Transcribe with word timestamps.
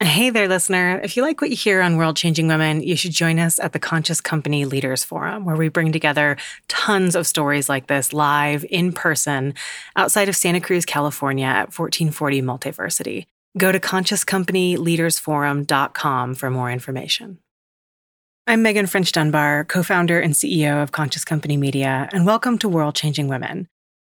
Hey 0.00 0.28
there, 0.28 0.46
listener. 0.46 1.00
If 1.02 1.16
you 1.16 1.22
like 1.22 1.40
what 1.40 1.48
you 1.48 1.56
hear 1.56 1.80
on 1.80 1.96
World 1.96 2.18
Changing 2.18 2.48
Women, 2.48 2.82
you 2.82 2.96
should 2.96 3.12
join 3.12 3.38
us 3.38 3.58
at 3.58 3.72
the 3.72 3.78
Conscious 3.78 4.20
Company 4.20 4.66
Leaders 4.66 5.02
Forum, 5.02 5.46
where 5.46 5.56
we 5.56 5.70
bring 5.70 5.90
together 5.90 6.36
tons 6.68 7.16
of 7.16 7.26
stories 7.26 7.70
like 7.70 7.86
this 7.86 8.12
live 8.12 8.62
in 8.68 8.92
person 8.92 9.54
outside 9.96 10.28
of 10.28 10.36
Santa 10.36 10.60
Cruz, 10.60 10.84
California 10.84 11.46
at 11.46 11.78
1440 11.78 12.42
Multiversity. 12.42 13.24
Go 13.56 13.72
to 13.72 13.80
consciouscompanyleadersforum.com 13.80 16.34
for 16.34 16.50
more 16.50 16.70
information. 16.70 17.38
I'm 18.46 18.62
Meghan 18.62 18.90
French 18.90 19.12
Dunbar, 19.12 19.64
co 19.64 19.82
founder 19.82 20.20
and 20.20 20.34
CEO 20.34 20.82
of 20.82 20.92
Conscious 20.92 21.24
Company 21.24 21.56
Media, 21.56 22.10
and 22.12 22.26
welcome 22.26 22.58
to 22.58 22.68
World 22.68 22.96
Changing 22.96 23.28
Women. 23.28 23.66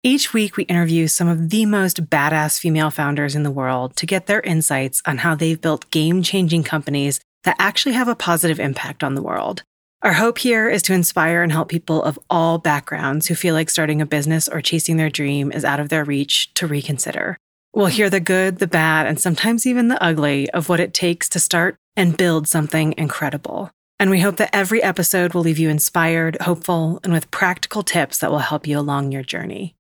Each 0.06 0.36
week, 0.36 0.56
we 0.56 0.66
interview 0.66 1.08
some 1.08 1.28
of 1.28 1.50
the 1.50 1.66
most 1.66 2.12
badass 2.12 2.60
female 2.60 2.92
founders 2.92 3.34
in 3.34 3.42
the 3.42 3.50
world 3.50 3.96
to 3.96 4.06
get 4.06 4.28
their 4.28 4.42
insights 4.42 5.02
on 5.08 5.18
how 5.18 5.34
they've 5.34 5.60
built 5.60 5.90
game 5.90 6.22
changing 6.22 6.64
companies 6.64 7.20
that 7.44 7.56
actually 7.58 7.94
have 7.94 8.08
a 8.08 8.14
positive 8.14 8.60
impact 8.60 9.04
on 9.04 9.16
the 9.16 9.24
world. 9.24 9.64
Our 10.04 10.14
hope 10.14 10.38
here 10.38 10.70
is 10.70 10.84
to 10.84 10.94
inspire 10.94 11.42
and 11.42 11.52
help 11.52 11.70
people 11.70 12.04
of 12.04 12.20
all 12.30 12.60
backgrounds 12.60 13.26
who 13.26 13.34
feel 13.34 13.56
like 13.56 13.68
starting 13.68 14.00
a 14.00 14.06
business 14.06 14.48
or 14.48 14.62
chasing 14.62 14.98
their 14.98 15.10
dream 15.10 15.52
is 15.52 15.66
out 15.66 15.80
of 15.80 15.90
their 15.90 16.04
reach 16.04 16.54
to 16.54 16.68
reconsider. 16.68 17.40
We'll 17.74 17.88
hear 17.88 18.12
the 18.12 18.20
good, 18.20 18.60
the 18.60 18.68
bad, 18.68 19.08
and 19.08 19.20
sometimes 19.20 19.66
even 19.66 19.88
the 19.88 20.04
ugly 20.04 20.48
of 20.52 20.70
what 20.70 20.80
it 20.80 20.94
takes 20.94 21.28
to 21.30 21.40
start 21.40 21.78
and 21.96 22.16
build 22.16 22.48
something 22.48 22.94
incredible. 22.96 23.72
And 24.00 24.12
we 24.12 24.20
hope 24.20 24.36
that 24.36 24.56
every 24.56 24.84
episode 24.84 25.34
will 25.34 25.42
leave 25.42 25.58
you 25.58 25.70
inspired, 25.70 26.38
hopeful, 26.42 27.00
and 27.04 27.12
with 27.12 27.32
practical 27.32 27.82
tips 27.82 28.20
that 28.20 28.30
will 28.30 28.38
help 28.38 28.68
you 28.68 28.78
along 28.78 29.12
your 29.12 29.24
journey. 29.24 29.74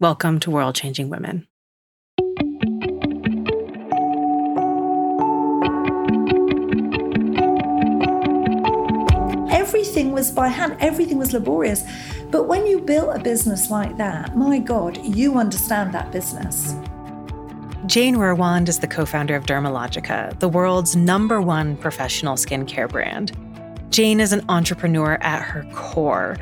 Welcome 0.00 0.38
to 0.40 0.52
World 0.52 0.76
Changing 0.76 1.10
Women. 1.10 1.48
Everything 9.50 10.12
was 10.12 10.30
by 10.30 10.46
hand, 10.46 10.76
everything 10.78 11.18
was 11.18 11.32
laborious. 11.32 11.82
But 12.30 12.44
when 12.44 12.64
you 12.64 12.80
built 12.80 13.16
a 13.16 13.18
business 13.18 13.72
like 13.72 13.96
that, 13.96 14.36
my 14.36 14.60
God, 14.60 15.04
you 15.04 15.36
understand 15.36 15.92
that 15.94 16.12
business. 16.12 16.76
Jane 17.86 18.18
Wurwand 18.18 18.68
is 18.68 18.78
the 18.78 18.86
co 18.86 19.04
founder 19.04 19.34
of 19.34 19.46
Dermalogica, 19.46 20.38
the 20.38 20.48
world's 20.48 20.94
number 20.94 21.40
one 21.40 21.76
professional 21.76 22.36
skincare 22.36 22.88
brand. 22.88 23.32
Jane 23.90 24.20
is 24.20 24.32
an 24.32 24.44
entrepreneur 24.48 25.18
at 25.20 25.42
her 25.42 25.64
core. 25.72 26.36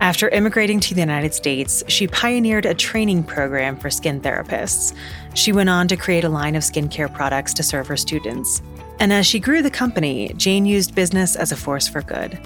After 0.00 0.28
immigrating 0.28 0.80
to 0.80 0.94
the 0.94 1.00
United 1.00 1.34
States, 1.34 1.82
she 1.88 2.06
pioneered 2.06 2.64
a 2.64 2.74
training 2.74 3.24
program 3.24 3.76
for 3.76 3.90
skin 3.90 4.20
therapists. 4.20 4.94
She 5.34 5.52
went 5.52 5.68
on 5.68 5.88
to 5.88 5.96
create 5.96 6.24
a 6.24 6.28
line 6.28 6.54
of 6.54 6.62
skincare 6.62 7.12
products 7.12 7.54
to 7.54 7.62
serve 7.62 7.86
her 7.88 7.96
students. 7.96 8.62
And 9.00 9.12
as 9.12 9.26
she 9.26 9.40
grew 9.40 9.62
the 9.62 9.70
company, 9.70 10.32
Jane 10.36 10.64
used 10.64 10.94
business 10.94 11.34
as 11.34 11.50
a 11.50 11.56
force 11.56 11.88
for 11.88 12.02
good. 12.02 12.38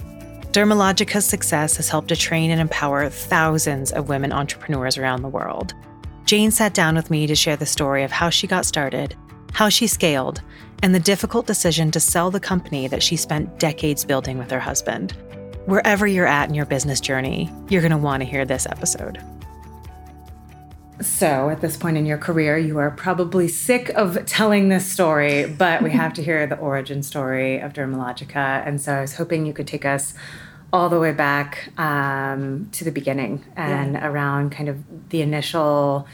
Dermalogica's 0.51 1.25
success 1.25 1.77
has 1.77 1.89
helped 1.89 2.07
to 2.07 2.15
train 2.15 2.49
and 2.49 2.59
empower 2.59 3.09
thousands 3.09 3.91
of 3.91 4.09
women 4.09 4.31
entrepreneurs 4.31 4.97
around 4.97 5.21
the 5.21 5.27
world. 5.27 5.73
Jane 6.25 6.51
sat 6.51 6.73
down 6.73 6.95
with 6.95 7.11
me 7.11 7.27
to 7.27 7.35
share 7.35 7.55
the 7.55 7.65
story 7.65 8.03
of 8.03 8.11
how 8.11 8.29
she 8.29 8.47
got 8.47 8.65
started, 8.65 9.15
how 9.53 9.69
she 9.69 9.87
scaled, 9.87 10.41
and 10.83 10.93
the 10.93 10.99
difficult 10.99 11.47
decision 11.47 11.91
to 11.91 11.99
sell 11.99 12.31
the 12.31 12.39
company 12.39 12.87
that 12.87 13.03
she 13.03 13.15
spent 13.15 13.59
decades 13.59 14.05
building 14.05 14.37
with 14.37 14.51
her 14.51 14.59
husband. 14.59 15.11
Wherever 15.65 16.07
you're 16.07 16.27
at 16.27 16.47
in 16.49 16.55
your 16.55 16.65
business 16.65 17.01
journey, 17.01 17.51
you're 17.69 17.81
going 17.81 17.91
to 17.91 17.97
want 17.97 18.21
to 18.21 18.25
hear 18.25 18.45
this 18.45 18.65
episode. 18.67 19.21
So, 20.99 21.49
at 21.49 21.61
this 21.61 21.77
point 21.77 21.97
in 21.97 22.07
your 22.07 22.17
career, 22.17 22.57
you 22.57 22.79
are 22.79 22.89
probably 22.89 23.47
sick 23.47 23.89
of 23.89 24.25
telling 24.25 24.69
this 24.69 24.85
story, 24.85 25.45
but 25.45 25.83
we 25.83 25.91
have 25.91 26.13
to 26.15 26.23
hear 26.23 26.47
the 26.47 26.57
origin 26.57 27.03
story 27.03 27.59
of 27.59 27.73
Dermalogica. 27.73 28.65
And 28.65 28.81
so, 28.81 28.93
I 28.93 29.01
was 29.01 29.15
hoping 29.15 29.45
you 29.45 29.53
could 29.53 29.67
take 29.67 29.85
us 29.85 30.15
all 30.73 30.89
the 30.89 30.99
way 30.99 31.11
back 31.11 31.69
um, 31.77 32.69
to 32.71 32.83
the 32.83 32.91
beginning 32.91 33.43
and 33.55 33.93
yeah. 33.93 34.07
around 34.07 34.51
kind 34.51 34.69
of 34.69 35.09
the 35.09 35.21
initial 35.21 36.07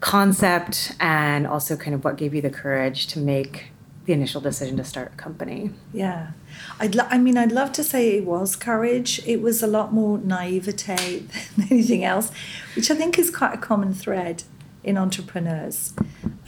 concept 0.00 0.92
and 0.98 1.46
also 1.46 1.76
kind 1.76 1.94
of 1.94 2.02
what 2.04 2.16
gave 2.16 2.34
you 2.34 2.40
the 2.40 2.50
courage 2.50 3.06
to 3.08 3.18
make 3.18 3.71
the 4.04 4.12
initial 4.12 4.40
decision 4.40 4.76
to 4.76 4.84
start 4.84 5.12
a 5.12 5.16
company? 5.16 5.70
Yeah. 5.92 6.32
I'd 6.80 6.94
lo- 6.94 7.06
I 7.08 7.18
mean, 7.18 7.38
I'd 7.38 7.52
love 7.52 7.72
to 7.72 7.84
say 7.84 8.16
it 8.16 8.24
was 8.24 8.56
courage. 8.56 9.20
It 9.26 9.40
was 9.40 9.62
a 9.62 9.66
lot 9.66 9.92
more 9.92 10.18
naivete 10.18 11.26
than 11.56 11.68
anything 11.70 12.04
else, 12.04 12.30
which 12.74 12.90
I 12.90 12.94
think 12.94 13.18
is 13.18 13.30
quite 13.30 13.54
a 13.54 13.58
common 13.58 13.94
thread 13.94 14.42
in 14.82 14.98
entrepreneurs. 14.98 15.94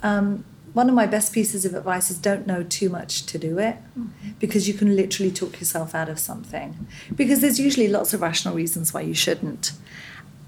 Um, 0.02 0.44
one 0.72 0.88
of 0.88 0.94
my 0.96 1.06
best 1.06 1.32
pieces 1.32 1.64
of 1.64 1.74
advice 1.74 2.10
is 2.10 2.18
don't 2.18 2.48
know 2.48 2.64
too 2.64 2.88
much 2.88 3.24
to 3.26 3.38
do 3.38 3.60
it 3.60 3.76
because 4.40 4.66
you 4.66 4.74
can 4.74 4.96
literally 4.96 5.30
talk 5.30 5.60
yourself 5.60 5.94
out 5.94 6.08
of 6.08 6.18
something. 6.18 6.88
Because 7.14 7.40
there's 7.40 7.60
usually 7.60 7.86
lots 7.86 8.12
of 8.12 8.20
rational 8.20 8.56
reasons 8.56 8.92
why 8.92 9.02
you 9.02 9.14
shouldn't. 9.14 9.70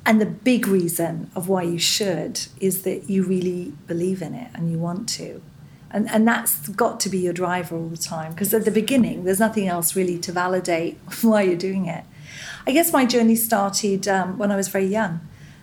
And 0.05 0.21
the 0.21 0.27
big 0.27 0.67
reason 0.67 1.31
of 1.37 1.49
why 1.49 1.63
you 1.63 1.79
should 1.79 2.41
is 2.61 2.83
that 2.83 3.09
you 3.09 3.23
really 3.23 3.73
believe 3.87 4.21
in 4.21 4.35
it 4.35 4.51
and 4.55 4.71
you 4.71 4.79
want 4.79 5.09
to. 5.11 5.43
And, 5.91 6.11
and 6.11 6.27
that's 6.27 6.69
got 6.69 6.99
to 7.01 7.09
be 7.09 7.19
your 7.19 7.33
driver 7.33 7.77
all 7.77 7.89
the 7.89 7.97
time 7.97 8.33
because 8.33 8.53
at 8.53 8.65
the 8.65 8.71
beginning, 8.71 9.25
there's 9.25 9.41
nothing 9.41 9.69
else 9.69 9.95
really 9.95 10.19
to 10.19 10.33
validate 10.33 10.99
why 11.23 11.43
you're 11.43 11.57
doing 11.57 11.87
it. 11.87 12.05
I 12.67 12.73
guess 12.73 12.93
my 12.93 13.07
journey 13.07 13.37
started 13.37 14.09
um, 14.09 14.39
when 14.39 14.51
I 14.51 14.57
was 14.57 14.69
very 14.69 14.87
young. 14.87 15.21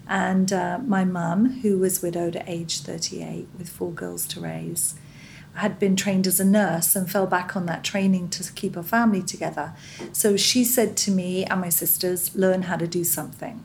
And 0.07 0.51
uh, 0.51 0.79
my 0.85 1.06
mum, 1.06 1.61
who 1.61 1.78
was 1.79 2.01
widowed 2.01 2.35
at 2.35 2.47
age 2.47 2.81
38 2.81 3.47
with 3.57 3.69
four 3.69 3.91
girls 3.91 4.25
to 4.28 4.39
raise, 4.39 4.95
had 5.56 5.79
been 5.79 5.95
trained 5.95 6.28
as 6.28 6.40
a 6.40 6.45
nurse 6.45 6.95
and 6.95 7.09
fell 7.09 7.28
back 7.28 7.55
on 7.55 7.66
that 7.67 7.84
training 7.84 8.29
to 8.29 8.51
keep 8.53 8.75
her 8.75 8.84
family 8.84 9.22
together. 9.22 9.73
So 10.11 10.35
she 10.35 10.63
said 10.63 10.97
to 10.97 11.11
me 11.11 11.45
and 11.45 11.61
my 11.61 11.69
sisters, 11.69 12.35
learn 12.35 12.63
how 12.63 12.78
to 12.78 12.88
do 12.88 13.03
something. 13.03 13.63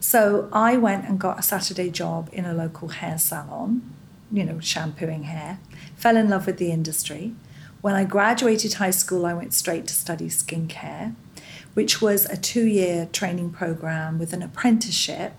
So 0.00 0.48
I 0.52 0.76
went 0.76 1.06
and 1.08 1.18
got 1.18 1.38
a 1.38 1.42
Saturday 1.42 1.90
job 1.90 2.28
in 2.32 2.44
a 2.44 2.52
local 2.52 2.88
hair 2.88 3.16
salon, 3.16 3.94
you 4.30 4.44
know, 4.44 4.60
shampooing 4.60 5.24
hair 5.24 5.60
fell 5.96 6.16
in 6.16 6.28
love 6.28 6.46
with 6.46 6.58
the 6.58 6.70
industry. 6.70 7.34
When 7.80 7.94
I 7.94 8.04
graduated 8.04 8.74
high 8.74 8.90
school, 8.90 9.26
I 9.26 9.34
went 9.34 9.52
straight 9.52 9.86
to 9.88 9.94
study 9.94 10.28
skincare, 10.28 11.14
which 11.74 12.00
was 12.00 12.24
a 12.26 12.36
two 12.36 12.66
year 12.66 13.08
training 13.12 13.50
program 13.50 14.18
with 14.18 14.32
an 14.32 14.42
apprenticeship 14.42 15.34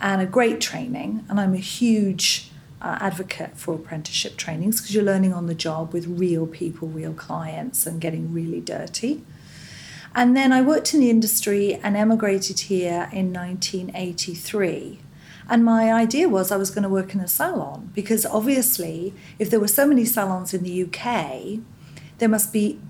and 0.00 0.22
a 0.22 0.26
great 0.26 0.60
training. 0.60 1.24
And 1.28 1.40
I'm 1.40 1.54
a 1.54 1.58
huge 1.58 2.50
uh, 2.80 2.98
advocate 3.00 3.56
for 3.56 3.74
apprenticeship 3.74 4.36
trainings 4.36 4.80
because 4.80 4.94
you're 4.94 5.04
learning 5.04 5.32
on 5.32 5.46
the 5.46 5.54
job 5.54 5.92
with 5.92 6.06
real 6.06 6.46
people, 6.46 6.88
real 6.88 7.14
clients, 7.14 7.86
and 7.86 8.00
getting 8.00 8.32
really 8.32 8.60
dirty. 8.60 9.24
And 10.14 10.36
then 10.36 10.52
I 10.52 10.62
worked 10.62 10.92
in 10.92 11.00
the 11.00 11.10
industry 11.10 11.74
and 11.74 11.96
emigrated 11.96 12.60
here 12.60 13.08
in 13.12 13.32
1983 13.32 15.00
and 15.48 15.64
my 15.64 15.92
idea 15.92 16.28
was 16.28 16.50
I 16.50 16.56
was 16.56 16.70
going 16.70 16.84
to 16.84 16.88
work 16.88 17.14
in 17.14 17.20
a 17.20 17.28
salon 17.28 17.90
because 17.94 18.24
obviously, 18.24 19.14
if 19.38 19.50
there 19.50 19.60
were 19.60 19.68
so 19.68 19.86
many 19.86 20.04
salons 20.04 20.54
in 20.54 20.62
the 20.62 20.84
UK, 20.84 21.60
there 22.18 22.28
must 22.28 22.52
be 22.52 22.80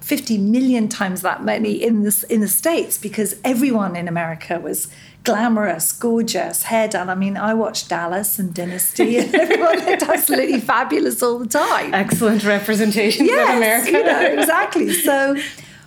50 0.00 0.38
million 0.38 0.88
times 0.88 1.22
that 1.22 1.42
many 1.42 1.82
in 1.82 2.02
the, 2.02 2.26
in 2.28 2.40
the 2.40 2.48
States 2.48 2.98
because 2.98 3.36
everyone 3.44 3.96
in 3.96 4.08
America 4.08 4.60
was 4.60 4.88
glamorous, 5.24 5.90
gorgeous, 5.92 6.64
hair 6.64 6.86
done. 6.86 7.08
I 7.08 7.14
mean, 7.14 7.36
I 7.36 7.54
watched 7.54 7.88
Dallas 7.88 8.38
and 8.38 8.54
Dynasty, 8.54 9.18
and 9.18 9.34
everyone 9.34 9.84
looked 9.84 10.02
absolutely 10.02 10.60
fabulous 10.60 11.22
all 11.22 11.38
the 11.38 11.46
time. 11.46 11.94
Excellent 11.94 12.44
representation 12.44 13.26
yes, 13.26 13.48
of 13.48 13.56
America. 13.56 13.90
you 13.90 14.04
know, 14.04 14.20
exactly. 14.40 14.92
So, 14.92 15.36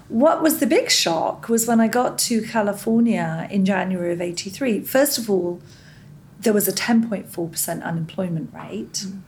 what 0.09 0.41
was 0.41 0.59
the 0.59 0.66
big 0.66 0.89
shock 0.89 1.50
was 1.50 1.68
when 1.68 1.79
I 1.79 1.88
got 1.88 2.18
to 2.19 2.41
California 2.41 3.47
in 3.51 3.66
January 3.66 4.13
of 4.13 4.22
83. 4.22 4.81
First 4.81 5.18
of 5.18 5.29
all, 5.29 5.62
there 6.47 6.53
was 6.53 6.69
a 6.69 6.71
10.4% 6.71 7.83
unemployment 7.83 8.53
rate. 8.53 8.93
Mm. 9.05 9.19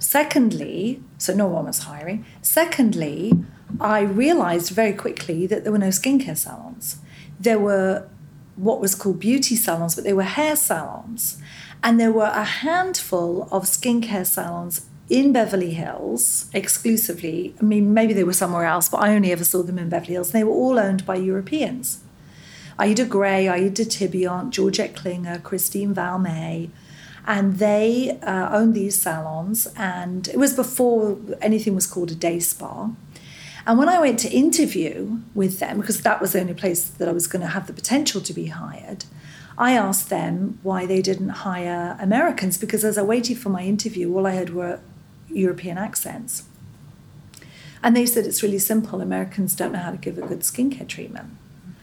Secondly, 0.00 1.00
so 1.16 1.32
no 1.32 1.46
one 1.46 1.66
was 1.66 1.84
hiring. 1.84 2.24
Secondly, 2.42 3.32
I 3.80 4.00
realized 4.00 4.70
very 4.72 4.92
quickly 4.92 5.46
that 5.46 5.62
there 5.62 5.70
were 5.70 5.78
no 5.78 5.90
skincare 5.90 6.36
salons. 6.36 6.96
There 7.38 7.60
were 7.60 8.08
what 8.56 8.80
was 8.80 8.96
called 8.96 9.20
beauty 9.20 9.54
salons, 9.54 9.94
but 9.94 10.02
they 10.02 10.12
were 10.12 10.24
hair 10.24 10.56
salons. 10.56 11.40
And 11.84 12.00
there 12.00 12.10
were 12.10 12.32
a 12.34 12.42
handful 12.42 13.46
of 13.52 13.62
skincare 13.62 14.26
salons 14.26 14.84
in 15.08 15.32
Beverly 15.32 15.74
Hills 15.74 16.50
exclusively. 16.52 17.54
I 17.60 17.62
mean, 17.62 17.94
maybe 17.94 18.14
they 18.14 18.24
were 18.24 18.32
somewhere 18.32 18.64
else, 18.64 18.88
but 18.88 18.98
I 18.98 19.14
only 19.14 19.30
ever 19.30 19.44
saw 19.44 19.62
them 19.62 19.78
in 19.78 19.90
Beverly 19.90 20.14
Hills. 20.14 20.32
They 20.32 20.42
were 20.42 20.50
all 20.50 20.80
owned 20.80 21.06
by 21.06 21.14
Europeans. 21.14 22.00
Aida 22.78 23.04
Grey, 23.04 23.48
Aida 23.48 23.84
Thibiant, 23.84 24.50
Georgette 24.50 24.94
Klinger, 24.94 25.38
Christine 25.38 25.94
Valmy. 25.94 26.70
And 27.26 27.58
they 27.58 28.18
uh, 28.22 28.48
owned 28.56 28.74
these 28.74 29.00
salons, 29.00 29.68
and 29.76 30.28
it 30.28 30.38
was 30.38 30.54
before 30.54 31.18
anything 31.42 31.74
was 31.74 31.86
called 31.86 32.10
a 32.10 32.14
day 32.14 32.40
spa. 32.40 32.90
And 33.66 33.78
when 33.78 33.90
I 33.90 34.00
went 34.00 34.18
to 34.20 34.30
interview 34.30 35.18
with 35.34 35.58
them, 35.58 35.80
because 35.80 36.00
that 36.00 36.22
was 36.22 36.32
the 36.32 36.40
only 36.40 36.54
place 36.54 36.84
that 36.84 37.06
I 37.06 37.12
was 37.12 37.26
going 37.26 37.42
to 37.42 37.48
have 37.48 37.66
the 37.66 37.74
potential 37.74 38.22
to 38.22 38.32
be 38.32 38.46
hired, 38.46 39.04
I 39.58 39.72
asked 39.72 40.08
them 40.08 40.58
why 40.62 40.86
they 40.86 41.02
didn't 41.02 41.28
hire 41.28 41.98
Americans 42.00 42.56
because 42.56 42.84
as 42.84 42.96
I 42.96 43.02
waited 43.02 43.38
for 43.38 43.50
my 43.50 43.62
interview, 43.62 44.14
all 44.14 44.26
I 44.26 44.36
heard 44.36 44.54
were 44.54 44.80
European 45.28 45.76
accents. 45.76 46.44
And 47.82 47.94
they 47.94 48.06
said 48.06 48.24
it's 48.24 48.42
really 48.42 48.58
simple. 48.58 49.00
Americans 49.00 49.54
don't 49.54 49.72
know 49.72 49.80
how 49.80 49.90
to 49.90 49.96
give 49.96 50.16
a 50.16 50.22
good 50.22 50.40
skincare 50.40 50.88
treatment. 50.88 51.36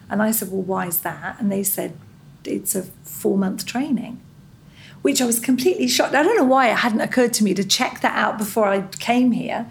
And 0.10 0.22
I 0.22 0.32
said, 0.32 0.52
Well, 0.52 0.62
why 0.62 0.88
is 0.88 1.00
that? 1.00 1.40
And 1.40 1.52
they 1.52 1.64
said, 1.64 1.98
It's 2.44 2.76
a 2.76 2.84
four 3.04 3.38
month 3.38 3.66
training, 3.66 4.22
which 5.02 5.22
I 5.22 5.26
was 5.26 5.40
completely 5.40 5.88
shocked. 5.88 6.16
I 6.16 6.24
don't 6.24 6.38
know 6.38 6.44
why 6.44 6.70
it 6.70 6.78
hadn't 6.78 7.02
occurred 7.02 7.34
to 7.34 7.44
me 7.44 7.54
to 7.54 7.64
check 7.64 8.02
that 8.02 8.16
out 8.16 8.38
before 8.38 8.68
I 8.68 8.82
came 9.00 9.32
here. 9.32 9.70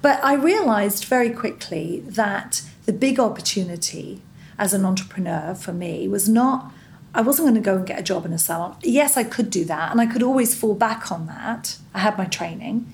But 0.00 0.22
I 0.24 0.34
realized 0.34 1.04
very 1.04 1.30
quickly 1.30 2.00
that 2.06 2.62
the 2.86 2.92
big 2.92 3.20
opportunity 3.20 4.22
as 4.58 4.74
an 4.74 4.84
entrepreneur 4.84 5.54
for 5.54 5.72
me 5.72 6.08
was 6.08 6.28
not. 6.28 6.72
I 7.14 7.20
wasn't 7.20 7.46
going 7.46 7.54
to 7.56 7.60
go 7.60 7.76
and 7.76 7.86
get 7.86 7.98
a 7.98 8.02
job 8.02 8.24
in 8.24 8.32
a 8.32 8.38
salon. 8.38 8.76
Yes, 8.82 9.16
I 9.16 9.24
could 9.24 9.50
do 9.50 9.64
that, 9.66 9.90
and 9.90 10.00
I 10.00 10.06
could 10.06 10.22
always 10.22 10.54
fall 10.54 10.74
back 10.74 11.12
on 11.12 11.26
that. 11.26 11.76
I 11.92 11.98
had 11.98 12.16
my 12.16 12.24
training. 12.24 12.90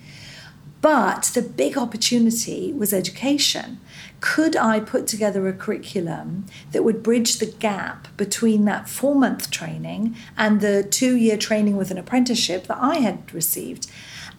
But 0.81 1.31
the 1.35 1.43
big 1.43 1.76
opportunity 1.76 2.73
was 2.73 2.93
education. 2.93 3.81
Could 4.20 4.56
I 4.56 4.81
put 4.81 5.06
together 5.06 5.47
a 5.47 5.53
curriculum 5.53 6.47
that 6.73 6.82
would 6.82 7.03
bridge 7.03 7.38
the 7.38 7.47
gap 7.47 8.09
between 8.17 8.65
that 8.65 8.88
four 8.88 9.15
month 9.15 9.50
training 9.50 10.17
and 10.37 10.61
the 10.61 10.82
two 10.82 11.17
year 11.17 11.37
training 11.37 11.76
with 11.76 11.91
an 11.91 11.99
apprenticeship 11.99 12.67
that 12.67 12.79
I 12.81 12.97
had 12.97 13.32
received? 13.32 13.87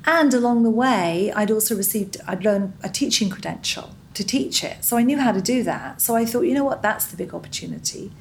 And 0.05 0.33
along 0.33 0.63
the 0.63 0.69
way, 0.69 1.31
I'd 1.35 1.51
also 1.51 1.75
received, 1.75 2.17
I'd 2.27 2.43
learned 2.43 2.73
a 2.83 2.89
teaching 2.89 3.29
credential 3.29 3.91
to 4.13 4.23
teach 4.23 4.63
it. 4.63 4.83
So 4.83 4.97
I 4.97 5.03
knew 5.03 5.17
how 5.17 5.31
to 5.31 5.41
do 5.41 5.63
that. 5.63 6.01
So 6.01 6.15
I 6.15 6.25
thought, 6.25 6.41
you 6.41 6.53
know 6.53 6.63
what, 6.63 6.81
that's 6.81 7.05
the 7.05 7.17
big 7.17 7.33
opportunity. 7.33 8.11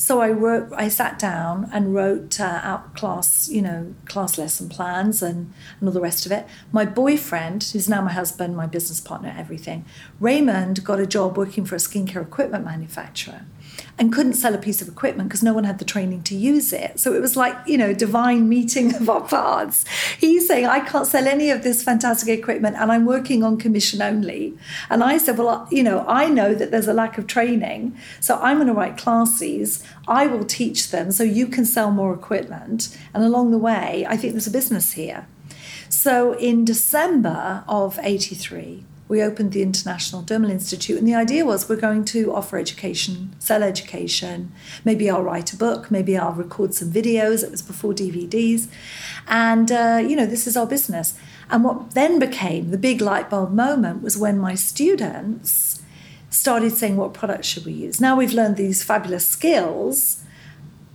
So 0.00 0.22
I 0.22 0.30
wrote, 0.30 0.72
I 0.74 0.88
sat 0.88 1.18
down 1.18 1.68
and 1.74 1.94
wrote 1.94 2.40
uh, 2.40 2.60
out 2.62 2.96
class, 2.96 3.50
you 3.50 3.60
know, 3.60 3.94
class 4.06 4.38
lesson 4.38 4.70
plans 4.70 5.22
and, 5.22 5.52
and 5.78 5.88
all 5.90 5.92
the 5.92 6.00
rest 6.00 6.24
of 6.24 6.32
it. 6.32 6.46
My 6.72 6.86
boyfriend, 6.86 7.64
who's 7.64 7.86
now 7.86 8.00
my 8.00 8.12
husband, 8.12 8.56
my 8.56 8.64
business 8.64 8.98
partner, 8.98 9.34
everything, 9.36 9.84
Raymond 10.18 10.84
got 10.84 11.00
a 11.00 11.06
job 11.06 11.36
working 11.36 11.66
for 11.66 11.74
a 11.74 11.78
skincare 11.78 12.22
equipment 12.22 12.64
manufacturer 12.64 13.42
and 14.00 14.10
couldn't 14.10 14.32
sell 14.32 14.54
a 14.54 14.58
piece 14.58 14.80
of 14.80 14.88
equipment 14.88 15.28
because 15.28 15.42
no 15.42 15.52
one 15.52 15.64
had 15.64 15.78
the 15.78 15.84
training 15.84 16.22
to 16.22 16.34
use 16.34 16.72
it. 16.72 16.98
So 16.98 17.12
it 17.12 17.20
was 17.20 17.36
like, 17.36 17.54
you 17.66 17.76
know, 17.76 17.92
divine 17.92 18.48
meeting 18.48 18.94
of 18.96 19.10
our 19.10 19.20
paths. 19.20 19.84
He's 20.18 20.48
saying, 20.48 20.64
I 20.64 20.80
can't 20.80 21.06
sell 21.06 21.28
any 21.28 21.50
of 21.50 21.62
this 21.62 21.84
fantastic 21.84 22.30
equipment 22.30 22.76
and 22.76 22.90
I'm 22.90 23.04
working 23.04 23.44
on 23.44 23.58
commission 23.58 24.00
only. 24.00 24.56
And 24.88 25.04
I 25.04 25.18
said, 25.18 25.36
Well, 25.36 25.68
you 25.70 25.82
know, 25.82 26.06
I 26.08 26.28
know 26.28 26.54
that 26.54 26.70
there's 26.70 26.88
a 26.88 26.94
lack 26.94 27.18
of 27.18 27.26
training. 27.26 27.96
So 28.20 28.38
I'm 28.40 28.56
going 28.56 28.68
to 28.68 28.72
write 28.72 28.96
classes. 28.96 29.84
I 30.08 30.26
will 30.26 30.46
teach 30.46 30.90
them 30.90 31.12
so 31.12 31.22
you 31.22 31.46
can 31.46 31.66
sell 31.66 31.90
more 31.90 32.14
equipment. 32.14 32.96
And 33.12 33.22
along 33.22 33.50
the 33.50 33.58
way, 33.58 34.06
I 34.08 34.16
think 34.16 34.32
there's 34.32 34.46
a 34.46 34.50
business 34.50 34.92
here. 34.92 35.26
So 35.90 36.32
in 36.38 36.64
December 36.64 37.64
of 37.68 37.98
83, 38.02 38.84
we 39.10 39.20
opened 39.20 39.50
the 39.50 39.60
International 39.60 40.22
Dermal 40.22 40.50
Institute, 40.50 40.96
and 40.96 41.06
the 41.06 41.16
idea 41.16 41.44
was 41.44 41.68
we're 41.68 41.74
going 41.74 42.04
to 42.06 42.32
offer 42.32 42.56
education, 42.56 43.34
sell 43.40 43.64
education. 43.64 44.52
Maybe 44.84 45.10
I'll 45.10 45.24
write 45.24 45.52
a 45.52 45.56
book, 45.56 45.90
maybe 45.90 46.16
I'll 46.16 46.32
record 46.32 46.74
some 46.74 46.92
videos. 46.92 47.42
It 47.42 47.50
was 47.50 47.60
before 47.60 47.92
DVDs, 47.92 48.68
and 49.26 49.72
uh, 49.72 50.00
you 50.06 50.14
know 50.14 50.26
this 50.26 50.46
is 50.46 50.56
our 50.56 50.66
business. 50.66 51.18
And 51.50 51.64
what 51.64 51.90
then 51.90 52.20
became 52.20 52.70
the 52.70 52.78
big 52.78 53.00
light 53.00 53.28
bulb 53.28 53.52
moment 53.52 54.00
was 54.00 54.16
when 54.16 54.38
my 54.38 54.54
students 54.54 55.82
started 56.30 56.70
saying, 56.70 56.96
"What 56.96 57.12
products 57.12 57.48
should 57.48 57.66
we 57.66 57.72
use?" 57.72 58.00
Now 58.00 58.14
we've 58.14 58.32
learned 58.32 58.56
these 58.56 58.84
fabulous 58.84 59.26
skills 59.26 60.19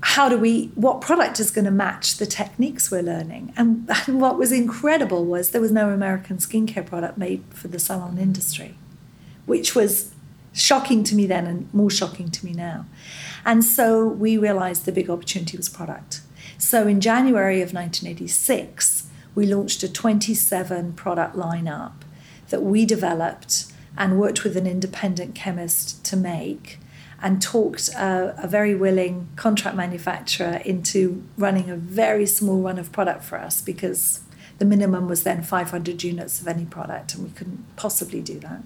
how 0.01 0.29
do 0.29 0.37
we 0.37 0.67
what 0.75 1.01
product 1.01 1.39
is 1.39 1.51
going 1.51 1.65
to 1.65 1.71
match 1.71 2.17
the 2.17 2.25
techniques 2.25 2.91
we're 2.91 3.01
learning? 3.01 3.53
And, 3.57 3.89
and, 4.07 4.21
what 4.21 4.37
was 4.37 4.51
incredible 4.51 5.25
was 5.25 5.51
there 5.51 5.61
was 5.61 5.71
no 5.71 5.89
american 5.89 6.37
skincare 6.37 6.85
product 6.85 7.17
made 7.17 7.43
for 7.49 7.67
the 7.67 7.79
salon 7.79 8.17
industry 8.17 8.75
which 9.45 9.75
was 9.75 10.11
shocking 10.53 11.03
to 11.03 11.15
me 11.15 11.25
then 11.25 11.45
and 11.45 11.73
more 11.73 11.89
shocking 11.89 12.31
to 12.31 12.45
me 12.45 12.53
now. 12.53 12.85
And 13.43 13.63
so 13.63 14.07
we 14.07 14.37
realized 14.37 14.85
the 14.85 14.91
big 14.91 15.09
opportunity 15.09 15.57
was 15.57 15.69
product. 15.69 16.21
So 16.57 16.87
in 16.87 17.01
january 17.01 17.61
of 17.61 17.73
1986 17.73 19.09
we 19.33 19.45
launched 19.45 19.83
a 19.83 19.91
27 19.91 20.93
product 20.93 21.35
lineup 21.35 21.93
that 22.49 22.63
we 22.63 22.85
developed 22.85 23.65
and 23.97 24.19
worked 24.19 24.43
with 24.43 24.55
an 24.55 24.67
independent 24.67 25.35
chemist 25.35 26.03
to 26.05 26.15
make 26.15 26.79
and 27.21 27.41
talked 27.41 27.89
uh, 27.95 28.33
a 28.37 28.47
very 28.47 28.75
willing 28.75 29.27
contract 29.35 29.75
manufacturer 29.75 30.61
into 30.65 31.23
running 31.37 31.69
a 31.69 31.75
very 31.75 32.25
small 32.25 32.61
run 32.61 32.77
of 32.77 32.91
product 32.91 33.23
for 33.23 33.37
us 33.37 33.61
because 33.61 34.21
the 34.57 34.65
minimum 34.65 35.07
was 35.07 35.23
then 35.23 35.43
500 35.43 36.03
units 36.03 36.39
of 36.39 36.47
any 36.47 36.65
product 36.65 37.13
and 37.15 37.23
we 37.23 37.29
couldn't 37.31 37.65
possibly 37.75 38.21
do 38.21 38.39
that. 38.39 38.61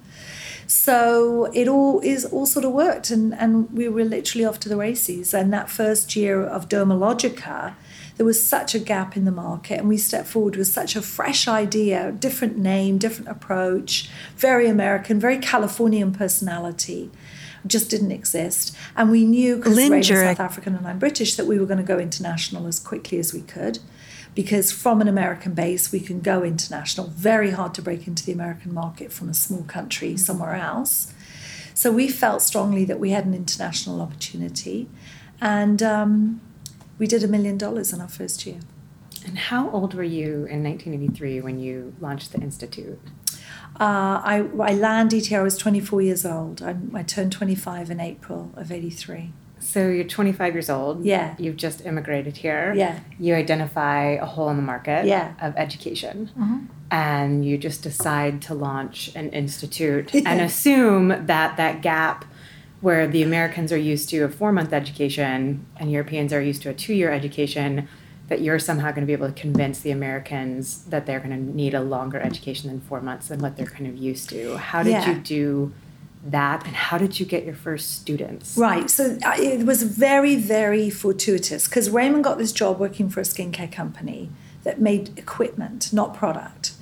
So 0.67 1.49
it 1.53 1.67
all 1.67 1.99
is 2.01 2.25
all 2.25 2.45
sort 2.45 2.63
of 2.65 2.71
worked 2.71 3.09
and, 3.09 3.33
and 3.33 3.71
we 3.71 3.87
were 3.87 4.03
literally 4.03 4.45
off 4.45 4.59
to 4.59 4.69
the 4.69 4.77
races. 4.77 5.33
And 5.33 5.51
that 5.51 5.69
first 5.69 6.15
year 6.15 6.43
of 6.43 6.69
dermalogica 6.69 7.75
there 8.19 8.25
was 8.25 8.45
such 8.45 8.75
a 8.75 8.79
gap 8.79 9.15
in 9.15 9.23
the 9.23 9.31
market 9.31 9.79
and 9.79 9.87
we 9.87 9.97
stepped 9.97 10.27
forward 10.27 10.57
with 10.57 10.67
such 10.67 10.93
a 10.97 11.01
fresh 11.01 11.47
idea 11.47 12.11
different 12.11 12.57
name 12.57 12.97
different 12.97 13.29
approach 13.29 14.09
very 14.35 14.67
american 14.67 15.17
very 15.21 15.37
californian 15.37 16.11
personality 16.11 17.09
just 17.67 17.89
didn't 17.89 18.11
exist. 18.11 18.75
And 18.95 19.11
we 19.11 19.25
knew, 19.25 19.57
because 19.57 19.77
Raymond's 19.77 20.07
South 20.07 20.39
African 20.39 20.75
and 20.75 20.87
I'm 20.87 20.99
British, 20.99 21.35
that 21.35 21.45
we 21.45 21.59
were 21.59 21.65
going 21.65 21.79
to 21.79 21.83
go 21.83 21.99
international 21.99 22.67
as 22.67 22.79
quickly 22.79 23.19
as 23.19 23.33
we 23.33 23.41
could. 23.41 23.79
Because 24.35 24.71
from 24.71 25.01
an 25.01 25.07
American 25.07 25.53
base, 25.53 25.91
we 25.91 25.99
can 25.99 26.21
go 26.21 26.43
international. 26.43 27.07
Very 27.07 27.51
hard 27.51 27.73
to 27.75 27.81
break 27.81 28.07
into 28.07 28.23
the 28.25 28.31
American 28.31 28.73
market 28.73 29.11
from 29.11 29.27
a 29.27 29.33
small 29.33 29.63
country 29.63 30.15
somewhere 30.17 30.55
else. 30.55 31.13
So 31.73 31.91
we 31.91 32.07
felt 32.07 32.41
strongly 32.41 32.85
that 32.85 32.99
we 32.99 33.11
had 33.11 33.25
an 33.25 33.33
international 33.33 34.01
opportunity. 34.01 34.87
And 35.41 35.81
um, 35.81 36.41
we 36.97 37.07
did 37.07 37.23
a 37.23 37.27
million 37.27 37.57
dollars 37.57 37.93
in 37.93 38.01
our 38.01 38.07
first 38.07 38.45
year. 38.45 38.59
And 39.25 39.37
how 39.37 39.69
old 39.71 39.93
were 39.93 40.03
you 40.03 40.45
in 40.45 40.63
1983 40.63 41.41
when 41.41 41.59
you 41.59 41.93
launched 41.99 42.31
the 42.31 42.39
Institute? 42.39 42.99
Uh, 43.79 44.19
I, 44.23 44.45
I 44.59 44.73
landed 44.73 45.27
here, 45.27 45.39
I 45.39 45.43
was 45.43 45.57
24 45.57 46.01
years 46.01 46.25
old. 46.25 46.61
I, 46.61 46.75
I 46.93 47.03
turned 47.03 47.31
25 47.31 47.89
in 47.89 47.99
April 48.01 48.51
of 48.55 48.71
83. 48.71 49.31
So 49.59 49.87
you're 49.87 50.03
25 50.03 50.53
years 50.53 50.69
old. 50.69 51.05
Yeah. 51.05 51.35
You've 51.37 51.57
just 51.57 51.85
immigrated 51.85 52.37
here. 52.37 52.73
Yeah. 52.75 52.99
You 53.19 53.35
identify 53.35 54.03
a 54.11 54.25
hole 54.25 54.49
in 54.49 54.57
the 54.57 54.63
market 54.63 55.05
yeah. 55.05 55.33
of 55.41 55.55
education. 55.55 56.29
Mm-hmm. 56.37 56.65
And 56.91 57.45
you 57.45 57.57
just 57.57 57.83
decide 57.83 58.41
to 58.43 58.53
launch 58.53 59.11
an 59.15 59.29
institute 59.29 60.13
and 60.25 60.41
assume 60.41 61.09
that 61.27 61.57
that 61.57 61.81
gap 61.81 62.25
where 62.81 63.07
the 63.07 63.21
Americans 63.21 63.71
are 63.71 63.77
used 63.77 64.09
to 64.09 64.23
a 64.23 64.29
four 64.29 64.51
month 64.51 64.73
education 64.73 65.65
and 65.77 65.91
Europeans 65.91 66.31
are 66.31 66.41
used 66.41 66.61
to 66.63 66.69
a 66.69 66.73
two 66.73 66.93
year 66.93 67.11
education 67.11 67.87
that 68.29 68.41
you're 68.41 68.59
somehow 68.59 68.91
going 68.91 69.01
to 69.01 69.07
be 69.07 69.13
able 69.13 69.27
to 69.27 69.33
convince 69.33 69.79
the 69.81 69.91
Americans 69.91 70.83
that 70.85 71.05
they're 71.05 71.19
going 71.19 71.31
to 71.31 71.55
need 71.55 71.73
a 71.73 71.81
longer 71.81 72.19
education 72.19 72.69
than 72.69 72.79
four 72.79 73.01
months 73.01 73.27
than 73.27 73.39
what 73.39 73.57
they're 73.57 73.65
kind 73.65 73.87
of 73.87 73.97
used 73.97 74.29
to. 74.29 74.55
How 74.57 74.83
did 74.83 74.91
yeah. 74.91 75.09
you 75.09 75.19
do 75.19 75.73
that, 76.23 76.65
and 76.65 76.75
how 76.75 76.97
did 76.97 77.19
you 77.19 77.25
get 77.25 77.43
your 77.43 77.55
first 77.55 77.95
students? 77.99 78.55
Right. 78.57 78.89
So 78.89 79.17
uh, 79.25 79.35
it 79.37 79.65
was 79.65 79.83
very, 79.83 80.35
very 80.35 80.89
fortuitous 80.89 81.67
because 81.67 81.89
Raymond 81.89 82.23
got 82.23 82.37
this 82.37 82.51
job 82.51 82.79
working 82.79 83.09
for 83.09 83.19
a 83.19 83.23
skincare 83.23 83.71
company 83.71 84.29
that 84.63 84.79
made 84.79 85.17
equipment, 85.17 85.91
not 85.91 86.13
product. 86.13 86.73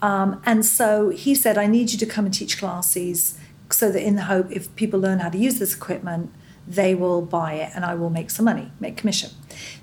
Um, 0.00 0.40
and 0.44 0.64
so 0.64 1.10
he 1.10 1.34
said, 1.34 1.58
I 1.58 1.66
need 1.66 1.92
you 1.92 1.98
to 1.98 2.06
come 2.06 2.26
and 2.26 2.34
teach 2.34 2.58
classes 2.58 3.38
so 3.70 3.90
that 3.90 4.02
in 4.02 4.16
the 4.16 4.24
hope 4.24 4.50
if 4.50 4.74
people 4.76 5.00
learn 5.00 5.18
how 5.18 5.28
to 5.30 5.38
use 5.38 5.58
this 5.58 5.74
equipment, 5.74 6.32
they 6.66 6.94
will 6.94 7.22
buy 7.22 7.54
it 7.54 7.72
and 7.74 7.84
I 7.84 7.94
will 7.94 8.10
make 8.10 8.30
some 8.30 8.44
money, 8.44 8.70
make 8.78 8.96
commission. 8.96 9.30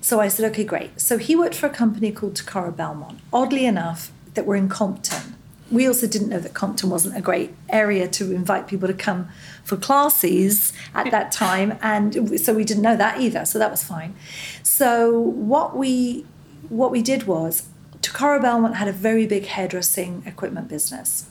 So 0.00 0.20
I 0.20 0.28
said, 0.28 0.50
okay, 0.52 0.64
great. 0.64 1.00
So 1.00 1.18
he 1.18 1.36
worked 1.36 1.54
for 1.54 1.66
a 1.66 1.70
company 1.70 2.12
called 2.12 2.34
Takara 2.34 2.74
Belmont. 2.74 3.20
Oddly 3.32 3.66
enough, 3.66 4.10
that 4.34 4.46
were 4.46 4.56
in 4.56 4.68
Compton. 4.68 5.36
We 5.70 5.86
also 5.86 6.06
didn't 6.06 6.28
know 6.28 6.38
that 6.40 6.54
Compton 6.54 6.90
wasn't 6.90 7.16
a 7.16 7.20
great 7.20 7.54
area 7.68 8.06
to 8.08 8.32
invite 8.32 8.68
people 8.68 8.86
to 8.86 8.94
come 8.94 9.28
for 9.64 9.76
classes 9.76 10.72
at 10.94 11.10
that 11.10 11.32
time, 11.44 11.78
and 11.80 12.38
so 12.38 12.52
we 12.52 12.64
didn't 12.64 12.82
know 12.82 12.96
that 12.96 13.20
either. 13.20 13.44
So 13.44 13.58
that 13.58 13.70
was 13.70 13.82
fine. 13.82 14.14
So 14.62 15.18
what 15.18 15.76
we 15.76 16.26
what 16.68 16.90
we 16.90 17.02
did 17.02 17.24
was 17.24 17.68
Takara 18.00 18.40
Belmont 18.40 18.76
had 18.76 18.88
a 18.88 18.92
very 18.92 19.26
big 19.26 19.46
hairdressing 19.46 20.22
equipment 20.26 20.68
business. 20.68 21.26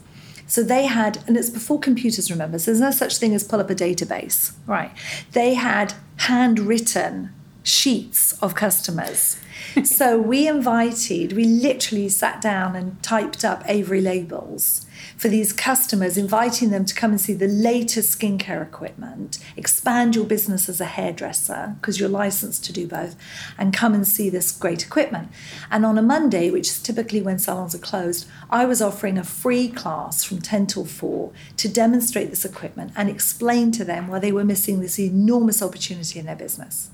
So 0.46 0.62
they 0.62 0.86
had, 0.86 1.24
and 1.26 1.36
it's 1.36 1.48
before 1.48 1.80
computers, 1.80 2.30
remember, 2.30 2.58
so 2.58 2.70
there's 2.70 2.80
no 2.80 2.90
such 2.90 3.16
thing 3.16 3.34
as 3.34 3.42
pull 3.42 3.60
up 3.60 3.70
a 3.70 3.74
database, 3.74 4.52
right? 4.66 4.92
They 5.32 5.54
had 5.54 5.94
handwritten 6.16 7.32
sheets 7.64 8.32
of 8.34 8.54
customers. 8.54 9.40
so 9.84 10.18
we 10.18 10.46
invited, 10.46 11.32
we 11.32 11.44
literally 11.44 12.08
sat 12.08 12.40
down 12.40 12.76
and 12.76 13.02
typed 13.02 13.44
up 13.44 13.62
Avery 13.66 14.00
labels 14.00 14.86
for 15.16 15.28
these 15.28 15.52
customers, 15.52 16.16
inviting 16.16 16.70
them 16.70 16.84
to 16.84 16.94
come 16.94 17.10
and 17.10 17.20
see 17.20 17.32
the 17.32 17.48
latest 17.48 18.18
skincare 18.18 18.62
equipment, 18.62 19.38
expand 19.56 20.14
your 20.14 20.24
business 20.24 20.68
as 20.68 20.80
a 20.80 20.84
hairdresser 20.84 21.76
because 21.80 21.98
you're 21.98 22.08
licensed 22.08 22.64
to 22.64 22.72
do 22.72 22.86
both, 22.86 23.16
and 23.58 23.72
come 23.72 23.94
and 23.94 24.06
see 24.06 24.28
this 24.28 24.52
great 24.52 24.84
equipment. 24.84 25.28
And 25.70 25.86
on 25.86 25.98
a 25.98 26.02
Monday, 26.02 26.50
which 26.50 26.68
is 26.68 26.82
typically 26.82 27.22
when 27.22 27.38
salons 27.38 27.74
are 27.74 27.78
closed, 27.78 28.28
I 28.50 28.64
was 28.66 28.82
offering 28.82 29.18
a 29.18 29.24
free 29.24 29.68
class 29.68 30.24
from 30.24 30.40
10 30.40 30.66
till 30.66 30.84
4 30.84 31.32
to 31.56 31.68
demonstrate 31.68 32.30
this 32.30 32.44
equipment 32.44 32.92
and 32.96 33.08
explain 33.08 33.72
to 33.72 33.84
them 33.84 34.08
why 34.08 34.18
they 34.18 34.32
were 34.32 34.44
missing 34.44 34.80
this 34.80 34.98
enormous 34.98 35.62
opportunity 35.62 36.18
in 36.18 36.26
their 36.26 36.36
business. 36.36 36.90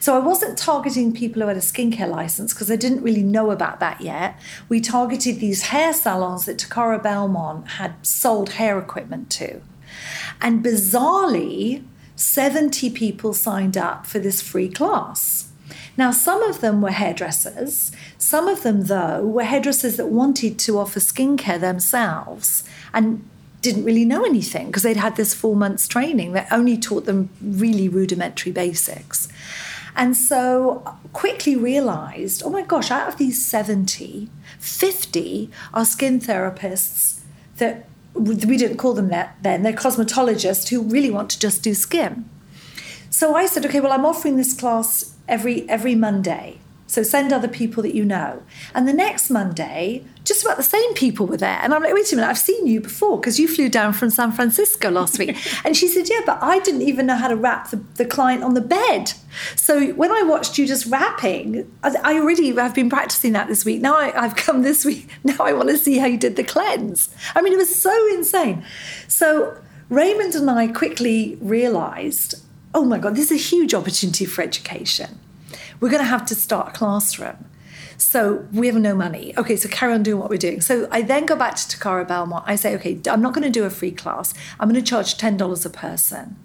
So 0.00 0.14
I 0.14 0.18
wasn't 0.18 0.58
targeting 0.58 1.12
people 1.12 1.42
who 1.42 1.48
had 1.48 1.56
a 1.56 1.60
skincare 1.60 2.08
license 2.08 2.52
because 2.52 2.70
I 2.70 2.76
didn't 2.76 3.02
really 3.02 3.22
know 3.22 3.50
about 3.50 3.80
that 3.80 4.00
yet. 4.00 4.38
We 4.68 4.80
targeted 4.80 5.40
these 5.40 5.62
hair 5.62 5.92
salons 5.92 6.46
that 6.46 6.58
Takara 6.58 7.02
Belmont 7.02 7.68
had 7.68 7.94
sold 8.06 8.50
hair 8.50 8.78
equipment 8.78 9.30
to. 9.30 9.60
And 10.40 10.64
bizarrely, 10.64 11.84
70 12.16 12.90
people 12.90 13.32
signed 13.32 13.76
up 13.76 14.06
for 14.06 14.18
this 14.18 14.40
free 14.40 14.68
class. 14.68 15.50
Now, 15.96 16.10
some 16.10 16.42
of 16.42 16.60
them 16.60 16.82
were 16.82 16.90
hairdressers. 16.90 17.90
Some 18.18 18.48
of 18.48 18.62
them, 18.62 18.84
though, 18.84 19.22
were 19.24 19.44
hairdressers 19.44 19.96
that 19.96 20.08
wanted 20.08 20.58
to 20.60 20.78
offer 20.78 21.00
skincare 21.00 21.60
themselves 21.60 22.64
and 22.92 23.28
didn't 23.62 23.84
really 23.84 24.04
know 24.04 24.24
anything 24.24 24.66
because 24.66 24.82
they'd 24.82 24.96
had 24.96 25.16
this 25.16 25.34
four 25.34 25.56
months 25.56 25.88
training 25.88 26.32
that 26.32 26.46
only 26.52 26.78
taught 26.78 27.04
them 27.04 27.30
really 27.42 27.88
rudimentary 27.88 28.52
basics. 28.52 29.28
And 29.96 30.14
so 30.14 30.98
quickly 31.14 31.56
realized, 31.56 32.42
oh 32.44 32.50
my 32.50 32.62
gosh, 32.62 32.90
out 32.90 33.08
of 33.08 33.16
these 33.16 33.44
70, 33.44 34.28
50 34.58 35.50
are 35.72 35.84
skin 35.86 36.20
therapists 36.20 37.20
that 37.56 37.88
we 38.12 38.34
didn't 38.34 38.76
call 38.76 38.92
them 38.92 39.08
that 39.08 39.36
then, 39.42 39.62
they're 39.62 39.72
cosmetologists 39.72 40.68
who 40.68 40.82
really 40.82 41.10
want 41.10 41.30
to 41.30 41.38
just 41.38 41.62
do 41.62 41.74
skin. 41.74 42.28
So 43.10 43.34
I 43.34 43.46
said, 43.46 43.64
okay, 43.64 43.80
well, 43.80 43.92
I'm 43.92 44.04
offering 44.04 44.36
this 44.36 44.52
class 44.52 45.16
every 45.26 45.68
every 45.68 45.94
Monday. 45.94 46.58
So 46.88 47.02
send 47.02 47.32
other 47.32 47.48
people 47.48 47.82
that 47.82 47.94
you 47.94 48.04
know. 48.04 48.42
And 48.74 48.86
the 48.86 48.92
next 48.92 49.28
Monday, 49.28 50.04
just 50.24 50.44
about 50.44 50.56
the 50.56 50.62
same 50.62 50.94
people 50.94 51.26
were 51.26 51.36
there. 51.36 51.58
And 51.60 51.74
I'm 51.74 51.82
like, 51.82 51.92
wait 51.92 52.12
a 52.12 52.16
minute, 52.16 52.28
I've 52.28 52.38
seen 52.38 52.66
you 52.66 52.80
before 52.80 53.18
because 53.18 53.40
you 53.40 53.48
flew 53.48 53.68
down 53.68 53.92
from 53.92 54.10
San 54.10 54.30
Francisco 54.32 54.90
last 54.90 55.18
week. 55.18 55.36
and 55.64 55.76
she 55.76 55.88
said, 55.88 56.08
yeah, 56.08 56.20
but 56.24 56.38
I 56.40 56.60
didn't 56.60 56.82
even 56.82 57.06
know 57.06 57.16
how 57.16 57.28
to 57.28 57.36
wrap 57.36 57.70
the, 57.70 57.76
the 57.94 58.04
client 58.04 58.44
on 58.44 58.54
the 58.54 58.60
bed. 58.60 59.12
So 59.56 59.92
when 59.92 60.12
I 60.12 60.22
watched 60.22 60.58
you 60.58 60.66
just 60.66 60.86
wrapping, 60.86 61.70
I, 61.82 61.96
I 62.04 62.18
already 62.18 62.54
have 62.54 62.74
been 62.74 62.88
practicing 62.88 63.32
that 63.32 63.48
this 63.48 63.64
week. 63.64 63.80
Now 63.80 63.96
I, 63.96 64.24
I've 64.24 64.36
come 64.36 64.62
this 64.62 64.84
week. 64.84 65.08
Now 65.24 65.36
I 65.40 65.52
want 65.54 65.70
to 65.70 65.76
see 65.76 65.98
how 65.98 66.06
you 66.06 66.16
did 66.16 66.36
the 66.36 66.44
cleanse. 66.44 67.12
I 67.34 67.42
mean, 67.42 67.52
it 67.52 67.56
was 67.56 67.74
so 67.74 68.14
insane. 68.14 68.64
So 69.08 69.58
Raymond 69.88 70.36
and 70.36 70.48
I 70.48 70.68
quickly 70.68 71.36
realized, 71.40 72.36
oh 72.74 72.84
my 72.84 72.98
God, 72.98 73.16
this 73.16 73.32
is 73.32 73.40
a 73.40 73.42
huge 73.42 73.74
opportunity 73.74 74.24
for 74.24 74.42
education 74.42 75.18
we're 75.80 75.90
going 75.90 76.02
to 76.02 76.08
have 76.08 76.26
to 76.26 76.34
start 76.34 76.68
a 76.68 76.70
classroom. 76.72 77.44
So 77.98 78.46
we 78.52 78.66
have 78.66 78.76
no 78.76 78.94
money. 78.94 79.32
Okay, 79.36 79.56
so 79.56 79.68
carry 79.68 79.94
on 79.94 80.02
doing 80.02 80.18
what 80.20 80.30
we're 80.30 80.36
doing. 80.36 80.60
So 80.60 80.88
I 80.90 81.02
then 81.02 81.26
go 81.26 81.36
back 81.36 81.56
to 81.56 81.62
Takara 81.62 82.06
Belmont. 82.06 82.44
I 82.46 82.56
say, 82.56 82.74
okay, 82.76 83.00
I'm 83.08 83.22
not 83.22 83.32
going 83.32 83.44
to 83.44 83.50
do 83.50 83.64
a 83.64 83.70
free 83.70 83.90
class. 83.90 84.34
I'm 84.60 84.68
going 84.68 84.82
to 84.82 84.88
charge 84.88 85.16
$10 85.16 85.66
a 85.66 85.70
person. 85.70 86.36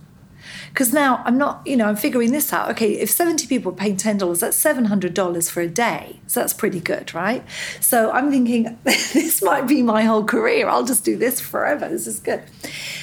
Because 0.70 0.94
now 0.94 1.22
I'm 1.26 1.38
not, 1.38 1.66
you 1.68 1.76
know, 1.76 1.86
I'm 1.86 1.98
figuring 1.98 2.32
this 2.32 2.54
out. 2.54 2.70
Okay, 2.72 2.94
if 2.94 3.12
70 3.12 3.48
people 3.48 3.74
are 3.74 3.76
paying 3.76 3.98
$10, 3.98 4.40
that's 4.40 4.64
$700 4.64 5.52
for 5.52 5.62
a 5.62 5.68
day. 5.68 6.22
So 6.28 6.40
that's 6.40 6.54
pretty 6.54 6.80
good, 6.80 7.14
right? 7.14 7.44
So 7.82 8.12
I'm 8.12 8.32
thinking, 8.32 8.78
this 8.84 9.42
might 9.42 9.68
be 9.68 9.82
my 9.82 10.04
whole 10.04 10.24
career. 10.24 10.70
I'll 10.70 10.86
just 10.86 11.04
do 11.04 11.18
this 11.18 11.42
forever. 11.42 11.90
This 11.90 12.08
is 12.08 12.20
good. 12.20 12.44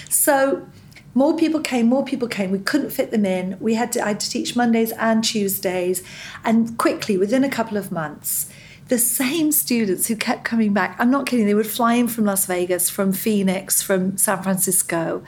So 0.08 0.66
more 1.14 1.36
people 1.36 1.60
came, 1.60 1.86
more 1.86 2.04
people 2.04 2.28
came. 2.28 2.50
We 2.50 2.58
couldn't 2.58 2.90
fit 2.90 3.10
them 3.10 3.24
in. 3.24 3.56
We 3.60 3.74
had 3.74 3.92
to 3.92 4.04
I 4.04 4.08
had 4.08 4.20
to 4.20 4.30
teach 4.30 4.54
Mondays 4.54 4.92
and 4.92 5.24
Tuesdays. 5.24 6.02
And 6.44 6.76
quickly, 6.78 7.16
within 7.16 7.44
a 7.44 7.48
couple 7.48 7.76
of 7.76 7.90
months, 7.90 8.48
the 8.88 8.98
same 8.98 9.52
students 9.52 10.08
who 10.08 10.16
kept 10.16 10.44
coming 10.44 10.72
back, 10.72 10.96
I'm 10.98 11.10
not 11.10 11.26
kidding, 11.26 11.46
they 11.46 11.54
would 11.54 11.66
fly 11.66 11.94
in 11.94 12.08
from 12.08 12.24
Las 12.24 12.46
Vegas, 12.46 12.88
from 12.88 13.12
Phoenix, 13.12 13.82
from 13.82 14.16
San 14.16 14.42
Francisco, 14.42 15.22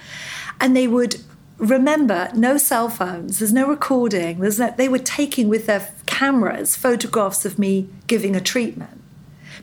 and 0.61 0.75
they 0.75 0.89
would 0.89 1.17
remember 1.59 2.31
no 2.35 2.57
cell 2.57 2.89
phones, 2.89 3.39
there's 3.39 3.53
no 3.53 3.69
recording, 3.69 4.41
there's 4.41 4.59
no, 4.59 4.73
they 4.77 4.89
were 4.89 4.99
taking 4.99 5.49
with 5.49 5.67
their 5.67 5.93
cameras 6.07 6.75
photographs 6.75 7.45
of 7.45 7.59
me 7.59 7.89
giving 8.07 8.35
a 8.35 8.41
treatment 8.41 9.03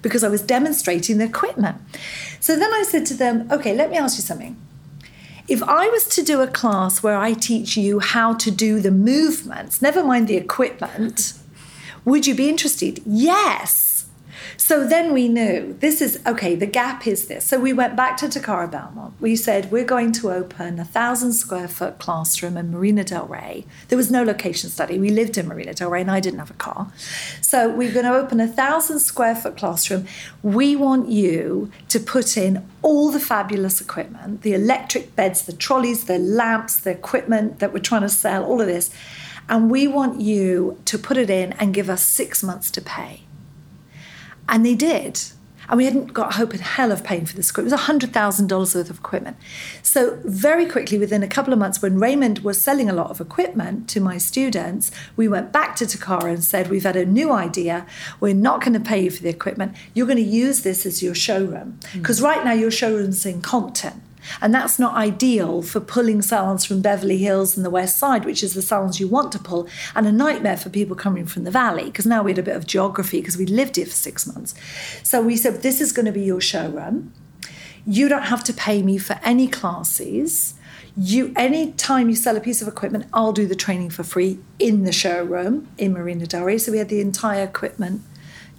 because 0.04 0.24
I 0.24 0.30
was 0.30 0.44
demonstrating 0.44 1.18
the 1.18 1.26
equipment. 1.26 1.82
So 2.40 2.56
then 2.56 2.72
I 2.72 2.84
said 2.84 3.06
to 3.08 3.16
them, 3.16 3.52
okay, 3.52 3.76
let 3.76 3.90
me 3.90 3.98
ask 3.98 4.18
you 4.18 4.24
something. 4.24 4.56
If 5.48 5.64
I 5.64 5.88
was 5.88 6.06
to 6.08 6.24
do 6.24 6.42
a 6.42 6.48
class 6.48 7.02
where 7.02 7.18
I 7.18 7.34
teach 7.34 7.78
you 7.78 8.00
how 8.00 8.34
to 8.34 8.52
do 8.52 8.82
the 8.82 8.92
movements, 8.92 9.82
never 9.82 10.04
mind 10.04 10.28
the 10.28 10.36
equipment, 10.36 11.34
would 12.04 12.28
you 12.28 12.36
be 12.36 12.50
interested? 12.50 13.02
Yes. 13.06 13.87
So 14.56 14.88
then 14.88 15.14
we 15.14 15.28
knew 15.28 15.76
this 15.80 16.02
is 16.02 16.20
okay, 16.26 16.56
the 16.56 16.66
gap 16.66 17.06
is 17.06 17.28
this. 17.28 17.46
So 17.46 17.60
we 17.60 17.74
went 17.74 17.96
back 17.96 18.18
to 18.18 18.28
Takara 18.28 18.70
Belmont. 18.70 19.14
We 19.20 19.36
said, 19.36 19.72
we're 19.72 19.86
going 19.86 20.12
to 20.14 20.32
open 20.32 20.80
a 20.80 20.86
thousand 20.86 21.34
square 21.34 21.68
foot 21.68 22.00
classroom 22.00 22.56
in 22.56 22.72
Marina 22.72 23.04
Del 23.04 23.26
Rey. 23.26 23.66
There 23.90 23.98
was 23.98 24.10
no 24.10 24.24
location 24.24 24.70
study. 24.70 24.98
We 24.98 25.10
lived 25.10 25.38
in 25.38 25.48
Marina 25.48 25.74
Del 25.74 25.90
Rey 25.90 26.02
and 26.02 26.12
I 26.12 26.20
didn't 26.20 26.40
have 26.40 26.52
a 26.52 26.56
car. 26.56 26.92
So 27.42 27.70
we're 27.70 27.94
going 27.94 28.06
to 28.06 28.14
open 28.14 28.40
a 28.40 28.48
thousand 28.48 29.00
square 29.00 29.36
foot 29.36 29.58
classroom. 29.58 30.06
We 30.42 30.76
want 30.76 31.10
you 31.10 31.72
to 31.90 32.00
put 32.00 32.38
in 32.38 32.66
all 32.82 33.12
the 33.12 33.20
fabulous 33.20 33.82
equipment 33.82 34.42
the 34.42 34.54
electric 34.54 35.16
beds, 35.16 35.44
the 35.44 35.54
trolleys, 35.54 36.06
the 36.06 36.20
lamps, 36.20 36.78
the 36.78 36.92
equipment 36.92 37.60
that 37.60 37.74
we're 37.74 37.80
trying 37.80 38.02
to 38.02 38.10
sell, 38.10 38.44
all 38.44 38.62
of 38.62 38.68
this. 38.68 38.90
And 39.50 39.72
we 39.72 39.88
want 39.88 40.20
you 40.20 40.82
to 40.86 40.98
put 40.98 41.18
it 41.18 41.30
in 41.30 41.54
and 41.54 41.74
give 41.74 41.90
us 41.90 42.04
six 42.04 42.44
months 42.44 42.70
to 42.72 42.82
pay. 42.82 43.22
And 44.50 44.66
they 44.66 44.76
did. 44.76 45.22
And 45.70 45.78
we 45.78 45.86
hadn't 45.86 46.14
got 46.14 46.36
hope 46.36 46.54
in 46.54 46.62
hell 46.62 46.92
of 46.92 47.04
paying 47.04 47.26
for 47.26 47.36
this 47.36 47.50
equipment. 47.50 47.74
It 47.74 47.88
was 47.90 48.10
$100,000 48.12 48.76
worth 48.76 48.90
of 48.90 48.98
equipment. 48.98 49.38
So, 49.84 50.20
very 50.24 50.66
quickly, 50.66 50.98
within 50.98 51.24
a 51.24 51.28
couple 51.28 51.52
of 51.52 51.60
months, 51.60 51.82
when 51.82 52.00
Raymond 52.00 52.40
was 52.40 52.62
selling 52.62 52.90
a 52.90 52.94
lot 52.94 53.10
of 53.10 53.20
equipment 53.20 53.90
to 53.90 54.00
my 54.00 54.18
students, 54.18 54.92
we 55.18 55.28
went 55.28 55.52
back 55.52 55.76
to 55.78 55.86
Takara 55.86 56.34
and 56.34 56.44
said, 56.44 56.70
We've 56.70 56.84
had 56.84 56.96
a 56.96 57.06
new 57.06 57.32
idea. 57.32 57.86
We're 58.22 58.34
not 58.34 58.62
going 58.62 58.74
to 58.74 58.80
pay 58.80 59.04
you 59.04 59.12
for 59.12 59.22
the 59.22 59.30
equipment. 59.30 59.76
You're 59.94 60.08
going 60.08 60.18
to 60.18 60.24
use 60.24 60.62
this 60.62 60.86
as 60.86 61.04
your 61.04 61.16
showroom. 61.16 61.80
Because 61.94 62.22
mm. 62.22 62.24
right 62.24 62.46
now, 62.46 62.54
your 62.54 62.72
showroom's 62.72 63.26
in 63.26 63.42
Compton. 63.42 64.02
And 64.42 64.54
that's 64.54 64.80
not 64.80 64.96
ideal 64.96 65.62
for 65.62 65.80
pulling 65.80 66.22
salons 66.22 66.66
from 66.66 66.82
Beverly 66.82 67.18
Hills 67.18 67.56
and 67.56 67.66
the 67.66 67.70
West 67.70 67.98
Side, 67.98 68.26
which 68.26 68.44
is 68.44 68.54
the 68.54 68.62
salons 68.62 69.00
you 69.00 69.08
want 69.08 69.32
to 69.32 69.40
pull, 69.40 69.68
and 69.96 70.08
a 70.08 70.12
nightmare 70.12 70.58
for 70.58 70.70
people 70.70 70.96
coming 70.96 71.26
from 71.26 71.44
the 71.44 71.52
Valley, 71.52 71.86
because 71.86 72.06
now 72.06 72.24
we 72.24 72.32
had 72.32 72.40
a 72.40 72.44
bit 72.44 72.56
of 72.56 72.68
geography 72.68 73.20
because 73.20 73.38
we 73.38 73.46
lived 73.46 73.76
here 73.76 73.86
for 73.86 73.92
six 73.92 74.26
months. 74.28 74.54
So 75.04 75.22
we 75.22 75.36
said, 75.38 75.62
This 75.62 75.82
is 75.82 75.92
going 75.92 76.06
to 76.06 76.12
be 76.12 76.24
your 76.24 76.42
showroom. 76.42 77.14
You 77.86 78.10
don't 78.10 78.24
have 78.24 78.44
to 78.46 78.54
pay 78.54 78.82
me 78.82 78.98
for 78.98 79.20
any 79.24 79.48
classes. 79.48 80.56
You 81.00 81.32
any 81.36 81.72
time 81.74 82.10
you 82.10 82.16
sell 82.16 82.36
a 82.36 82.42
piece 82.42 82.62
of 82.62 82.68
equipment, 82.68 83.06
I'll 83.14 83.32
do 83.32 83.46
the 83.46 83.56
training 83.56 83.92
for 83.92 84.04
free 84.04 84.40
in 84.60 84.84
the 84.84 84.92
showroom 84.92 85.70
in 85.78 85.94
Marina 85.94 86.26
Del 86.26 86.44
Rey. 86.44 86.58
So 86.58 86.72
we 86.72 86.80
had 86.80 86.90
the 86.90 87.00
entire 87.00 87.44
equipment 87.44 88.02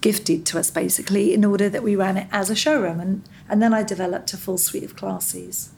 gifted 0.01 0.47
to 0.47 0.59
us 0.59 0.71
basically 0.71 1.35
in 1.35 1.45
order 1.45 1.69
that 1.69 1.83
we 1.83 1.97
ran 1.97 2.17
it 2.17 2.29
as 2.31 2.51
a 2.51 2.55
showroom 2.55 3.01
and 3.01 3.23
and 3.49 3.63
then 3.63 3.73
I 3.73 3.83
developed 3.83 4.33
a 4.33 4.37
full 4.37 4.59
suite 4.59 4.85
of 4.85 4.97
classes. 4.97 5.71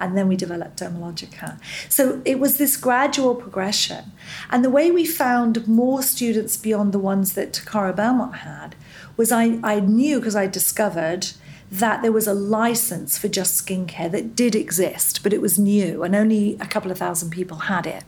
And 0.00 0.16
then 0.16 0.26
we 0.26 0.36
developed 0.36 0.80
Dermalogica. 0.80 1.60
So 1.88 2.20
it 2.24 2.40
was 2.40 2.56
this 2.56 2.76
gradual 2.76 3.34
progression. 3.34 4.12
And 4.50 4.64
the 4.64 4.70
way 4.70 4.90
we 4.90 5.04
found 5.04 5.68
more 5.68 6.02
students 6.02 6.56
beyond 6.56 6.92
the 6.92 6.98
ones 6.98 7.34
that 7.34 7.52
Takara 7.52 7.94
Belmont 7.94 8.36
had 8.36 8.74
was 9.16 9.30
I, 9.30 9.58
I 9.62 9.80
knew 9.80 10.18
because 10.18 10.34
I 10.34 10.46
discovered 10.46 11.28
that 11.70 12.02
there 12.02 12.12
was 12.12 12.26
a 12.26 12.34
license 12.34 13.18
for 13.18 13.28
just 13.28 13.64
skincare 13.64 14.10
that 14.10 14.34
did 14.34 14.54
exist, 14.54 15.22
but 15.22 15.32
it 15.32 15.40
was 15.40 15.58
new 15.58 16.02
and 16.02 16.14
only 16.14 16.56
a 16.60 16.66
couple 16.66 16.90
of 16.90 16.98
thousand 16.98 17.30
people 17.30 17.58
had 17.58 17.86
it. 17.86 18.04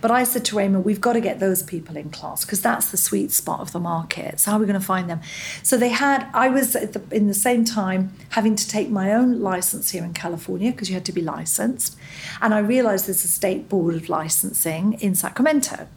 But 0.00 0.10
I 0.10 0.24
said 0.24 0.44
to 0.46 0.56
Raymond, 0.56 0.84
we've 0.84 1.00
got 1.00 1.14
to 1.14 1.20
get 1.20 1.40
those 1.40 1.62
people 1.62 1.96
in 1.96 2.10
class 2.10 2.44
because 2.44 2.60
that's 2.60 2.90
the 2.90 2.96
sweet 2.96 3.32
spot 3.32 3.60
of 3.60 3.72
the 3.72 3.80
market. 3.80 4.40
So 4.40 4.50
how 4.50 4.56
are 4.56 4.60
we 4.60 4.66
going 4.66 4.78
to 4.78 4.84
find 4.84 5.08
them? 5.08 5.20
So 5.62 5.76
they 5.76 5.88
had, 5.88 6.28
I 6.32 6.48
was 6.48 6.72
the, 6.72 7.02
in 7.10 7.26
the 7.26 7.34
same 7.34 7.64
time 7.64 8.12
having 8.30 8.56
to 8.56 8.68
take 8.68 8.90
my 8.90 9.12
own 9.12 9.40
license 9.40 9.90
here 9.90 10.04
in 10.04 10.14
California 10.14 10.72
because 10.72 10.88
you 10.88 10.94
had 10.94 11.04
to 11.06 11.12
be 11.12 11.22
licensed. 11.22 11.96
And 12.40 12.54
I 12.54 12.58
realized 12.58 13.06
there's 13.06 13.24
a 13.24 13.28
state 13.28 13.68
board 13.68 13.94
of 13.94 14.08
licensing 14.08 14.94
in 14.94 15.14
Sacramento. 15.14 15.88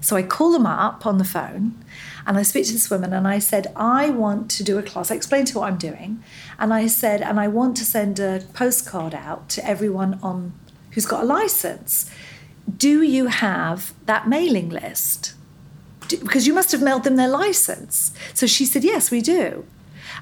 So 0.00 0.16
I 0.16 0.22
call 0.22 0.52
them 0.52 0.66
up 0.66 1.06
on 1.06 1.18
the 1.18 1.24
phone 1.24 1.74
and 2.26 2.36
I 2.36 2.42
speak 2.42 2.66
to 2.66 2.72
this 2.72 2.90
woman 2.90 3.12
and 3.12 3.26
I 3.26 3.38
said, 3.38 3.72
I 3.74 4.10
want 4.10 4.50
to 4.52 4.64
do 4.64 4.78
a 4.78 4.82
class. 4.82 5.10
I 5.10 5.14
explained 5.14 5.48
to 5.48 5.54
her 5.54 5.60
what 5.60 5.68
I'm 5.68 5.78
doing. 5.78 6.22
And 6.58 6.72
I 6.72 6.86
said, 6.86 7.22
and 7.22 7.40
I 7.40 7.48
want 7.48 7.76
to 7.78 7.84
send 7.84 8.20
a 8.20 8.42
postcard 8.54 9.14
out 9.14 9.48
to 9.50 9.66
everyone 9.66 10.18
on 10.22 10.52
who's 10.92 11.06
got 11.06 11.22
a 11.24 11.26
license. 11.26 12.10
Do 12.76 13.02
you 13.02 13.26
have 13.26 13.94
that 14.06 14.28
mailing 14.28 14.68
list? 14.68 15.34
because 16.08 16.46
you 16.46 16.54
must 16.54 16.72
have 16.72 16.82
mailed 16.82 17.04
them 17.04 17.16
their 17.16 17.28
license. 17.28 18.12
So 18.34 18.46
she 18.46 18.64
said, 18.64 18.84
Yes, 18.84 19.10
we 19.10 19.20
do. 19.20 19.66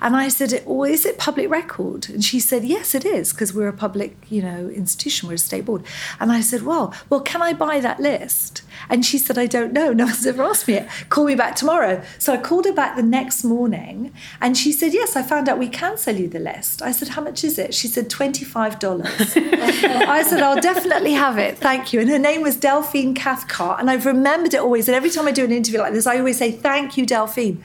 And 0.00 0.16
I 0.16 0.28
said, 0.28 0.62
Well, 0.66 0.90
is 0.90 1.06
it 1.06 1.18
public 1.18 1.50
record? 1.50 2.08
And 2.08 2.24
she 2.24 2.40
said, 2.40 2.64
Yes, 2.64 2.94
it 2.94 3.04
is, 3.04 3.32
because 3.32 3.52
we're 3.52 3.68
a 3.68 3.72
public, 3.72 4.16
you 4.28 4.42
know, 4.42 4.68
institution, 4.68 5.28
we're 5.28 5.34
a 5.34 5.38
state 5.38 5.64
board. 5.64 5.82
And 6.20 6.30
I 6.30 6.40
said, 6.40 6.62
Well, 6.62 6.94
well, 7.10 7.20
can 7.20 7.42
I 7.42 7.52
buy 7.52 7.80
that 7.80 8.00
list? 8.00 8.62
And 8.88 9.04
she 9.04 9.18
said, 9.18 9.38
I 9.38 9.46
don't 9.46 9.72
know. 9.72 9.92
No 9.96 10.04
one's 10.04 10.26
ever 10.26 10.42
asked 10.42 10.68
me 10.68 10.74
it. 10.74 10.88
Call 11.08 11.24
me 11.24 11.34
back 11.34 11.56
tomorrow. 11.56 12.02
So 12.18 12.34
I 12.34 12.36
called 12.36 12.66
her 12.66 12.72
back 12.72 12.96
the 12.96 13.02
next 13.02 13.44
morning 13.44 14.12
and 14.42 14.56
she 14.56 14.70
said, 14.70 14.92
Yes, 14.92 15.16
I 15.16 15.22
found 15.22 15.48
out 15.48 15.58
we 15.58 15.68
can 15.68 15.96
sell 15.96 16.14
you 16.14 16.28
the 16.28 16.38
list. 16.38 16.82
I 16.82 16.92
said, 16.92 17.08
How 17.08 17.22
much 17.22 17.42
is 17.44 17.58
it? 17.58 17.72
She 17.72 17.88
said, 17.88 18.10
$25. 18.10 19.06
I 20.08 20.22
said, 20.22 20.42
I'll 20.42 20.60
definitely 20.60 21.12
have 21.12 21.38
it. 21.38 21.56
Thank 21.58 21.92
you. 21.92 22.00
And 22.00 22.10
her 22.10 22.18
name 22.18 22.42
was 22.42 22.56
Delphine 22.56 23.14
Cathcart. 23.14 23.80
And 23.80 23.90
I've 23.90 24.04
remembered 24.04 24.52
it 24.52 24.60
always. 24.60 24.86
And 24.88 24.94
every 24.94 25.10
time 25.10 25.26
I 25.26 25.32
do 25.32 25.44
an 25.44 25.52
interview 25.52 25.80
like 25.80 25.94
this, 25.94 26.06
I 26.06 26.18
always 26.18 26.38
say, 26.38 26.52
Thank 26.52 26.96
you, 26.96 27.06
Delphine. 27.06 27.62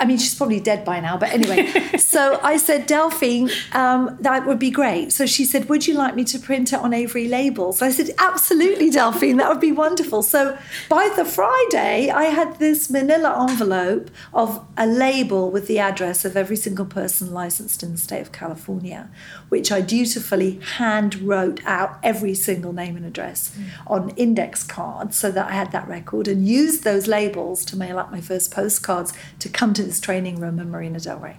I 0.00 0.04
mean, 0.04 0.18
she's 0.18 0.34
probably 0.34 0.58
dead 0.58 0.84
by 0.84 0.98
now, 0.98 1.16
but 1.16 1.30
anyway. 1.30 1.66
so 1.98 2.40
I 2.42 2.56
said, 2.56 2.86
Delphine, 2.86 3.50
um, 3.72 4.16
that 4.20 4.46
would 4.46 4.58
be 4.58 4.70
great. 4.70 5.12
So 5.12 5.26
she 5.26 5.44
said, 5.44 5.68
Would 5.68 5.86
you 5.86 5.94
like 5.94 6.16
me 6.16 6.24
to 6.24 6.38
print 6.40 6.72
it 6.72 6.80
on 6.80 6.92
Avery 6.92 7.28
labels? 7.28 7.80
I 7.82 7.90
said, 7.90 8.10
Absolutely, 8.18 8.90
Delphine, 8.90 9.36
that 9.36 9.48
would 9.48 9.60
be 9.60 9.70
wonderful. 9.70 10.22
So 10.22 10.58
by 10.88 11.12
the 11.14 11.24
Friday, 11.24 12.10
I 12.10 12.24
had 12.24 12.58
this 12.58 12.90
manila 12.90 13.46
envelope 13.48 14.10
of 14.34 14.64
a 14.76 14.86
label 14.86 15.50
with 15.50 15.68
the 15.68 15.78
address 15.78 16.24
of 16.24 16.36
every 16.36 16.56
single 16.56 16.86
person 16.86 17.32
licensed 17.32 17.82
in 17.82 17.92
the 17.92 17.98
state 17.98 18.22
of 18.22 18.32
California, 18.32 19.08
which 19.50 19.70
I 19.70 19.80
dutifully 19.80 20.58
hand 20.76 21.14
wrote 21.16 21.60
out 21.64 21.98
every 22.02 22.34
single 22.34 22.72
name 22.72 22.96
and 22.96 23.06
address 23.06 23.56
mm. 23.56 23.66
on 23.86 24.10
index 24.10 24.64
cards 24.64 25.16
so 25.16 25.30
that 25.30 25.46
I 25.46 25.52
had 25.52 25.70
that 25.72 25.86
record 25.86 26.26
and 26.26 26.46
used 26.46 26.82
those 26.82 27.06
labels 27.06 27.64
to 27.66 27.76
mail 27.76 27.98
out 27.98 28.10
my 28.10 28.20
first 28.20 28.50
postcards 28.50 29.12
to 29.38 29.48
come 29.48 29.72
to 29.74 29.81
this 29.86 30.00
training 30.00 30.40
room 30.40 30.58
in 30.58 30.70
Marina 30.70 31.00
Del 31.00 31.18
Rey. 31.18 31.36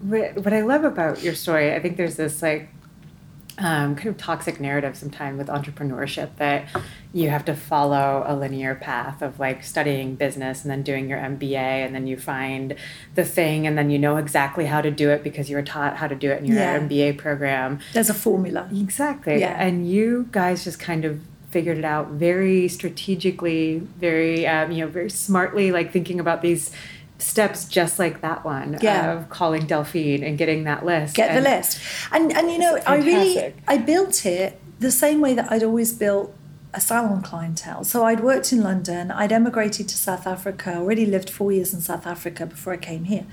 What 0.00 0.52
I 0.52 0.62
love 0.62 0.84
about 0.84 1.22
your 1.22 1.34
story, 1.34 1.74
I 1.74 1.80
think 1.80 1.96
there's 1.96 2.16
this 2.16 2.42
like 2.42 2.70
um, 3.60 3.94
kind 3.94 4.08
of 4.08 4.16
toxic 4.16 4.58
narrative 4.58 4.96
sometimes 4.96 5.36
with 5.36 5.48
entrepreneurship 5.48 6.30
that 6.36 6.66
you 7.12 7.28
have 7.28 7.44
to 7.44 7.54
follow 7.54 8.24
a 8.26 8.34
linear 8.34 8.74
path 8.74 9.20
of 9.20 9.38
like 9.38 9.62
studying 9.62 10.14
business 10.14 10.62
and 10.62 10.70
then 10.70 10.82
doing 10.82 11.10
your 11.10 11.18
MBA 11.18 11.54
and 11.54 11.94
then 11.94 12.06
you 12.06 12.16
find 12.16 12.74
the 13.14 13.24
thing 13.24 13.66
and 13.66 13.76
then 13.76 13.90
you 13.90 13.98
know 13.98 14.16
exactly 14.16 14.64
how 14.64 14.80
to 14.80 14.90
do 14.90 15.10
it 15.10 15.22
because 15.22 15.50
you 15.50 15.56
were 15.56 15.62
taught 15.62 15.96
how 15.96 16.06
to 16.06 16.14
do 16.14 16.30
it 16.30 16.38
in 16.38 16.46
your 16.46 16.56
yeah. 16.56 16.78
MBA 16.78 17.18
program. 17.18 17.80
There's 17.92 18.08
a 18.08 18.14
formula. 18.14 18.68
Exactly. 18.72 19.40
Yeah. 19.40 19.62
And 19.62 19.88
you 19.88 20.28
guys 20.32 20.64
just 20.64 20.80
kind 20.80 21.04
of 21.04 21.20
figured 21.50 21.76
it 21.76 21.84
out 21.84 22.08
very 22.12 22.68
strategically, 22.68 23.78
very 23.78 24.46
um, 24.46 24.70
you 24.70 24.84
know, 24.84 24.90
very 24.90 25.10
smartly, 25.10 25.72
like 25.72 25.92
thinking 25.92 26.20
about 26.20 26.42
these 26.42 26.70
steps 27.22 27.64
just 27.66 27.98
like 27.98 28.20
that 28.20 28.44
one 28.44 28.78
yeah. 28.80 29.12
of 29.12 29.28
calling 29.28 29.66
Delphine 29.66 30.22
and 30.22 30.36
getting 30.38 30.64
that 30.64 30.84
list. 30.84 31.16
Get 31.16 31.30
and 31.30 31.44
the 31.44 31.50
list. 31.50 31.80
And 32.12 32.32
and 32.32 32.50
you 32.50 32.58
know, 32.58 32.78
I 32.86 32.96
really 32.96 33.54
I 33.66 33.78
built 33.78 34.26
it 34.26 34.60
the 34.78 34.90
same 34.90 35.20
way 35.20 35.34
that 35.34 35.50
I'd 35.52 35.62
always 35.62 35.92
built 35.92 36.34
a 36.72 36.80
salon 36.80 37.22
clientele. 37.22 37.84
So 37.84 38.04
I'd 38.04 38.20
worked 38.20 38.52
in 38.52 38.62
London, 38.62 39.10
I'd 39.10 39.32
emigrated 39.32 39.88
to 39.88 39.96
South 39.96 40.26
Africa, 40.26 40.76
already 40.76 41.04
lived 41.04 41.28
four 41.28 41.52
years 41.52 41.74
in 41.74 41.80
South 41.80 42.06
Africa 42.06 42.46
before 42.46 42.72
I 42.72 42.76
came 42.76 43.04
here. 43.04 43.26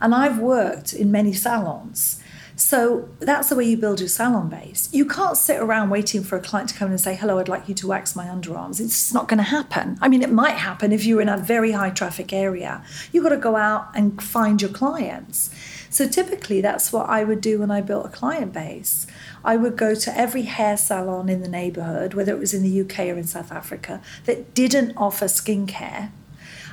And 0.00 0.14
I've 0.14 0.38
worked 0.38 0.92
in 0.92 1.10
many 1.10 1.32
salons. 1.32 2.22
So 2.58 3.08
that's 3.20 3.50
the 3.50 3.54
way 3.54 3.66
you 3.66 3.76
build 3.76 4.00
your 4.00 4.08
salon 4.08 4.48
base. 4.48 4.88
You 4.92 5.06
can't 5.06 5.36
sit 5.36 5.60
around 5.60 5.90
waiting 5.90 6.24
for 6.24 6.36
a 6.36 6.40
client 6.40 6.70
to 6.70 6.74
come 6.74 6.86
in 6.86 6.92
and 6.92 7.00
say, 7.00 7.14
Hello, 7.14 7.38
I'd 7.38 7.48
like 7.48 7.68
you 7.68 7.74
to 7.76 7.86
wax 7.86 8.16
my 8.16 8.26
underarms. 8.26 8.80
It's 8.80 9.00
just 9.00 9.14
not 9.14 9.28
going 9.28 9.38
to 9.38 9.44
happen. 9.44 9.96
I 10.00 10.08
mean, 10.08 10.22
it 10.22 10.32
might 10.32 10.56
happen 10.56 10.90
if 10.90 11.04
you're 11.04 11.20
in 11.20 11.28
a 11.28 11.36
very 11.38 11.70
high 11.70 11.90
traffic 11.90 12.32
area. 12.32 12.82
You've 13.12 13.22
got 13.22 13.30
to 13.30 13.36
go 13.36 13.54
out 13.54 13.90
and 13.94 14.20
find 14.20 14.60
your 14.60 14.72
clients. 14.72 15.54
So 15.88 16.08
typically, 16.08 16.60
that's 16.60 16.92
what 16.92 17.08
I 17.08 17.22
would 17.22 17.40
do 17.40 17.60
when 17.60 17.70
I 17.70 17.80
built 17.80 18.06
a 18.06 18.10
client 18.10 18.52
base. 18.52 19.06
I 19.44 19.56
would 19.56 19.76
go 19.76 19.94
to 19.94 20.18
every 20.18 20.42
hair 20.42 20.76
salon 20.76 21.28
in 21.28 21.42
the 21.42 21.48
neighborhood, 21.48 22.14
whether 22.14 22.32
it 22.32 22.40
was 22.40 22.54
in 22.54 22.64
the 22.64 22.80
UK 22.80 23.06
or 23.06 23.16
in 23.16 23.24
South 23.24 23.52
Africa, 23.52 24.02
that 24.24 24.52
didn't 24.52 24.96
offer 24.96 25.26
skincare. 25.26 26.10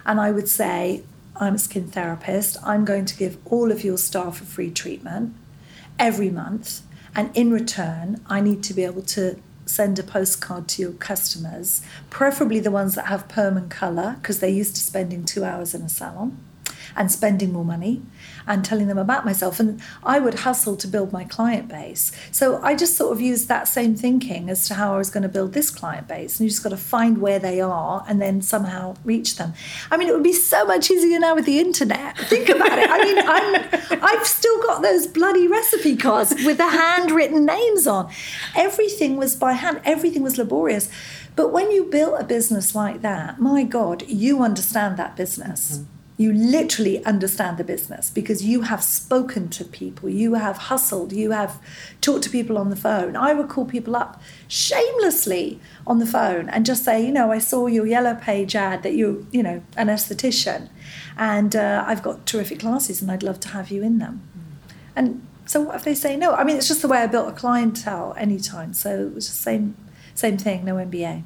And 0.03 0.19
I 0.19 0.31
would 0.31 0.49
say, 0.49 1.03
I'm 1.35 1.55
a 1.55 1.59
skin 1.59 1.89
therapist. 1.89 2.57
I'm 2.63 2.85
going 2.85 3.05
to 3.05 3.15
give 3.15 3.37
all 3.45 3.71
of 3.71 3.83
your 3.83 3.99
staff 3.99 4.41
a 4.41 4.45
free 4.45 4.71
treatment 4.71 5.35
every 5.99 6.29
month. 6.29 6.81
And 7.15 7.35
in 7.35 7.51
return, 7.51 8.21
I 8.27 8.41
need 8.41 8.63
to 8.63 8.73
be 8.73 8.83
able 8.83 9.01
to 9.03 9.39
send 9.65 9.97
a 9.97 10.03
postcard 10.03 10.67
to 10.67 10.81
your 10.81 10.91
customers, 10.91 11.81
preferably 12.09 12.59
the 12.59 12.71
ones 12.71 12.95
that 12.95 13.07
have 13.07 13.27
perm 13.27 13.57
and 13.57 13.69
colour, 13.69 14.17
because 14.21 14.39
they're 14.39 14.49
used 14.49 14.75
to 14.75 14.81
spending 14.81 15.23
two 15.23 15.43
hours 15.43 15.73
in 15.73 15.81
a 15.81 15.89
salon 15.89 16.37
and 16.95 17.11
spending 17.11 17.51
more 17.51 17.65
money 17.65 18.01
and 18.47 18.63
telling 18.63 18.87
them 18.87 18.97
about 18.97 19.25
myself. 19.25 19.59
And 19.59 19.81
I 20.03 20.19
would 20.19 20.39
hustle 20.39 20.75
to 20.77 20.87
build 20.87 21.11
my 21.11 21.23
client 21.23 21.67
base. 21.67 22.11
So 22.31 22.61
I 22.61 22.75
just 22.75 22.95
sort 22.95 23.11
of 23.11 23.21
used 23.21 23.47
that 23.47 23.67
same 23.67 23.95
thinking 23.95 24.49
as 24.49 24.67
to 24.67 24.75
how 24.75 24.93
I 24.93 24.97
was 24.97 25.09
going 25.09 25.23
to 25.23 25.29
build 25.29 25.53
this 25.53 25.69
client 25.69 26.07
base. 26.07 26.39
And 26.39 26.45
you 26.45 26.51
just 26.51 26.63
got 26.63 26.69
to 26.69 26.77
find 26.77 27.19
where 27.19 27.39
they 27.39 27.61
are 27.61 28.05
and 28.07 28.21
then 28.21 28.41
somehow 28.41 28.95
reach 29.03 29.37
them. 29.37 29.53
I 29.91 29.97
mean, 29.97 30.07
it 30.07 30.13
would 30.13 30.23
be 30.23 30.33
so 30.33 30.65
much 30.65 30.89
easier 30.89 31.19
now 31.19 31.35
with 31.35 31.45
the 31.45 31.59
internet. 31.59 32.17
Think 32.17 32.49
about 32.49 32.77
it. 32.77 32.89
I 32.89 33.03
mean, 33.03 33.17
I'm, 33.19 34.03
I've 34.03 34.27
still 34.27 34.61
got 34.61 34.81
those 34.81 35.07
bloody 35.07 35.47
recipe 35.47 35.95
cards 35.95 36.33
with 36.45 36.57
the 36.57 36.69
handwritten 36.69 37.45
names 37.45 37.87
on. 37.87 38.11
Everything 38.55 39.17
was 39.17 39.35
by 39.35 39.53
hand, 39.53 39.81
everything 39.83 40.21
was 40.21 40.37
laborious. 40.37 40.89
But 41.35 41.51
when 41.51 41.71
you 41.71 41.85
built 41.85 42.19
a 42.19 42.23
business 42.23 42.73
like 42.75 43.01
that, 43.01 43.39
my 43.39 43.63
God, 43.63 44.07
you 44.07 44.41
understand 44.41 44.97
that 44.97 45.15
business. 45.15 45.79
Mm-hmm 45.79 45.94
you 46.17 46.31
literally 46.31 47.03
understand 47.03 47.57
the 47.57 47.63
business 47.63 48.09
because 48.09 48.43
you 48.43 48.61
have 48.61 48.81
spoken 48.83 49.49
to 49.49 49.65
people, 49.65 50.07
you 50.07 50.35
have 50.35 50.57
hustled, 50.57 51.11
you 51.11 51.31
have 51.31 51.61
talked 51.99 52.23
to 52.23 52.29
people 52.29 52.57
on 52.57 52.69
the 52.69 52.75
phone. 52.75 53.17
I 53.17 53.33
would 53.33 53.49
call 53.49 53.65
people 53.65 53.95
up 53.97 54.21
shamelessly 54.47 55.59
on 55.85 55.99
the 55.99 56.05
phone 56.05 56.47
and 56.49 56.65
just 56.65 56.85
say, 56.85 57.05
you 57.05 57.11
know, 57.11 57.31
I 57.31 57.39
saw 57.39 57.67
your 57.67 57.85
yellow 57.85 58.15
page 58.15 58.55
ad 58.55 58.83
that 58.83 58.95
you're, 58.95 59.17
you 59.31 59.43
know, 59.43 59.61
an 59.75 59.87
esthetician, 59.87 60.69
and 61.17 61.55
uh, 61.55 61.83
I've 61.85 62.01
got 62.01 62.25
terrific 62.25 62.59
classes 62.59 63.01
and 63.01 63.11
I'd 63.11 63.23
love 63.23 63.39
to 63.41 63.49
have 63.49 63.69
you 63.69 63.83
in 63.83 63.99
them. 63.99 64.21
And 64.95 65.25
so 65.45 65.61
what 65.61 65.75
if 65.75 65.83
they 65.83 65.95
say 65.95 66.15
no? 66.15 66.33
I 66.33 66.45
mean, 66.45 66.55
it's 66.55 66.67
just 66.67 66.81
the 66.81 66.87
way 66.87 66.99
I 66.99 67.07
built 67.07 67.27
a 67.27 67.33
clientele 67.33 68.15
anytime. 68.17 68.73
So 68.73 69.07
it 69.07 69.13
was 69.13 69.27
the 69.27 69.35
same, 69.35 69.75
same 70.13 70.37
thing, 70.37 70.63
no 70.63 70.75
MBA. 70.75 71.23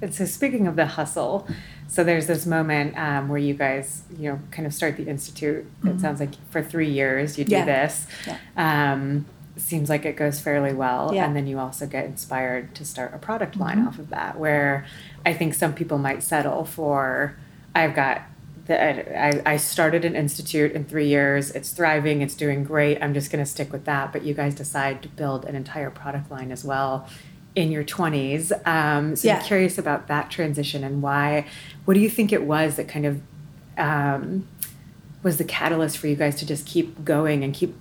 And 0.00 0.14
so 0.14 0.24
speaking 0.24 0.66
of 0.66 0.76
the 0.76 0.86
hustle, 0.86 1.46
so 1.88 2.04
there's 2.04 2.26
this 2.26 2.44
moment 2.44 2.96
um, 2.98 3.28
where 3.28 3.38
you 3.38 3.54
guys, 3.54 4.02
you 4.16 4.30
know, 4.30 4.38
kind 4.50 4.66
of 4.66 4.74
start 4.74 4.96
the 4.98 5.08
institute. 5.08 5.64
Mm-hmm. 5.64 5.88
It 5.88 6.00
sounds 6.00 6.20
like 6.20 6.34
for 6.50 6.62
three 6.62 6.90
years 6.90 7.38
you 7.38 7.44
do 7.44 7.52
yeah. 7.52 7.64
this. 7.64 8.06
Yeah. 8.26 8.92
Um, 8.92 9.24
seems 9.56 9.88
like 9.88 10.04
it 10.04 10.14
goes 10.14 10.38
fairly 10.38 10.72
well, 10.72 11.12
yeah. 11.12 11.24
and 11.24 11.34
then 11.34 11.46
you 11.46 11.58
also 11.58 11.86
get 11.86 12.04
inspired 12.04 12.74
to 12.76 12.84
start 12.84 13.12
a 13.14 13.18
product 13.18 13.56
line 13.56 13.78
mm-hmm. 13.78 13.88
off 13.88 13.98
of 13.98 14.10
that. 14.10 14.38
Where 14.38 14.86
I 15.24 15.32
think 15.32 15.54
some 15.54 15.72
people 15.72 15.98
might 15.98 16.22
settle 16.22 16.64
for, 16.64 17.36
I've 17.74 17.94
got 17.94 18.22
the, 18.66 19.18
I, 19.18 19.54
I 19.54 19.56
started 19.56 20.04
an 20.04 20.14
institute 20.14 20.72
in 20.72 20.84
three 20.84 21.08
years. 21.08 21.50
It's 21.52 21.72
thriving. 21.72 22.20
It's 22.20 22.34
doing 22.34 22.64
great. 22.64 23.02
I'm 23.02 23.14
just 23.14 23.32
going 23.32 23.42
to 23.42 23.50
stick 23.50 23.72
with 23.72 23.86
that. 23.86 24.12
But 24.12 24.24
you 24.24 24.34
guys 24.34 24.54
decide 24.54 25.02
to 25.02 25.08
build 25.08 25.46
an 25.46 25.56
entire 25.56 25.90
product 25.90 26.30
line 26.30 26.52
as 26.52 26.64
well 26.64 27.08
in 27.58 27.72
your 27.72 27.82
20s. 27.82 28.52
Um, 28.66 29.16
so 29.16 29.26
yeah. 29.26 29.38
I'm 29.38 29.44
curious 29.44 29.78
about 29.78 30.06
that 30.06 30.30
transition 30.30 30.84
and 30.84 31.02
why. 31.02 31.44
What 31.86 31.94
do 31.94 32.00
you 32.00 32.08
think 32.08 32.32
it 32.32 32.44
was 32.44 32.76
that 32.76 32.86
kind 32.86 33.04
of 33.04 33.20
um, 33.76 34.46
was 35.24 35.38
the 35.38 35.44
catalyst 35.44 35.98
for 35.98 36.06
you 36.06 36.14
guys 36.14 36.36
to 36.36 36.46
just 36.46 36.66
keep 36.66 37.04
going 37.04 37.42
and 37.42 37.52
keep 37.52 37.74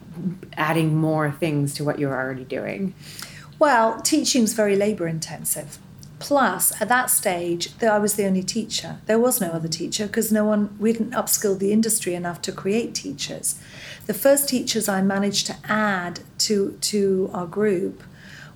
adding 0.53 0.95
more 0.95 1.29
things 1.29 1.75
to 1.75 1.83
what 1.83 1.99
you 1.99 2.07
were 2.07 2.15
already 2.15 2.43
doing? 2.43 2.95
Well, 3.59 4.01
teaching 4.01 4.43
is 4.43 4.53
very 4.53 4.75
labor 4.75 5.07
intensive. 5.07 5.77
Plus, 6.17 6.73
at 6.81 6.87
that 6.87 7.11
stage, 7.11 7.69
I 7.79 7.99
was 7.99 8.15
the 8.15 8.25
only 8.25 8.41
teacher. 8.41 8.97
There 9.05 9.19
was 9.19 9.39
no 9.39 9.49
other 9.49 9.67
teacher 9.67 10.07
because 10.07 10.31
no 10.31 10.43
one, 10.43 10.75
we 10.79 10.91
didn't 10.91 11.11
upskill 11.11 11.59
the 11.59 11.71
industry 11.71 12.15
enough 12.15 12.41
to 12.43 12.51
create 12.51 12.95
teachers. 12.95 13.61
The 14.07 14.15
first 14.15 14.49
teachers 14.49 14.89
I 14.89 15.03
managed 15.03 15.45
to 15.45 15.55
add 15.65 16.21
to, 16.39 16.71
to 16.81 17.29
our 17.31 17.45
group 17.45 18.01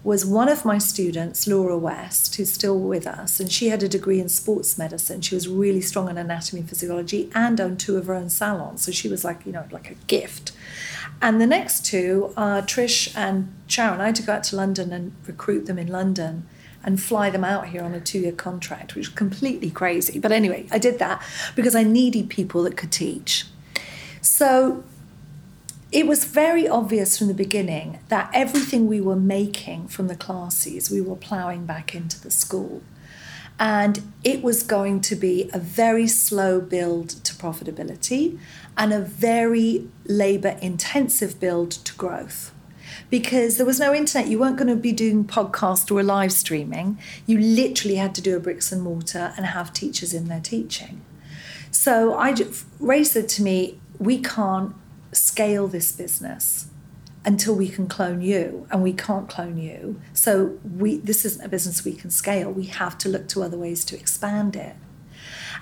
was 0.03 0.25
one 0.25 0.49
of 0.49 0.65
my 0.65 0.79
students, 0.79 1.45
Laura 1.45 1.77
West, 1.77 2.35
who's 2.35 2.51
still 2.51 2.77
with 2.79 3.05
us, 3.05 3.39
and 3.39 3.51
she 3.51 3.69
had 3.69 3.83
a 3.83 3.87
degree 3.87 4.19
in 4.19 4.29
sports 4.29 4.77
medicine. 4.77 5.21
She 5.21 5.35
was 5.35 5.47
really 5.47 5.81
strong 5.81 6.09
in 6.09 6.17
anatomy 6.17 6.61
and 6.61 6.69
physiology 6.69 7.29
and 7.35 7.61
owned 7.61 7.79
two 7.79 7.97
of 7.97 8.07
her 8.07 8.15
own 8.15 8.29
salons. 8.29 8.83
So 8.83 8.91
she 8.91 9.07
was 9.07 9.23
like, 9.23 9.45
you 9.45 9.51
know, 9.51 9.65
like 9.69 9.91
a 9.91 9.95
gift. 10.07 10.53
And 11.21 11.39
the 11.39 11.45
next 11.45 11.85
two 11.85 12.33
are 12.35 12.63
Trish 12.63 13.15
and 13.15 13.53
Sharon. 13.67 14.01
I 14.01 14.07
had 14.07 14.15
to 14.15 14.23
go 14.23 14.33
out 14.33 14.43
to 14.45 14.55
London 14.55 14.91
and 14.91 15.13
recruit 15.27 15.67
them 15.67 15.77
in 15.77 15.87
London 15.87 16.47
and 16.83 16.99
fly 16.99 17.29
them 17.29 17.43
out 17.43 17.67
here 17.67 17.83
on 17.83 17.93
a 17.93 17.99
two 17.99 18.19
year 18.19 18.31
contract, 18.31 18.95
which 18.95 19.07
was 19.07 19.15
completely 19.15 19.69
crazy. 19.69 20.17
But 20.17 20.31
anyway, 20.31 20.65
I 20.71 20.79
did 20.79 20.97
that 20.97 21.21
because 21.55 21.75
I 21.75 21.83
needed 21.83 22.27
people 22.29 22.63
that 22.63 22.75
could 22.75 22.91
teach. 22.91 23.45
So 24.21 24.83
it 25.91 26.07
was 26.07 26.23
very 26.23 26.67
obvious 26.67 27.17
from 27.17 27.27
the 27.27 27.33
beginning 27.33 27.99
that 28.07 28.29
everything 28.33 28.87
we 28.87 29.01
were 29.01 29.15
making 29.15 29.89
from 29.89 30.07
the 30.07 30.15
classes, 30.15 30.89
we 30.89 31.01
were 31.01 31.17
ploughing 31.17 31.65
back 31.65 31.93
into 31.93 32.19
the 32.21 32.31
school. 32.31 32.81
And 33.59 34.13
it 34.23 34.41
was 34.41 34.63
going 34.63 35.01
to 35.01 35.15
be 35.15 35.49
a 35.53 35.59
very 35.59 36.07
slow 36.07 36.61
build 36.61 37.09
to 37.09 37.33
profitability 37.35 38.39
and 38.77 38.93
a 38.93 39.01
very 39.01 39.87
labor 40.05 40.57
intensive 40.61 41.39
build 41.39 41.71
to 41.71 41.93
growth. 41.95 42.53
Because 43.09 43.57
there 43.57 43.65
was 43.65 43.79
no 43.79 43.93
internet, 43.93 44.29
you 44.29 44.39
weren't 44.39 44.57
going 44.57 44.69
to 44.69 44.75
be 44.75 44.93
doing 44.93 45.25
podcast 45.25 45.91
or 45.91 46.01
live 46.01 46.31
streaming. 46.31 46.97
You 47.25 47.37
literally 47.37 47.97
had 47.97 48.15
to 48.15 48.21
do 48.21 48.35
a 48.35 48.39
bricks 48.39 48.71
and 48.71 48.81
mortar 48.81 49.33
and 49.35 49.45
have 49.45 49.73
teachers 49.73 50.13
in 50.13 50.29
there 50.29 50.39
teaching. 50.39 51.01
So 51.69 52.13
I, 52.13 52.33
Ray 52.79 53.03
said 53.03 53.27
to 53.29 53.43
me, 53.43 53.79
We 53.99 54.19
can't 54.19 54.73
scale 55.11 55.67
this 55.67 55.91
business 55.91 56.67
until 57.23 57.55
we 57.55 57.69
can 57.69 57.87
clone 57.87 58.21
you 58.21 58.67
and 58.71 58.81
we 58.81 58.93
can't 58.93 59.29
clone 59.29 59.57
you. 59.57 60.01
So 60.13 60.57
we 60.63 60.97
this 60.97 61.23
isn't 61.25 61.45
a 61.45 61.49
business 61.49 61.85
we 61.85 61.93
can 61.93 62.09
scale. 62.09 62.51
We 62.51 62.65
have 62.65 62.97
to 62.99 63.09
look 63.09 63.27
to 63.29 63.43
other 63.43 63.57
ways 63.57 63.85
to 63.85 63.95
expand 63.97 64.55
it. 64.55 64.75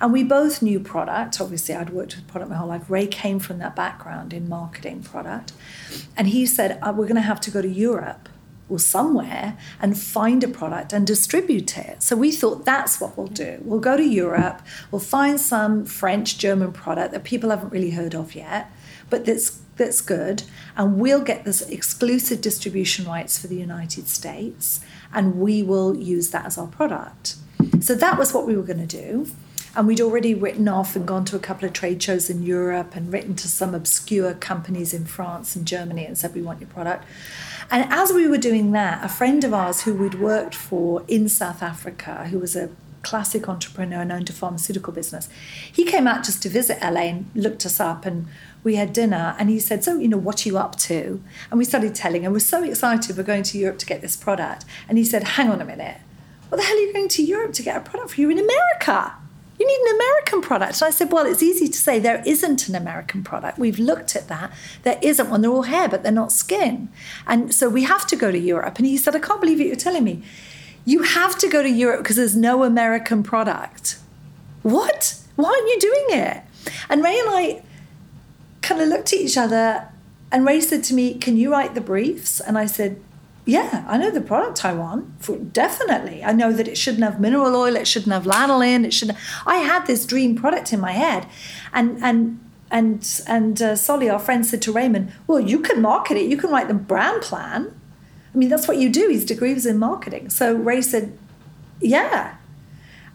And 0.00 0.12
we 0.12 0.24
both 0.24 0.62
knew 0.62 0.80
product. 0.80 1.40
Obviously 1.40 1.74
i'd 1.74 1.90
worked 1.90 2.16
with 2.16 2.26
product 2.26 2.50
my 2.50 2.56
whole 2.56 2.68
life. 2.68 2.88
Ray 2.88 3.06
came 3.06 3.38
from 3.38 3.58
that 3.58 3.76
background 3.76 4.32
in 4.32 4.48
marketing 4.48 5.02
product. 5.02 5.52
And 6.16 6.28
he 6.28 6.46
said 6.46 6.78
oh, 6.82 6.92
we're 6.92 7.06
going 7.06 7.16
to 7.16 7.20
have 7.22 7.40
to 7.42 7.50
go 7.50 7.60
to 7.60 7.68
europe 7.68 8.28
or 8.70 8.78
somewhere 8.78 9.58
and 9.82 9.98
find 9.98 10.42
a 10.44 10.48
product 10.48 10.92
and 10.92 11.06
distribute 11.06 11.76
it. 11.76 12.02
So 12.02 12.16
we 12.16 12.30
thought 12.30 12.64
that's 12.64 13.00
what 13.00 13.18
we'll 13.18 13.26
do. 13.26 13.58
We'll 13.62 13.80
go 13.80 13.96
to 13.96 14.04
Europe, 14.04 14.62
we'll 14.90 15.00
find 15.00 15.40
some 15.40 15.84
French, 15.84 16.38
German 16.38 16.72
product 16.72 17.12
that 17.12 17.24
people 17.24 17.50
haven't 17.50 17.72
really 17.72 17.90
heard 17.90 18.14
of 18.14 18.34
yet, 18.34 18.70
but 19.10 19.26
that's 19.26 19.60
that's 19.76 20.00
good, 20.00 20.42
and 20.76 20.98
we'll 20.98 21.22
get 21.22 21.44
this 21.44 21.62
exclusive 21.62 22.40
distribution 22.40 23.06
rights 23.06 23.38
for 23.38 23.46
the 23.46 23.56
United 23.56 24.08
States, 24.08 24.80
and 25.12 25.40
we 25.40 25.62
will 25.62 25.96
use 25.96 26.30
that 26.30 26.44
as 26.44 26.58
our 26.58 26.66
product. 26.66 27.36
So 27.80 27.94
that 27.94 28.18
was 28.18 28.34
what 28.34 28.46
we 28.46 28.56
were 28.56 28.62
going 28.62 28.86
to 28.86 28.86
do. 28.86 29.30
And 29.74 29.86
we'd 29.86 30.00
already 30.00 30.34
written 30.34 30.66
off 30.66 30.96
and 30.96 31.06
gone 31.06 31.24
to 31.26 31.36
a 31.36 31.38
couple 31.38 31.66
of 31.66 31.72
trade 31.72 32.02
shows 32.02 32.28
in 32.28 32.42
Europe 32.42 32.96
and 32.96 33.12
written 33.12 33.36
to 33.36 33.48
some 33.48 33.72
obscure 33.72 34.34
companies 34.34 34.92
in 34.92 35.04
France 35.04 35.54
and 35.54 35.64
Germany 35.64 36.04
and 36.04 36.18
said, 36.18 36.34
We 36.34 36.42
want 36.42 36.60
your 36.60 36.68
product. 36.68 37.04
And 37.70 37.90
as 37.92 38.12
we 38.12 38.26
were 38.26 38.38
doing 38.38 38.72
that, 38.72 39.04
a 39.04 39.08
friend 39.08 39.44
of 39.44 39.54
ours 39.54 39.82
who 39.82 39.94
we'd 39.94 40.20
worked 40.20 40.56
for 40.56 41.04
in 41.06 41.28
South 41.28 41.62
Africa, 41.62 42.26
who 42.28 42.40
was 42.40 42.56
a 42.56 42.70
classic 43.02 43.48
entrepreneur 43.48 44.04
known 44.04 44.24
to 44.24 44.32
pharmaceutical 44.32 44.92
business, 44.92 45.28
he 45.72 45.84
came 45.84 46.08
out 46.08 46.24
just 46.24 46.42
to 46.42 46.48
visit 46.48 46.78
LA 46.82 47.02
and 47.02 47.30
looked 47.36 47.64
us 47.64 47.78
up 47.78 48.04
and 48.04 48.26
we 48.62 48.76
had 48.76 48.92
dinner 48.92 49.34
and 49.38 49.48
he 49.48 49.58
said, 49.58 49.82
So, 49.84 49.98
you 49.98 50.08
know, 50.08 50.16
what 50.16 50.44
are 50.44 50.48
you 50.48 50.58
up 50.58 50.76
to? 50.76 51.22
And 51.50 51.58
we 51.58 51.64
started 51.64 51.94
telling 51.94 52.22
him, 52.22 52.32
We're 52.32 52.40
so 52.40 52.62
excited, 52.62 53.16
we're 53.16 53.22
going 53.22 53.42
to 53.44 53.58
Europe 53.58 53.78
to 53.78 53.86
get 53.86 54.00
this 54.00 54.16
product. 54.16 54.64
And 54.88 54.98
he 54.98 55.04
said, 55.04 55.24
Hang 55.24 55.50
on 55.50 55.60
a 55.60 55.64
minute. 55.64 55.98
What 56.48 56.58
the 56.58 56.64
hell 56.64 56.76
are 56.76 56.80
you 56.80 56.92
going 56.92 57.08
to 57.08 57.22
Europe 57.22 57.52
to 57.54 57.62
get 57.62 57.76
a 57.76 57.80
product 57.80 58.14
for? 58.14 58.20
you 58.20 58.30
in 58.30 58.38
America. 58.38 59.14
You 59.58 59.66
need 59.66 59.90
an 59.90 59.96
American 59.96 60.40
product. 60.40 60.80
And 60.80 60.88
I 60.88 60.90
said, 60.90 61.12
Well, 61.12 61.26
it's 61.26 61.42
easy 61.42 61.68
to 61.68 61.78
say 61.78 61.98
there 61.98 62.22
isn't 62.26 62.68
an 62.68 62.74
American 62.74 63.22
product. 63.22 63.58
We've 63.58 63.78
looked 63.78 64.16
at 64.16 64.28
that. 64.28 64.52
There 64.82 64.98
isn't 65.02 65.30
one. 65.30 65.42
They're 65.42 65.50
all 65.50 65.62
hair, 65.62 65.88
but 65.88 66.02
they're 66.02 66.12
not 66.12 66.32
skin. 66.32 66.88
And 67.26 67.54
so 67.54 67.68
we 67.68 67.84
have 67.84 68.06
to 68.08 68.16
go 68.16 68.30
to 68.30 68.38
Europe. 68.38 68.78
And 68.78 68.86
he 68.86 68.96
said, 68.96 69.14
I 69.16 69.20
can't 69.20 69.40
believe 69.40 69.60
it. 69.60 69.66
You're 69.66 69.76
telling 69.76 70.04
me. 70.04 70.22
You 70.84 71.02
have 71.02 71.36
to 71.38 71.48
go 71.48 71.62
to 71.62 71.68
Europe 71.68 72.02
because 72.02 72.16
there's 72.16 72.36
no 72.36 72.64
American 72.64 73.22
product. 73.22 73.98
What? 74.62 75.18
Why 75.36 75.50
aren't 75.50 75.68
you 75.68 75.78
doing 75.80 76.20
it? 76.20 76.42
And 76.88 77.02
Ray 77.02 77.18
and 77.18 77.28
I 77.30 77.62
kind 78.70 78.80
of 78.80 78.88
looked 78.88 79.12
at 79.12 79.18
each 79.18 79.36
other, 79.36 79.88
and 80.30 80.46
Ray 80.46 80.60
said 80.60 80.84
to 80.84 80.94
me, 80.94 81.14
Can 81.14 81.36
you 81.36 81.50
write 81.50 81.74
the 81.74 81.80
briefs? 81.80 82.40
And 82.40 82.56
I 82.56 82.66
said, 82.66 83.00
yeah, 83.46 83.84
I 83.88 83.98
know 83.98 84.10
the 84.10 84.20
product 84.20 84.64
I 84.64 84.72
want. 84.74 85.24
For, 85.24 85.36
definitely. 85.36 86.22
I 86.22 86.32
know 86.32 86.52
that 86.52 86.68
it 86.68 86.78
shouldn't 86.78 87.02
have 87.02 87.18
mineral 87.18 87.56
oil, 87.56 87.74
it 87.74 87.88
shouldn't 87.88 88.12
have 88.12 88.24
lanolin, 88.24 88.84
it 88.84 88.92
shouldn't. 88.92 89.18
I 89.44 89.56
had 89.56 89.86
this 89.86 90.06
dream 90.06 90.36
product 90.36 90.72
in 90.72 90.78
my 90.78 90.92
head. 90.92 91.26
And, 91.72 92.00
and, 92.02 92.38
and, 92.70 93.22
and 93.26 93.60
uh, 93.60 93.74
Solly, 93.74 94.08
our 94.08 94.20
friend, 94.20 94.46
said 94.46 94.62
to 94.62 94.72
Raymond, 94.72 95.12
Well, 95.26 95.40
you 95.40 95.58
can 95.58 95.82
market 95.82 96.16
it, 96.16 96.30
you 96.30 96.36
can 96.36 96.50
write 96.50 96.68
the 96.68 96.74
brand 96.74 97.22
plan. 97.22 97.74
I 98.32 98.38
mean, 98.38 98.50
that's 98.50 98.68
what 98.68 98.76
you 98.76 98.88
do. 98.88 99.08
His 99.08 99.24
degree 99.24 99.54
was 99.54 99.66
in 99.66 99.78
marketing. 99.78 100.30
So 100.30 100.54
Ray 100.54 100.82
said, 100.82 101.18
Yeah. 101.80 102.36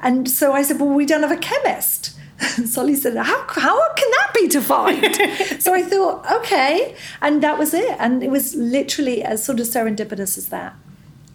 And 0.02 0.30
so 0.30 0.52
I 0.52 0.64
said, 0.64 0.80
Well, 0.82 0.90
we 0.90 1.06
don't 1.06 1.22
have 1.22 1.32
a 1.32 1.38
chemist. 1.38 2.18
Solly 2.66 2.96
said, 2.96 3.16
how, 3.16 3.46
how 3.48 3.94
can 3.94 4.12
that 4.12 4.32
be 4.34 4.48
defined? 4.48 5.16
so 5.62 5.74
I 5.74 5.84
thought, 5.84 6.30
okay. 6.32 6.96
And 7.22 7.42
that 7.44 7.58
was 7.58 7.74
it. 7.74 7.96
And 8.00 8.24
it 8.24 8.30
was 8.30 8.56
literally 8.56 9.24
as 9.24 9.44
sort 9.44 9.60
of 9.60 9.68
serendipitous 9.68 10.38
as 10.38 10.50
that. 10.50 10.76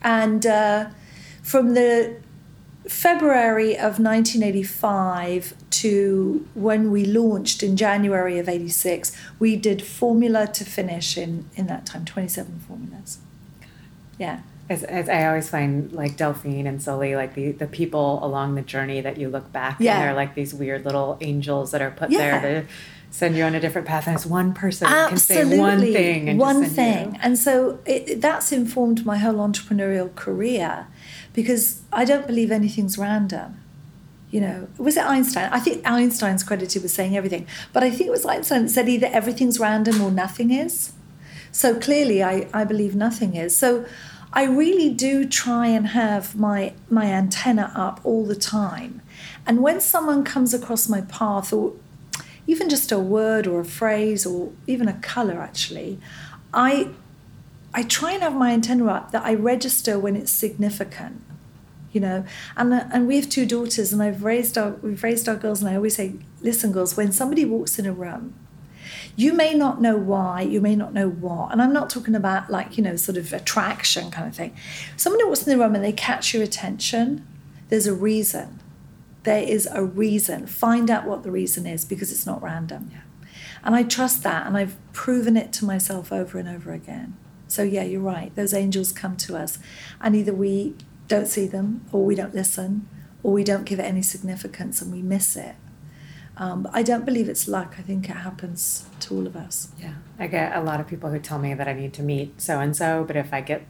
And 0.03 0.47
uh, 0.47 0.91
from 1.43 1.75
the 1.75 2.17
February 2.87 3.75
of 3.75 3.99
1985 3.99 5.55
to 5.71 6.49
when 6.55 6.91
we 6.91 7.05
launched 7.05 7.63
in 7.63 7.77
January 7.77 8.39
of 8.39 8.49
86, 8.49 9.17
we 9.39 9.57
did 9.57 9.83
formula 9.83 10.47
to 10.49 10.65
finish 10.65 11.17
in, 11.17 11.49
in 11.55 11.67
that 11.67 11.87
time, 11.87 12.05
27 12.05 12.61
formulas. 12.67 13.19
Yeah 14.19 14.41
as, 14.71 14.85
as 14.85 15.09
I 15.09 15.27
always 15.27 15.51
find 15.51 15.93
like 15.93 16.17
Delphine 16.17 16.67
and 16.69 16.81
Solly, 16.81 17.17
like 17.17 17.35
the, 17.35 17.51
the 17.51 17.67
people 17.67 18.21
along 18.23 18.55
the 18.55 18.63
journey 18.63 19.01
that 19.01 19.19
you 19.19 19.29
look 19.29 19.51
back 19.53 19.79
yeah. 19.81 19.95
and 19.95 20.03
they're 20.05 20.15
like 20.15 20.37
these 20.37 20.55
weird 20.55 20.85
little 20.85 21.19
angels 21.21 21.73
that 21.73 21.83
are 21.83 21.91
put 21.91 22.11
yeah. 22.11 22.39
there 22.39 22.63
to 22.63 22.69
send 23.11 23.37
you 23.37 23.43
on 23.43 23.57
a 23.57 23.61
different 23.61 23.89
path. 23.89 24.07
And 24.07 24.15
it's 24.15 24.25
one 24.25 24.55
person 24.55 24.87
Absolutely. 24.87 25.43
can 25.43 25.51
say 25.51 25.59
one 25.59 25.81
thing. 25.81 26.29
And 26.29 26.39
one 26.39 26.65
thing. 26.65 27.15
You. 27.15 27.21
And 27.21 27.37
so 27.37 27.81
it, 27.85 28.21
that's 28.21 28.53
informed 28.53 29.05
my 29.05 29.19
whole 29.19 29.35
entrepreneurial 29.35 30.15
career 30.15 30.87
because 31.33 31.83
I 31.93 32.05
don't 32.05 32.29
believe 32.29 32.53
anything's 32.53 32.97
random. 32.97 33.61
You 34.31 34.41
know, 34.41 34.69
was 34.79 34.97
it 34.97 35.05
Einstein? 35.05 35.51
I 35.53 35.59
think 35.59 35.85
Einstein's 35.85 36.45
credited 36.45 36.81
with 36.81 36.93
saying 36.93 37.17
everything, 37.17 37.49
but 37.73 37.83
I 37.83 37.91
think 37.91 38.07
it 38.07 38.13
was 38.13 38.25
Einstein 38.25 38.63
that 38.63 38.69
said 38.69 38.89
either 38.89 39.09
everything's 39.13 39.59
random 39.59 40.01
or 40.01 40.13
nothing 40.13 40.53
is. 40.53 40.93
So 41.51 41.77
clearly, 41.77 42.23
I, 42.23 42.47
I 42.55 42.63
believe 42.63 42.95
nothing 42.95 43.35
is. 43.35 43.57
So 43.57 43.85
I 44.33 44.45
really 44.45 44.91
do 44.91 45.27
try 45.27 45.67
and 45.67 45.89
have 45.89 46.37
my 46.37 46.75
my 46.89 47.07
antenna 47.07 47.73
up 47.75 48.01
all 48.05 48.25
the 48.25 48.37
time. 48.37 49.03
And 49.47 49.63
when 49.63 49.81
someone 49.81 50.25
comes 50.25 50.55
across 50.55 50.89
my 50.89 51.01
path 51.03 51.53
or 51.53 51.75
even 52.47 52.69
just 52.69 52.93
a 52.93 52.99
word 52.99 53.47
or 53.47 53.61
a 53.61 53.65
phrase 53.65 54.25
or 54.25 54.53
even 54.67 54.89
a 54.89 54.95
color 54.95 55.41
actually, 55.41 55.99
I 56.55 56.91
I 57.75 57.83
try 57.83 58.13
and 58.13 58.23
have 58.23 58.35
my 58.35 58.53
antenna 58.53 58.87
up 58.87 59.11
that 59.13 59.25
I 59.25 59.35
register 59.35 59.99
when 59.99 60.17
it's 60.17 60.33
significant. 60.33 61.23
You 61.93 62.01
know, 62.01 62.25
and 62.57 62.73
and 62.73 63.09
we 63.09 63.17
have 63.17 63.29
two 63.29 63.47
daughters, 63.47 63.93
and 63.93 64.01
I've 64.01 64.23
raised 64.23 64.57
our 64.57 64.71
we've 64.75 65.03
raised 65.03 65.29
our 65.29 65.35
girls, 65.35 65.61
and 65.61 65.69
I 65.69 65.75
always 65.75 65.97
say, 65.97 66.15
listen, 66.41 66.71
girls, 66.71 66.97
when 66.97 67.11
somebody 67.11 67.45
walks 67.45 67.81
in 67.81 67.87
a 67.87 67.93
room 67.93 68.35
you 69.17 69.33
may 69.33 69.55
not 69.55 69.81
know 69.81 69.97
why, 69.97 70.43
you 70.43 70.61
may 70.61 70.77
not 70.77 70.93
know 70.93 71.09
what. 71.09 71.53
And 71.53 71.61
I'm 71.61 71.73
not 71.73 71.91
talking 71.91 72.15
about 72.15 72.51
like, 72.51 72.77
you 72.77 72.85
know, 72.85 72.97
sort 72.97 73.19
of 73.19 73.33
attraction 73.33 74.11
kind 74.11 74.27
of 74.27 74.35
thing. 74.35 74.55
Somebody 74.97 75.25
walks 75.25 75.47
in 75.47 75.51
the 75.51 75.63
room 75.63 75.75
and 75.75 75.85
they 75.85 75.93
catch 75.93 76.33
your 76.35 76.43
attention, 76.43 77.27
there's 77.69 77.87
a 77.87 77.95
reason. 77.95 78.61
There 79.23 79.43
is 79.43 79.69
a 79.71 79.85
reason. 79.85 80.47
Find 80.47 80.91
out 80.91 81.07
what 81.07 81.23
the 81.23 81.31
reason 81.31 81.67
is 81.67 81.85
because 81.85 82.11
it's 82.11 82.27
not 82.27 82.43
random. 82.43 82.91
Yeah. 82.93 83.01
And 83.63 83.75
I 83.75 83.83
trust 83.83 84.23
that 84.23 84.47
and 84.47 84.57
I've 84.57 84.77
proven 84.93 85.37
it 85.37 85.53
to 85.55 85.65
myself 85.65 86.13
over 86.13 86.39
and 86.39 86.49
over 86.49 86.73
again. 86.73 87.17
So, 87.47 87.63
yeah, 87.63 87.83
you're 87.83 88.01
right. 88.01 88.35
Those 88.37 88.55
angels 88.55 88.93
come 88.93 89.17
to 89.19 89.37
us, 89.37 89.59
and 90.01 90.15
either 90.15 90.33
we 90.33 90.77
don't 91.09 91.27
see 91.27 91.49
them, 91.49 91.85
or 91.91 92.05
we 92.05 92.15
don't 92.15 92.33
listen, 92.33 92.89
or 93.25 93.33
we 93.33 93.43
don't 93.43 93.65
give 93.65 93.81
it 93.81 93.85
any 93.85 94.03
significance 94.03 94.81
and 94.81 94.93
we 94.93 95.03
miss 95.03 95.37
it. 95.37 95.57
Um, 96.41 96.67
I 96.73 96.83
don't 96.83 97.05
believe 97.05 97.29
it's 97.29 97.47
luck. 97.47 97.75
I 97.79 97.83
think 97.83 98.09
it 98.09 98.17
happens 98.17 98.87
to 99.01 99.15
all 99.15 99.27
of 99.27 99.37
us. 99.37 99.69
Yeah, 99.79 99.93
I 100.19 100.27
get 100.27 100.57
a 100.57 100.63
lot 100.63 100.81
of 100.81 100.89
people 100.89 101.11
who 101.11 101.19
tell 101.19 101.39
me 101.39 101.53
that 101.53 101.69
I 101.69 101.75
need 101.75 101.93
to 101.95 102.03
meet 102.03 102.41
so 102.41 102.59
and 102.59 102.75
so, 102.75 103.05
but 103.07 103.15
if 103.15 103.31
I 103.35 103.43
get 103.43 103.67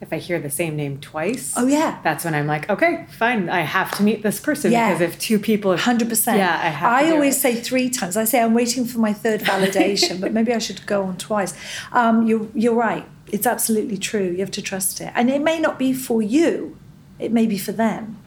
if 0.00 0.12
I 0.12 0.18
hear 0.18 0.40
the 0.40 0.50
same 0.50 0.74
name 0.74 0.98
twice, 1.00 1.54
oh 1.56 1.68
yeah, 1.68 2.00
that's 2.02 2.24
when 2.24 2.34
I'm 2.34 2.48
like, 2.48 2.68
okay, 2.68 3.06
fine, 3.16 3.48
I 3.48 3.60
have 3.60 3.96
to 3.98 4.02
meet 4.02 4.24
this 4.24 4.40
person 4.40 4.72
yeah. 4.72 4.88
because 4.88 5.00
if 5.00 5.20
two 5.20 5.38
people, 5.38 5.76
hundred 5.76 6.08
percent, 6.08 6.38
yeah, 6.38 6.60
I 6.60 6.70
have. 6.70 6.92
I 6.92 7.12
always 7.12 7.36
it. 7.36 7.40
say 7.40 7.54
three 7.54 7.88
times. 7.88 8.16
I 8.16 8.24
say 8.24 8.42
I'm 8.42 8.52
waiting 8.52 8.84
for 8.84 8.98
my 8.98 9.12
third 9.12 9.40
validation, 9.42 10.20
but 10.20 10.32
maybe 10.32 10.52
I 10.52 10.58
should 10.58 10.84
go 10.86 11.04
on 11.04 11.18
twice. 11.18 11.54
Um, 11.92 12.26
you're 12.26 12.48
you're 12.52 12.74
right. 12.74 13.06
It's 13.30 13.46
absolutely 13.46 13.96
true. 13.96 14.24
You 14.24 14.38
have 14.38 14.50
to 14.52 14.62
trust 14.62 15.00
it, 15.00 15.12
and 15.14 15.30
it 15.30 15.40
may 15.40 15.60
not 15.60 15.78
be 15.78 15.92
for 15.92 16.20
you. 16.20 16.76
It 17.20 17.30
may 17.30 17.46
be 17.46 17.58
for 17.58 17.72
them, 17.72 18.18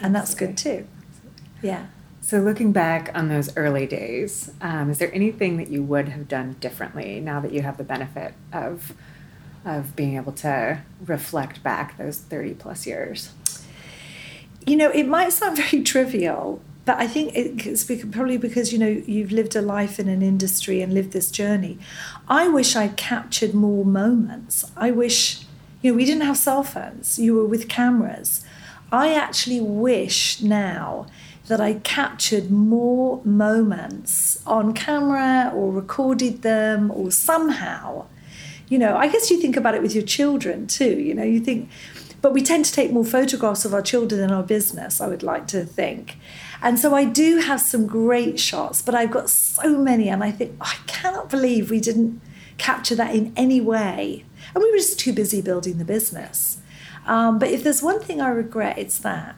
and 0.00 0.14
that's 0.14 0.36
good 0.36 0.56
too. 0.56 0.86
Yeah. 1.62 1.86
So, 2.30 2.38
looking 2.38 2.70
back 2.70 3.10
on 3.12 3.26
those 3.26 3.56
early 3.56 3.88
days, 3.88 4.52
um, 4.60 4.88
is 4.88 5.00
there 5.00 5.12
anything 5.12 5.56
that 5.56 5.66
you 5.66 5.82
would 5.82 6.10
have 6.10 6.28
done 6.28 6.52
differently 6.60 7.18
now 7.18 7.40
that 7.40 7.52
you 7.52 7.62
have 7.62 7.76
the 7.76 7.82
benefit 7.82 8.34
of 8.52 8.94
of 9.64 9.96
being 9.96 10.14
able 10.14 10.30
to 10.46 10.78
reflect 11.04 11.60
back 11.64 11.98
those 11.98 12.18
thirty 12.18 12.54
plus 12.54 12.86
years? 12.86 13.32
You 14.64 14.76
know, 14.76 14.90
it 14.90 15.08
might 15.08 15.32
sound 15.32 15.56
very 15.70 15.82
trivial, 15.82 16.62
but 16.84 17.00
I 17.00 17.08
think 17.08 17.32
it's 17.34 17.82
probably 18.12 18.36
because 18.36 18.72
you 18.72 18.78
know 18.78 18.86
you've 18.86 19.32
lived 19.32 19.56
a 19.56 19.60
life 19.60 19.98
in 19.98 20.06
an 20.06 20.22
industry 20.22 20.82
and 20.82 20.94
lived 20.94 21.10
this 21.10 21.32
journey. 21.32 21.80
I 22.28 22.46
wish 22.46 22.76
I'd 22.76 22.96
captured 22.96 23.54
more 23.54 23.84
moments. 23.84 24.70
I 24.76 24.92
wish, 24.92 25.46
you 25.82 25.90
know, 25.90 25.96
we 25.96 26.04
didn't 26.04 26.22
have 26.22 26.36
cell 26.36 26.62
phones. 26.62 27.18
You 27.18 27.34
were 27.34 27.46
with 27.46 27.68
cameras. 27.68 28.44
I 28.92 29.14
actually 29.14 29.60
wish 29.60 30.40
now 30.40 31.06
that 31.50 31.60
I 31.60 31.74
captured 31.74 32.50
more 32.50 33.20
moments 33.24 34.40
on 34.46 34.72
camera 34.72 35.52
or 35.54 35.72
recorded 35.72 36.42
them 36.42 36.90
or 36.92 37.10
somehow. 37.10 38.06
You 38.68 38.78
know, 38.78 38.96
I 38.96 39.08
guess 39.08 39.30
you 39.30 39.40
think 39.40 39.56
about 39.56 39.74
it 39.74 39.82
with 39.82 39.92
your 39.92 40.04
children 40.04 40.68
too. 40.68 40.98
You 40.98 41.12
know, 41.12 41.24
you 41.24 41.40
think, 41.40 41.68
but 42.22 42.32
we 42.32 42.40
tend 42.40 42.66
to 42.66 42.72
take 42.72 42.92
more 42.92 43.04
photographs 43.04 43.64
of 43.64 43.74
our 43.74 43.82
children 43.82 44.20
than 44.20 44.30
our 44.30 44.44
business, 44.44 45.00
I 45.00 45.08
would 45.08 45.24
like 45.24 45.48
to 45.48 45.64
think. 45.64 46.16
And 46.62 46.78
so 46.78 46.94
I 46.94 47.04
do 47.04 47.38
have 47.38 47.60
some 47.60 47.86
great 47.86 48.38
shots, 48.38 48.80
but 48.80 48.94
I've 48.94 49.10
got 49.10 49.28
so 49.28 49.76
many, 49.76 50.08
and 50.08 50.22
I 50.22 50.30
think, 50.30 50.52
oh, 50.60 50.72
I 50.72 50.78
cannot 50.86 51.30
believe 51.30 51.68
we 51.68 51.80
didn't 51.80 52.20
capture 52.58 52.94
that 52.94 53.14
in 53.14 53.32
any 53.36 53.60
way. 53.60 54.24
And 54.54 54.62
we 54.62 54.70
were 54.70 54.76
just 54.76 55.00
too 55.00 55.12
busy 55.12 55.42
building 55.42 55.78
the 55.78 55.84
business. 55.84 56.58
Um, 57.06 57.40
but 57.40 57.48
if 57.48 57.64
there's 57.64 57.82
one 57.82 57.98
thing 58.00 58.20
I 58.20 58.28
regret, 58.28 58.78
it's 58.78 58.98
that. 58.98 59.34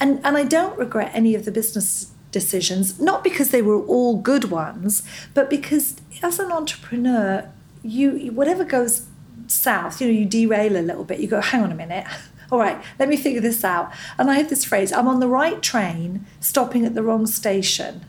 And, 0.00 0.20
and 0.24 0.36
I 0.36 0.44
don't 0.44 0.78
regret 0.78 1.10
any 1.14 1.34
of 1.34 1.44
the 1.44 1.52
business 1.52 2.12
decisions, 2.30 2.98
not 2.98 3.22
because 3.22 3.50
they 3.50 3.62
were 3.62 3.80
all 3.84 4.16
good 4.16 4.50
ones, 4.50 5.02
but 5.34 5.50
because 5.50 5.96
as 6.22 6.38
an 6.38 6.50
entrepreneur, 6.50 7.48
you 7.82 8.32
whatever 8.32 8.64
goes 8.64 9.06
south, 9.48 10.00
you 10.00 10.06
know, 10.06 10.12
you 10.12 10.24
derail 10.24 10.76
a 10.76 10.82
little 10.82 11.04
bit. 11.04 11.20
You 11.20 11.28
go, 11.28 11.40
hang 11.40 11.62
on 11.62 11.72
a 11.72 11.74
minute. 11.74 12.06
All 12.50 12.58
right, 12.58 12.82
let 12.98 13.08
me 13.08 13.16
figure 13.16 13.40
this 13.40 13.64
out. 13.64 13.90
And 14.18 14.30
I 14.30 14.34
have 14.34 14.50
this 14.50 14.64
phrase 14.64 14.92
I'm 14.92 15.08
on 15.08 15.20
the 15.20 15.28
right 15.28 15.62
train, 15.62 16.26
stopping 16.38 16.84
at 16.84 16.94
the 16.94 17.02
wrong 17.02 17.26
station. 17.26 18.04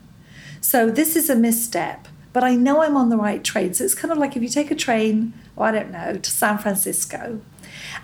So 0.60 0.90
this 0.90 1.16
is 1.16 1.30
a 1.30 1.36
misstep, 1.36 2.08
but 2.34 2.44
I 2.44 2.56
know 2.56 2.82
I'm 2.82 2.98
on 2.98 3.10
the 3.10 3.18
right 3.18 3.44
train. 3.44 3.74
So 3.74 3.86
it's 3.86 3.94
kind 3.94 4.12
of 4.12 4.18
like 4.18 4.36
if 4.36 4.44
you 4.44 4.50
take 4.50 4.70
a 4.70 4.76
train, 4.76 5.34
oh, 5.58 5.64
I 5.64 5.72
don't 5.72 5.92
know, 5.92 6.18
to 6.18 6.32
San 6.32 6.58
Francisco, 6.58 7.42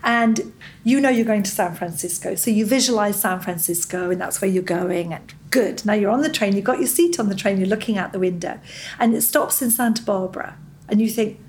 and 0.04 0.54
you 0.84 1.00
know 1.00 1.10
you're 1.10 1.26
going 1.26 1.44
to 1.44 1.52
San 1.52 1.76
Francisco. 1.76 2.36
So 2.36 2.52
you 2.52 2.66
visualize 2.66 3.20
San 3.20 3.40
Francisco 3.40 4.10
and 4.10 4.20
that's 4.20 4.42
where 4.42 4.50
you're 4.50 4.64
going. 4.64 5.14
And 5.14 5.34
good. 5.52 5.86
Now 5.86 5.94
you're 5.94 6.12
on 6.12 6.22
the 6.22 6.30
train, 6.30 6.56
you've 6.56 6.66
got 6.66 6.80
your 6.80 6.88
seat 6.88 7.20
on 7.20 7.30
the 7.30 7.36
train, 7.36 7.58
you're 7.58 7.68
looking 7.68 7.98
out 7.98 8.14
the 8.14 8.20
window, 8.20 8.60
and 9.00 9.14
it 9.16 9.22
stops 9.22 9.62
in 9.62 9.72
Santa 9.72 10.04
Barbara. 10.04 10.58
And 10.88 11.02
you 11.02 11.10
think, 11.10 11.40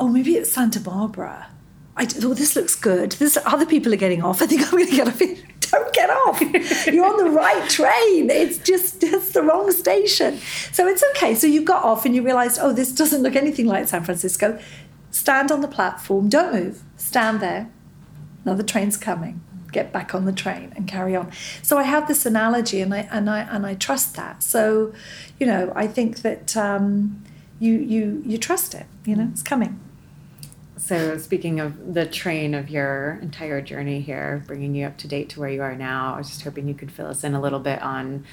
oh, 0.00 0.08
maybe 0.08 0.34
it's 0.34 0.50
Santa 0.50 0.80
Barbara. 0.80 1.48
I, 1.96 2.06
oh, 2.22 2.34
this 2.34 2.54
looks 2.54 2.76
good. 2.76 3.12
This 3.12 3.36
other 3.44 3.66
people 3.66 3.92
are 3.92 3.96
getting 3.96 4.22
off. 4.22 4.40
I 4.40 4.46
think 4.46 4.62
I'm 4.62 4.70
going 4.70 4.86
to 4.86 4.96
get 4.96 5.08
off. 5.08 5.18
Don't 5.70 5.92
get 5.92 6.10
off. 6.10 6.40
You're 6.86 7.04
on 7.04 7.22
the 7.22 7.30
right 7.30 7.68
train. 7.68 8.30
It's 8.30 8.58
just 8.58 9.02
it's 9.02 9.32
the 9.32 9.42
wrong 9.42 9.70
station. 9.72 10.38
So 10.72 10.86
it's 10.86 11.04
okay. 11.10 11.34
So 11.34 11.46
you 11.46 11.62
got 11.62 11.84
off 11.84 12.06
and 12.06 12.14
you 12.14 12.22
realized, 12.22 12.58
oh, 12.60 12.72
this 12.72 12.92
doesn't 12.92 13.22
look 13.22 13.36
anything 13.36 13.66
like 13.66 13.86
San 13.88 14.04
Francisco. 14.04 14.58
Stand 15.10 15.50
on 15.50 15.60
the 15.60 15.68
platform. 15.68 16.28
Don't 16.28 16.52
move 16.52 16.82
stand 16.98 17.40
there, 17.40 17.70
another 18.44 18.62
train's 18.62 18.96
coming, 18.96 19.40
get 19.72 19.92
back 19.92 20.14
on 20.14 20.24
the 20.26 20.32
train 20.32 20.72
and 20.76 20.86
carry 20.86 21.16
on. 21.16 21.32
So 21.62 21.78
I 21.78 21.84
have 21.84 22.08
this 22.08 22.26
analogy 22.26 22.80
and 22.80 22.92
I 22.92 23.08
and 23.10 23.30
I 23.30 23.40
and 23.40 23.64
I 23.64 23.74
trust 23.74 24.16
that. 24.16 24.42
So, 24.42 24.92
you 25.38 25.46
know, 25.46 25.72
I 25.74 25.86
think 25.86 26.22
that 26.22 26.56
um, 26.56 27.24
you 27.58 27.74
you 27.74 28.22
you 28.26 28.38
trust 28.38 28.74
it, 28.74 28.86
you 29.04 29.16
know, 29.16 29.28
it's 29.32 29.42
coming. 29.42 29.80
So, 30.76 31.18
speaking 31.18 31.58
of 31.58 31.94
the 31.94 32.06
train 32.06 32.54
of 32.54 32.70
your 32.70 33.18
entire 33.20 33.60
journey 33.60 34.00
here, 34.00 34.44
bringing 34.46 34.74
you 34.76 34.86
up 34.86 34.96
to 34.98 35.08
date 35.08 35.28
to 35.30 35.40
where 35.40 35.50
you 35.50 35.60
are 35.60 35.74
now, 35.74 36.14
I 36.14 36.18
was 36.18 36.28
just 36.28 36.42
hoping 36.42 36.68
you 36.68 36.74
could 36.74 36.92
fill 36.92 37.08
us 37.08 37.24
in 37.24 37.34
a 37.34 37.40
little 37.40 37.58
bit 37.58 37.82
on 37.82 38.24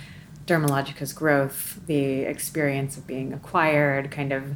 Dermalogica's 0.46 1.12
growth, 1.12 1.80
the 1.88 2.20
experience 2.22 2.98
of 2.98 3.08
being 3.08 3.34
acquired, 3.34 4.12
kind 4.12 4.32
of, 4.32 4.54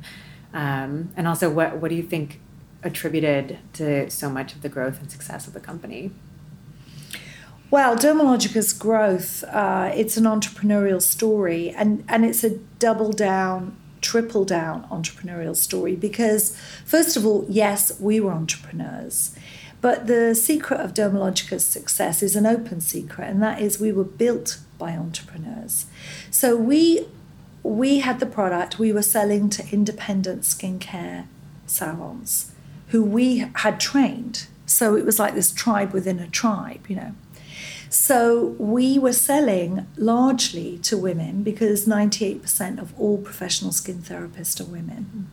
um, 0.53 1.11
and 1.15 1.27
also 1.27 1.49
what 1.49 1.77
what 1.77 1.89
do 1.89 1.95
you 1.95 2.03
think 2.03 2.39
attributed 2.83 3.59
to 3.73 4.09
so 4.09 4.29
much 4.29 4.53
of 4.53 4.61
the 4.61 4.69
growth 4.69 4.99
and 5.01 5.11
success 5.11 5.47
of 5.47 5.53
the 5.53 5.59
company? 5.59 6.11
Well, 7.71 7.95
Dermalogica's 7.95 8.73
growth, 8.73 9.43
uh, 9.43 9.91
it's 9.93 10.17
an 10.17 10.23
entrepreneurial 10.23 11.01
story 11.01 11.69
and, 11.69 12.03
and 12.09 12.25
it's 12.25 12.43
a 12.43 12.57
double 12.79 13.11
down, 13.11 13.77
triple 14.01 14.43
down 14.43 14.87
entrepreneurial 14.89 15.55
story 15.55 15.95
because, 15.95 16.57
first 16.83 17.15
of 17.15 17.27
all, 17.27 17.45
yes, 17.47 17.99
we 17.99 18.19
were 18.19 18.31
entrepreneurs. 18.31 19.35
But 19.81 20.07
the 20.07 20.33
secret 20.33 20.79
of 20.79 20.95
Dermalogica's 20.95 21.65
success 21.65 22.23
is 22.23 22.35
an 22.35 22.45
open 22.45 22.81
secret, 22.81 23.29
and 23.29 23.41
that 23.43 23.61
is 23.61 23.79
we 23.79 23.91
were 23.91 24.03
built 24.03 24.59
by 24.77 24.91
entrepreneurs. 24.91 25.85
So 26.31 26.57
we 26.57 27.07
we 27.63 27.99
had 27.99 28.19
the 28.19 28.25
product, 28.25 28.79
we 28.79 28.91
were 28.91 29.01
selling 29.01 29.49
to 29.51 29.67
independent 29.71 30.41
skincare 30.41 31.27
salons 31.65 32.51
who 32.89 33.03
we 33.03 33.45
had 33.55 33.79
trained. 33.79 34.47
So 34.65 34.95
it 34.95 35.05
was 35.05 35.19
like 35.19 35.33
this 35.33 35.51
tribe 35.51 35.93
within 35.93 36.19
a 36.19 36.27
tribe, 36.27 36.87
you 36.87 36.95
know. 36.95 37.15
So 37.89 38.55
we 38.59 38.99
were 38.99 39.13
selling 39.13 39.87
largely 39.97 40.77
to 40.79 40.97
women 40.97 41.41
because 41.41 41.87
98% 41.87 42.79
of 42.79 42.97
all 42.99 43.17
professional 43.17 43.71
skin 43.71 43.97
therapists 43.99 44.61
are 44.61 44.69
women. 44.69 45.29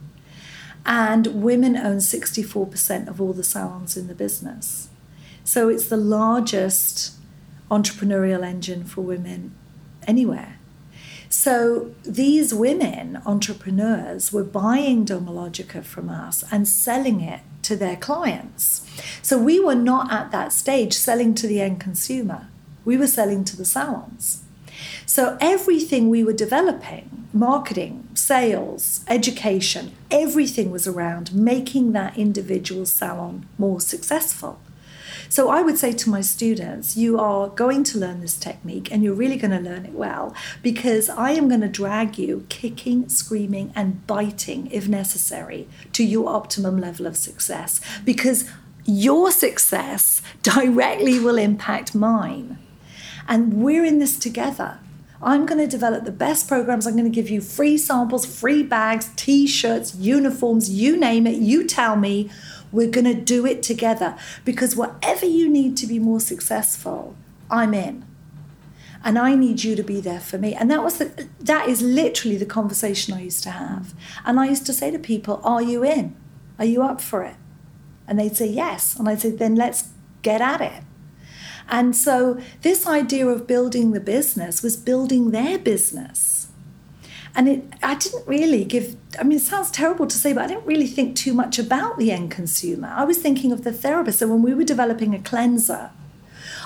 And 0.86 1.42
women 1.42 1.76
own 1.76 1.96
64% 1.98 3.08
of 3.08 3.20
all 3.20 3.32
the 3.32 3.44
salons 3.44 3.96
in 3.96 4.06
the 4.06 4.14
business. 4.14 4.88
So 5.44 5.68
it's 5.68 5.88
the 5.88 5.96
largest 5.96 7.14
entrepreneurial 7.70 8.44
engine 8.44 8.84
for 8.84 9.00
women 9.02 9.54
anywhere. 10.06 10.56
So 11.38 11.94
these 12.03 12.55
women 12.55 13.20
entrepreneurs 13.27 14.33
were 14.33 14.42
buying 14.42 15.05
Dermalogica 15.05 15.85
from 15.85 16.09
us 16.09 16.42
and 16.51 16.66
selling 16.66 17.20
it 17.20 17.40
to 17.64 17.77
their 17.77 17.96
clients. 17.96 18.87
So 19.20 19.37
we 19.37 19.61
were 19.61 19.75
not 19.75 20.11
at 20.11 20.31
that 20.31 20.51
stage 20.55 20.94
selling 20.94 21.35
to 21.35 21.46
the 21.46 21.61
end 21.61 21.79
consumer. 21.79 22.49
We 22.87 22.96
were 22.96 23.07
selling 23.07 23.44
to 23.44 23.57
the 23.57 23.66
salons. 23.66 24.44
So 25.05 25.37
everything 25.38 26.09
we 26.09 26.25
were 26.25 26.33
developing, 26.33 27.29
marketing, 27.35 28.09
sales, 28.14 29.05
education, 29.07 29.92
everything 30.11 30.70
was 30.70 30.87
around 30.87 31.35
making 31.35 31.92
that 31.92 32.16
individual 32.16 32.87
salon 32.87 33.46
more 33.59 33.83
successful. 33.83 34.59
So 35.28 35.48
I 35.48 35.62
would 35.62 35.78
say 35.78 35.92
to 35.92 36.10
my 36.10 36.20
students, 36.20 36.96
you 36.96 37.18
are 37.18 37.48
going 37.48 37.84
to 37.84 37.98
learn 37.98 38.20
this 38.20 38.36
technique 38.36 38.90
and 38.92 39.02
you're 39.02 39.14
really 39.14 39.36
going 39.36 39.50
to 39.50 39.70
learn 39.70 39.86
it 39.86 39.92
well 39.92 40.34
because 40.62 41.08
I 41.08 41.32
am 41.32 41.48
going 41.48 41.60
to 41.62 41.68
drag 41.68 42.18
you 42.18 42.46
kicking, 42.48 43.08
screaming, 43.08 43.72
and 43.74 44.06
biting 44.06 44.70
if 44.70 44.88
necessary 44.88 45.68
to 45.92 46.04
your 46.04 46.28
optimum 46.28 46.78
level 46.78 47.06
of 47.06 47.16
success 47.16 47.80
because 48.04 48.48
your 48.84 49.32
success 49.32 50.22
directly 50.42 51.18
will 51.18 51.38
impact 51.38 51.94
mine. 51.94 52.58
And 53.28 53.54
we're 53.54 53.84
in 53.84 53.98
this 53.98 54.18
together. 54.18 54.78
I'm 55.22 55.46
going 55.46 55.58
to 55.58 55.66
develop 55.66 56.04
the 56.04 56.12
best 56.12 56.46
programs. 56.46 56.86
I'm 56.86 56.92
going 56.92 57.10
to 57.10 57.14
give 57.14 57.30
you 57.30 57.40
free 57.40 57.78
samples, 57.78 58.26
free 58.26 58.62
bags, 58.62 59.10
t 59.16 59.46
shirts, 59.46 59.94
uniforms, 59.96 60.70
you 60.70 60.96
name 60.96 61.26
it. 61.26 61.36
You 61.36 61.66
tell 61.66 61.96
me 61.96 62.30
we're 62.76 62.90
going 62.90 63.06
to 63.06 63.14
do 63.14 63.46
it 63.46 63.62
together 63.62 64.16
because 64.44 64.76
whatever 64.76 65.26
you 65.26 65.48
need 65.48 65.76
to 65.78 65.86
be 65.86 65.98
more 65.98 66.20
successful, 66.20 67.16
I'm 67.50 67.74
in. 67.74 68.04
And 69.02 69.18
I 69.18 69.34
need 69.34 69.64
you 69.64 69.76
to 69.76 69.82
be 69.82 70.00
there 70.00 70.20
for 70.20 70.36
me. 70.36 70.54
And 70.54 70.70
that 70.70 70.82
was 70.82 70.98
the, 70.98 71.28
that 71.40 71.68
is 71.68 71.80
literally 71.80 72.36
the 72.36 72.46
conversation 72.46 73.14
I 73.14 73.22
used 73.22 73.42
to 73.44 73.50
have. 73.50 73.94
And 74.24 74.38
I 74.38 74.48
used 74.48 74.66
to 74.66 74.72
say 74.72 74.90
to 74.90 74.98
people, 74.98 75.40
Are 75.42 75.62
you 75.62 75.84
in? 75.84 76.16
Are 76.58 76.64
you 76.64 76.82
up 76.82 77.00
for 77.00 77.22
it? 77.22 77.36
And 78.06 78.18
they'd 78.18 78.36
say 78.36 78.48
yes. 78.48 78.96
And 78.96 79.08
I'd 79.08 79.20
say, 79.20 79.30
Then 79.30 79.54
let's 79.54 79.90
get 80.22 80.40
at 80.40 80.60
it. 80.60 80.82
And 81.68 81.96
so 81.96 82.40
this 82.62 82.86
idea 82.86 83.26
of 83.26 83.46
building 83.46 83.92
the 83.92 84.00
business 84.00 84.62
was 84.62 84.76
building 84.76 85.30
their 85.30 85.58
business 85.58 86.36
and 87.37 87.49
it, 87.49 87.64
I 87.83 87.94
didn't 87.94 88.27
really 88.27 88.64
give, 88.64 88.96
I 89.20 89.22
mean, 89.22 89.37
it 89.37 89.42
sounds 89.42 89.70
terrible 89.70 90.07
to 90.07 90.16
say, 90.16 90.33
but 90.33 90.44
I 90.44 90.46
didn't 90.46 90.64
really 90.64 90.87
think 90.87 91.14
too 91.14 91.35
much 91.35 91.59
about 91.59 91.99
the 91.99 92.11
end 92.11 92.31
consumer. 92.31 92.88
I 92.88 93.05
was 93.05 93.18
thinking 93.18 93.53
of 93.53 93.62
the 93.62 93.72
therapist. 93.72 94.20
So 94.20 94.29
when 94.29 94.42
we 94.42 94.55
were 94.55 94.64
developing 94.64 95.14
a 95.14 95.18
cleanser, 95.18 95.90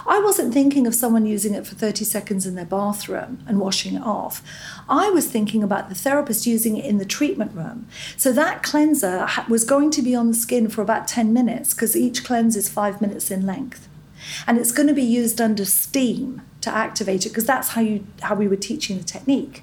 I 0.06 0.20
wasn't 0.20 0.54
thinking 0.54 0.86
of 0.86 0.94
someone 0.94 1.26
using 1.26 1.54
it 1.54 1.66
for 1.66 1.74
30 1.74 2.04
seconds 2.04 2.46
in 2.46 2.54
their 2.54 2.64
bathroom 2.64 3.42
and 3.48 3.58
washing 3.58 3.96
it 3.96 4.02
off. 4.02 4.42
I 4.88 5.10
was 5.10 5.26
thinking 5.26 5.62
about 5.64 5.88
the 5.88 5.94
therapist 5.94 6.46
using 6.46 6.76
it 6.76 6.84
in 6.84 6.98
the 6.98 7.04
treatment 7.04 7.52
room. 7.52 7.86
So 8.16 8.32
that 8.32 8.62
cleanser 8.62 9.26
was 9.48 9.64
going 9.64 9.90
to 9.90 10.02
be 10.02 10.14
on 10.14 10.28
the 10.28 10.34
skin 10.34 10.68
for 10.68 10.82
about 10.82 11.08
10 11.08 11.32
minutes 11.32 11.74
because 11.74 11.96
each 11.96 12.24
cleanse 12.24 12.54
is 12.56 12.68
five 12.68 13.00
minutes 13.00 13.30
in 13.30 13.44
length. 13.44 13.88
And 14.46 14.56
it's 14.56 14.72
going 14.72 14.88
to 14.88 14.94
be 14.94 15.02
used 15.02 15.40
under 15.40 15.64
steam 15.64 16.42
to 16.60 16.70
activate 16.70 17.26
it 17.26 17.30
because 17.30 17.46
that's 17.46 17.70
how 17.70 17.80
you 17.80 18.06
how 18.20 18.34
we 18.34 18.46
were 18.46 18.56
teaching 18.56 18.98
the 18.98 19.04
technique. 19.04 19.62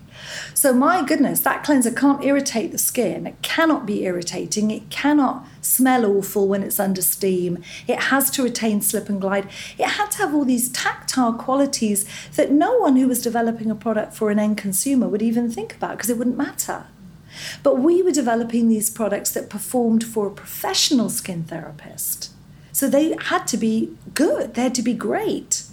So 0.53 0.73
my 0.73 1.03
goodness, 1.03 1.41
that 1.41 1.63
cleanser 1.63 1.91
can't 1.91 2.23
irritate 2.23 2.71
the 2.71 2.77
skin. 2.77 3.27
It 3.27 3.41
cannot 3.41 3.85
be 3.85 4.03
irritating. 4.03 4.71
It 4.71 4.89
cannot 4.89 5.45
smell 5.61 6.05
awful 6.05 6.47
when 6.47 6.63
it's 6.63 6.79
under 6.79 7.01
steam. 7.01 7.63
It 7.87 8.03
has 8.03 8.31
to 8.31 8.43
retain 8.43 8.81
slip 8.81 9.09
and 9.09 9.21
glide. 9.21 9.47
It 9.77 9.85
had 9.85 10.11
to 10.11 10.17
have 10.19 10.33
all 10.33 10.45
these 10.45 10.69
tactile 10.69 11.33
qualities 11.33 12.05
that 12.35 12.51
no 12.51 12.77
one 12.77 12.95
who 12.95 13.07
was 13.07 13.21
developing 13.21 13.69
a 13.69 13.75
product 13.75 14.13
for 14.13 14.31
an 14.31 14.39
end 14.39 14.57
consumer 14.57 15.07
would 15.07 15.21
even 15.21 15.51
think 15.51 15.75
about 15.75 15.97
because 15.97 16.09
it 16.09 16.17
wouldn't 16.17 16.37
matter. 16.37 16.87
But 17.63 17.79
we 17.79 18.01
were 18.01 18.11
developing 18.11 18.67
these 18.67 18.89
products 18.89 19.31
that 19.31 19.49
performed 19.49 20.03
for 20.03 20.27
a 20.27 20.31
professional 20.31 21.09
skin 21.09 21.43
therapist. 21.43 22.31
So 22.71 22.87
they 22.87 23.15
had 23.19 23.47
to 23.47 23.57
be 23.57 23.95
good, 24.13 24.53
they 24.53 24.63
had 24.63 24.75
to 24.75 24.81
be 24.81 24.93
great. 24.93 25.63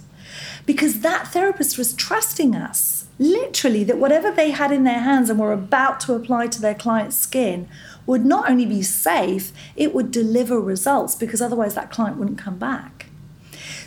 Because 0.65 1.01
that 1.01 1.27
therapist 1.27 1.77
was 1.77 1.93
trusting 1.93 2.55
us, 2.55 2.94
literally, 3.19 3.83
that 3.83 3.97
whatever 3.97 4.31
they 4.31 4.51
had 4.51 4.71
in 4.71 4.83
their 4.83 4.99
hands 4.99 5.29
and 5.29 5.39
were 5.39 5.53
about 5.53 5.99
to 6.01 6.13
apply 6.13 6.47
to 6.47 6.61
their 6.61 6.75
client's 6.75 7.17
skin 7.17 7.67
would 8.05 8.25
not 8.25 8.49
only 8.49 8.65
be 8.65 8.81
safe, 8.81 9.51
it 9.75 9.93
would 9.93 10.11
deliver 10.11 10.59
results 10.59 11.15
because 11.15 11.41
otherwise 11.41 11.75
that 11.75 11.91
client 11.91 12.17
wouldn't 12.17 12.37
come 12.37 12.57
back. 12.57 13.07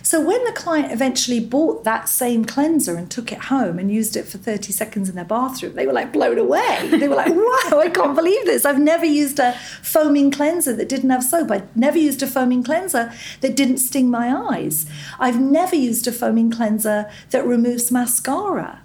So 0.03 0.21
when 0.21 0.43
the 0.45 0.53
client 0.53 0.91
eventually 0.91 1.39
bought 1.39 1.85
that 1.85 2.09
same 2.09 2.47
cleanser 2.47 2.97
and 2.97 3.11
took 3.11 3.31
it 3.31 3.45
home 3.45 3.79
and 3.79 3.93
used 3.93 4.17
it 4.17 4.25
for 4.25 4.39
30 4.39 4.73
seconds 4.73 5.11
in 5.11 5.17
their 5.17 5.25
bathroom, 5.25 5.75
they 5.75 5.87
were 5.87 5.93
like 5.93 6.15
blown 6.15 6.39
away. 6.39 6.89
They 6.91 7.09
were 7.09 7.15
like, 7.15 7.29
wow, 7.35 7.79
I 7.79 7.91
can't 7.93 8.15
believe 8.15 8.47
this. 8.47 8.65
I've 8.65 8.79
never 8.81 9.05
used 9.05 9.39
a 9.39 9.53
foaming 9.83 10.31
cleanser 10.31 10.75
that 10.75 10.89
didn't 10.89 11.11
have 11.11 11.23
soap. 11.23 11.51
I've 11.51 11.77
never 11.77 11.99
used 11.99 12.23
a 12.23 12.27
foaming 12.27 12.63
cleanser 12.63 13.13
that 13.43 13.55
didn't 13.55 13.79
sting 13.79 14.11
my 14.11 14.35
eyes. 14.35 14.87
I've 15.19 15.39
never 15.39 15.77
used 15.77 16.07
a 16.07 16.13
foaming 16.13 16.51
cleanser 16.51 17.11
that 17.31 17.47
removes 17.47 17.91
mascara. 17.91 18.81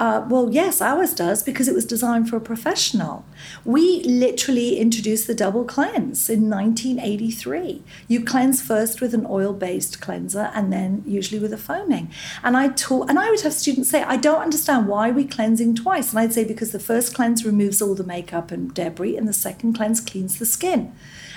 Uh, 0.00 0.26
well, 0.30 0.48
yes, 0.50 0.80
ours 0.80 1.12
does 1.12 1.42
because 1.42 1.68
it 1.68 1.74
was 1.74 1.84
designed 1.84 2.26
for 2.26 2.36
a 2.36 2.40
professional. 2.40 3.22
We 3.66 4.02
literally 4.04 4.78
introduced 4.78 5.26
the 5.26 5.34
double 5.34 5.62
cleanse 5.62 6.30
in 6.30 6.48
1983. 6.48 7.82
You 8.08 8.24
cleanse 8.24 8.62
first 8.62 9.02
with 9.02 9.12
an 9.12 9.26
oil-based 9.28 10.00
cleanser 10.00 10.50
and 10.54 10.72
then 10.72 11.02
usually 11.06 11.38
with 11.38 11.52
a 11.52 11.58
foaming. 11.58 12.10
And 12.42 12.56
I 12.56 12.68
taught, 12.68 13.10
and 13.10 13.18
I 13.18 13.28
would 13.28 13.42
have 13.42 13.52
students 13.52 13.90
say, 13.90 14.02
I 14.02 14.16
don't 14.16 14.40
understand 14.40 14.88
why 14.88 15.10
we're 15.10 15.28
cleansing 15.28 15.74
twice. 15.74 16.12
And 16.12 16.18
I'd 16.18 16.32
say 16.32 16.44
because 16.44 16.72
the 16.72 16.80
first 16.80 17.14
cleanse 17.14 17.44
removes 17.44 17.82
all 17.82 17.94
the 17.94 18.02
makeup 18.02 18.50
and 18.50 18.72
debris, 18.72 19.18
and 19.18 19.28
the 19.28 19.34
second 19.34 19.74
cleanse 19.74 20.00
cleans 20.00 20.38
the 20.38 20.46
skin. 20.46 20.94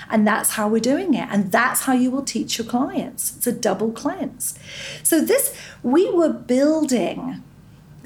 And 0.08 0.26
that's 0.26 0.52
how 0.52 0.68
we're 0.68 0.80
doing 0.80 1.12
it. 1.12 1.28
And 1.30 1.52
that's 1.52 1.82
how 1.82 1.92
you 1.92 2.10
will 2.10 2.24
teach 2.24 2.56
your 2.56 2.66
clients. 2.66 3.36
It's 3.36 3.46
a 3.46 3.52
double 3.52 3.92
cleanse. 3.92 4.58
So 5.02 5.20
this, 5.20 5.54
we 5.82 6.10
were 6.10 6.32
building 6.32 7.42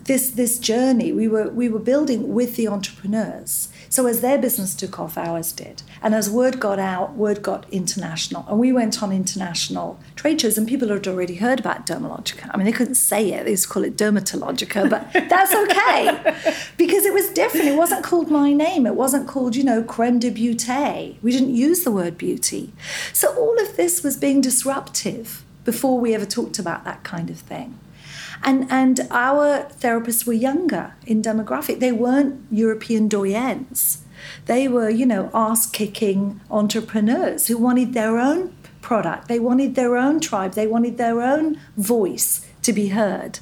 this 0.09 0.31
this 0.31 0.59
journey 0.59 1.12
we 1.12 1.29
were 1.29 1.51
we 1.51 1.68
were 1.68 1.79
building 1.79 2.35
with 2.35 2.57
the 2.57 2.66
entrepreneurs. 2.66 3.68
So 3.90 4.07
as 4.07 4.21
their 4.21 4.38
business 4.38 4.75
took 4.75 4.99
off, 4.99 5.16
ours 5.16 5.53
did, 5.53 5.83
and 6.03 6.14
as 6.14 6.29
word 6.29 6.59
got 6.59 6.79
out, 6.79 7.14
word 7.14 7.42
got 7.42 7.66
international, 7.71 8.44
and 8.49 8.59
we 8.59 8.73
went 8.73 9.03
on 9.03 9.12
international 9.12 10.01
trade 10.16 10.40
shows, 10.40 10.59
and 10.59 10.66
people 10.66 10.88
had 10.88 11.07
already 11.07 11.37
heard 11.37 11.61
about 11.61 11.87
Dermalogica. 11.87 12.51
I 12.53 12.57
mean, 12.57 12.64
they 12.64 12.73
couldn't 12.73 12.97
say 12.97 13.33
it; 13.33 13.44
they 13.44 13.53
used 13.53 13.64
to 13.64 13.68
call 13.68 13.85
it 13.85 13.97
Dermatologica, 13.97 14.90
but 14.90 15.12
that's 15.29 15.55
okay 15.55 16.57
because 16.77 17.05
it 17.05 17.14
was 17.14 17.29
different. 17.31 17.66
It 17.66 17.77
wasn't 17.77 18.03
called 18.03 18.31
my 18.31 18.53
name. 18.53 18.87
It 18.87 18.94
wasn't 18.94 19.29
called 19.29 19.55
you 19.57 19.64
know 19.64 19.83
creme 19.83 20.18
de 20.18 20.31
beauté. 20.31 21.16
We 21.23 21.33
didn't 21.33 21.55
use 21.55 21.85
the 21.85 21.92
word 21.92 22.16
beauty. 22.16 22.73
So 23.12 23.35
all 23.37 23.61
of 23.61 23.77
this 23.77 24.03
was 24.03 24.16
being 24.16 24.40
disruptive 24.40 25.44
before 25.64 26.01
we 26.01 26.14
ever 26.14 26.25
talked 26.25 26.59
about 26.59 26.85
that 26.85 27.05
kind 27.05 27.29
of 27.29 27.38
thing. 27.38 27.79
And, 28.42 28.70
and 28.70 29.01
our 29.11 29.64
therapists 29.81 30.27
were 30.27 30.33
younger 30.33 30.94
in 31.07 31.22
demographic. 31.22 31.81
They 31.81 31.92
weren't 31.92 32.46
European 32.51 33.09
doyens. 33.09 33.98
They 34.46 34.68
were, 34.68 34.88
you 34.88 35.07
know, 35.07 35.31
ass 35.35 35.68
kicking 35.68 36.40
entrepreneurs 36.51 37.46
who 37.46 37.59
wanted 37.59 37.92
their 37.94 38.18
own 38.18 38.55
product. 38.81 39.29
They 39.29 39.38
wanted 39.38 39.74
their 39.74 39.96
own 39.96 40.20
tribe. 40.20 40.53
They 40.53 40.66
wanted 40.66 40.98
their 40.98 41.20
own 41.20 41.61
voice 41.77 42.46
to 42.62 42.72
be 42.72 42.88
heard. 42.88 43.40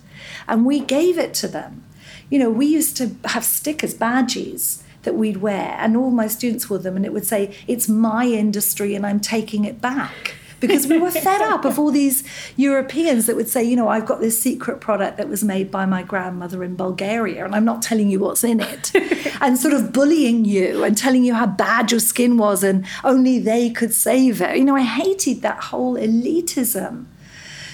And 0.48 0.64
we 0.64 0.80
gave 0.80 1.18
it 1.18 1.34
to 1.34 1.48
them. 1.48 1.84
You 2.30 2.38
know, 2.38 2.50
we 2.50 2.66
used 2.66 2.96
to 2.96 3.16
have 3.26 3.44
stickers, 3.44 3.94
badges 3.94 4.82
that 5.02 5.14
we'd 5.14 5.36
wear, 5.36 5.76
and 5.78 5.96
all 5.96 6.10
my 6.10 6.26
students 6.26 6.68
wore 6.68 6.80
them, 6.80 6.96
and 6.96 7.06
it 7.06 7.12
would 7.12 7.26
say, 7.26 7.54
It's 7.68 7.88
my 7.88 8.26
industry 8.26 8.94
and 8.94 9.06
I'm 9.06 9.20
taking 9.20 9.64
it 9.64 9.80
back 9.80 10.34
because 10.60 10.86
we 10.86 10.98
were 10.98 11.10
fed 11.10 11.42
up 11.42 11.64
of 11.64 11.78
all 11.78 11.90
these 11.90 12.24
Europeans 12.56 13.26
that 13.26 13.36
would 13.36 13.48
say, 13.48 13.62
you 13.62 13.76
know, 13.76 13.88
I've 13.88 14.06
got 14.06 14.20
this 14.20 14.40
secret 14.40 14.80
product 14.80 15.16
that 15.18 15.28
was 15.28 15.44
made 15.44 15.70
by 15.70 15.86
my 15.86 16.02
grandmother 16.02 16.64
in 16.64 16.76
Bulgaria, 16.76 17.44
and 17.44 17.54
I'm 17.54 17.64
not 17.64 17.82
telling 17.82 18.10
you 18.10 18.20
what's 18.20 18.44
in 18.44 18.60
it, 18.60 18.92
and 19.40 19.58
sort 19.58 19.74
of 19.74 19.92
bullying 19.92 20.44
you 20.44 20.84
and 20.84 20.96
telling 20.96 21.24
you 21.24 21.34
how 21.34 21.46
bad 21.46 21.90
your 21.90 22.00
skin 22.00 22.36
was 22.36 22.62
and 22.62 22.86
only 23.04 23.38
they 23.38 23.70
could 23.70 23.92
save 23.92 24.40
it. 24.40 24.56
You 24.56 24.64
know, 24.64 24.76
I 24.76 24.82
hated 24.82 25.42
that 25.42 25.64
whole 25.64 25.94
elitism. 25.96 27.06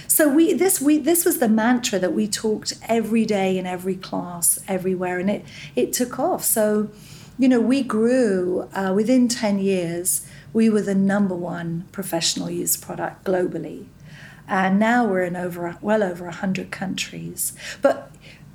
So 0.08 0.28
we 0.28 0.52
this 0.52 0.78
we 0.78 0.98
this 0.98 1.24
was 1.24 1.38
the 1.38 1.48
mantra 1.48 1.98
that 1.98 2.12
we 2.12 2.28
talked 2.28 2.74
every 2.86 3.24
day 3.24 3.56
in 3.56 3.64
every 3.64 3.94
class 3.96 4.58
everywhere, 4.68 5.18
and 5.18 5.30
it 5.30 5.44
it 5.74 5.94
took 5.94 6.18
off. 6.18 6.44
So, 6.44 6.90
you 7.38 7.48
know, 7.48 7.60
we 7.60 7.82
grew 7.82 8.68
uh, 8.74 8.92
within 8.94 9.26
ten 9.26 9.58
years 9.58 10.26
we 10.52 10.68
were 10.68 10.82
the 10.82 10.94
number 10.94 11.34
one 11.34 11.86
professional 11.92 12.50
use 12.50 12.76
product 12.76 13.24
globally. 13.24 13.86
And 14.48 14.78
now 14.78 15.06
we're 15.06 15.22
in 15.24 15.36
over 15.36 15.76
well 15.80 16.02
over 16.02 16.24
100 16.24 16.70
countries. 16.70 17.54
But 17.80 18.10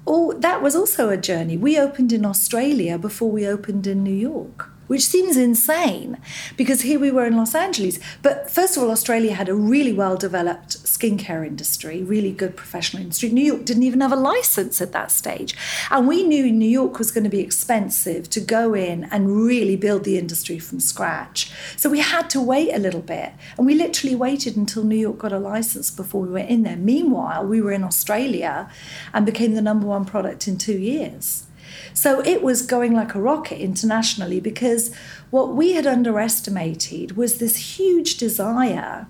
all, 0.06 0.34
that 0.34 0.62
was 0.62 0.76
also 0.76 1.10
a 1.10 1.18
journey. 1.18 1.58
We 1.58 1.78
opened 1.78 2.14
in 2.14 2.26
Australia 2.26 2.98
before 2.98 3.32
we 3.32 3.48
opened 3.48 3.88
in 3.88 4.04
New 4.04 4.12
York 4.14 4.72
which 4.88 5.06
seems 5.06 5.38
insane 5.38 6.18
because 6.56 6.82
here 6.82 7.00
we 7.00 7.12
were 7.12 7.26
in 7.26 7.38
Los 7.38 7.56
Angeles. 7.56 8.00
But 8.22 8.50
first 8.50 8.76
of 8.76 8.84
all, 8.84 8.92
Australia 8.92 9.34
had 9.34 9.50
a 9.50 9.56
really 9.56 9.94
well 9.94 10.18
developed 10.18 10.84
skincare 10.84 11.46
industry, 11.46 12.04
really 12.04 12.32
good 12.32 12.56
professional 12.56 13.04
industry. 13.04 13.30
New 13.30 13.44
York 13.44 13.66
didn't 13.66 13.84
even 13.84 14.02
have 14.02 14.12
a 14.12 14.16
license 14.16 14.82
at 14.82 14.92
that 14.94 15.12
stage. 15.12 15.56
And 15.92 16.08
we 16.08 16.24
knew 16.24 16.52
New 16.52 16.70
York 16.70 16.98
was 16.98 17.12
going 17.12 17.24
to 17.24 17.30
be 17.30 17.40
expensive 17.40 18.30
to 18.32 18.40
go 18.40 18.74
in 18.74 19.06
and 19.06 19.46
really 19.46 19.76
build 19.76 20.04
the 20.04 20.18
industry 20.18 20.60
from 20.60 20.80
scratch. 20.80 21.52
So 21.76 21.90
we 21.90 22.00
had 22.00 22.30
to 22.32 22.42
wait 22.42 22.74
a 22.74 22.80
little 22.80 23.02
bit. 23.02 23.34
And 23.58 23.66
we 23.66 23.76
literally 23.76 24.16
waited 24.16 24.56
until 24.56 24.84
New 24.84 24.96
York 24.96 25.20
got 25.20 25.34
a 25.34 25.40
license 25.40 25.92
before 25.92 26.22
we 26.22 26.30
went 26.30 26.50
in 26.50 26.64
there. 26.64 26.78
Meanwhile, 26.78 27.46
we 27.46 27.62
were 27.62 27.72
in 27.72 27.84
Australia 27.84 28.70
and 29.14 29.26
became 29.26 29.54
the 29.54 29.62
number 29.62 29.88
one 29.88 30.06
product 30.06 30.48
in 30.48 30.58
two 30.58 30.78
years. 30.78 31.47
So 31.94 32.22
it 32.22 32.42
was 32.42 32.62
going 32.62 32.94
like 32.94 33.16
a 33.16 33.22
rocket 33.22 33.60
internationally 33.60 34.40
because 34.40 34.94
what 35.30 35.54
we 35.54 35.74
had 35.74 35.88
underestimated 35.88 37.18
was 37.18 37.38
this 37.38 37.78
huge 37.78 38.18
desire 38.18 39.08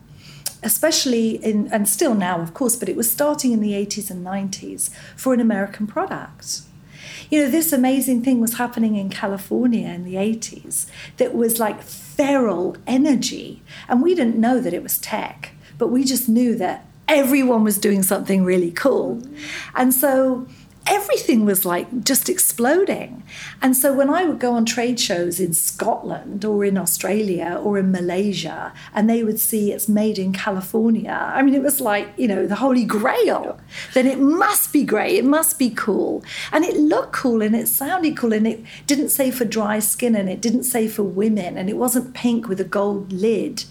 especially 0.63 1.35
in 1.45 1.71
and 1.71 1.87
still 1.87 2.15
now 2.15 2.41
of 2.41 2.51
course 2.55 2.75
but 2.75 2.89
it 2.89 2.95
was 2.95 3.11
starting 3.11 3.51
in 3.51 3.59
the 3.59 3.73
80s 3.73 4.09
and 4.09 4.25
90s 4.25 4.89
for 5.15 5.31
an 5.33 5.39
american 5.39 5.85
product. 5.85 6.61
You 7.29 7.43
know 7.43 7.51
this 7.51 7.71
amazing 7.71 8.23
thing 8.23 8.41
was 8.41 8.55
happening 8.55 8.95
in 8.95 9.09
california 9.09 9.87
in 9.87 10.03
the 10.03 10.15
80s 10.15 10.87
that 11.17 11.35
was 11.35 11.59
like 11.59 11.83
feral 11.83 12.75
energy. 12.87 13.61
And 13.87 14.01
we 14.01 14.15
didn't 14.15 14.37
know 14.37 14.59
that 14.59 14.73
it 14.73 14.81
was 14.81 14.97
tech 14.97 15.51
but 15.77 15.87
we 15.89 16.03
just 16.03 16.27
knew 16.27 16.55
that 16.55 16.85
everyone 17.07 17.63
was 17.63 17.77
doing 17.77 18.03
something 18.03 18.43
really 18.43 18.71
cool. 18.71 19.21
And 19.75 19.93
so 19.93 20.47
everything 20.89 21.45
was 21.45 21.65
like 21.65 22.03
just 22.03 22.29
exploding. 22.29 23.23
And 23.61 23.75
so 23.75 23.93
when 23.93 24.09
I 24.09 24.23
would 24.23 24.39
go 24.39 24.53
on 24.53 24.65
trade 24.65 24.99
shows 24.99 25.39
in 25.39 25.53
Scotland 25.53 26.45
or 26.45 26.63
in 26.63 26.77
Australia 26.77 27.59
or 27.61 27.77
in 27.77 27.91
Malaysia 27.91 28.73
and 28.93 29.09
they 29.09 29.23
would 29.23 29.39
see 29.39 29.71
it's 29.71 29.89
made 29.89 30.17
in 30.17 30.31
California, 30.31 31.31
I 31.33 31.41
mean, 31.41 31.53
it 31.53 31.61
was 31.61 31.81
like, 31.81 32.13
you 32.17 32.27
know, 32.27 32.47
the 32.47 32.55
holy 32.55 32.85
grail. 32.85 33.59
Then 33.93 34.07
it 34.07 34.19
must 34.19 34.71
be 34.71 34.83
great, 34.83 35.15
it 35.15 35.25
must 35.25 35.59
be 35.59 35.69
cool. 35.69 36.23
And 36.51 36.63
it 36.63 36.77
looked 36.77 37.13
cool 37.13 37.41
and 37.41 37.55
it 37.55 37.67
sounded 37.67 38.15
cool 38.15 38.33
and 38.33 38.47
it 38.47 38.63
didn't 38.85 39.09
say 39.09 39.29
for 39.29 39.45
dry 39.45 39.79
skin 39.79 40.15
and 40.15 40.29
it 40.29 40.41
didn't 40.41 40.63
say 40.63 40.87
for 40.87 41.03
women 41.03 41.57
and 41.57 41.69
it 41.69 41.77
wasn't 41.77 42.13
pink 42.13 42.47
with 42.47 42.61
a 42.61 42.65
gold 42.65 43.11
lid. 43.11 43.65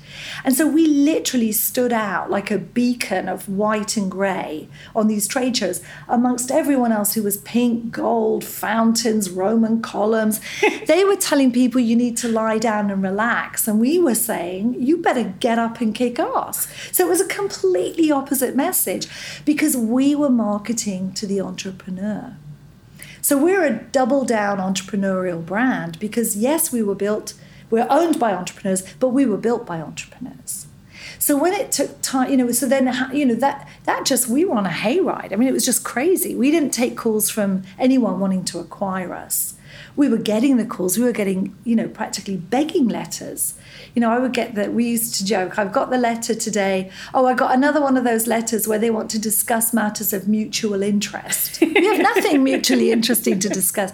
And 0.44 0.54
so 0.54 0.66
we 0.66 0.86
literally 0.86 1.52
stood 1.52 1.92
out 1.92 2.30
like 2.30 2.50
a 2.50 2.58
beacon 2.58 3.28
of 3.28 3.48
white 3.48 3.96
and 3.96 4.10
grey 4.10 4.68
on 4.94 5.08
these 5.08 5.26
trade 5.26 5.56
shows 5.56 5.82
amongst 6.08 6.50
everyone 6.50 6.92
else 6.92 7.05
who 7.14 7.22
was 7.22 7.38
pink, 7.38 7.90
gold, 7.90 8.44
fountains, 8.44 9.30
Roman 9.30 9.80
columns. 9.82 10.40
they 10.86 11.04
were 11.04 11.16
telling 11.16 11.52
people 11.52 11.80
you 11.80 11.96
need 11.96 12.16
to 12.18 12.28
lie 12.28 12.58
down 12.58 12.90
and 12.90 13.02
relax. 13.02 13.66
And 13.66 13.80
we 13.80 13.98
were 13.98 14.14
saying, 14.14 14.80
you 14.80 14.98
better 14.98 15.34
get 15.40 15.58
up 15.58 15.80
and 15.80 15.94
kick 15.94 16.18
ass. 16.18 16.68
So 16.92 17.06
it 17.06 17.08
was 17.08 17.20
a 17.20 17.28
completely 17.28 18.10
opposite 18.10 18.56
message 18.56 19.08
because 19.44 19.76
we 19.76 20.14
were 20.14 20.30
marketing 20.30 21.12
to 21.14 21.26
the 21.26 21.40
entrepreneur. 21.40 22.36
So 23.20 23.36
we're 23.36 23.64
a 23.64 23.82
double 23.82 24.24
down 24.24 24.58
entrepreneurial 24.58 25.44
brand 25.44 25.98
because, 25.98 26.36
yes, 26.36 26.70
we 26.70 26.82
were 26.82 26.94
built, 26.94 27.34
we're 27.70 27.88
owned 27.90 28.20
by 28.20 28.32
entrepreneurs, 28.32 28.84
but 29.00 29.08
we 29.08 29.26
were 29.26 29.36
built 29.36 29.66
by 29.66 29.80
entrepreneurs. 29.80 30.65
So 31.18 31.36
when 31.36 31.52
it 31.52 31.72
took 31.72 32.00
time, 32.02 32.30
you 32.30 32.36
know, 32.36 32.50
so 32.52 32.66
then 32.66 32.94
you 33.12 33.26
know 33.26 33.34
that 33.34 33.68
that 33.84 34.04
just 34.04 34.28
we 34.28 34.44
were 34.44 34.56
on 34.56 34.66
a 34.66 34.70
hayride. 34.70 35.32
I 35.32 35.36
mean, 35.36 35.48
it 35.48 35.52
was 35.52 35.64
just 35.64 35.84
crazy. 35.84 36.34
We 36.34 36.50
didn't 36.50 36.70
take 36.70 36.96
calls 36.96 37.30
from 37.30 37.62
anyone 37.78 38.20
wanting 38.20 38.44
to 38.46 38.58
acquire 38.58 39.12
us. 39.12 39.54
We 39.94 40.08
were 40.08 40.18
getting 40.18 40.56
the 40.56 40.66
calls. 40.66 40.98
We 40.98 41.04
were 41.04 41.12
getting, 41.12 41.56
you 41.64 41.74
know, 41.74 41.88
practically 41.88 42.36
begging 42.36 42.88
letters. 42.88 43.54
You 43.94 44.00
know, 44.00 44.10
I 44.10 44.18
would 44.18 44.32
get 44.32 44.54
that. 44.54 44.72
We 44.72 44.84
used 44.84 45.14
to 45.16 45.24
joke. 45.24 45.58
I've 45.58 45.72
got 45.72 45.90
the 45.90 45.98
letter 45.98 46.34
today. 46.34 46.90
Oh, 47.14 47.26
I 47.26 47.34
got 47.34 47.54
another 47.54 47.80
one 47.80 47.96
of 47.96 48.04
those 48.04 48.26
letters 48.26 48.68
where 48.68 48.78
they 48.78 48.90
want 48.90 49.10
to 49.12 49.18
discuss 49.18 49.72
matters 49.72 50.12
of 50.12 50.28
mutual 50.28 50.82
interest. 50.82 51.60
we 51.62 51.86
have 51.86 52.00
nothing 52.00 52.44
mutually 52.44 52.90
interesting 52.92 53.38
to 53.40 53.48
discuss. 53.48 53.92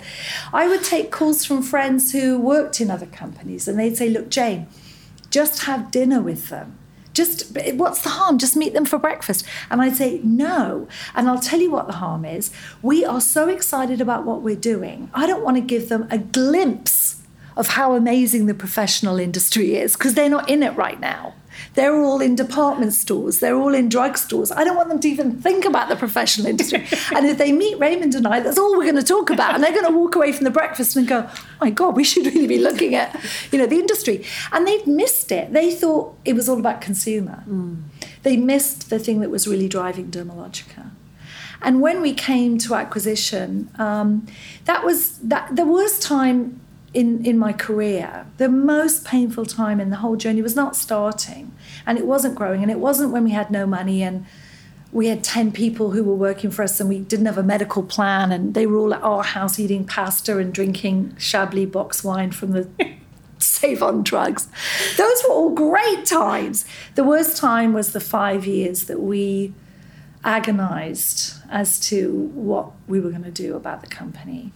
I 0.53 0.67
would 0.67 0.83
take 0.83 1.11
calls 1.11 1.45
from 1.45 1.63
friends 1.63 2.13
who 2.13 2.39
worked 2.39 2.81
in 2.81 2.91
other 2.91 3.07
companies, 3.07 3.69
and 3.69 3.79
they'd 3.79 3.97
say, 3.97 4.09
"Look, 4.09 4.29
Jane, 4.29 4.67
just 5.31 5.65
have 5.65 5.91
dinner 5.91 6.21
with 6.21 6.49
them." 6.49 6.79
Just 7.13 7.57
what's 7.75 8.03
the 8.03 8.11
harm? 8.11 8.39
Just 8.39 8.57
meet 8.57 8.75
them 8.75 8.85
for 8.85 8.99
breakfast. 8.99 9.45
And 9.71 9.81
I'd 9.81 9.97
say, 9.97 10.21
no. 10.23 10.89
And 11.15 11.29
I'll 11.29 11.41
tell 11.41 11.61
you 11.61 11.71
what 11.71 11.87
the 11.87 11.95
harm 11.95 12.25
is. 12.25 12.51
We 12.81 13.05
are 13.05 13.21
so 13.21 13.49
excited 13.49 14.01
about 14.01 14.25
what 14.25 14.43
we're 14.43 14.57
doing. 14.57 15.11
I 15.13 15.27
don't 15.27 15.45
want 15.45 15.57
to 15.57 15.61
give 15.61 15.89
them 15.89 16.07
a 16.11 16.19
glimpse 16.19 17.23
of 17.57 17.69
how 17.69 17.95
amazing 17.95 18.47
the 18.47 18.55
professional 18.55 19.19
industry 19.19 19.77
is 19.77 19.95
because 19.95 20.15
they're 20.15 20.29
not 20.29 20.49
in 20.49 20.63
it 20.63 20.75
right 20.77 20.99
now. 21.01 21.35
They're 21.75 21.97
all 21.97 22.21
in 22.21 22.35
department 22.35 22.93
stores, 22.93 23.41
they're 23.41 23.57
all 23.57 23.75
in 23.75 23.89
drugstores. 23.89 24.55
I 24.55 24.65
don't 24.65 24.77
want 24.77 24.89
them 24.89 25.01
to 25.01 25.09
even 25.09 25.41
think 25.41 25.65
about 25.65 25.89
the 25.89 25.97
professional 25.97 26.47
industry. 26.47 26.87
and 27.15 27.27
if 27.27 27.39
they 27.39 27.53
meet 27.53 27.79
Raymond 27.79 28.15
and 28.15 28.27
I, 28.27 28.41
that's 28.41 28.59
all 28.59 28.77
we're 28.77 28.85
going 28.85 28.97
to 28.97 29.03
talk 29.03 29.31
about. 29.31 29.55
And 29.55 29.63
they're 29.63 29.73
going 29.73 29.91
to 29.91 29.97
walk 29.97 30.17
away 30.17 30.33
from 30.33 30.45
the 30.45 30.51
breakfast 30.51 30.97
and 30.97 31.07
go, 31.07 31.29
oh 31.29 31.47
my 31.61 31.71
God, 31.71 31.97
we 31.97 32.05
should 32.05 32.27
really 32.27 32.47
be 32.47 32.59
looking 32.59 32.95
at, 32.95 33.19
you 33.51 33.59
know, 33.59 33.67
the 33.67 33.79
industry. 33.79 34.25
And 34.53 34.67
they've 34.67 34.87
missed 34.87 35.33
it. 35.33 35.53
They 35.53 35.75
thought 35.75 36.17
it 36.25 36.35
was 36.35 36.49
all 36.49 36.59
about 36.59 36.81
consumer. 36.81 37.45
Mm. 37.49 37.83
They 38.23 38.37
missed 38.37 38.91
the 38.91 38.99
thing 38.99 39.21
that 39.21 39.31
was 39.31 39.47
really 39.47 39.69
driving 39.69 40.11
Dermalogica. 40.11 40.91
And 41.63 41.81
when 41.81 42.03
we 42.03 42.13
came 42.13 42.59
to 42.59 42.75
acquisition, 42.75 43.71
um, 43.79 44.27
that 44.65 44.85
was 44.85 45.19
that 45.19 45.55
the 45.55 45.65
worst 45.65 46.03
time 46.03 46.61
in, 46.95 47.25
in 47.25 47.39
my 47.39 47.53
career, 47.53 48.27
the 48.37 48.49
most 48.49 49.05
painful 49.05 49.47
time 49.47 49.81
in 49.81 49.91
the 49.91 49.97
whole 49.97 50.17
journey 50.17 50.43
was 50.43 50.55
not 50.55 50.77
starting 50.77 51.53
and 51.87 51.99
it 51.99 52.07
wasn't 52.07 52.35
growing 52.35 52.63
and 52.63 52.71
it 52.71 52.79
wasn't 52.79 53.13
when 53.13 53.25
we 53.25 53.31
had 53.31 53.51
no 53.51 53.67
money 53.67 54.03
and 54.03 54.27
we 54.93 55.07
had 55.07 55.25
10 55.25 55.53
people 55.53 55.93
who 55.93 56.05
were 56.05 56.15
working 56.15 56.51
for 56.51 56.63
us 56.63 56.79
and 56.79 56.89
we 56.89 56.99
didn't 56.99 57.25
have 57.25 57.39
a 57.39 57.43
medical 57.43 57.83
plan 57.83 58.31
and 58.31 58.53
they 58.53 58.67
were 58.67 58.77
all 58.77 58.93
at 58.93 59.03
our 59.03 59.23
house 59.23 59.59
eating 59.59 59.87
pasta 59.87 60.37
and 60.37 60.53
drinking 60.53 61.17
Chablis 61.19 61.71
box 61.71 62.05
wine 62.05 62.31
from 62.31 62.51
the 62.51 62.69
Sav-On 63.39 64.03
Drugs. 64.03 64.49
Those 64.99 65.23
were 65.25 65.35
all 65.35 65.51
great 65.51 66.05
times. 66.05 66.67
The 66.95 67.05
worst 67.05 67.39
time 67.39 67.73
was 67.73 67.93
the 67.93 68.01
five 68.01 68.47
years 68.47 68.85
that 68.85 69.01
we 69.01 69.55
agonized 70.25 71.35
as 71.51 71.81
to 71.81 72.31
what 72.35 72.71
we 72.87 73.01
were 73.01 73.11
going 73.11 73.25
to 73.25 73.31
do 73.31 73.57
about 73.57 73.81
the 73.81 73.89
company. 73.89 74.53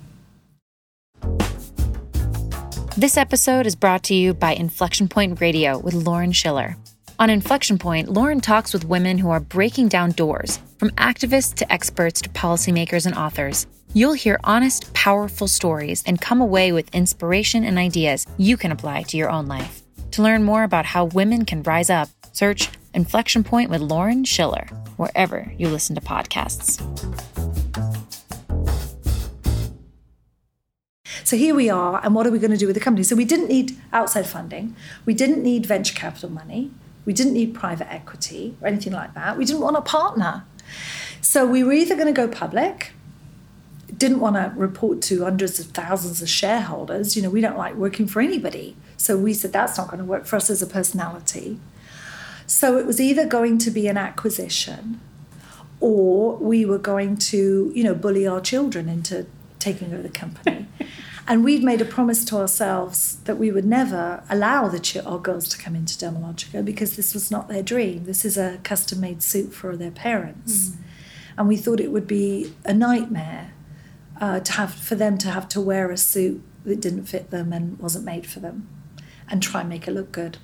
This 2.98 3.18
episode 3.18 3.66
is 3.66 3.76
brought 3.76 4.04
to 4.04 4.14
you 4.14 4.32
by 4.32 4.54
Inflection 4.54 5.06
Point 5.06 5.38
Radio 5.42 5.76
with 5.76 5.92
Lauren 5.92 6.32
Schiller. 6.32 6.78
On 7.18 7.28
Inflection 7.28 7.76
Point, 7.76 8.08
Lauren 8.08 8.40
talks 8.40 8.72
with 8.72 8.86
women 8.86 9.18
who 9.18 9.28
are 9.28 9.38
breaking 9.38 9.88
down 9.88 10.12
doors, 10.12 10.60
from 10.78 10.88
activists 10.92 11.52
to 11.56 11.70
experts 11.70 12.22
to 12.22 12.30
policymakers 12.30 13.04
and 13.04 13.14
authors. 13.14 13.66
You'll 13.92 14.14
hear 14.14 14.40
honest, 14.44 14.94
powerful 14.94 15.46
stories 15.46 16.02
and 16.06 16.22
come 16.22 16.40
away 16.40 16.72
with 16.72 16.94
inspiration 16.94 17.64
and 17.64 17.76
ideas 17.76 18.26
you 18.38 18.56
can 18.56 18.72
apply 18.72 19.02
to 19.02 19.18
your 19.18 19.28
own 19.28 19.46
life. 19.46 19.82
To 20.12 20.22
learn 20.22 20.42
more 20.42 20.62
about 20.62 20.86
how 20.86 21.04
women 21.04 21.44
can 21.44 21.62
rise 21.64 21.90
up, 21.90 22.08
search 22.32 22.70
Inflection 22.94 23.44
Point 23.44 23.68
with 23.68 23.82
Lauren 23.82 24.24
Schiller 24.24 24.68
wherever 24.96 25.52
you 25.58 25.68
listen 25.68 25.94
to 25.96 26.00
podcasts. 26.00 26.80
So 31.24 31.36
here 31.36 31.54
we 31.54 31.70
are, 31.70 32.00
and 32.04 32.14
what 32.14 32.26
are 32.26 32.30
we 32.30 32.38
going 32.38 32.50
to 32.50 32.56
do 32.56 32.66
with 32.66 32.74
the 32.74 32.80
company? 32.80 33.04
So 33.04 33.16
we 33.16 33.24
didn't 33.24 33.48
need 33.48 33.78
outside 33.92 34.26
funding, 34.26 34.76
we 35.04 35.14
didn't 35.14 35.42
need 35.42 35.66
venture 35.66 35.94
capital 35.94 36.30
money, 36.30 36.70
we 37.04 37.12
didn't 37.12 37.34
need 37.34 37.54
private 37.54 37.90
equity 37.92 38.56
or 38.60 38.68
anything 38.68 38.92
like 38.92 39.14
that. 39.14 39.38
We 39.38 39.44
didn't 39.44 39.62
want 39.62 39.76
a 39.76 39.80
partner. 39.82 40.44
So 41.20 41.46
we 41.46 41.62
were 41.62 41.72
either 41.72 41.94
going 41.94 42.06
to 42.06 42.12
go 42.12 42.28
public, 42.28 42.92
didn't 43.96 44.20
want 44.20 44.36
to 44.36 44.52
report 44.56 45.00
to 45.02 45.24
hundreds 45.24 45.60
of 45.60 45.66
thousands 45.66 46.20
of 46.20 46.28
shareholders. 46.28 47.16
You 47.16 47.22
know, 47.22 47.30
we 47.30 47.40
don't 47.40 47.56
like 47.56 47.76
working 47.76 48.06
for 48.06 48.20
anybody. 48.20 48.76
So 48.96 49.16
we 49.16 49.32
said 49.32 49.52
that's 49.52 49.78
not 49.78 49.86
going 49.86 49.98
to 49.98 50.04
work 50.04 50.26
for 50.26 50.36
us 50.36 50.50
as 50.50 50.62
a 50.62 50.66
personality. 50.66 51.60
So 52.46 52.78
it 52.78 52.86
was 52.86 53.00
either 53.00 53.26
going 53.26 53.58
to 53.58 53.70
be 53.70 53.86
an 53.86 53.96
acquisition 53.96 55.00
or 55.80 56.36
we 56.36 56.64
were 56.64 56.78
going 56.78 57.16
to, 57.16 57.72
you 57.74 57.84
know, 57.84 57.94
bully 57.94 58.26
our 58.26 58.40
children 58.40 58.88
into 58.88 59.26
taking 59.58 59.92
over 59.92 60.02
the 60.02 60.08
company. 60.08 60.66
And 61.28 61.44
we'd 61.44 61.64
made 61.64 61.80
a 61.80 61.84
promise 61.84 62.24
to 62.26 62.36
ourselves 62.36 63.16
that 63.24 63.36
we 63.36 63.50
would 63.50 63.64
never 63.64 64.22
allow 64.30 64.68
the 64.68 65.02
our 65.04 65.18
girls 65.18 65.48
to 65.48 65.58
come 65.58 65.74
into 65.74 65.94
Dermalogica 65.96 66.64
because 66.64 66.94
this 66.94 67.14
was 67.14 67.30
not 67.30 67.48
their 67.48 67.62
dream. 67.62 68.04
This 68.04 68.24
is 68.24 68.38
a 68.38 68.60
custom 68.62 69.00
made 69.00 69.22
suit 69.22 69.52
for 69.52 69.76
their 69.76 69.90
parents. 69.90 70.68
Mm. 70.68 70.76
And 71.38 71.48
we 71.48 71.56
thought 71.56 71.80
it 71.80 71.90
would 71.90 72.06
be 72.06 72.54
a 72.64 72.72
nightmare 72.72 73.52
uh, 74.20 74.40
to 74.40 74.52
have 74.52 74.72
for 74.72 74.94
them 74.94 75.18
to 75.18 75.30
have 75.30 75.48
to 75.50 75.60
wear 75.60 75.90
a 75.90 75.96
suit 75.96 76.42
that 76.64 76.80
didn't 76.80 77.04
fit 77.04 77.30
them 77.30 77.52
and 77.52 77.78
wasn't 77.78 78.04
made 78.04 78.26
for 78.26 78.40
them 78.40 78.68
and 79.28 79.42
try 79.42 79.60
and 79.60 79.68
make 79.68 79.88
it 79.88 79.92
look 79.92 80.12
good. 80.12 80.38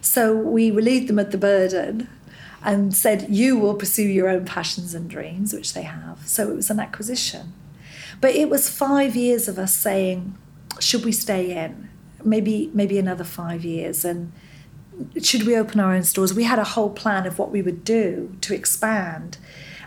So 0.00 0.34
we 0.34 0.70
relieved 0.70 1.08
them 1.08 1.18
of 1.18 1.30
the 1.30 1.38
burden 1.38 2.08
and 2.62 2.94
said, 2.94 3.26
You 3.30 3.56
will 3.56 3.74
pursue 3.74 4.02
your 4.02 4.28
own 4.28 4.44
passions 4.44 4.94
and 4.94 5.08
dreams, 5.08 5.52
which 5.52 5.74
they 5.74 5.82
have. 5.82 6.26
So 6.26 6.50
it 6.50 6.56
was 6.56 6.70
an 6.70 6.80
acquisition. 6.80 7.52
But 8.20 8.34
it 8.34 8.50
was 8.50 8.68
five 8.68 9.14
years 9.14 9.48
of 9.48 9.58
us 9.58 9.76
saying, 9.76 10.36
should 10.80 11.04
we 11.04 11.12
stay 11.12 11.56
in? 11.56 11.88
Maybe 12.24 12.70
maybe 12.74 12.98
another 12.98 13.24
five 13.24 13.64
years 13.64 14.04
and 14.04 14.32
should 15.22 15.44
we 15.44 15.56
open 15.56 15.80
our 15.80 15.94
own 15.94 16.02
stores? 16.02 16.34
We 16.34 16.44
had 16.44 16.58
a 16.58 16.64
whole 16.64 16.90
plan 16.90 17.26
of 17.26 17.38
what 17.38 17.50
we 17.50 17.62
would 17.62 17.84
do 17.84 18.36
to 18.40 18.54
expand. 18.54 19.38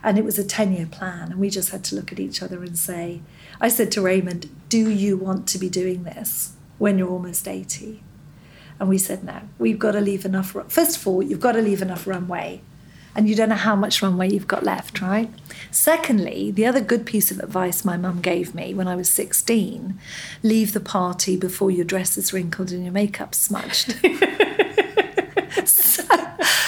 And 0.04 0.18
it 0.18 0.26
was 0.26 0.40
a 0.40 0.44
10 0.44 0.74
year 0.74 0.88
plan. 0.90 1.32
And 1.32 1.40
we 1.40 1.50
just 1.50 1.70
had 1.70 1.84
to 1.86 1.96
look 1.96 2.12
at 2.12 2.20
each 2.20 2.42
other 2.42 2.64
and 2.64 2.78
say, 2.78 3.22
I 3.60 3.68
said 3.68 3.92
to 3.92 4.02
Raymond, 4.02 4.50
Do 4.70 4.90
you 4.90 5.18
want 5.18 5.48
to 5.50 5.58
be 5.58 5.70
doing 5.70 6.04
this 6.04 6.54
when 6.78 6.98
you're 6.98 7.10
almost 7.10 7.48
80? 7.48 8.02
And 8.80 8.90
we 8.90 8.98
said, 8.98 9.24
No, 9.24 9.42
we've 9.60 9.78
got 9.78 9.92
to 9.92 10.02
leave 10.02 10.26
enough. 10.26 10.56
First 10.70 10.98
of 10.98 11.08
all, 11.08 11.22
you've 11.22 11.40
got 11.40 11.52
to 11.54 11.62
leave 11.62 11.82
enough 11.82 12.08
runway 12.08 12.62
and 13.16 13.28
you 13.28 13.36
don't 13.36 13.50
know 13.50 13.56
how 13.56 13.76
much 13.76 14.02
runway 14.02 14.32
you've 14.32 14.48
got 14.48 14.64
left, 14.64 15.02
right? 15.02 15.30
Secondly, 15.70 16.52
the 16.52 16.66
other 16.66 16.82
good 16.82 17.06
piece 17.06 17.32
of 17.32 17.40
advice 17.40 17.84
my 17.84 17.98
mum 17.98 18.22
gave 18.22 18.56
me 18.56 18.74
when 18.74 18.88
I 18.88 18.96
was 18.96 19.10
16 19.10 20.00
leave 20.44 20.74
the 20.74 20.80
party 20.80 21.36
before 21.38 21.72
your 21.72 21.86
dress 21.86 22.18
is 22.18 22.34
wrinkled 22.34 22.72
and 22.72 22.84
your 22.84 22.94
makeup 22.94 23.36
smudged. 23.36 23.92
so, 25.66 26.04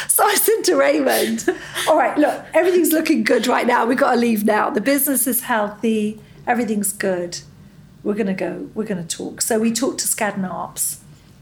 so 0.08 0.24
I 0.26 0.36
said 0.36 0.64
to 0.66 0.76
Raymond, 0.76 1.46
All 1.88 1.98
right, 1.98 2.18
look, 2.18 2.46
everything's 2.54 2.92
looking 2.92 3.24
good 3.24 3.48
right 3.48 3.68
now. 3.68 3.86
We've 3.86 3.98
got 3.98 4.12
to 4.12 4.20
leave 4.20 4.44
now. 4.46 4.70
The 4.70 4.82
business 4.82 5.28
is 5.28 5.42
healthy, 5.42 6.20
everything's 6.46 6.92
good. 6.92 7.40
We're 8.04 8.16
going 8.16 8.28
to 8.28 8.34
go, 8.34 8.70
we're 8.74 8.86
going 8.86 9.06
to 9.06 9.18
talk. 9.18 9.42
So 9.42 9.60
we 9.60 9.72
talked 9.72 10.00
to 10.02 10.08
Skadden 10.08 10.50
Arps, 10.50 11.00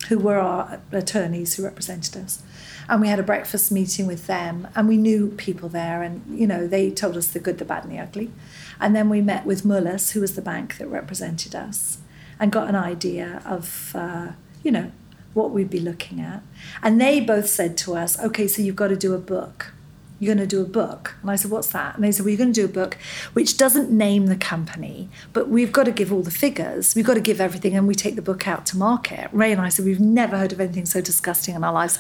who 0.10 0.20
were 0.20 0.38
our 0.38 0.80
attorneys 0.92 1.56
who 1.56 1.64
represented 1.64 2.16
us 2.18 2.44
and 2.90 3.02
we 3.02 3.08
had 3.08 3.20
a 3.20 3.24
breakfast 3.24 3.72
meeting 3.72 4.08
with 4.08 4.28
them 4.28 4.68
and 4.76 4.88
we 4.88 4.98
knew 4.98 5.28
people 5.38 5.70
there 5.70 6.02
and 6.02 6.24
you 6.28 6.48
know 6.48 6.68
they 6.68 6.90
told 6.92 7.18
us 7.18 7.28
the 7.28 7.40
good 7.40 7.58
the 7.58 7.66
bad 7.66 7.84
and 7.84 7.94
the 7.94 8.00
ugly. 8.00 8.32
And 8.80 8.96
then 8.96 9.10
we 9.10 9.22
met 9.22 9.46
with 9.46 9.64
Moelis 9.64 10.12
who 10.12 10.22
was 10.22 10.36
the 10.36 10.42
bank 10.42 10.78
that 10.78 10.88
represented 10.88 11.56
us 11.56 12.00
and 12.40 12.52
got 12.52 12.68
an 12.68 12.76
idea 12.76 13.42
of 13.46 13.92
uh, 13.96 14.30
you 14.64 14.72
know 14.72 14.92
what 15.34 15.52
we'd 15.52 15.70
be 15.70 15.80
looking 15.80 16.20
at. 16.20 16.44
And 16.84 17.00
they 17.00 17.20
both 17.20 17.48
said 17.48 17.78
to 17.80 17.96
us 17.96 18.20
okay 18.20 18.48
so 18.48 18.62
you've 18.62 18.76
got 18.76 18.90
to 18.90 18.98
do 18.98 19.14
a 19.14 19.20
book 19.20 19.74
you're 20.22 20.36
going 20.36 20.48
to 20.48 20.56
do 20.56 20.62
a 20.62 20.66
book. 20.66 21.16
And 21.24 21.32
I 21.32 21.36
said, 21.36 21.50
What's 21.50 21.70
that? 21.70 21.96
And 21.96 22.04
they 22.04 22.12
said, 22.12 22.24
Well, 22.24 22.30
you're 22.30 22.38
going 22.38 22.54
to 22.54 22.62
do 22.62 22.66
a 22.66 22.68
book 22.68 22.96
which 23.34 23.58
doesn't 23.58 23.90
name 23.90 24.28
the 24.28 24.36
company, 24.36 25.10
but 25.34 25.50
we've 25.50 25.72
got 25.72 25.86
to 25.86 25.92
give 25.92 26.14
all 26.14 26.22
the 26.22 26.30
figures. 26.30 26.94
We've 26.94 27.06
got 27.06 27.16
to 27.16 27.22
give 27.22 27.42
everything, 27.42 27.76
and 27.76 27.88
we 27.88 27.96
take 27.96 28.16
the 28.16 28.22
book 28.22 28.48
out 28.48 28.68
to 28.68 28.78
market. 28.78 29.30
Ray 29.34 29.52
and 29.52 29.60
I 29.60 29.70
said, 29.70 29.84
We've 29.84 30.00
never 30.00 30.38
heard 30.38 30.52
of 30.52 30.62
anything 30.62 30.86
so 30.86 31.02
disgusting 31.02 31.56
in 31.56 31.64
our 31.64 31.74
lives. 31.74 31.98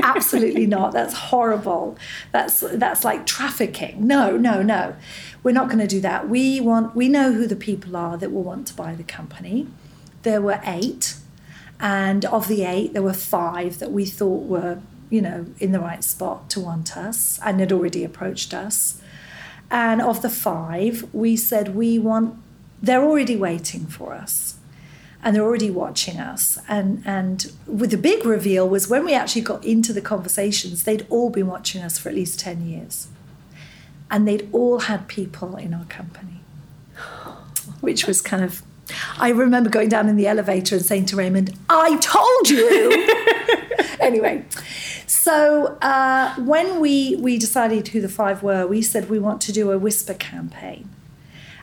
Absolutely 0.00 0.66
not. 0.66 0.92
That's 0.92 1.14
horrible. 1.14 1.98
That's 2.30 2.60
that's 2.60 3.02
like 3.02 3.26
trafficking. 3.26 4.06
No, 4.06 4.36
no, 4.36 4.62
no. 4.62 4.94
We're 5.42 5.50
not 5.50 5.66
going 5.66 5.80
to 5.80 5.88
do 5.88 6.00
that. 6.02 6.28
We 6.28 6.60
want 6.60 6.94
we 6.94 7.08
know 7.08 7.32
who 7.32 7.48
the 7.48 7.56
people 7.56 7.96
are 7.96 8.16
that 8.16 8.30
will 8.30 8.44
want 8.44 8.68
to 8.68 8.74
buy 8.74 8.94
the 8.94 9.02
company. 9.02 9.66
There 10.22 10.40
were 10.40 10.60
eight. 10.64 11.16
And 11.80 12.24
of 12.26 12.46
the 12.46 12.62
eight, 12.62 12.92
there 12.92 13.02
were 13.02 13.12
five 13.12 13.80
that 13.80 13.90
we 13.90 14.04
thought 14.04 14.46
were 14.46 14.78
you 15.10 15.20
know, 15.20 15.46
in 15.58 15.72
the 15.72 15.80
right 15.80 16.02
spot 16.02 16.50
to 16.50 16.60
want 16.60 16.96
us 16.96 17.38
and 17.44 17.60
had 17.60 17.72
already 17.72 18.04
approached 18.04 18.54
us. 18.54 19.00
And 19.70 20.00
of 20.00 20.22
the 20.22 20.30
five, 20.30 21.08
we 21.12 21.36
said 21.36 21.74
we 21.74 21.98
want, 21.98 22.36
they're 22.82 23.04
already 23.04 23.36
waiting 23.36 23.86
for 23.86 24.12
us 24.12 24.56
and 25.24 25.34
they're 25.34 25.42
already 25.42 25.70
watching 25.70 26.20
us. 26.20 26.58
And, 26.68 27.02
and 27.06 27.50
with 27.66 27.90
the 27.90 27.96
big 27.96 28.26
reveal 28.26 28.68
was 28.68 28.88
when 28.88 29.06
we 29.06 29.14
actually 29.14 29.40
got 29.40 29.64
into 29.64 29.94
the 29.94 30.02
conversations, 30.02 30.84
they'd 30.84 31.06
all 31.08 31.30
been 31.30 31.46
watching 31.46 31.82
us 31.82 31.98
for 31.98 32.10
at 32.10 32.14
least 32.14 32.38
10 32.40 32.66
years. 32.66 33.08
And 34.10 34.28
they'd 34.28 34.46
all 34.52 34.80
had 34.80 35.08
people 35.08 35.56
in 35.56 35.72
our 35.72 35.86
company, 35.86 36.40
which 37.80 38.06
was 38.06 38.20
kind 38.20 38.44
of, 38.44 38.62
I 39.18 39.30
remember 39.30 39.70
going 39.70 39.88
down 39.88 40.10
in 40.10 40.16
the 40.16 40.26
elevator 40.26 40.76
and 40.76 40.84
saying 40.84 41.06
to 41.06 41.16
Raymond, 41.16 41.58
I 41.70 41.96
told 41.96 42.50
you. 42.50 43.08
anyway, 44.00 44.44
so 45.14 45.78
uh, 45.80 46.34
when 46.34 46.80
we 46.80 47.14
we 47.16 47.38
decided 47.38 47.88
who 47.88 48.00
the 48.00 48.08
five 48.08 48.42
were, 48.42 48.66
we 48.66 48.82
said 48.82 49.08
we 49.08 49.20
want 49.20 49.40
to 49.42 49.52
do 49.52 49.70
a 49.70 49.78
whisper 49.78 50.14
campaign, 50.14 50.88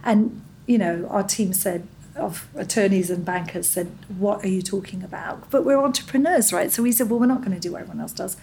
and 0.03 0.41
you 0.67 0.77
know 0.77 1.05
our 1.09 1.23
team 1.23 1.51
said 1.51 1.85
of 2.15 2.47
attorneys 2.55 3.09
and 3.09 3.25
bankers 3.25 3.67
said, 3.67 3.91
"What 4.17 4.45
are 4.45 4.47
you 4.47 4.61
talking 4.61 5.03
about?" 5.03 5.49
But 5.51 5.65
we're 5.65 5.83
entrepreneurs, 5.83 6.53
right? 6.53 6.71
So 6.71 6.81
we 6.81 6.93
said, 6.93 7.09
"Well, 7.09 7.19
we're 7.19 7.25
not 7.25 7.41
going 7.41 7.51
to 7.51 7.59
do 7.59 7.73
what 7.73 7.81
everyone 7.81 7.99
else 7.99 8.13
does." 8.13 8.37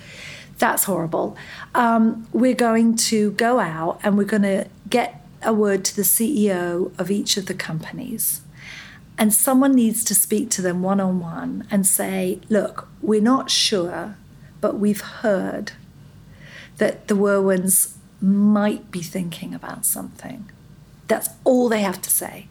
That's 0.58 0.84
horrible. 0.84 1.36
Um, 1.74 2.26
we're 2.32 2.54
going 2.54 2.96
to 2.96 3.30
go 3.30 3.60
out 3.60 4.00
and 4.02 4.18
we're 4.18 4.24
going 4.24 4.42
to 4.42 4.66
get 4.90 5.24
a 5.42 5.54
word 5.54 5.86
to 5.86 5.96
the 5.96 6.02
CEO 6.02 6.92
of 6.98 7.10
each 7.10 7.38
of 7.38 7.46
the 7.46 7.54
companies. 7.54 8.42
And 9.16 9.32
someone 9.32 9.72
needs 9.72 10.04
to 10.04 10.14
speak 10.14 10.50
to 10.50 10.62
them 10.62 10.82
one 10.82 11.00
on 11.00 11.18
one 11.20 11.66
and 11.70 11.86
say, 11.86 12.40
look, 12.48 12.88
we're 13.00 13.20
not 13.20 13.50
sure, 13.50 14.16
but 14.60 14.78
we've 14.78 15.00
heard 15.00 15.72
that 16.78 17.08
the 17.08 17.14
Wurwands 17.14 17.94
might 18.20 18.90
be 18.90 19.02
thinking 19.02 19.54
about 19.54 19.84
something. 19.84 20.50
That's 21.06 21.30
all 21.44 21.68
they 21.68 21.82
have 21.82 22.00
to 22.02 22.10
say. 22.10 22.48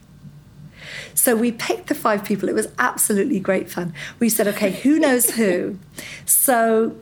So 1.13 1.35
we 1.35 1.51
picked 1.51 1.87
the 1.87 1.95
five 1.95 2.23
people. 2.23 2.47
It 2.47 2.55
was 2.55 2.69
absolutely 2.79 3.39
great 3.39 3.69
fun. 3.69 3.93
We 4.19 4.29
said, 4.29 4.47
okay, 4.47 4.71
who 4.71 4.99
knows 5.05 5.31
who? 5.31 5.77
So 6.25 6.95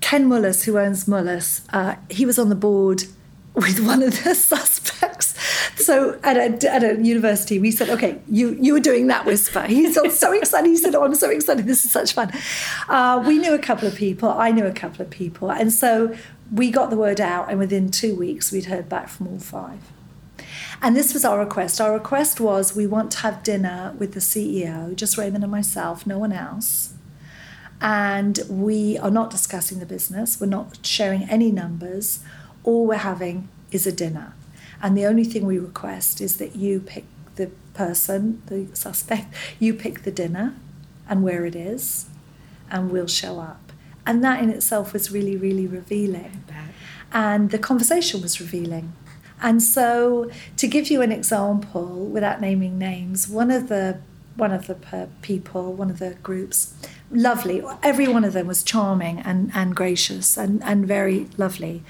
Ken 0.00 0.28
Moelis, 0.28 0.64
who 0.64 0.78
owns 0.78 1.06
Moelis, 1.06 1.62
uh, 1.72 1.96
he 2.10 2.26
was 2.26 2.38
on 2.38 2.48
the 2.48 2.54
board 2.54 3.04
with 3.54 3.80
one 3.80 4.02
of 4.02 4.24
the 4.24 4.34
suspects. 4.34 5.34
So 5.76 6.18
at 6.22 6.36
a, 6.36 6.72
at 6.72 6.82
a 6.82 7.02
university, 7.02 7.58
we 7.58 7.70
said, 7.70 7.88
okay, 7.90 8.20
you, 8.28 8.56
you 8.60 8.72
were 8.72 8.80
doing 8.80 9.06
that 9.08 9.24
whisper. 9.24 9.62
He's 9.62 9.94
so 9.94 10.32
excited. 10.32 10.68
He 10.68 10.76
said, 10.76 10.94
oh, 10.94 11.04
I'm 11.04 11.14
so 11.14 11.30
excited. 11.30 11.66
This 11.66 11.84
is 11.84 11.90
such 11.90 12.12
fun. 12.12 12.32
Uh, 12.88 13.22
we 13.26 13.38
knew 13.38 13.54
a 13.54 13.58
couple 13.58 13.86
of 13.86 13.94
people. 13.94 14.28
I 14.28 14.50
knew 14.50 14.66
a 14.66 14.72
couple 14.72 15.02
of 15.02 15.10
people. 15.10 15.50
And 15.50 15.72
so 15.72 16.14
we 16.52 16.70
got 16.70 16.90
the 16.90 16.96
word 16.96 17.20
out, 17.20 17.50
and 17.50 17.58
within 17.58 17.90
two 17.90 18.14
weeks, 18.14 18.52
we'd 18.52 18.66
heard 18.66 18.88
back 18.88 19.08
from 19.08 19.28
all 19.28 19.38
five. 19.38 19.80
And 20.82 20.94
this 20.94 21.14
was 21.14 21.24
our 21.24 21.38
request. 21.38 21.80
Our 21.80 21.92
request 21.94 22.40
was 22.40 22.76
we 22.76 22.86
want 22.86 23.10
to 23.12 23.18
have 23.18 23.42
dinner 23.42 23.94
with 23.98 24.12
the 24.12 24.20
CEO, 24.20 24.94
just 24.94 25.16
Raymond 25.16 25.44
and 25.44 25.50
myself, 25.50 26.06
no 26.06 26.18
one 26.18 26.32
else. 26.32 26.94
And 27.80 28.40
we 28.48 28.98
are 28.98 29.10
not 29.10 29.30
discussing 29.30 29.78
the 29.78 29.86
business, 29.86 30.40
we're 30.40 30.46
not 30.46 30.78
sharing 30.84 31.24
any 31.24 31.50
numbers. 31.50 32.20
All 32.64 32.86
we're 32.86 32.96
having 32.96 33.48
is 33.70 33.86
a 33.86 33.92
dinner. 33.92 34.34
And 34.82 34.98
the 34.98 35.06
only 35.06 35.24
thing 35.24 35.46
we 35.46 35.58
request 35.58 36.20
is 36.20 36.38
that 36.38 36.56
you 36.56 36.80
pick 36.80 37.04
the 37.36 37.50
person, 37.74 38.42
the 38.46 38.66
suspect, 38.74 39.34
you 39.58 39.74
pick 39.74 40.02
the 40.02 40.10
dinner 40.10 40.54
and 41.08 41.22
where 41.22 41.44
it 41.44 41.54
is, 41.54 42.06
and 42.70 42.90
we'll 42.90 43.06
show 43.06 43.40
up. 43.40 43.72
And 44.06 44.22
that 44.24 44.42
in 44.42 44.50
itself 44.50 44.92
was 44.92 45.10
really, 45.10 45.36
really 45.36 45.66
revealing. 45.66 46.44
And 47.12 47.50
the 47.50 47.58
conversation 47.58 48.20
was 48.20 48.40
revealing. 48.40 48.92
And 49.40 49.62
so, 49.62 50.30
to 50.56 50.66
give 50.66 50.90
you 50.90 51.02
an 51.02 51.12
example, 51.12 52.06
without 52.06 52.40
naming 52.40 52.78
names, 52.78 53.28
one 53.28 53.50
of 53.50 53.68
the 53.68 54.00
one 54.36 54.52
of 54.52 54.66
the 54.66 55.08
people, 55.22 55.72
one 55.72 55.90
of 55.90 55.98
the 55.98 56.14
groups, 56.22 56.74
lovely. 57.10 57.62
Every 57.82 58.08
one 58.08 58.24
of 58.24 58.32
them 58.32 58.46
was 58.46 58.62
charming 58.62 59.20
and, 59.20 59.50
and 59.54 59.76
gracious 59.76 60.36
and, 60.36 60.62
and 60.64 60.86
very 60.86 61.28
lovely. 61.36 61.82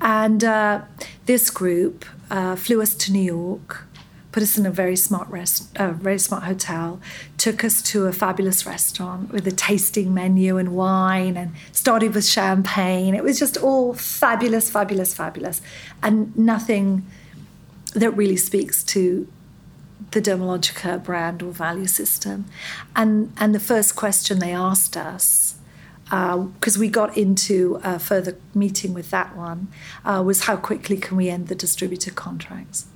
And 0.00 0.42
uh, 0.42 0.82
this 1.26 1.50
group 1.50 2.04
uh, 2.30 2.56
flew 2.56 2.80
us 2.80 2.94
to 2.94 3.12
New 3.12 3.22
York 3.22 3.84
put 4.32 4.42
us 4.42 4.56
in 4.56 4.64
a 4.64 4.70
very 4.70 4.96
smart 4.96 5.28
rest, 5.28 5.76
uh, 5.76 5.92
very 5.92 6.18
smart 6.18 6.44
hotel, 6.44 7.00
took 7.36 7.62
us 7.62 7.82
to 7.82 8.06
a 8.06 8.12
fabulous 8.12 8.66
restaurant 8.66 9.30
with 9.30 9.46
a 9.46 9.52
tasting 9.52 10.12
menu 10.12 10.56
and 10.56 10.74
wine, 10.74 11.36
and 11.36 11.52
started 11.70 12.14
with 12.14 12.24
champagne. 12.24 13.14
It 13.14 13.22
was 13.22 13.38
just 13.38 13.58
all 13.58 13.92
fabulous, 13.92 14.70
fabulous, 14.70 15.14
fabulous, 15.14 15.60
and 16.02 16.36
nothing 16.36 17.06
that 17.94 18.10
really 18.12 18.38
speaks 18.38 18.82
to 18.84 19.28
the 20.10 20.20
Dermalogica 20.20 21.02
brand 21.02 21.42
or 21.42 21.52
value 21.52 21.86
system. 21.86 22.46
And 22.94 23.32
and 23.38 23.54
the 23.54 23.60
first 23.60 23.96
question 23.96 24.38
they 24.38 24.52
asked 24.52 24.96
us 24.96 25.56
because 26.04 26.76
uh, 26.76 26.80
we 26.80 26.88
got 26.88 27.16
into 27.16 27.80
a 27.82 27.98
further 27.98 28.36
meeting 28.54 28.92
with 28.92 29.10
that 29.10 29.34
one, 29.34 29.68
uh, 30.04 30.22
was 30.24 30.40
how 30.44 30.56
quickly 30.56 30.98
can 30.98 31.16
we 31.16 31.30
end 31.30 31.48
the 31.48 31.54
distributor 31.54 32.10
contracts? 32.10 32.86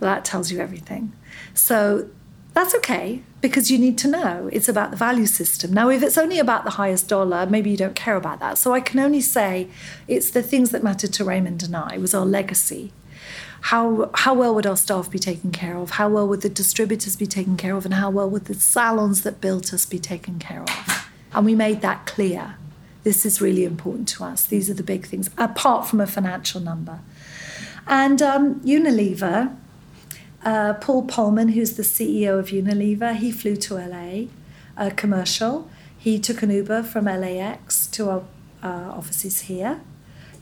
that 0.00 0.24
tells 0.24 0.50
you 0.50 0.60
everything. 0.60 1.12
So 1.54 2.08
that's 2.54 2.74
okay 2.76 3.22
because 3.40 3.70
you 3.70 3.78
need 3.78 3.98
to 3.98 4.08
know 4.08 4.48
it's 4.52 4.68
about 4.68 4.90
the 4.90 4.96
value 4.96 5.26
system. 5.26 5.72
Now, 5.72 5.90
if 5.90 6.02
it's 6.02 6.18
only 6.18 6.38
about 6.38 6.64
the 6.64 6.70
highest 6.70 7.08
dollar, 7.08 7.46
maybe 7.46 7.70
you 7.70 7.76
don't 7.76 7.94
care 7.94 8.16
about 8.16 8.40
that. 8.40 8.58
So 8.58 8.72
I 8.72 8.80
can 8.80 9.00
only 9.00 9.20
say 9.20 9.68
it's 10.06 10.30
the 10.30 10.42
things 10.42 10.70
that 10.70 10.82
mattered 10.82 11.12
to 11.14 11.24
Raymond 11.24 11.62
and 11.62 11.76
I 11.76 11.98
was 11.98 12.14
our 12.14 12.26
legacy. 12.26 12.92
How, 13.60 14.10
how 14.14 14.34
well 14.34 14.54
would 14.54 14.66
our 14.66 14.76
staff 14.76 15.10
be 15.10 15.18
taken 15.18 15.50
care 15.50 15.76
of? 15.76 15.90
How 15.90 16.08
well 16.08 16.26
would 16.28 16.42
the 16.42 16.48
distributors 16.48 17.16
be 17.16 17.26
taken 17.26 17.56
care 17.56 17.74
of? 17.74 17.84
And 17.84 17.94
how 17.94 18.10
well 18.10 18.30
would 18.30 18.46
the 18.46 18.54
salons 18.54 19.22
that 19.22 19.40
built 19.40 19.72
us 19.72 19.84
be 19.84 19.98
taken 19.98 20.38
care 20.38 20.62
of? 20.62 21.08
And 21.32 21.44
we 21.44 21.54
made 21.54 21.82
that 21.82 22.06
clear. 22.06 22.56
This 23.04 23.26
is 23.26 23.40
really 23.40 23.64
important 23.64 24.08
to 24.08 24.24
us. 24.24 24.44
These 24.44 24.70
are 24.70 24.74
the 24.74 24.82
big 24.82 25.06
things, 25.06 25.30
apart 25.38 25.86
from 25.86 26.00
a 26.00 26.06
financial 26.06 26.60
number. 26.60 27.00
And 27.86 28.20
um, 28.20 28.60
Unilever, 28.60 29.56
uh, 30.44 30.74
Paul 30.74 31.06
Polman, 31.06 31.52
who's 31.52 31.76
the 31.76 31.82
CEO 31.82 32.38
of 32.38 32.48
Unilever, 32.48 33.16
he 33.16 33.30
flew 33.30 33.56
to 33.56 33.74
LA, 33.74 34.26
a 34.76 34.90
commercial. 34.90 35.70
He 35.98 36.18
took 36.18 36.42
an 36.42 36.50
Uber 36.50 36.82
from 36.82 37.06
LAX 37.06 37.86
to 37.88 38.10
our 38.10 38.22
uh, 38.62 38.92
offices 38.92 39.42
here. 39.42 39.80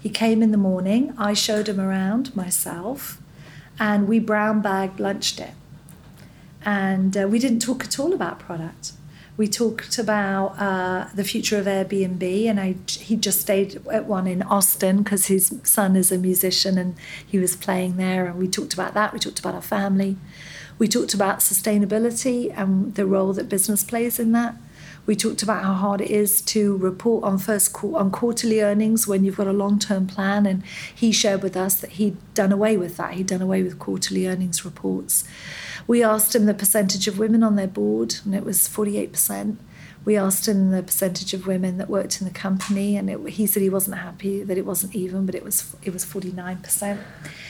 He 0.07 0.13
came 0.13 0.41
in 0.41 0.53
the 0.53 0.57
morning. 0.57 1.13
I 1.19 1.33
showed 1.33 1.69
him 1.69 1.81
around 1.81 2.37
myself, 2.37 3.21
and 3.77 4.07
we 4.07 4.21
brown 4.21 4.63
bagged 4.63 5.01
lunched 5.01 5.41
it. 5.41 5.55
And 6.65 7.17
uh, 7.17 7.27
we 7.27 7.41
didn't 7.41 7.59
talk 7.59 7.83
at 7.83 7.99
all 7.99 8.13
about 8.13 8.39
product. 8.39 8.93
We 9.37 9.49
talked 9.49 9.99
about 9.99 10.51
uh, 10.61 11.09
the 11.13 11.25
future 11.25 11.59
of 11.59 11.67
Airbnb, 11.67 12.23
and 12.49 12.61
I, 12.61 12.77
he 12.87 13.17
just 13.17 13.41
stayed 13.41 13.85
at 13.89 14.07
one 14.07 14.29
in 14.29 14.43
Austin 14.43 14.99
because 14.99 15.27
his 15.27 15.53
son 15.65 15.97
is 15.97 16.13
a 16.13 16.19
musician 16.19 16.79
and 16.79 16.95
he 17.27 17.41
was 17.41 17.57
playing 17.57 17.97
there. 17.97 18.27
And 18.27 18.39
we 18.39 18.47
talked 18.47 18.75
about 18.75 18.95
that. 18.95 19.13
We 19.13 19.19
talked 19.19 19.41
about 19.41 19.57
our 19.57 19.61
family. 19.61 20.19
We 20.79 20.87
talked 20.87 21.15
about 21.15 21.41
sustainability 21.41 22.57
and 22.57 22.95
the 22.95 23.07
role 23.07 23.33
that 23.33 23.49
business 23.49 23.83
plays 23.83 24.21
in 24.21 24.31
that. 24.31 24.55
We 25.07 25.15
talked 25.15 25.43
about 25.43 25.65
how 25.65 25.75
hard 25.75 26.01
it 26.01 26.11
is 26.11 26.43
to 26.43 26.77
report 26.77 27.25
on 27.25 27.39
first 27.39 27.75
on 27.83 28.11
quarterly 28.11 28.61
earnings 28.61 29.07
when 29.07 29.25
you've 29.25 29.37
got 29.37 29.47
a 29.47 29.53
long-term 29.53 30.09
plan, 30.09 30.47
and 30.47 30.65
he 30.95 31.13
shared 31.13 31.43
with 31.43 31.57
us 31.57 31.81
that 31.81 31.91
he'd 31.93 32.17
done 32.35 32.53
away 32.53 32.77
with 32.77 32.97
that. 32.97 33.15
He'd 33.15 33.29
done 33.29 33.43
away 33.43 33.63
with 33.63 33.79
quarterly 33.79 34.27
earnings 34.27 34.65
reports. 34.65 35.25
We 35.87 36.03
asked 36.03 36.35
him 36.35 36.47
the 36.47 36.55
percentage 36.55 37.07
of 37.07 37.19
women 37.19 37.43
on 37.43 37.55
their 37.55 37.69
board, 37.69 38.17
and 38.25 38.35
it 38.35 38.45
was 38.45 38.69
48%. 38.69 39.57
We 40.05 40.17
asked 40.17 40.47
him 40.47 40.71
the 40.71 40.85
percentage 40.85 41.35
of 41.35 41.49
women 41.49 41.79
that 41.79 41.91
worked 41.91 42.21
in 42.21 42.29
the 42.29 42.33
company, 42.33 42.97
and 42.97 43.11
it, 43.11 43.29
he 43.31 43.47
said 43.47 43.61
he 43.61 43.69
wasn't 43.69 43.99
happy 43.99 44.45
that 44.45 44.57
it 44.57 44.65
wasn't 44.65 44.95
even, 44.95 45.27
but 45.27 45.35
it 45.35 45.43
was 45.43 45.77
it 45.83 45.93
was 45.93 46.05
49%. 46.05 46.99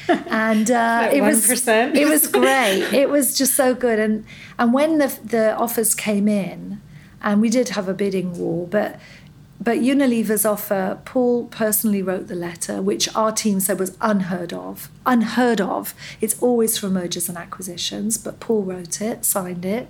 And 0.08 0.70
uh, 0.70 1.10
it 1.12 1.20
was 1.20 1.50
it 1.68 2.08
was 2.08 2.28
great. 2.28 2.92
It 2.92 3.10
was 3.10 3.36
just 3.36 3.54
so 3.54 3.74
good. 3.74 3.98
And 3.98 4.24
and 4.56 4.72
when 4.72 4.98
the 4.98 5.08
the 5.24 5.56
offers 5.56 5.96
came 5.96 6.28
in, 6.28 6.80
and 7.26 7.40
we 7.40 7.50
did 7.50 7.70
have 7.70 7.88
a 7.88 7.94
bidding 7.94 8.38
war, 8.38 8.66
but 8.68 8.98
but 9.58 9.78
Unilever's 9.78 10.44
offer, 10.44 10.98
Paul 11.06 11.46
personally 11.46 12.02
wrote 12.02 12.28
the 12.28 12.34
letter, 12.34 12.82
which 12.82 13.12
our 13.16 13.32
team 13.32 13.58
said 13.58 13.80
was 13.80 13.96
unheard 14.02 14.52
of. 14.52 14.90
Unheard 15.06 15.62
of. 15.62 15.94
It's 16.20 16.40
always 16.42 16.76
for 16.78 16.88
mergers 16.88 17.30
and 17.30 17.38
acquisitions, 17.38 18.18
but 18.18 18.38
Paul 18.38 18.62
wrote 18.62 19.00
it, 19.00 19.24
signed 19.24 19.64
it. 19.64 19.88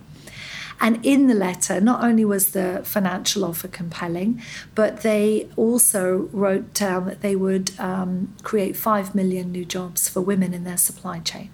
And 0.80 1.04
in 1.04 1.26
the 1.26 1.34
letter, 1.34 1.80
not 1.80 2.04
only 2.04 2.24
was 2.24 2.52
the 2.52 2.82
financial 2.84 3.44
offer 3.44 3.66
compelling, 3.66 4.40
but 4.76 5.00
they 5.00 5.48
also 5.56 6.28
wrote 6.32 6.72
down 6.72 7.06
that 7.06 7.20
they 7.20 7.34
would 7.34 7.78
um, 7.80 8.34
create 8.44 8.76
5 8.76 9.16
million 9.16 9.50
new 9.50 9.64
jobs 9.64 10.08
for 10.08 10.20
women 10.20 10.54
in 10.54 10.62
their 10.62 10.76
supply 10.76 11.18
chain. 11.18 11.50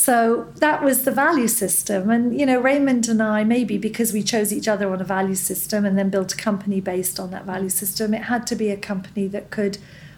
So 0.00 0.50
that 0.56 0.82
was 0.82 1.02
the 1.02 1.10
value 1.10 1.46
system. 1.46 2.08
And, 2.08 2.40
you 2.40 2.46
know, 2.46 2.58
Raymond 2.58 3.06
and 3.06 3.22
I, 3.22 3.44
maybe 3.44 3.76
because 3.76 4.14
we 4.14 4.22
chose 4.22 4.50
each 4.50 4.66
other 4.66 4.90
on 4.90 4.98
a 4.98 5.04
value 5.04 5.34
system 5.34 5.84
and 5.84 5.98
then 5.98 6.08
built 6.08 6.32
a 6.32 6.38
company 6.38 6.80
based 6.80 7.20
on 7.20 7.30
that 7.32 7.44
value 7.44 7.68
system, 7.68 8.14
it 8.14 8.22
had 8.22 8.46
to 8.46 8.56
be 8.56 8.70
a 8.70 8.78
company 8.78 9.26
that 9.26 9.50
could 9.50 9.76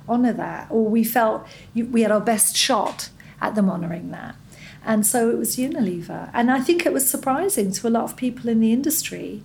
honor 0.09 0.33
that. 0.35 0.69
Or 0.71 0.85
we 0.85 1.03
felt 1.03 1.49
we 1.75 2.03
had 2.03 2.13
our 2.13 2.21
best 2.21 2.57
shot 2.57 3.09
at 3.41 3.57
them 3.57 3.69
honoring 3.69 4.13
that. 4.13 4.37
And 4.85 5.05
so 5.05 5.31
it 5.31 5.37
was 5.37 5.57
Unilever. 5.57 6.31
And 6.33 6.49
I 6.49 6.61
think 6.61 6.87
it 6.87 6.93
was 6.93 7.11
surprising 7.11 7.73
to 7.73 7.89
a 7.89 7.91
lot 7.91 8.05
of 8.05 8.17
people 8.17 8.49
in 8.49 8.61
the 8.61 8.73
industry 8.73 9.43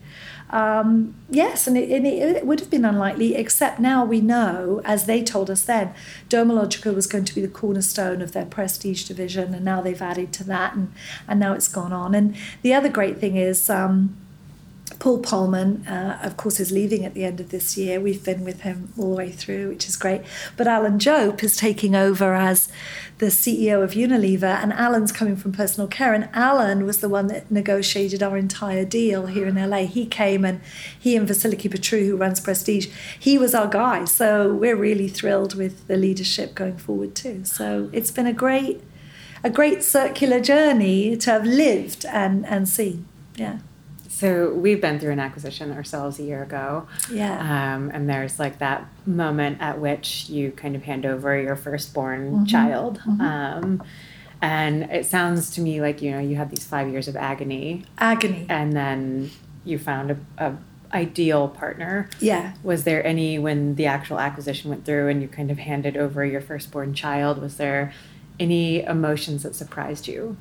um, 0.50 1.16
yes, 1.30 1.68
and, 1.68 1.78
it, 1.78 1.90
it, 1.92 2.06
it, 2.06 2.46
would 2.46 2.60
have 2.62 2.70
been 2.70 2.86
unlikely, 2.86 3.36
except 3.36 3.80
now 3.80 4.06
we 4.06 4.22
know, 4.22 4.82
as 4.86 5.06
they 5.06 5.22
told 5.22 5.50
us 5.50 5.64
then, 5.64 5.94
Dermalogica 6.30 6.94
was 6.96 7.06
going 7.06 7.26
to 7.26 7.36
be 7.36 7.42
the 7.42 7.50
cornerstone 7.50 8.22
of 8.22 8.32
their 8.32 8.46
prestige 8.46 9.04
division, 9.04 9.54
and 9.54 9.66
now 9.66 9.82
they've 9.82 10.02
added 10.02 10.32
to 10.34 10.44
that, 10.46 10.74
and, 10.74 10.94
and 11.28 11.40
now 11.40 11.54
it's 11.54 11.68
gone 11.68 11.92
on. 11.92 12.16
And 12.16 12.36
the 12.62 12.74
other 12.74 12.88
great 12.88 13.18
thing 13.18 13.36
is, 13.36 13.70
um, 13.70 14.16
Paul 15.00 15.22
Polman, 15.22 15.86
uh, 15.90 16.18
of 16.26 16.38
course, 16.38 16.60
is 16.60 16.72
leaving 16.72 17.04
at 17.06 17.14
the 17.14 17.26
end 17.26 17.40
of 17.40 17.50
this 17.50 17.78
year. 17.78 18.00
We've 18.00 18.24
been 18.24 18.44
with 18.44 18.62
him 18.62 18.94
all 18.98 19.12
the 19.12 19.18
way 19.18 19.32
through, 19.32 19.70
which 19.70 19.88
is 19.88 19.96
great. 19.96 20.22
But 20.56 20.68
Alan 20.68 20.98
Jope 20.98 21.44
is 21.44 21.58
taking 21.58 21.94
over 21.94 22.34
as 22.34 22.70
the 23.20 23.28
CEO 23.28 23.84
of 23.84 23.92
Unilever, 23.92 24.62
and 24.62 24.72
Alan's 24.74 25.12
coming 25.12 25.36
from 25.36 25.52
personal 25.52 25.88
care. 25.88 26.14
And 26.14 26.30
Alan 26.34 26.86
was 26.86 27.00
the 27.00 27.10
one 27.10 27.28
that 27.28 27.50
negotiated 27.50 28.22
our 28.22 28.38
entire 28.38 28.86
deal 28.86 29.26
here 29.26 29.48
in 29.48 29.56
LA. 29.56 29.86
He 29.86 30.06
came 30.06 30.46
and 30.46 30.62
he 30.98 31.16
and 31.16 31.28
Vasiliki 31.28 31.70
Petrou, 31.70 32.06
who 32.06 32.16
runs 32.16 32.40
Prestige, 32.40 32.88
he 33.20 33.38
was 33.38 33.56
our 33.56 33.68
guy. 33.68 34.06
So 34.06 34.54
we're 34.54 34.76
really 34.76 35.08
thrilled 35.08 35.56
with 35.56 35.88
the 35.88 35.98
leadership 35.98 36.54
going 36.54 36.78
forward 36.78 37.16
too. 37.16 37.44
So 37.46 37.90
it's 37.92 38.12
been 38.12 38.28
a 38.28 38.34
great, 38.34 38.82
a 39.44 39.50
great 39.50 39.84
circular 39.84 40.40
journey 40.40 41.18
to 41.18 41.32
have 41.32 41.46
lived 41.46 42.06
and 42.06 42.46
and 42.46 42.70
seen. 42.70 43.08
Yeah. 43.36 43.60
So 44.18 44.52
we've 44.52 44.82
been 44.82 45.00
through 45.00 45.12
an 45.12 45.20
acquisition 45.20 45.72
ourselves 45.72 46.18
a 46.18 46.24
year 46.24 46.42
ago. 46.42 46.88
Yeah. 47.12 47.38
Um, 47.76 47.92
and 47.94 48.10
there's 48.10 48.40
like 48.40 48.58
that 48.58 48.88
moment 49.06 49.62
at 49.62 49.80
which 49.80 50.28
you 50.28 50.50
kind 50.50 50.76
of 50.76 50.82
hand 50.82 51.06
over 51.06 51.40
your 51.40 51.56
firstborn 51.56 52.32
mm-hmm. 52.32 52.46
child. 52.46 52.98
Mm-hmm. 53.08 53.22
Um, 53.22 53.84
and 54.42 54.86
it 54.86 55.06
sounds 55.06 55.52
to 55.52 55.62
me 55.62 55.82
like, 55.82 56.02
you 56.02 56.10
know, 56.10 56.20
you 56.20 56.36
had 56.36 56.50
these 56.50 56.66
five 56.66 56.90
years 56.90 57.08
of 57.08 57.16
agony. 57.16 57.86
Agony. 58.00 58.48
And 58.50 58.74
then 58.74 59.30
you 59.64 59.78
found 59.78 60.10
a, 60.10 60.18
a 60.40 60.58
ideal 60.92 61.48
partner. 61.50 62.10
Yeah. 62.20 62.56
Was 62.64 62.86
there 62.86 63.06
any 63.06 63.38
when 63.38 63.76
the 63.76 63.86
actual 63.86 64.20
acquisition 64.20 64.72
went 64.72 64.84
through 64.84 65.10
and 65.10 65.22
you 65.22 65.28
kind 65.28 65.52
of 65.52 65.60
handed 65.60 65.96
over 65.96 66.26
your 66.26 66.42
firstborn 66.42 66.96
child? 66.96 67.40
Was 67.40 67.58
there 67.58 67.94
any 68.40 68.82
emotions 68.82 69.44
that 69.44 69.54
surprised 69.54 70.08
you? 70.08 70.38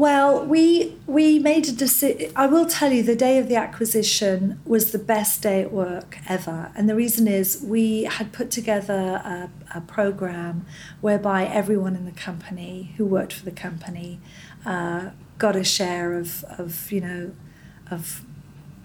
Well, 0.00 0.46
we 0.46 0.96
we 1.06 1.38
made 1.38 1.68
a 1.68 1.72
decision. 1.72 2.32
I 2.34 2.46
will 2.46 2.64
tell 2.64 2.90
you, 2.90 3.02
the 3.02 3.14
day 3.14 3.36
of 3.36 3.48
the 3.48 3.56
acquisition 3.56 4.58
was 4.64 4.92
the 4.92 4.98
best 4.98 5.42
day 5.42 5.60
at 5.60 5.72
work 5.72 6.16
ever, 6.26 6.72
and 6.74 6.88
the 6.88 6.94
reason 6.94 7.28
is 7.28 7.62
we 7.62 8.04
had 8.04 8.32
put 8.32 8.50
together 8.50 9.20
a, 9.22 9.50
a 9.74 9.82
program 9.82 10.64
whereby 11.02 11.44
everyone 11.44 11.96
in 11.96 12.06
the 12.06 12.18
company 12.28 12.94
who 12.96 13.04
worked 13.04 13.34
for 13.34 13.44
the 13.44 13.50
company 13.50 14.20
uh, 14.64 15.10
got 15.36 15.54
a 15.54 15.64
share 15.64 16.14
of 16.14 16.44
of 16.44 16.90
you 16.90 17.02
know 17.02 17.32
of 17.90 18.24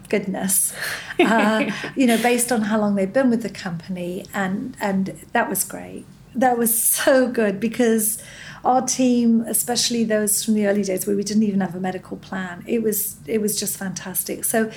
goodness, 0.10 0.74
uh, 1.20 1.72
you 1.96 2.08
know, 2.08 2.22
based 2.22 2.52
on 2.52 2.64
how 2.64 2.78
long 2.78 2.96
they've 2.96 3.14
been 3.14 3.30
with 3.30 3.42
the 3.42 3.50
company, 3.50 4.26
and 4.34 4.76
and 4.82 5.18
that 5.32 5.50
was 5.50 5.64
great. 5.64 6.04
That 6.36 6.58
was 6.58 6.78
so 6.78 7.30
good 7.30 7.62
because 7.62 8.22
our 8.66 8.82
team, 8.82 9.42
especially 9.42 10.04
those 10.04 10.44
from 10.44 10.56
the 10.56 10.66
early 10.66 10.84
days 10.84 11.06
where 11.06 11.16
we 11.16 11.24
didn't 11.24 11.44
even 11.44 11.62
have 11.62 11.76
a 11.76 11.80
medical 11.80 12.18
plan, 12.18 12.64
it 12.68 12.82
was 12.82 13.18
it 13.28 13.40
was 13.40 13.58
just 13.60 13.78
fantastic. 13.78 14.44
So 14.44 14.72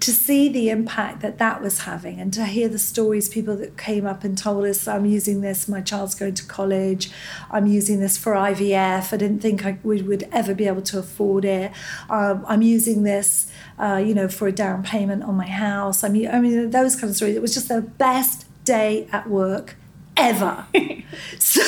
to 0.00 0.12
see 0.12 0.48
the 0.48 0.70
impact 0.70 1.20
that 1.20 1.36
that 1.38 1.60
was 1.60 1.80
having, 1.80 2.18
and 2.20 2.32
to 2.32 2.46
hear 2.46 2.68
the 2.68 2.78
stories, 2.78 3.28
people 3.28 3.54
that 3.56 3.76
came 3.76 4.06
up 4.06 4.24
and 4.24 4.36
told 4.36 4.64
us, 4.64 4.88
"I'm 4.88 5.04
using 5.04 5.42
this. 5.42 5.68
My 5.68 5.82
child's 5.82 6.14
going 6.14 6.34
to 6.34 6.44
college. 6.46 7.10
I'm 7.50 7.66
using 7.66 8.00
this 8.00 8.16
for 8.16 8.32
IVF. 8.32 9.12
I 9.12 9.16
didn't 9.18 9.40
think 9.40 9.66
I 9.66 9.78
would, 9.82 10.06
would 10.06 10.26
ever 10.32 10.54
be 10.54 10.66
able 10.66 10.82
to 10.82 10.98
afford 10.98 11.44
it. 11.44 11.70
Um, 12.08 12.44
I'm 12.48 12.62
using 12.62 13.02
this, 13.02 13.52
uh, 13.78 14.02
you 14.04 14.14
know, 14.14 14.28
for 14.28 14.48
a 14.48 14.52
down 14.52 14.82
payment 14.82 15.22
on 15.22 15.34
my 15.34 15.48
house. 15.48 16.02
I 16.02 16.08
mean, 16.08 16.28
I 16.28 16.40
mean 16.40 16.70
those 16.70 16.96
kind 16.96 17.10
of 17.10 17.16
stories. 17.16 17.36
It 17.36 17.42
was 17.42 17.52
just 17.52 17.68
the 17.68 17.82
best 17.82 18.46
day 18.64 19.06
at 19.12 19.28
work 19.28 19.76
ever. 20.16 20.66
so 21.38 21.62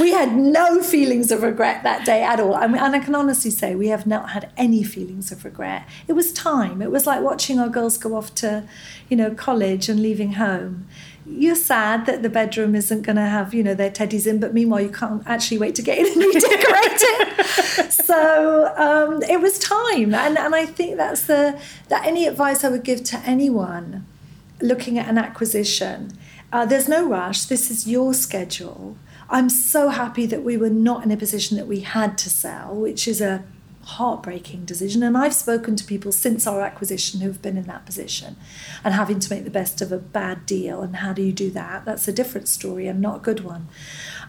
we 0.00 0.12
had 0.12 0.34
no 0.34 0.82
feelings 0.82 1.30
of 1.30 1.42
regret 1.42 1.82
that 1.82 2.04
day 2.04 2.22
at 2.22 2.40
all. 2.40 2.54
I 2.54 2.66
mean, 2.66 2.82
and 2.82 2.94
I 2.94 2.98
can 2.98 3.14
honestly 3.14 3.50
say 3.50 3.74
we 3.74 3.88
have 3.88 4.06
not 4.06 4.30
had 4.30 4.50
any 4.56 4.82
feelings 4.82 5.30
of 5.32 5.44
regret. 5.44 5.88
It 6.06 6.14
was 6.14 6.32
time. 6.32 6.82
It 6.82 6.90
was 6.90 7.06
like 7.06 7.22
watching 7.22 7.58
our 7.58 7.68
girls 7.68 7.98
go 7.98 8.16
off 8.16 8.34
to, 8.36 8.64
you 9.08 9.16
know, 9.16 9.34
college 9.34 9.88
and 9.88 10.00
leaving 10.00 10.34
home. 10.34 10.86
You're 11.26 11.56
sad 11.56 12.06
that 12.06 12.22
the 12.22 12.30
bedroom 12.30 12.74
isn't 12.74 13.02
going 13.02 13.16
to 13.16 13.22
have, 13.22 13.52
you 13.52 13.62
know, 13.62 13.74
their 13.74 13.90
teddies 13.90 14.26
in, 14.26 14.40
but 14.40 14.54
meanwhile 14.54 14.80
you 14.80 14.88
can't 14.88 15.22
actually 15.26 15.58
wait 15.58 15.74
to 15.74 15.82
get 15.82 15.98
in 15.98 16.06
and 16.06 16.16
redecorate 16.34 17.02
it. 17.02 17.92
so 17.92 18.72
um, 18.76 19.22
it 19.24 19.38
was 19.40 19.58
time, 19.58 20.14
and 20.14 20.38
and 20.38 20.54
I 20.54 20.64
think 20.64 20.96
that's 20.96 21.26
the 21.26 21.60
that 21.88 22.06
any 22.06 22.26
advice 22.26 22.64
I 22.64 22.70
would 22.70 22.82
give 22.82 23.04
to 23.04 23.18
anyone 23.26 24.06
looking 24.62 24.98
at 24.98 25.06
an 25.06 25.18
acquisition 25.18 26.18
uh, 26.52 26.64
there's 26.64 26.88
no 26.88 27.06
rush. 27.06 27.44
This 27.44 27.70
is 27.70 27.86
your 27.86 28.14
schedule. 28.14 28.96
I'm 29.30 29.50
so 29.50 29.90
happy 29.90 30.24
that 30.26 30.42
we 30.42 30.56
were 30.56 30.70
not 30.70 31.04
in 31.04 31.10
a 31.10 31.16
position 31.16 31.56
that 31.58 31.66
we 31.66 31.80
had 31.80 32.16
to 32.18 32.30
sell, 32.30 32.74
which 32.74 33.06
is 33.06 33.20
a 33.20 33.44
heartbreaking 33.88 34.64
decision. 34.64 35.02
And 35.02 35.16
I've 35.16 35.34
spoken 35.34 35.76
to 35.76 35.84
people 35.84 36.12
since 36.12 36.46
our 36.46 36.60
acquisition 36.60 37.20
who've 37.20 37.40
been 37.40 37.56
in 37.56 37.64
that 37.64 37.86
position 37.86 38.36
and 38.84 38.94
having 38.94 39.18
to 39.18 39.34
make 39.34 39.44
the 39.44 39.50
best 39.50 39.80
of 39.80 39.92
a 39.92 39.98
bad 39.98 40.46
deal. 40.46 40.82
And 40.82 40.96
how 40.96 41.12
do 41.12 41.22
you 41.22 41.32
do 41.32 41.50
that? 41.50 41.84
That's 41.84 42.06
a 42.06 42.12
different 42.12 42.48
story 42.48 42.86
and 42.86 43.00
not 43.00 43.16
a 43.16 43.20
good 43.20 43.40
one. 43.40 43.68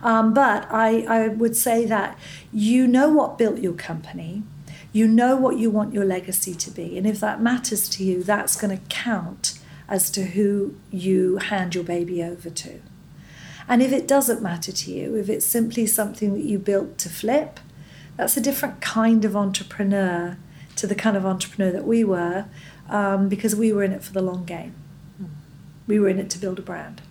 Um, 0.01 0.33
but 0.33 0.67
I, 0.71 1.01
I 1.01 1.27
would 1.27 1.55
say 1.55 1.85
that 1.85 2.17
you 2.53 2.87
know 2.87 3.09
what 3.09 3.37
built 3.37 3.59
your 3.59 3.73
company. 3.73 4.43
You 4.91 5.07
know 5.07 5.35
what 5.35 5.57
you 5.57 5.69
want 5.69 5.93
your 5.93 6.05
legacy 6.05 6.55
to 6.55 6.71
be. 6.71 6.97
And 6.97 7.05
if 7.05 7.19
that 7.19 7.41
matters 7.41 7.87
to 7.89 8.03
you, 8.03 8.23
that's 8.23 8.59
going 8.59 8.75
to 8.75 8.83
count 8.87 9.58
as 9.89 10.09
to 10.11 10.23
who 10.23 10.75
you 10.91 11.37
hand 11.37 11.75
your 11.75 11.83
baby 11.83 12.23
over 12.23 12.49
to. 12.49 12.79
And 13.67 13.81
if 13.81 13.91
it 13.91 14.07
doesn't 14.07 14.41
matter 14.41 14.71
to 14.71 14.91
you, 14.91 15.15
if 15.15 15.29
it's 15.29 15.45
simply 15.45 15.85
something 15.85 16.33
that 16.33 16.43
you 16.43 16.57
built 16.57 16.97
to 16.99 17.09
flip, 17.09 17.59
that's 18.15 18.37
a 18.37 18.41
different 18.41 18.81
kind 18.81 19.25
of 19.25 19.35
entrepreneur 19.35 20.37
to 20.75 20.87
the 20.87 20.95
kind 20.95 21.17
of 21.17 21.25
entrepreneur 21.25 21.71
that 21.71 21.85
we 21.85 22.03
were 22.03 22.45
um, 22.89 23.29
because 23.29 23.55
we 23.55 23.73
were 23.73 23.83
in 23.83 23.91
it 23.91 24.03
for 24.03 24.13
the 24.13 24.21
long 24.21 24.45
game. 24.45 24.75
We 25.87 25.99
were 25.99 26.09
in 26.09 26.19
it 26.19 26.29
to 26.31 26.37
build 26.37 26.59
a 26.59 26.61
brand. 26.61 27.01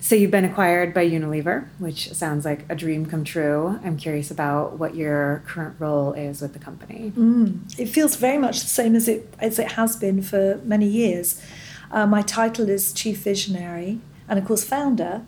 So 0.00 0.14
you've 0.14 0.30
been 0.30 0.44
acquired 0.44 0.94
by 0.94 1.08
Unilever, 1.08 1.68
which 1.78 2.12
sounds 2.12 2.44
like 2.44 2.64
a 2.68 2.76
dream 2.76 3.04
come 3.04 3.24
true. 3.24 3.80
I'm 3.82 3.96
curious 3.96 4.30
about 4.30 4.78
what 4.78 4.94
your 4.94 5.42
current 5.46 5.76
role 5.78 6.12
is 6.12 6.40
with 6.40 6.52
the 6.52 6.58
company. 6.58 7.12
Mm, 7.16 7.78
it 7.78 7.86
feels 7.86 8.14
very 8.16 8.38
much 8.38 8.60
the 8.60 8.68
same 8.68 8.94
as 8.94 9.08
it 9.08 9.34
as 9.40 9.58
it 9.58 9.72
has 9.72 9.96
been 9.96 10.22
for 10.22 10.60
many 10.64 10.86
years. 10.86 11.42
Uh, 11.90 12.06
my 12.06 12.22
title 12.22 12.68
is 12.68 12.92
Chief 12.92 13.18
Visionary 13.18 14.00
and, 14.28 14.38
of 14.38 14.44
course, 14.44 14.64
founder. 14.64 15.22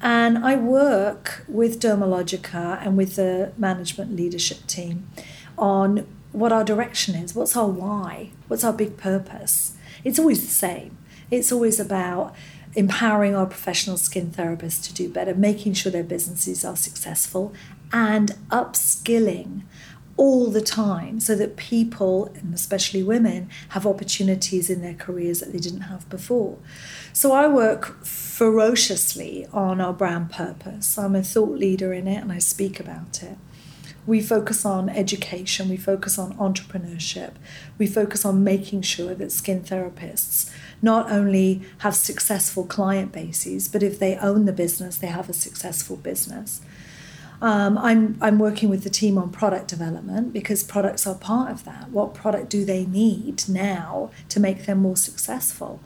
And 0.00 0.38
I 0.38 0.56
work 0.56 1.44
with 1.48 1.80
Dermalogica 1.80 2.78
and 2.84 2.96
with 2.96 3.16
the 3.16 3.52
management 3.56 4.14
leadership 4.14 4.66
team 4.66 5.08
on 5.56 6.06
what 6.32 6.52
our 6.52 6.64
direction 6.64 7.14
is, 7.14 7.34
what's 7.34 7.56
our 7.56 7.66
why, 7.66 8.30
what's 8.46 8.62
our 8.62 8.72
big 8.72 8.96
purpose. 8.96 9.76
It's 10.04 10.18
always 10.18 10.42
the 10.42 10.52
same. 10.52 10.98
It's 11.30 11.50
always 11.50 11.80
about 11.80 12.34
empowering 12.74 13.34
our 13.34 13.46
professional 13.46 13.96
skin 13.96 14.30
therapists 14.30 14.86
to 14.86 14.94
do 14.94 15.08
better, 15.08 15.34
making 15.34 15.72
sure 15.72 15.90
their 15.90 16.04
businesses 16.04 16.62
are 16.62 16.76
successful, 16.76 17.54
and 17.90 18.32
upskilling 18.50 19.62
all 20.16 20.50
the 20.50 20.60
time 20.60 21.20
so 21.20 21.34
that 21.34 21.56
people, 21.56 22.26
and 22.36 22.54
especially 22.54 23.02
women, 23.02 23.50
have 23.70 23.86
opportunities 23.86 24.70
in 24.70 24.80
their 24.80 24.94
careers 24.94 25.40
that 25.40 25.52
they 25.52 25.58
didn't 25.58 25.82
have 25.82 26.08
before. 26.08 26.56
So 27.12 27.32
I 27.32 27.48
work 27.48 28.04
ferociously 28.04 29.46
on 29.52 29.80
our 29.80 29.92
brand 29.92 30.30
purpose. 30.30 30.98
I'm 30.98 31.14
a 31.14 31.22
thought 31.22 31.58
leader 31.58 31.92
in 31.92 32.06
it 32.08 32.22
and 32.22 32.32
I 32.32 32.38
speak 32.38 32.80
about 32.80 33.22
it. 33.22 33.36
We 34.06 34.22
focus 34.22 34.64
on 34.64 34.88
education, 34.88 35.68
we 35.68 35.76
focus 35.76 36.16
on 36.16 36.34
entrepreneurship, 36.34 37.32
we 37.76 37.88
focus 37.88 38.24
on 38.24 38.44
making 38.44 38.82
sure 38.82 39.14
that 39.16 39.32
skin 39.32 39.62
therapists 39.62 40.48
not 40.80 41.10
only 41.10 41.62
have 41.78 41.96
successful 41.96 42.64
client 42.64 43.10
bases, 43.10 43.66
but 43.66 43.82
if 43.82 43.98
they 43.98 44.16
own 44.16 44.44
the 44.44 44.52
business, 44.52 44.96
they 44.96 45.08
have 45.08 45.28
a 45.28 45.32
successful 45.32 45.96
business. 45.96 46.60
Um, 47.42 47.76
I'm, 47.78 48.16
I'm 48.20 48.38
working 48.38 48.70
with 48.70 48.82
the 48.82 48.90
team 48.90 49.18
on 49.18 49.30
product 49.30 49.68
development 49.68 50.32
because 50.32 50.62
products 50.62 51.06
are 51.06 51.14
part 51.14 51.50
of 51.50 51.64
that. 51.64 51.90
What 51.90 52.14
product 52.14 52.48
do 52.48 52.64
they 52.64 52.86
need 52.86 53.48
now 53.48 54.10
to 54.30 54.40
make 54.40 54.64
them 54.64 54.78
more 54.78 54.96
successful? 54.96 55.80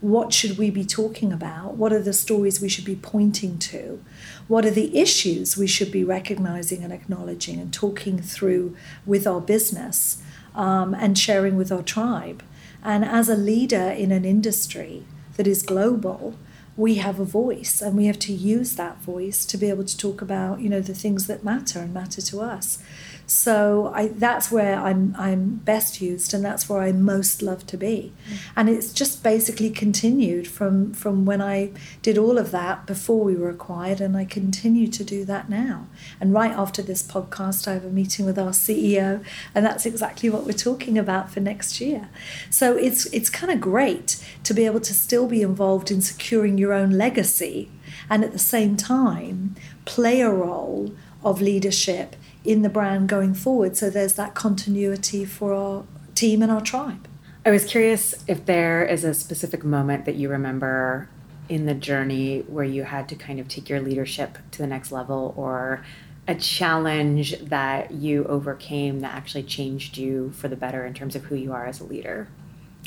What 0.00 0.32
should 0.32 0.58
we 0.58 0.70
be 0.70 0.84
talking 0.84 1.32
about? 1.32 1.76
What 1.76 1.92
are 1.92 2.02
the 2.02 2.12
stories 2.12 2.60
we 2.60 2.68
should 2.68 2.84
be 2.84 2.96
pointing 2.96 3.58
to? 3.58 4.02
What 4.48 4.64
are 4.64 4.70
the 4.70 4.98
issues 4.98 5.56
we 5.56 5.66
should 5.66 5.90
be 5.90 6.04
recognizing 6.04 6.82
and 6.82 6.92
acknowledging 6.92 7.60
and 7.60 7.72
talking 7.72 8.18
through 8.20 8.76
with 9.06 9.26
our 9.26 9.40
business 9.40 10.22
um, 10.54 10.94
and 10.94 11.18
sharing 11.18 11.56
with 11.56 11.72
our 11.72 11.82
tribe? 11.82 12.42
And 12.82 13.04
as 13.04 13.28
a 13.28 13.36
leader 13.36 13.90
in 13.90 14.12
an 14.12 14.24
industry 14.24 15.04
that 15.36 15.46
is 15.46 15.62
global, 15.62 16.34
we 16.76 16.96
have 16.96 17.20
a 17.20 17.24
voice 17.24 17.80
and 17.80 17.96
we 17.96 18.06
have 18.06 18.18
to 18.18 18.32
use 18.32 18.74
that 18.74 18.98
voice 18.98 19.44
to 19.46 19.56
be 19.56 19.68
able 19.68 19.84
to 19.84 19.96
talk 19.96 20.20
about 20.20 20.60
you 20.60 20.68
know 20.68 20.80
the 20.80 20.94
things 20.94 21.26
that 21.26 21.44
matter 21.44 21.78
and 21.78 21.94
matter 21.94 22.20
to 22.20 22.40
us 22.40 22.78
So 23.26 23.90
I, 23.94 24.08
that's 24.08 24.50
where 24.52 24.76
I'm 24.76 25.14
I'm 25.16 25.56
best 25.64 26.00
used, 26.00 26.34
and 26.34 26.44
that's 26.44 26.68
where 26.68 26.80
I 26.80 26.92
most 26.92 27.40
love 27.40 27.66
to 27.68 27.76
be. 27.78 28.12
Mm. 28.28 28.38
And 28.56 28.68
it's 28.68 28.92
just 28.92 29.22
basically 29.22 29.70
continued 29.70 30.46
from 30.46 30.92
from 30.92 31.24
when 31.24 31.40
I 31.40 31.70
did 32.02 32.18
all 32.18 32.36
of 32.36 32.50
that 32.50 32.86
before 32.86 33.24
we 33.24 33.34
were 33.34 33.48
acquired, 33.48 34.00
and 34.00 34.16
I 34.16 34.26
continue 34.26 34.88
to 34.88 35.04
do 35.04 35.24
that 35.24 35.48
now. 35.48 35.86
And 36.20 36.34
right 36.34 36.50
after 36.50 36.82
this 36.82 37.02
podcast, 37.02 37.66
I 37.66 37.72
have 37.72 37.84
a 37.84 37.90
meeting 37.90 38.26
with 38.26 38.38
our 38.38 38.50
CEO, 38.50 39.24
and 39.54 39.64
that's 39.64 39.86
exactly 39.86 40.28
what 40.28 40.44
we're 40.44 40.52
talking 40.52 40.98
about 40.98 41.30
for 41.30 41.40
next 41.40 41.80
year. 41.80 42.10
So 42.50 42.76
it's 42.76 43.06
it's 43.06 43.30
kind 43.30 43.50
of 43.50 43.60
great 43.60 44.22
to 44.44 44.52
be 44.52 44.66
able 44.66 44.80
to 44.80 44.92
still 44.92 45.26
be 45.26 45.40
involved 45.40 45.90
in 45.90 46.02
securing 46.02 46.58
your 46.58 46.74
own 46.74 46.90
legacy, 46.90 47.70
and 48.10 48.22
at 48.22 48.32
the 48.32 48.38
same 48.38 48.76
time 48.76 49.56
play 49.86 50.20
a 50.20 50.30
role 50.30 50.94
of 51.22 51.40
leadership 51.40 52.16
in 52.44 52.62
the 52.62 52.68
brand 52.68 53.08
going 53.08 53.34
forward. 53.34 53.76
So 53.76 53.90
there's 53.90 54.14
that 54.14 54.34
continuity 54.34 55.24
for 55.24 55.52
our 55.52 55.84
team 56.14 56.42
and 56.42 56.52
our 56.52 56.60
tribe. 56.60 57.08
I 57.46 57.50
was 57.50 57.64
curious 57.64 58.14
if 58.26 58.46
there 58.46 58.84
is 58.84 59.04
a 59.04 59.12
specific 59.12 59.64
moment 59.64 60.04
that 60.06 60.14
you 60.14 60.28
remember 60.28 61.08
in 61.48 61.66
the 61.66 61.74
journey 61.74 62.40
where 62.40 62.64
you 62.64 62.84
had 62.84 63.08
to 63.10 63.14
kind 63.14 63.38
of 63.38 63.48
take 63.48 63.68
your 63.68 63.80
leadership 63.80 64.38
to 64.52 64.58
the 64.58 64.66
next 64.66 64.92
level 64.92 65.34
or 65.36 65.84
a 66.26 66.34
challenge 66.34 67.38
that 67.40 67.90
you 67.90 68.24
overcame 68.24 69.00
that 69.00 69.14
actually 69.14 69.42
changed 69.42 69.98
you 69.98 70.30
for 70.30 70.48
the 70.48 70.56
better 70.56 70.86
in 70.86 70.94
terms 70.94 71.14
of 71.14 71.24
who 71.24 71.34
you 71.34 71.52
are 71.52 71.66
as 71.66 71.80
a 71.80 71.84
leader? 71.84 72.28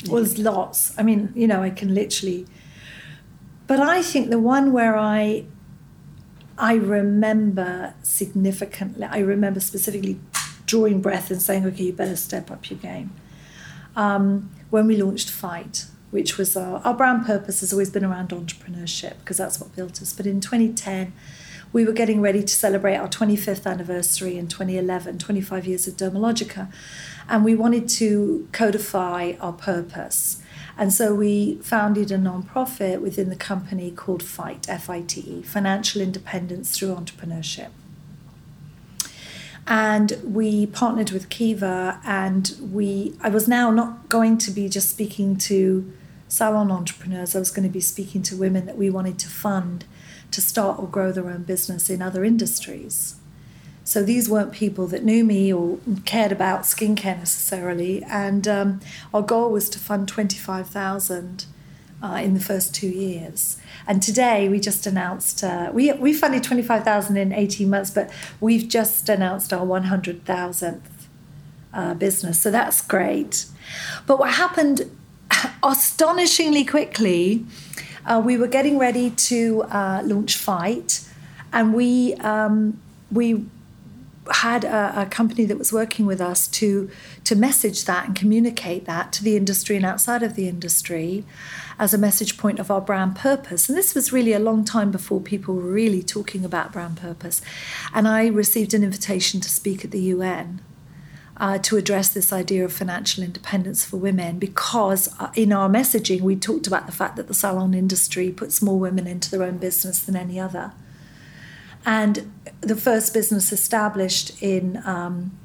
Well, 0.06 0.16
there's 0.16 0.38
lots. 0.38 0.96
I 0.98 1.02
mean, 1.02 1.32
you 1.36 1.46
know, 1.46 1.62
I 1.62 1.70
can 1.70 1.94
literally. 1.94 2.46
But 3.68 3.80
I 3.80 4.02
think 4.02 4.30
the 4.30 4.38
one 4.38 4.72
where 4.72 4.96
I 4.96 5.44
I 6.58 6.74
remember 6.74 7.94
significantly, 8.02 9.04
I 9.04 9.20
remember 9.20 9.60
specifically 9.60 10.18
drawing 10.66 11.00
breath 11.00 11.30
and 11.30 11.40
saying, 11.40 11.64
okay, 11.66 11.84
you 11.84 11.92
better 11.92 12.16
step 12.16 12.50
up 12.50 12.68
your 12.68 12.78
game. 12.78 13.12
Um, 13.96 14.50
when 14.70 14.86
we 14.86 14.96
launched 14.96 15.30
FITE, 15.30 15.86
which 16.10 16.36
was 16.36 16.56
our, 16.56 16.80
our 16.84 16.94
brand 16.94 17.26
purpose 17.26 17.60
has 17.60 17.72
always 17.72 17.90
been 17.90 18.04
around 18.04 18.30
entrepreneurship 18.30 19.18
because 19.20 19.36
that's 19.36 19.60
what 19.60 19.74
built 19.76 20.02
us. 20.02 20.12
But 20.12 20.26
in 20.26 20.40
2010, 20.40 21.12
we 21.72 21.84
were 21.84 21.92
getting 21.92 22.20
ready 22.20 22.42
to 22.42 22.54
celebrate 22.54 22.96
our 22.96 23.08
25th 23.08 23.66
anniversary 23.66 24.36
in 24.38 24.48
2011, 24.48 25.18
25 25.18 25.66
years 25.66 25.86
of 25.86 25.94
Dermalogica, 25.94 26.72
and 27.28 27.44
we 27.44 27.54
wanted 27.54 27.88
to 27.90 28.48
codify 28.52 29.34
our 29.40 29.52
purpose. 29.52 30.42
And 30.78 30.92
so 30.92 31.12
we 31.12 31.56
founded 31.56 32.12
a 32.12 32.16
nonprofit 32.16 33.00
within 33.00 33.28
the 33.30 33.36
company 33.36 33.90
called 33.90 34.22
FITE, 34.22 34.68
F 34.68 34.88
I 34.88 35.02
T 35.02 35.20
E, 35.20 35.42
Financial 35.42 36.00
Independence 36.00 36.78
Through 36.78 36.94
Entrepreneurship. 36.94 37.70
And 39.66 40.16
we 40.22 40.66
partnered 40.66 41.10
with 41.10 41.28
Kiva, 41.28 42.00
and 42.04 42.56
we 42.72 43.14
I 43.20 43.28
was 43.28 43.48
now 43.48 43.70
not 43.72 44.08
going 44.08 44.38
to 44.38 44.52
be 44.52 44.68
just 44.68 44.88
speaking 44.88 45.36
to 45.38 45.92
salon 46.28 46.70
entrepreneurs, 46.70 47.34
I 47.34 47.38
was 47.38 47.50
going 47.50 47.66
to 47.66 47.72
be 47.72 47.80
speaking 47.80 48.22
to 48.22 48.36
women 48.36 48.66
that 48.66 48.76
we 48.76 48.88
wanted 48.88 49.18
to 49.20 49.28
fund 49.28 49.84
to 50.30 50.40
start 50.40 50.78
or 50.78 50.86
grow 50.86 51.10
their 51.10 51.28
own 51.28 51.42
business 51.42 51.90
in 51.90 52.02
other 52.02 52.24
industries. 52.24 53.16
So 53.88 54.02
these 54.02 54.28
weren't 54.28 54.52
people 54.52 54.86
that 54.88 55.02
knew 55.02 55.24
me 55.24 55.50
or 55.50 55.78
cared 56.04 56.30
about 56.30 56.64
skincare 56.64 57.16
necessarily. 57.16 58.02
And 58.04 58.46
um, 58.46 58.80
our 59.14 59.22
goal 59.22 59.50
was 59.50 59.70
to 59.70 59.78
fund 59.78 60.06
25,000 60.06 61.46
uh, 62.02 62.20
in 62.22 62.34
the 62.34 62.40
first 62.40 62.74
two 62.74 62.90
years. 62.90 63.56
And 63.86 64.02
today 64.02 64.46
we 64.46 64.60
just 64.60 64.86
announced, 64.86 65.42
uh, 65.42 65.70
we, 65.72 65.90
we 65.94 66.12
funded 66.12 66.42
25,000 66.42 67.16
in 67.16 67.32
18 67.32 67.70
months, 67.70 67.90
but 67.90 68.10
we've 68.42 68.68
just 68.68 69.08
announced 69.08 69.54
our 69.54 69.64
100,000th 69.64 70.80
uh, 71.72 71.94
business. 71.94 72.42
So 72.42 72.50
that's 72.50 72.82
great. 72.82 73.46
But 74.06 74.18
what 74.18 74.34
happened 74.34 74.82
astonishingly 75.62 76.66
quickly, 76.66 77.46
uh, 78.04 78.20
we 78.22 78.36
were 78.36 78.48
getting 78.48 78.78
ready 78.78 79.08
to 79.08 79.62
uh, 79.62 80.02
launch 80.04 80.36
FITE, 80.36 81.08
and 81.54 81.72
we 81.72 82.12
um, 82.16 82.78
we 83.10 83.46
had 84.30 84.64
a, 84.64 85.02
a, 85.02 85.06
company 85.06 85.44
that 85.44 85.58
was 85.58 85.72
working 85.72 86.06
with 86.06 86.20
us 86.20 86.46
to 86.48 86.90
to 87.24 87.34
message 87.34 87.84
that 87.84 88.06
and 88.06 88.16
communicate 88.16 88.84
that 88.84 89.12
to 89.12 89.24
the 89.24 89.36
industry 89.36 89.76
and 89.76 89.84
outside 89.84 90.22
of 90.22 90.34
the 90.34 90.48
industry 90.48 91.24
as 91.78 91.94
a 91.94 91.98
message 91.98 92.36
point 92.36 92.58
of 92.58 92.70
our 92.70 92.80
brand 92.80 93.16
purpose. 93.16 93.68
And 93.68 93.78
this 93.78 93.94
was 93.94 94.12
really 94.12 94.32
a 94.32 94.38
long 94.38 94.64
time 94.64 94.90
before 94.90 95.20
people 95.20 95.54
were 95.54 95.62
really 95.62 96.02
talking 96.02 96.44
about 96.44 96.72
brand 96.72 96.96
purpose. 96.96 97.40
And 97.94 98.08
I 98.08 98.26
received 98.26 98.74
an 98.74 98.82
invitation 98.82 99.40
to 99.40 99.48
speak 99.48 99.84
at 99.84 99.90
the 99.90 100.00
UN. 100.00 100.60
Uh, 101.40 101.56
to 101.56 101.76
address 101.76 102.08
this 102.08 102.32
idea 102.32 102.64
of 102.64 102.72
financial 102.72 103.22
independence 103.22 103.84
for 103.84 103.96
women, 103.96 104.40
because 104.40 105.08
uh, 105.20 105.30
in 105.36 105.52
our 105.52 105.68
messaging, 105.68 106.20
we 106.20 106.34
talked 106.34 106.66
about 106.66 106.86
the 106.86 106.92
fact 106.92 107.14
that 107.14 107.28
the 107.28 107.34
salon 107.34 107.74
industry 107.74 108.32
puts 108.32 108.60
more 108.60 108.76
women 108.76 109.06
into 109.06 109.30
their 109.30 109.44
own 109.44 109.56
business 109.56 110.00
than 110.00 110.16
any 110.16 110.40
other. 110.40 110.72
And 111.86 112.30
the 112.60 112.76
first 112.76 113.14
business 113.14 113.52
established 113.52 114.42
in 114.42 114.82
um, 114.84 115.38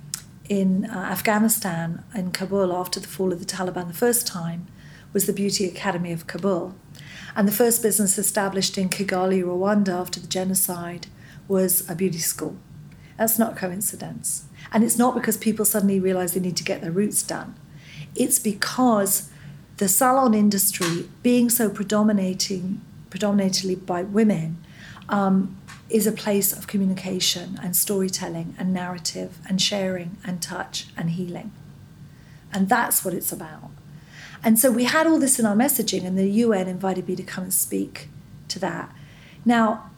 in 0.49 0.85
uh, 0.89 0.97
Afghanistan 0.97 2.03
in 2.13 2.31
Kabul 2.31 2.73
after 2.73 2.99
the 2.99 3.07
fall 3.07 3.31
of 3.31 3.39
the 3.39 3.45
Taliban 3.45 3.87
the 3.87 3.93
first 3.93 4.27
time 4.27 4.67
was 5.13 5.25
the 5.27 5.33
Beauty 5.33 5.65
Academy 5.65 6.11
of 6.11 6.27
Kabul. 6.27 6.75
And 7.35 7.47
the 7.47 7.51
first 7.51 7.81
business 7.81 8.17
established 8.17 8.77
in 8.77 8.89
Kigali, 8.89 9.43
Rwanda 9.43 9.89
after 9.89 10.19
the 10.19 10.27
genocide 10.27 11.07
was 11.47 11.87
a 11.89 11.95
beauty 11.95 12.17
school. 12.17 12.57
That's 13.17 13.39
not 13.39 13.55
coincidence. 13.55 14.45
And 14.71 14.83
it's 14.83 14.97
not 14.97 15.13
because 15.13 15.37
people 15.37 15.65
suddenly 15.65 15.99
realize 15.99 16.33
they 16.33 16.39
need 16.39 16.57
to 16.57 16.63
get 16.63 16.81
their 16.81 16.91
roots 16.91 17.21
done. 17.21 17.55
It's 18.15 18.39
because 18.39 19.29
the 19.77 19.87
salon 19.87 20.33
industry, 20.33 21.09
being 21.21 21.49
so 21.49 21.69
predominating, 21.69 22.81
predominantly 23.09 23.75
by 23.75 24.03
women, 24.03 24.63
um, 25.09 25.57
is 25.93 26.07
a 26.07 26.11
place 26.11 26.51
of 26.51 26.65
communication 26.65 27.59
and 27.61 27.75
storytelling 27.75 28.55
and 28.57 28.73
narrative 28.73 29.37
and 29.47 29.61
sharing 29.61 30.17
and 30.25 30.41
touch 30.41 30.87
and 30.97 31.11
healing. 31.11 31.51
And 32.51 32.67
that's 32.67 33.05
what 33.05 33.13
it's 33.13 33.31
about. 33.31 33.69
And 34.43 34.59
so 34.59 34.71
we 34.71 34.85
had 34.85 35.07
all 35.07 35.19
this 35.19 35.39
in 35.39 35.45
our 35.45 35.55
messaging, 35.55 36.03
and 36.03 36.17
the 36.17 36.27
UN 36.27 36.67
invited 36.67 37.07
me 37.07 37.15
to 37.15 37.23
come 37.23 37.45
and 37.45 37.53
speak 37.53 38.09
to 38.49 38.59
that. 38.59 38.93
Now, 39.45 39.91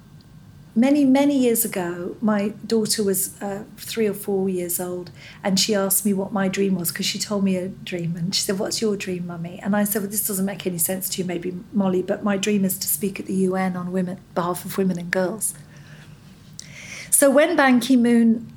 many, 0.75 1.05
many 1.05 1.37
years 1.37 1.63
ago, 1.63 2.17
my 2.21 2.49
daughter 2.67 3.03
was 3.03 3.41
uh, 3.41 3.63
three 3.77 4.05
or 4.05 4.13
four 4.13 4.49
years 4.49 4.79
old, 4.79 5.11
and 5.43 5.59
she 5.59 5.73
asked 5.73 6.05
me 6.05 6.13
what 6.13 6.31
my 6.31 6.47
dream 6.47 6.75
was 6.75 6.91
because 6.91 7.05
she 7.05 7.17
told 7.17 7.43
me 7.43 7.55
a 7.55 7.69
dream. 7.69 8.15
And 8.17 8.35
she 8.35 8.41
said, 8.41 8.59
What's 8.59 8.81
your 8.81 8.97
dream, 8.97 9.27
mummy? 9.27 9.59
And 9.63 9.75
I 9.75 9.85
said, 9.85 10.01
Well, 10.01 10.11
this 10.11 10.27
doesn't 10.27 10.45
make 10.45 10.67
any 10.67 10.77
sense 10.77 11.09
to 11.09 11.21
you, 11.21 11.25
maybe, 11.25 11.57
Molly, 11.71 12.03
but 12.03 12.23
my 12.23 12.37
dream 12.37 12.65
is 12.65 12.77
to 12.79 12.87
speak 12.87 13.19
at 13.19 13.25
the 13.25 13.33
UN 13.49 13.75
on 13.77 13.91
women, 13.91 14.19
behalf 14.35 14.65
of 14.65 14.77
women 14.77 14.99
and 14.99 15.09
girls. 15.09 15.55
So 17.15 17.31
when 17.31 17.55
Ban 17.55 17.79
Ki 17.79 17.95
moon 17.95 18.51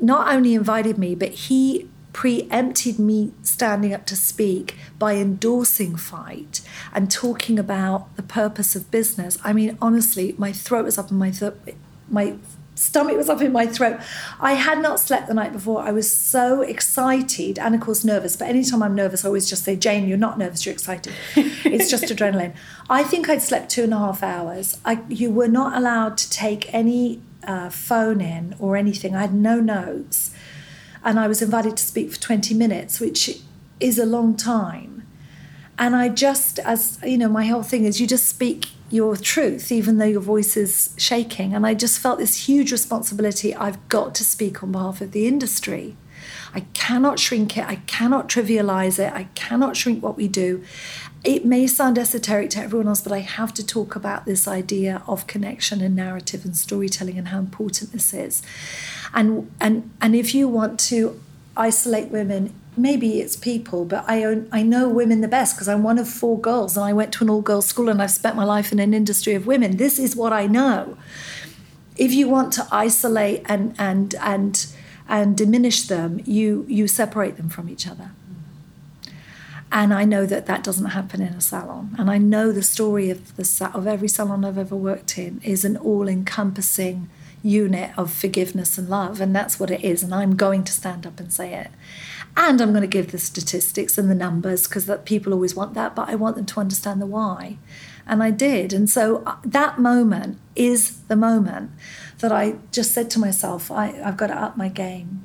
not 0.00 0.34
only 0.34 0.54
invited 0.54 0.98
me, 0.98 1.14
but 1.14 1.28
he 1.28 1.88
preempted 2.12 2.98
me 2.98 3.32
standing 3.44 3.94
up 3.94 4.04
to 4.06 4.16
speak 4.16 4.74
by 4.98 5.14
endorsing 5.14 5.94
FITE 5.94 6.60
and 6.92 7.08
talking 7.08 7.56
about 7.56 8.16
the 8.16 8.24
purpose 8.24 8.74
of 8.74 8.90
business. 8.90 9.38
I 9.44 9.52
mean, 9.52 9.78
honestly, 9.80 10.34
my 10.38 10.50
throat 10.50 10.86
was 10.86 10.98
up 10.98 11.12
in 11.12 11.18
my 11.18 11.30
throat. 11.30 11.60
My 12.08 12.34
stomach 12.74 13.16
was 13.16 13.28
up 13.28 13.42
in 13.42 13.52
my 13.52 13.68
throat. 13.68 14.00
I 14.40 14.54
had 14.54 14.82
not 14.82 14.98
slept 14.98 15.28
the 15.28 15.34
night 15.34 15.52
before. 15.52 15.82
I 15.82 15.92
was 15.92 16.10
so 16.10 16.62
excited 16.62 17.60
and, 17.60 17.76
of 17.76 17.80
course, 17.80 18.04
nervous. 18.04 18.34
But 18.34 18.48
anytime 18.48 18.82
I'm 18.82 18.96
nervous, 18.96 19.24
I 19.24 19.28
always 19.28 19.48
just 19.48 19.62
say, 19.62 19.76
Jane, 19.76 20.08
you're 20.08 20.18
not 20.18 20.36
nervous, 20.36 20.66
you're 20.66 20.72
excited. 20.72 21.12
it's 21.36 21.88
just 21.88 22.02
adrenaline. 22.06 22.56
I 22.88 23.04
think 23.04 23.28
I'd 23.28 23.40
slept 23.40 23.70
two 23.70 23.84
and 23.84 23.94
a 23.94 23.98
half 23.98 24.24
hours. 24.24 24.78
I, 24.84 25.00
you 25.08 25.30
were 25.30 25.46
not 25.46 25.78
allowed 25.78 26.18
to 26.18 26.28
take 26.28 26.74
any 26.74 27.20
uh, 27.44 27.70
phone 27.70 28.20
in 28.20 28.54
or 28.58 28.76
anything. 28.76 29.14
I 29.14 29.22
had 29.22 29.34
no 29.34 29.60
notes. 29.60 30.34
And 31.02 31.18
I 31.18 31.28
was 31.28 31.40
invited 31.40 31.76
to 31.76 31.84
speak 31.84 32.12
for 32.12 32.20
20 32.20 32.54
minutes, 32.54 33.00
which 33.00 33.40
is 33.78 33.98
a 33.98 34.04
long 34.04 34.36
time. 34.36 35.06
And 35.78 35.96
I 35.96 36.10
just, 36.10 36.58
as 36.58 36.98
you 37.02 37.16
know, 37.16 37.28
my 37.28 37.46
whole 37.46 37.62
thing 37.62 37.84
is 37.86 38.00
you 38.00 38.06
just 38.06 38.28
speak 38.28 38.68
your 38.90 39.16
truth, 39.16 39.72
even 39.72 39.96
though 39.96 40.04
your 40.04 40.20
voice 40.20 40.56
is 40.56 40.94
shaking. 40.98 41.54
And 41.54 41.66
I 41.66 41.74
just 41.74 41.98
felt 41.98 42.18
this 42.18 42.48
huge 42.48 42.70
responsibility. 42.70 43.54
I've 43.54 43.88
got 43.88 44.14
to 44.16 44.24
speak 44.24 44.62
on 44.62 44.72
behalf 44.72 45.00
of 45.00 45.12
the 45.12 45.26
industry. 45.26 45.96
I 46.52 46.60
cannot 46.74 47.18
shrink 47.18 47.56
it. 47.56 47.64
I 47.66 47.76
cannot 47.76 48.28
trivialize 48.28 48.98
it. 48.98 49.12
I 49.12 49.24
cannot 49.34 49.76
shrink 49.76 50.02
what 50.02 50.16
we 50.16 50.28
do 50.28 50.62
it 51.22 51.44
may 51.44 51.66
sound 51.66 51.98
esoteric 51.98 52.50
to 52.50 52.60
everyone 52.60 52.88
else, 52.88 53.02
but 53.02 53.12
I 53.12 53.18
have 53.18 53.52
to 53.54 53.66
talk 53.66 53.94
about 53.94 54.24
this 54.24 54.48
idea 54.48 55.02
of 55.06 55.26
connection 55.26 55.80
and 55.82 55.94
narrative 55.94 56.44
and 56.44 56.56
storytelling 56.56 57.18
and 57.18 57.28
how 57.28 57.38
important 57.38 57.92
this 57.92 58.14
is. 58.14 58.42
And 59.12 59.52
and 59.60 59.90
and 60.00 60.16
if 60.16 60.34
you 60.34 60.48
want 60.48 60.80
to 60.80 61.20
isolate 61.56 62.08
women, 62.08 62.54
maybe 62.76 63.20
it's 63.20 63.36
people, 63.36 63.84
but 63.84 64.04
I 64.08 64.24
own, 64.24 64.48
I 64.50 64.62
know 64.62 64.88
women 64.88 65.20
the 65.20 65.28
best 65.28 65.56
because 65.56 65.68
I'm 65.68 65.82
one 65.82 65.98
of 65.98 66.08
four 66.08 66.40
girls 66.40 66.76
and 66.76 66.84
I 66.84 66.92
went 66.92 67.12
to 67.14 67.24
an 67.24 67.30
all 67.30 67.42
girls 67.42 67.66
school 67.66 67.88
and 67.88 68.00
I've 68.00 68.10
spent 68.10 68.36
my 68.36 68.44
life 68.44 68.72
in 68.72 68.78
an 68.78 68.94
industry 68.94 69.34
of 69.34 69.46
women. 69.46 69.76
This 69.76 69.98
is 69.98 70.16
what 70.16 70.32
I 70.32 70.46
know. 70.46 70.96
If 71.96 72.12
you 72.12 72.28
want 72.28 72.52
to 72.54 72.66
isolate 72.72 73.42
and 73.46 73.74
and 73.78 74.14
and 74.16 74.66
and 75.08 75.36
diminish 75.36 75.82
them, 75.82 76.20
you 76.24 76.64
you 76.68 76.88
separate 76.88 77.36
them 77.36 77.50
from 77.50 77.68
each 77.68 77.86
other. 77.86 78.12
And 79.72 79.94
I 79.94 80.04
know 80.04 80.26
that 80.26 80.46
that 80.46 80.64
doesn't 80.64 80.86
happen 80.86 81.22
in 81.22 81.34
a 81.34 81.40
salon. 81.40 81.94
And 81.98 82.10
I 82.10 82.18
know 82.18 82.50
the 82.50 82.62
story 82.62 83.08
of 83.10 83.36
the 83.36 83.70
of 83.72 83.86
every 83.86 84.08
salon 84.08 84.44
I've 84.44 84.58
ever 84.58 84.74
worked 84.74 85.16
in 85.16 85.40
is 85.44 85.64
an 85.64 85.76
all-encompassing 85.76 87.08
unit 87.42 87.90
of 87.96 88.12
forgiveness 88.12 88.76
and 88.76 88.88
love, 88.88 89.20
and 89.20 89.34
that's 89.34 89.58
what 89.60 89.70
it 89.70 89.82
is. 89.82 90.02
And 90.02 90.14
I'm 90.14 90.36
going 90.36 90.64
to 90.64 90.72
stand 90.72 91.06
up 91.06 91.20
and 91.20 91.32
say 91.32 91.54
it. 91.54 91.68
And 92.36 92.60
I'm 92.60 92.70
going 92.70 92.82
to 92.82 92.86
give 92.88 93.12
the 93.12 93.18
statistics 93.18 93.96
and 93.96 94.10
the 94.10 94.14
numbers 94.14 94.66
because 94.66 94.86
that 94.86 95.04
people 95.04 95.32
always 95.32 95.54
want 95.54 95.74
that, 95.74 95.94
but 95.94 96.08
I 96.08 96.14
want 96.14 96.36
them 96.36 96.46
to 96.46 96.60
understand 96.60 97.00
the 97.00 97.06
why. 97.06 97.58
And 98.06 98.22
I 98.22 98.30
did. 98.30 98.72
And 98.72 98.90
so 98.90 99.22
uh, 99.24 99.36
that 99.44 99.78
moment 99.78 100.38
is 100.56 101.00
the 101.02 101.16
moment 101.16 101.70
that 102.18 102.32
I 102.32 102.56
just 102.72 102.92
said 102.92 103.10
to 103.10 103.18
myself, 103.18 103.70
I, 103.70 104.00
I've 104.02 104.16
got 104.16 104.28
to 104.28 104.36
up 104.36 104.56
my 104.56 104.68
game. 104.68 105.24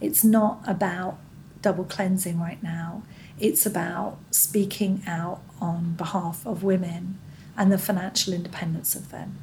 It's 0.00 0.24
not 0.24 0.60
about 0.66 1.18
double 1.62 1.84
cleansing 1.84 2.40
right 2.40 2.62
now. 2.62 3.02
It's 3.38 3.66
about 3.66 4.18
speaking 4.30 5.02
out 5.06 5.40
on 5.60 5.94
behalf 5.94 6.46
of 6.46 6.62
women 6.62 7.18
and 7.56 7.72
the 7.72 7.78
financial 7.78 8.32
independence 8.32 8.94
of 8.94 9.10
them. 9.10 9.38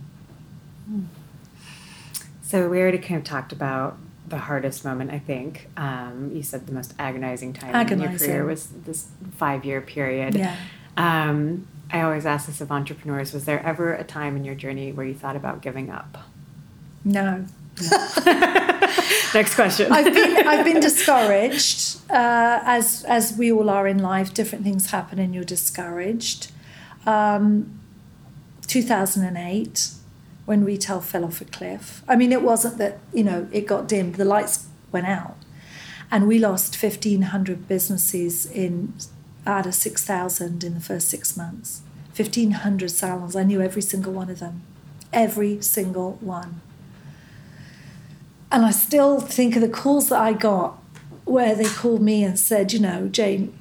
So 2.41 2.69
we 2.69 2.79
already 2.79 2.97
kind 2.97 3.17
of 3.17 3.23
talked 3.23 3.51
about 3.51 3.97
the 4.27 4.37
hardest 4.37 4.85
moment, 4.85 5.11
I 5.11 5.19
think. 5.19 5.69
Um, 5.77 6.31
you 6.33 6.43
said 6.43 6.67
the 6.67 6.73
most 6.73 6.93
agonizing 6.99 7.53
time 7.53 7.75
agonizing. 7.75 8.03
in 8.03 8.09
your 8.11 8.19
career 8.19 8.45
was 8.45 8.67
this 8.67 9.07
five 9.33 9.65
year 9.65 9.81
period. 9.81 10.35
Yeah. 10.35 10.55
Um, 10.97 11.67
I 11.91 12.01
always 12.01 12.25
ask 12.25 12.47
this 12.47 12.61
of 12.61 12.71
entrepreneurs 12.71 13.33
was 13.33 13.45
there 13.45 13.63
ever 13.63 13.93
a 13.93 14.03
time 14.03 14.35
in 14.35 14.45
your 14.45 14.55
journey 14.55 14.91
where 14.91 15.05
you 15.05 15.13
thought 15.13 15.35
about 15.35 15.61
giving 15.61 15.89
up? 15.89 16.17
No. 17.03 17.45
Next 19.33 19.55
question. 19.55 19.91
I've 19.91 20.13
been, 20.13 20.47
I've 20.47 20.65
been 20.65 20.79
discouraged, 20.79 21.99
uh, 22.09 22.59
as, 22.63 23.03
as 23.05 23.37
we 23.37 23.51
all 23.51 23.69
are 23.69 23.87
in 23.87 23.99
life. 23.99 24.33
Different 24.33 24.63
things 24.63 24.91
happen 24.91 25.19
and 25.19 25.33
you're 25.33 25.43
discouraged. 25.43 26.51
Um, 27.05 27.79
2008, 28.67 29.89
when 30.45 30.65
retail 30.65 31.01
fell 31.01 31.25
off 31.25 31.41
a 31.41 31.45
cliff. 31.45 32.03
I 32.07 32.15
mean, 32.15 32.31
it 32.31 32.41
wasn't 32.41 32.77
that, 32.77 32.99
you 33.13 33.23
know, 33.23 33.47
it 33.51 33.65
got 33.65 33.87
dimmed, 33.87 34.15
the 34.15 34.25
lights 34.25 34.67
went 34.91 35.07
out. 35.07 35.37
And 36.11 36.27
we 36.27 36.37
lost 36.37 36.81
1,500 36.81 37.67
businesses 37.67 38.45
in 38.45 38.93
out 39.45 39.65
of 39.65 39.73
6,000 39.73 40.63
in 40.63 40.73
the 40.73 40.79
first 40.79 41.09
six 41.09 41.35
months. 41.35 41.81
1,500 42.15 42.89
salons. 42.91 43.35
I 43.35 43.43
knew 43.43 43.61
every 43.61 43.81
single 43.81 44.13
one 44.13 44.29
of 44.29 44.39
them. 44.39 44.61
Every 45.11 45.61
single 45.61 46.13
one. 46.21 46.61
And 48.53 48.63
I 48.63 48.69
still 48.69 49.19
think 49.19 49.55
of 49.55 49.63
the 49.63 49.67
calls 49.67 50.09
that 50.09 50.21
I 50.21 50.33
got 50.33 50.77
where 51.25 51.55
they 51.55 51.65
called 51.65 52.03
me 52.03 52.23
and 52.23 52.37
said, 52.37 52.71
you 52.71 52.79
know, 52.79 53.07
Jane, 53.07 53.51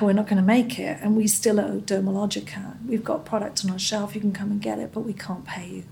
we're 0.00 0.12
not 0.12 0.28
going 0.28 0.36
to 0.36 0.46
make 0.46 0.78
it. 0.78 0.98
And 1.02 1.16
we 1.16 1.26
still 1.26 1.58
owe 1.58 1.80
Dermalogica. 1.80 2.76
We've 2.86 3.02
got 3.02 3.24
product 3.24 3.64
on 3.64 3.72
our 3.72 3.80
shelf, 3.80 4.14
you 4.14 4.20
can 4.20 4.32
come 4.32 4.52
and 4.52 4.62
get 4.62 4.78
it, 4.78 4.92
but 4.92 5.00
we 5.00 5.12
can't 5.12 5.44
pay 5.44 5.66
you 5.66 5.84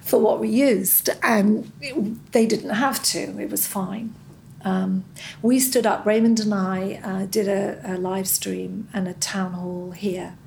for 0.00 0.18
what 0.18 0.40
we 0.40 0.48
used. 0.48 1.10
And 1.22 1.70
it, 1.82 2.32
they 2.32 2.46
didn't 2.46 2.70
have 2.70 3.02
to, 3.04 3.38
it 3.38 3.50
was 3.50 3.66
fine. 3.66 4.14
Um, 4.62 5.04
we 5.42 5.60
stood 5.60 5.84
up, 5.84 6.06
Raymond 6.06 6.40
and 6.40 6.54
I 6.54 7.00
uh, 7.04 7.26
did 7.26 7.48
a, 7.48 7.82
a 7.84 7.98
live 7.98 8.26
stream 8.26 8.88
and 8.94 9.06
a 9.06 9.12
town 9.12 9.52
hall 9.52 9.90
here. 9.90 10.38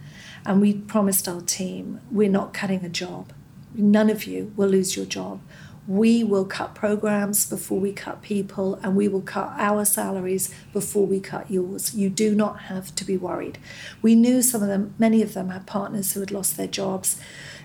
And 0.43 0.59
we 0.59 0.73
promised 0.73 1.27
our 1.27 1.41
team, 1.41 2.01
we're 2.09 2.31
not 2.31 2.51
cutting 2.51 2.83
a 2.83 2.89
job. 2.89 3.31
None 3.75 4.09
of 4.09 4.23
you 4.23 4.53
will 4.55 4.69
lose 4.69 4.95
your 4.97 5.05
job. 5.05 5.39
We 5.87 6.23
will 6.23 6.45
cut 6.45 6.75
programs 6.75 7.49
before 7.49 7.79
we 7.79 7.93
cut 7.93 8.21
people, 8.21 8.75
and 8.83 8.95
we 8.95 9.07
will 9.07 9.21
cut 9.21 9.53
our 9.57 9.85
salaries 9.85 10.53
before 10.73 11.05
we 11.05 11.19
cut 11.21 11.49
yours. 11.49 11.95
You 11.95 12.09
do 12.09 12.35
not 12.35 12.61
have 12.63 12.93
to 12.95 13.05
be 13.05 13.15
worried. 13.15 13.57
We 14.01 14.13
knew 14.13 14.41
some 14.41 14.61
of 14.61 14.67
them, 14.67 14.93
many 14.99 15.21
of 15.21 15.33
them 15.33 15.49
had 15.49 15.65
partners 15.65 16.13
who 16.13 16.19
had 16.19 16.31
lost 16.31 16.57
their 16.57 16.67
jobs. 16.67 17.19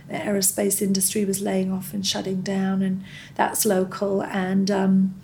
The 0.08 0.14
aerospace 0.14 0.80
industry 0.80 1.24
was 1.24 1.40
laying 1.40 1.72
off 1.72 1.92
and 1.92 2.06
shutting 2.06 2.42
down, 2.42 2.80
and 2.80 3.02
that's 3.34 3.64
local. 3.66 4.22
And 4.22 4.70
um, 4.70 5.14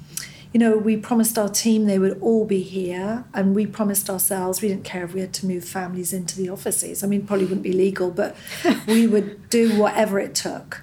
you 0.53 0.59
know, 0.59 0.77
we 0.77 0.97
promised 0.97 1.39
our 1.39 1.49
team 1.49 1.85
they 1.85 1.99
would 1.99 2.19
all 2.21 2.45
be 2.45 2.63
here, 2.63 3.25
and 3.35 3.55
we 3.55 3.67
promised 3.67 4.09
ourselves 4.09 4.61
we 4.61 4.69
didn't 4.69 4.85
care 4.85 5.05
if 5.05 5.15
we 5.15 5.21
had 5.21 5.33
to 5.35 5.47
move 5.47 5.65
families 5.65 6.13
into 6.13 6.37
the 6.37 6.49
offices. 6.49 7.05
I 7.05 7.07
mean, 7.07 7.27
probably 7.27 7.45
wouldn't 7.45 7.63
be 7.63 7.73
legal, 7.73 8.11
but 8.11 8.35
we 8.89 9.07
would 9.07 9.49
do 9.51 9.79
whatever 9.79 10.19
it 10.19 10.35
took. 10.35 10.83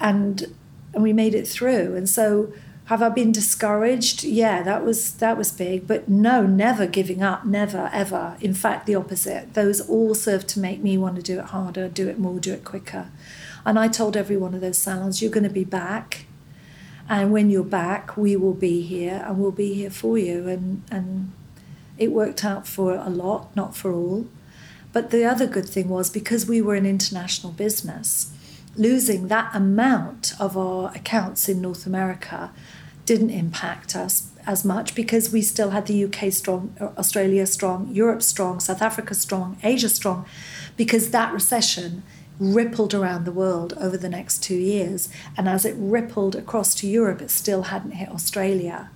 And 0.00 0.54
and 0.94 1.02
we 1.02 1.12
made 1.12 1.34
it 1.34 1.46
through. 1.46 1.94
And 1.96 2.08
so 2.08 2.52
have 2.86 3.02
I 3.02 3.08
been 3.08 3.32
discouraged? 3.32 4.24
Yeah, 4.24 4.62
that 4.62 4.84
was 4.84 5.14
that 5.14 5.38
was 5.38 5.50
big, 5.52 5.86
but 5.86 6.08
no, 6.08 6.44
never 6.46 6.86
giving 6.86 7.22
up, 7.22 7.44
never 7.44 7.88
ever. 7.92 8.36
In 8.40 8.54
fact, 8.54 8.86
the 8.86 8.94
opposite. 8.94 9.54
Those 9.54 9.80
all 9.80 10.14
served 10.14 10.48
to 10.48 10.60
make 10.60 10.82
me 10.82 10.98
want 10.98 11.16
to 11.16 11.22
do 11.22 11.38
it 11.38 11.46
harder, 11.46 11.88
do 11.88 12.08
it 12.08 12.18
more, 12.18 12.38
do 12.38 12.52
it 12.52 12.64
quicker. 12.64 13.10
And 13.64 13.78
I 13.78 13.88
told 13.88 14.16
every 14.16 14.36
one 14.36 14.54
of 14.54 14.60
those 14.60 14.78
salons, 14.78 15.22
you're 15.22 15.30
going 15.30 15.44
to 15.44 15.50
be 15.50 15.64
back. 15.64 16.26
And 17.08 17.32
when 17.32 17.50
you're 17.50 17.64
back, 17.64 18.16
we 18.16 18.36
will 18.36 18.54
be 18.54 18.82
here 18.82 19.24
and 19.26 19.38
we'll 19.38 19.52
be 19.52 19.74
here 19.74 19.90
for 19.90 20.18
you. 20.18 20.48
And, 20.48 20.82
and 20.90 21.32
it 21.98 22.10
worked 22.10 22.44
out 22.44 22.66
for 22.66 22.94
a 22.94 23.08
lot, 23.08 23.54
not 23.54 23.76
for 23.76 23.92
all. 23.92 24.26
But 24.92 25.10
the 25.10 25.24
other 25.24 25.46
good 25.46 25.68
thing 25.68 25.88
was 25.88 26.10
because 26.10 26.46
we 26.46 26.60
were 26.60 26.74
an 26.74 26.86
international 26.86 27.52
business, 27.52 28.32
losing 28.76 29.28
that 29.28 29.54
amount 29.54 30.32
of 30.40 30.56
our 30.56 30.90
accounts 30.94 31.48
in 31.48 31.60
North 31.60 31.86
America 31.86 32.50
didn't 33.04 33.30
impact 33.30 33.96
us 33.96 34.30
as 34.46 34.64
much 34.64 34.94
because 34.94 35.32
we 35.32 35.42
still 35.42 35.70
had 35.70 35.86
the 35.86 36.04
UK 36.04 36.32
strong, 36.32 36.74
Australia 36.80 37.46
strong, 37.46 37.88
Europe 37.92 38.22
strong, 38.22 38.60
South 38.60 38.82
Africa 38.82 39.14
strong, 39.14 39.56
Asia 39.62 39.88
strong, 39.88 40.24
because 40.76 41.10
that 41.10 41.32
recession 41.32 42.02
rippled 42.38 42.94
around 42.94 43.24
the 43.24 43.32
world 43.32 43.74
over 43.78 43.96
the 43.96 44.08
next 44.08 44.42
two 44.42 44.56
years. 44.56 45.08
And 45.36 45.48
as 45.48 45.64
it 45.64 45.74
rippled 45.78 46.34
across 46.34 46.74
to 46.76 46.86
Europe, 46.86 47.20
it 47.20 47.30
still 47.30 47.64
hadn't 47.64 47.92
hit 47.92 48.08
Australia. 48.08 48.90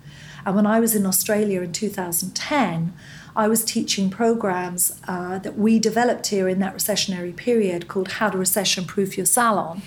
And 0.45 0.55
when 0.57 0.67
I 0.67 0.81
was 0.81 0.95
in 0.95 1.07
Australia 1.07 1.61
in 1.61 1.73
2010, 1.73 2.93
I 3.37 3.49
was 3.49 3.63
teaching 3.65 4.09
programs 4.09 4.99
uh, 5.07 5.39
that 5.41 5.59
we 5.59 5.79
developed 5.79 6.29
here 6.29 6.49
in 6.49 6.59
that 6.61 6.75
recessionary 6.75 7.37
period 7.37 7.87
called 7.87 8.13
How 8.13 8.31
to 8.31 8.39
Recession 8.39 8.87
Proof 8.87 9.19
Your 9.19 9.27
Salon. 9.27 9.83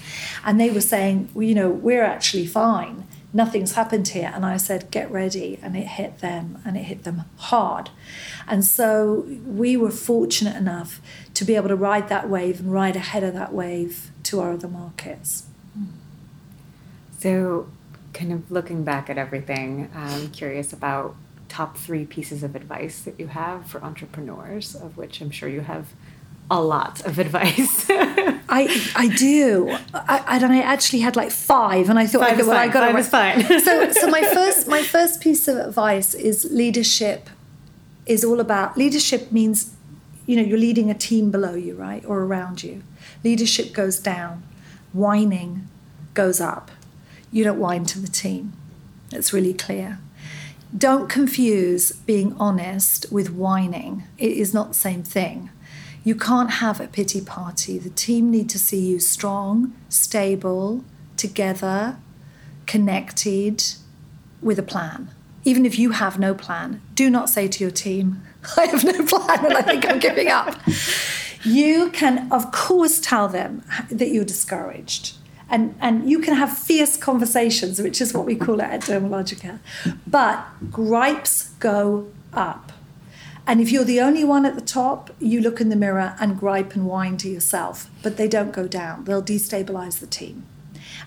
And 0.46 0.62
they 0.62 0.70
were 0.70 0.82
saying, 0.82 1.30
well, 1.34 1.44
you 1.44 1.56
know, 1.56 1.70
we're 1.70 2.04
actually 2.04 2.46
fine. 2.46 3.08
Nothing's 3.34 3.74
happened 3.74 4.10
here. 4.10 4.32
And 4.36 4.46
I 4.46 4.58
said, 4.58 4.92
get 4.92 5.10
ready. 5.12 5.58
And 5.64 5.76
it 5.76 5.88
hit 5.88 6.20
them, 6.20 6.62
and 6.64 6.78
it 6.78 6.84
hit 6.84 7.06
them 7.06 7.24
hard. 7.38 7.90
And 8.48 8.64
so 8.64 9.26
we 9.46 9.76
were 9.76 9.92
fortunate 9.92 10.56
enough 10.56 11.02
to 11.34 11.44
be 11.44 11.56
able 11.56 11.70
to 11.70 11.76
ride 11.76 12.08
that 12.10 12.30
wave 12.30 12.60
and 12.60 12.72
ride 12.72 12.96
ahead 12.96 13.24
of 13.24 13.34
that 13.34 13.52
wave 13.52 14.12
to 14.24 14.42
our 14.42 14.52
other 14.52 14.68
markets. 14.68 15.48
So, 17.18 17.68
kind 18.14 18.32
of 18.32 18.50
looking 18.50 18.84
back 18.84 19.10
at 19.10 19.18
everything, 19.18 19.90
I'm 19.94 20.30
curious 20.30 20.72
about 20.72 21.16
top 21.50 21.76
three 21.76 22.06
pieces 22.06 22.44
of 22.44 22.56
advice 22.56 23.02
that 23.02 23.20
you 23.20 23.28
have 23.28 23.66
for 23.66 23.84
entrepreneurs, 23.84 24.76
of 24.76 24.96
which 24.98 25.20
I'm 25.20 25.32
sure 25.32 25.50
you 25.50 25.62
have 25.62 25.88
a 26.50 26.62
lot 26.62 27.06
of 27.06 27.20
advice. 27.26 27.86
I 27.90 28.92
I 28.96 29.14
do. 29.18 29.70
I, 29.94 30.24
I. 30.28 30.40
I 30.40 30.62
actually 30.62 31.00
had 31.00 31.16
like 31.16 31.32
five, 31.32 31.90
and 31.90 32.00
I 32.00 32.08
thought 32.08 32.22
five 32.22 32.40
I, 32.40 32.44
well, 32.44 32.58
I 32.58 32.68
got 32.68 32.96
it. 32.96 33.06
fine. 33.06 33.44
so 33.60 33.92
so 33.92 34.10
my 34.10 34.22
first 34.34 34.68
my 34.68 34.82
first 34.82 35.22
piece 35.22 35.48
of 35.48 35.58
advice 35.58 36.14
is 36.14 36.46
leadership 36.52 37.30
is 38.06 38.24
all 38.24 38.40
about 38.40 38.78
leadership 38.78 39.32
means 39.32 39.76
you 40.26 40.36
know 40.36 40.42
you're 40.42 40.58
leading 40.60 40.90
a 40.90 40.94
team 40.94 41.32
below 41.32 41.54
you 41.54 41.76
right 41.76 42.04
or 42.06 42.22
around 42.22 42.64
you 42.64 42.84
leadership 43.24 43.74
goes 43.74 44.00
down 44.00 44.44
whining 44.94 45.68
goes 46.14 46.42
up 46.42 46.72
you 47.32 47.44
don't 47.44 47.60
whine 47.60 47.86
to 47.86 48.00
the 48.00 48.08
team 48.08 48.54
it's 49.12 49.32
really 49.32 49.54
clear 49.54 50.00
don't 50.78 51.10
confuse 51.10 51.92
being 51.92 52.36
honest 52.40 53.12
with 53.12 53.32
whining. 53.32 54.04
It 54.18 54.32
is 54.32 54.54
not 54.54 54.70
the 54.70 54.76
same 54.76 55.04
thing. 55.04 55.50
You 56.04 56.16
can't 56.16 56.52
have 56.52 56.80
a 56.80 56.88
pity 56.88 57.22
party. 57.22 57.78
The 57.78 57.90
team 57.90 58.32
need 58.32 58.50
to 58.52 58.60
see 58.60 58.80
you 58.80 59.00
strong, 59.00 59.74
stable, 59.90 60.84
together, 61.18 61.98
connected, 62.66 63.64
with 64.42 64.60
a 64.60 64.64
plan. 64.64 65.10
Even 65.44 65.66
if 65.66 65.78
you 65.78 65.92
have 65.92 66.20
no 66.20 66.34
plan, 66.34 66.82
do 66.96 67.10
not 67.10 67.30
say 67.30 67.48
to 67.48 67.64
your 67.64 67.72
team, 67.72 68.22
I 68.58 68.66
have 68.66 68.84
no 68.84 69.06
plan 69.06 69.46
and 69.46 69.54
I 69.58 69.62
think 69.62 69.86
I'm 69.88 70.00
giving 70.00 70.28
up. 70.28 70.56
You 71.46 71.90
can, 71.92 72.30
of 72.34 72.52
course, 72.52 73.00
tell 73.00 73.30
them 73.30 73.64
that 73.90 74.10
you're 74.10 74.26
discouraged 74.26 75.16
and 75.50 75.76
and 75.80 76.10
you 76.10 76.20
can 76.20 76.36
have 76.36 76.58
fierce 76.58 76.98
conversations, 76.98 77.82
which 77.82 78.02
is 78.02 78.14
what 78.14 78.26
we 78.26 78.36
call 78.36 78.60
it 78.60 78.66
at 78.66 78.82
Dermalogica. 78.82 79.60
But 80.06 80.46
gripes 80.72 81.50
go 81.60 82.08
up. 82.34 82.72
And 83.48 83.60
if 83.60 83.72
you're 83.72 83.84
the 83.84 84.00
only 84.00 84.24
one 84.24 84.46
at 84.46 84.54
the 84.54 84.62
top, 84.62 85.10
you 85.20 85.42
look 85.42 85.60
in 85.60 85.70
the 85.70 85.76
mirror 85.76 86.16
and 86.20 86.40
gripe 86.40 86.76
and 86.76 86.86
whine 86.86 87.18
to 87.18 87.28
yourself, 87.28 87.90
but 88.04 88.16
they 88.16 88.28
don't 88.28 88.54
go 88.54 88.68
down. 88.68 89.06
They'll 89.06 89.24
destabilize 89.24 90.00
the 90.00 90.06
team. 90.06 90.46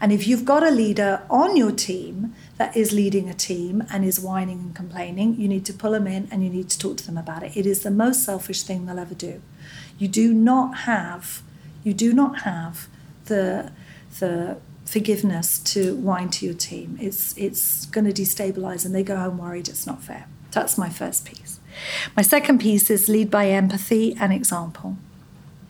And 0.00 0.10
if 0.10 0.26
you've 0.26 0.44
got 0.44 0.64
a 0.64 0.70
leader 0.70 1.22
on 1.30 1.56
your 1.56 1.70
team 1.70 2.34
that 2.56 2.76
is 2.76 2.92
leading 2.92 3.28
a 3.28 3.34
team 3.34 3.84
and 3.92 4.04
is 4.04 4.18
whining 4.18 4.58
and 4.58 4.74
complaining, 4.74 5.36
you 5.36 5.46
need 5.46 5.64
to 5.66 5.72
pull 5.72 5.92
them 5.92 6.08
in 6.08 6.26
and 6.32 6.42
you 6.42 6.50
need 6.50 6.68
to 6.70 6.78
talk 6.78 6.96
to 6.96 7.06
them 7.06 7.16
about 7.16 7.44
it. 7.44 7.56
It 7.56 7.66
is 7.66 7.84
the 7.84 7.92
most 7.92 8.24
selfish 8.24 8.64
thing 8.64 8.86
they'll 8.86 8.98
ever 8.98 9.14
do. 9.14 9.40
You 9.98 10.08
do 10.08 10.34
not 10.34 10.78
have, 10.78 11.42
you 11.84 11.94
do 11.94 12.12
not 12.12 12.40
have 12.40 12.88
the 13.26 13.70
the 14.18 14.58
forgiveness 14.84 15.58
to 15.58 15.96
whine 15.96 16.28
to 16.30 16.44
your 16.44 16.54
team. 16.54 16.98
It's 17.00 17.36
it's 17.36 17.86
going 17.86 18.04
to 18.04 18.12
destabilize 18.12 18.84
and 18.84 18.94
they 18.94 19.02
go 19.02 19.16
home 19.16 19.38
worried 19.38 19.68
it's 19.68 19.86
not 19.86 20.02
fair. 20.02 20.26
That's 20.50 20.76
my 20.76 20.90
first 20.90 21.24
piece. 21.24 21.60
My 22.16 22.22
second 22.22 22.60
piece 22.60 22.90
is 22.90 23.08
lead 23.08 23.30
by 23.30 23.48
empathy 23.48 24.14
and 24.20 24.32
example. 24.32 24.96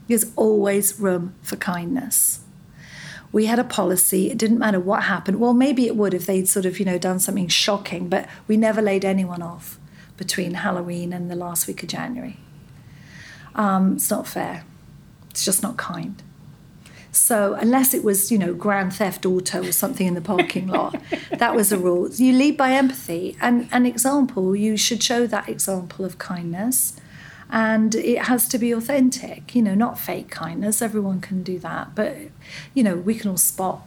There's 0.08 0.32
always 0.34 0.98
room 0.98 1.34
for 1.42 1.56
kindness. 1.56 2.40
We 3.30 3.46
had 3.46 3.58
a 3.58 3.64
policy, 3.64 4.30
it 4.30 4.36
didn't 4.36 4.58
matter 4.58 4.80
what 4.80 5.04
happened. 5.04 5.40
Well, 5.40 5.54
maybe 5.54 5.86
it 5.86 5.96
would 5.96 6.12
if 6.12 6.26
they'd 6.26 6.48
sort 6.48 6.66
of, 6.66 6.78
you 6.78 6.84
know, 6.84 6.98
done 6.98 7.18
something 7.18 7.48
shocking, 7.48 8.08
but 8.08 8.28
we 8.46 8.58
never 8.58 8.82
laid 8.82 9.04
anyone 9.06 9.40
off 9.40 9.78
between 10.18 10.54
Halloween 10.54 11.12
and 11.14 11.30
the 11.30 11.34
last 11.34 11.66
week 11.66 11.82
of 11.82 11.88
January. 11.88 12.36
Um, 13.54 13.94
it's 13.94 14.10
not 14.10 14.26
fair. 14.26 14.64
It's 15.30 15.44
just 15.44 15.62
not 15.62 15.78
kind. 15.78 16.22
So 17.14 17.52
unless 17.54 17.92
it 17.92 18.02
was, 18.02 18.32
you 18.32 18.38
know, 18.38 18.54
grand 18.54 18.94
theft 18.94 19.26
auto 19.26 19.68
or 19.68 19.72
something 19.72 20.06
in 20.06 20.14
the 20.14 20.22
parking 20.22 20.66
lot, 20.66 20.96
that 21.30 21.54
was 21.54 21.70
a 21.70 21.76
rule. 21.78 22.10
You 22.10 22.32
lead 22.32 22.56
by 22.56 22.72
empathy 22.72 23.36
and 23.40 23.68
an 23.70 23.84
example. 23.84 24.56
You 24.56 24.78
should 24.78 25.02
show 25.02 25.26
that 25.26 25.46
example 25.46 26.06
of 26.06 26.16
kindness, 26.16 26.94
and 27.50 27.94
it 27.94 28.22
has 28.22 28.48
to 28.48 28.58
be 28.58 28.72
authentic. 28.72 29.54
You 29.54 29.60
know, 29.60 29.74
not 29.74 29.98
fake 29.98 30.30
kindness. 30.30 30.80
Everyone 30.80 31.20
can 31.20 31.42
do 31.42 31.58
that, 31.58 31.94
but 31.94 32.16
you 32.72 32.82
know, 32.82 32.96
we 32.96 33.14
can 33.14 33.28
all 33.30 33.36
spot. 33.36 33.86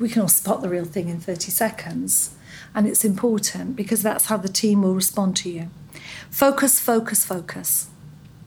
We 0.00 0.08
can 0.08 0.22
all 0.22 0.28
spot 0.28 0.60
the 0.60 0.68
real 0.68 0.84
thing 0.84 1.08
in 1.08 1.20
30 1.20 1.52
seconds. 1.52 2.34
And 2.74 2.86
it's 2.86 3.04
important 3.04 3.76
because 3.76 4.02
that's 4.02 4.26
how 4.26 4.36
the 4.36 4.48
team 4.48 4.82
will 4.82 4.94
respond 4.94 5.36
to 5.38 5.50
you. 5.50 5.70
Focus, 6.30 6.80
focus, 6.80 7.24
focus. 7.24 7.88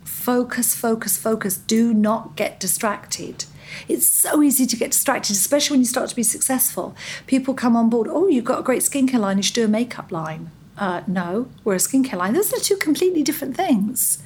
Focus, 0.04 0.76
focus, 0.76 1.18
focus. 1.18 1.58
Do 1.58 1.94
not 1.94 2.36
get 2.36 2.60
distracted. 2.60 3.46
It's 3.88 4.08
so 4.08 4.42
easy 4.42 4.66
to 4.66 4.76
get 4.76 4.92
distracted, 4.92 5.36
especially 5.36 5.76
when 5.76 5.82
you 5.82 5.86
start 5.86 6.10
to 6.10 6.16
be 6.16 6.24
successful. 6.24 6.96
People 7.28 7.54
come 7.54 7.76
on 7.76 7.90
board, 7.90 8.08
oh, 8.10 8.28
you've 8.28 8.46
got 8.46 8.60
a 8.60 8.64
great 8.64 8.82
skincare 8.82 9.20
line, 9.20 9.38
you 9.38 9.44
should 9.44 9.56
do 9.56 9.66
a 9.66 9.68
makeup 9.68 10.12
line. 10.12 10.52
Uh, 10.78 11.02
no, 11.06 11.50
we're 11.64 11.76
a 11.76 11.78
skincare 11.78 12.16
line. 12.16 12.34
Those 12.34 12.54
are 12.54 12.60
two 12.60 12.78
completely 12.78 13.22
different 13.22 13.56
things. 13.56 14.24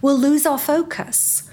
We'll 0.00 0.16
lose 0.16 0.46
our 0.46 0.58
focus 0.58 1.48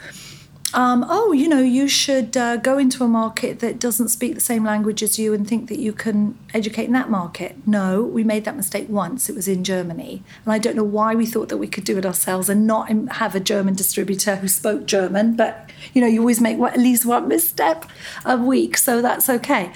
um, 0.75 1.05
oh, 1.07 1.31
you 1.31 1.47
know, 1.47 1.61
you 1.61 1.87
should 1.87 2.35
uh, 2.35 2.57
go 2.57 2.77
into 2.77 3.01
a 3.01 3.07
market 3.07 3.59
that 3.59 3.79
doesn't 3.79 4.09
speak 4.09 4.35
the 4.35 4.41
same 4.41 4.65
language 4.65 5.01
as 5.01 5.17
you 5.17 5.33
and 5.33 5.47
think 5.47 5.69
that 5.69 5.79
you 5.79 5.93
can 5.93 6.37
educate 6.53 6.83
in 6.83 6.91
that 6.91 7.09
market. 7.09 7.55
No, 7.65 8.03
we 8.03 8.25
made 8.25 8.43
that 8.43 8.57
mistake 8.57 8.89
once. 8.89 9.29
It 9.29 9.35
was 9.35 9.47
in 9.47 9.63
Germany. 9.63 10.21
And 10.43 10.51
I 10.51 10.57
don't 10.57 10.75
know 10.75 10.83
why 10.83 11.15
we 11.15 11.25
thought 11.25 11.47
that 11.47 11.57
we 11.57 11.67
could 11.67 11.85
do 11.85 11.97
it 11.97 12.05
ourselves 12.05 12.49
and 12.49 12.67
not 12.67 12.89
have 13.13 13.35
a 13.35 13.39
German 13.39 13.75
distributor 13.75 14.35
who 14.35 14.49
spoke 14.49 14.85
German. 14.85 15.37
But, 15.37 15.69
you 15.93 16.01
know, 16.01 16.07
you 16.07 16.19
always 16.19 16.41
make 16.41 16.59
at 16.59 16.77
least 16.77 17.05
one 17.05 17.29
misstep 17.29 17.85
a 18.25 18.35
week. 18.35 18.77
So 18.77 19.01
that's 19.01 19.29
okay. 19.29 19.71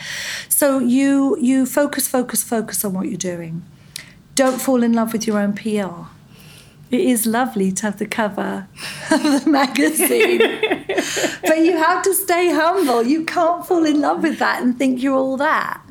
So 0.49 0.79
you, 0.79 1.37
you 1.39 1.65
focus, 1.65 2.09
focus, 2.09 2.43
focus 2.43 2.83
on 2.83 2.93
what 2.93 3.07
you're 3.07 3.17
doing. 3.17 3.63
Don't 4.35 4.59
fall 4.59 4.83
in 4.83 4.91
love 4.91 5.13
with 5.13 5.25
your 5.25 5.39
own 5.39 5.53
PR 5.53 6.18
it 6.91 7.01
is 7.01 7.27
lovely 7.27 7.71
to 7.71 7.83
have 7.83 7.99
the 7.99 8.05
cover 8.05 8.67
of 9.11 9.21
the 9.23 9.49
magazine. 9.49 10.39
but 11.43 11.59
you 11.59 11.77
have 11.77 12.01
to 12.03 12.13
stay 12.15 12.51
humble. 12.51 13.03
You 13.03 13.25
can't 13.25 13.65
fall 13.65 13.85
in 13.85 14.01
love 14.01 14.23
with 14.23 14.39
that 14.39 14.61
and 14.61 14.77
think 14.77 15.01
you're 15.01 15.15
all 15.15 15.37
that. 15.37 15.81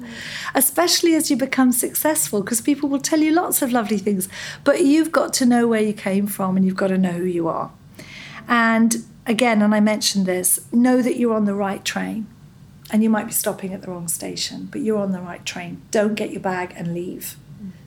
Especially 0.54 1.14
as 1.14 1.30
you 1.30 1.36
become 1.36 1.70
successful, 1.70 2.42
because 2.42 2.60
people 2.60 2.88
will 2.88 2.98
tell 2.98 3.20
you 3.20 3.32
lots 3.32 3.62
of 3.62 3.70
lovely 3.70 3.98
things. 3.98 4.28
But 4.64 4.84
you've 4.84 5.12
got 5.12 5.32
to 5.34 5.46
know 5.46 5.68
where 5.68 5.82
you 5.82 5.92
came 5.92 6.26
from 6.26 6.56
and 6.56 6.66
you've 6.66 6.76
got 6.76 6.88
to 6.88 6.98
know 6.98 7.12
who 7.12 7.24
you 7.24 7.46
are. 7.46 7.70
And 8.48 9.04
again, 9.26 9.62
and 9.62 9.74
I 9.74 9.80
mentioned 9.80 10.26
this, 10.26 10.58
know 10.72 11.00
that 11.02 11.16
you're 11.16 11.34
on 11.34 11.44
the 11.44 11.54
right 11.54 11.84
train. 11.84 12.26
And 12.90 13.02
you 13.02 13.10
might 13.10 13.26
be 13.26 13.32
stopping 13.32 13.74
at 13.74 13.82
the 13.82 13.90
wrong 13.90 14.08
station, 14.08 14.66
but 14.72 14.80
you're 14.80 14.98
on 14.98 15.12
the 15.12 15.20
right 15.20 15.44
train. 15.44 15.82
Don't 15.90 16.14
get 16.14 16.30
your 16.30 16.40
bag 16.40 16.72
and 16.74 16.94
leave 16.94 17.36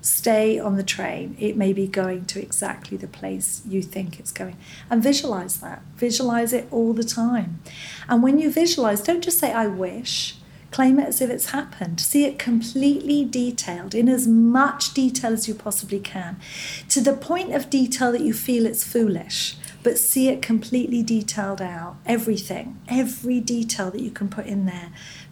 stay 0.01 0.59
on 0.59 0.75
the 0.75 0.83
train. 0.83 1.35
It 1.39 1.55
may 1.55 1.73
be 1.73 1.87
going 1.87 2.25
to 2.25 2.41
exactly 2.41 2.97
the 2.97 3.07
place 3.07 3.61
you 3.67 3.81
think 3.81 4.19
it's 4.19 4.31
going. 4.31 4.57
And 4.89 5.01
visualize 5.01 5.57
that. 5.61 5.81
Visualize 5.95 6.53
it 6.53 6.67
all 6.71 6.93
the 6.93 7.03
time. 7.03 7.61
And 8.09 8.21
when 8.23 8.39
you 8.39 8.51
visualize, 8.51 9.01
don't 9.01 9.23
just 9.23 9.39
say, 9.39 9.53
I 9.53 9.67
wish. 9.67 10.35
Claim 10.71 10.99
it 10.99 11.07
as 11.09 11.21
if 11.21 11.29
it's 11.29 11.51
happened. 11.51 11.99
See 11.99 12.25
it 12.25 12.39
completely 12.39 13.25
detailed 13.25 13.93
in 13.93 14.07
as 14.07 14.25
much 14.25 14.93
detail 14.93 15.33
as 15.33 15.47
you 15.47 15.53
possibly 15.53 15.99
can, 15.99 16.39
to 16.87 17.01
the 17.01 17.13
point 17.13 17.53
of 17.53 17.69
detail 17.69 18.13
that 18.13 18.21
you 18.21 18.33
feel 18.33 18.65
it's 18.65 18.83
foolish 18.83 19.57
but 19.83 19.97
see 19.97 20.29
it 20.29 20.41
completely 20.41 21.01
detailed 21.03 21.61
out. 21.61 21.95
Everything, 22.05 22.79
every 22.87 23.39
detail 23.39 23.91
that 23.91 24.01
you 24.01 24.11
can 24.11 24.29
put 24.29 24.45
in 24.45 24.65
there 24.65 24.91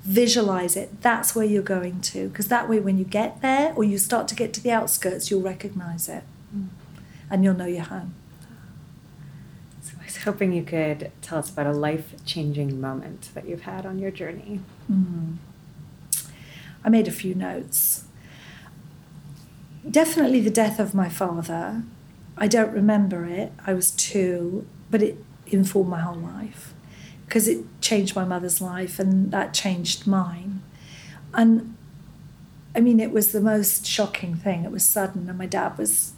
visualize 0.09 0.75
it. 0.75 1.01
That's 1.01 1.35
where 1.35 1.45
you're 1.45 1.61
going 1.61 2.01
to. 2.01 2.29
Because 2.29 2.47
that 2.47 2.67
way, 2.67 2.79
when 2.79 2.97
you 2.97 3.05
get 3.05 3.43
there 3.43 3.73
or 3.75 3.83
you 3.83 3.99
start 3.99 4.27
to 4.29 4.35
get 4.35 4.53
to 4.53 4.61
the 4.61 4.71
outskirts, 4.71 5.29
you'll 5.29 5.41
recognize 5.41 6.09
it 6.09 6.23
mm. 6.55 6.67
and 7.29 7.43
you'll 7.43 7.53
know 7.53 7.67
you're 7.67 7.83
home. 7.83 8.15
So 9.83 9.93
I 10.01 10.05
was 10.05 10.17
hoping 10.17 10.51
you 10.51 10.63
could 10.63 11.11
tell 11.21 11.37
us 11.37 11.51
about 11.51 11.67
a 11.67 11.73
life 11.73 12.15
changing 12.25 12.81
moment 12.81 13.29
that 13.35 13.47
you've 13.47 13.61
had 13.61 13.85
on 13.85 13.99
your 13.99 14.09
journey. 14.09 14.61
Mm. 14.91 15.35
I 16.83 16.89
made 16.89 17.07
a 17.07 17.11
few 17.11 17.35
notes. 17.35 18.05
Definitely 19.89 20.41
the 20.41 20.49
death 20.49 20.79
of 20.79 20.95
my 20.95 21.07
father. 21.07 21.83
I 22.35 22.47
don't 22.47 22.73
remember 22.73 23.25
it. 23.25 23.51
I 23.67 23.73
was 23.73 23.91
two, 23.91 24.65
but 24.89 25.03
it 25.03 25.23
informed 25.45 25.89
my 25.89 25.99
whole 25.99 26.15
life 26.15 26.73
because 27.29 27.47
it 27.47 27.63
changed 27.79 28.15
my 28.15 28.25
mother's 28.25 28.59
life 28.59 28.97
and 28.97 29.31
that 29.31 29.53
changed 29.53 30.07
mine. 30.07 30.63
And 31.31 31.77
I 32.75 32.79
mean, 32.81 32.99
it 32.99 33.11
was 33.11 33.31
the 33.31 33.39
most 33.39 33.85
shocking 33.85 34.35
thing. 34.35 34.65
It 34.65 34.71
was 34.71 34.83
sudden, 34.83 35.29
and 35.29 35.37
my 35.37 35.45
dad 35.45 35.77
was 35.77 36.13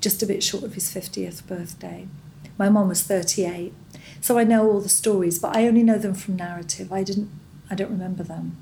just 0.00 0.22
a 0.22 0.26
bit 0.26 0.42
short 0.42 0.64
of 0.64 0.72
his 0.72 0.90
50th 0.90 1.46
birthday. 1.46 2.08
My 2.56 2.70
mom 2.70 2.88
was 2.88 3.02
38. 3.02 3.74
So 4.22 4.38
I 4.38 4.44
know 4.44 4.66
all 4.70 4.80
the 4.80 4.88
stories, 4.88 5.38
but 5.38 5.54
I 5.54 5.66
only 5.66 5.82
know 5.82 5.98
them 5.98 6.14
from 6.14 6.36
narrative. 6.36 6.90
I 6.90 7.02
didn't 7.02 7.30
I 7.70 7.74
don't 7.74 7.90
remember 7.90 8.22
them. 8.22 8.56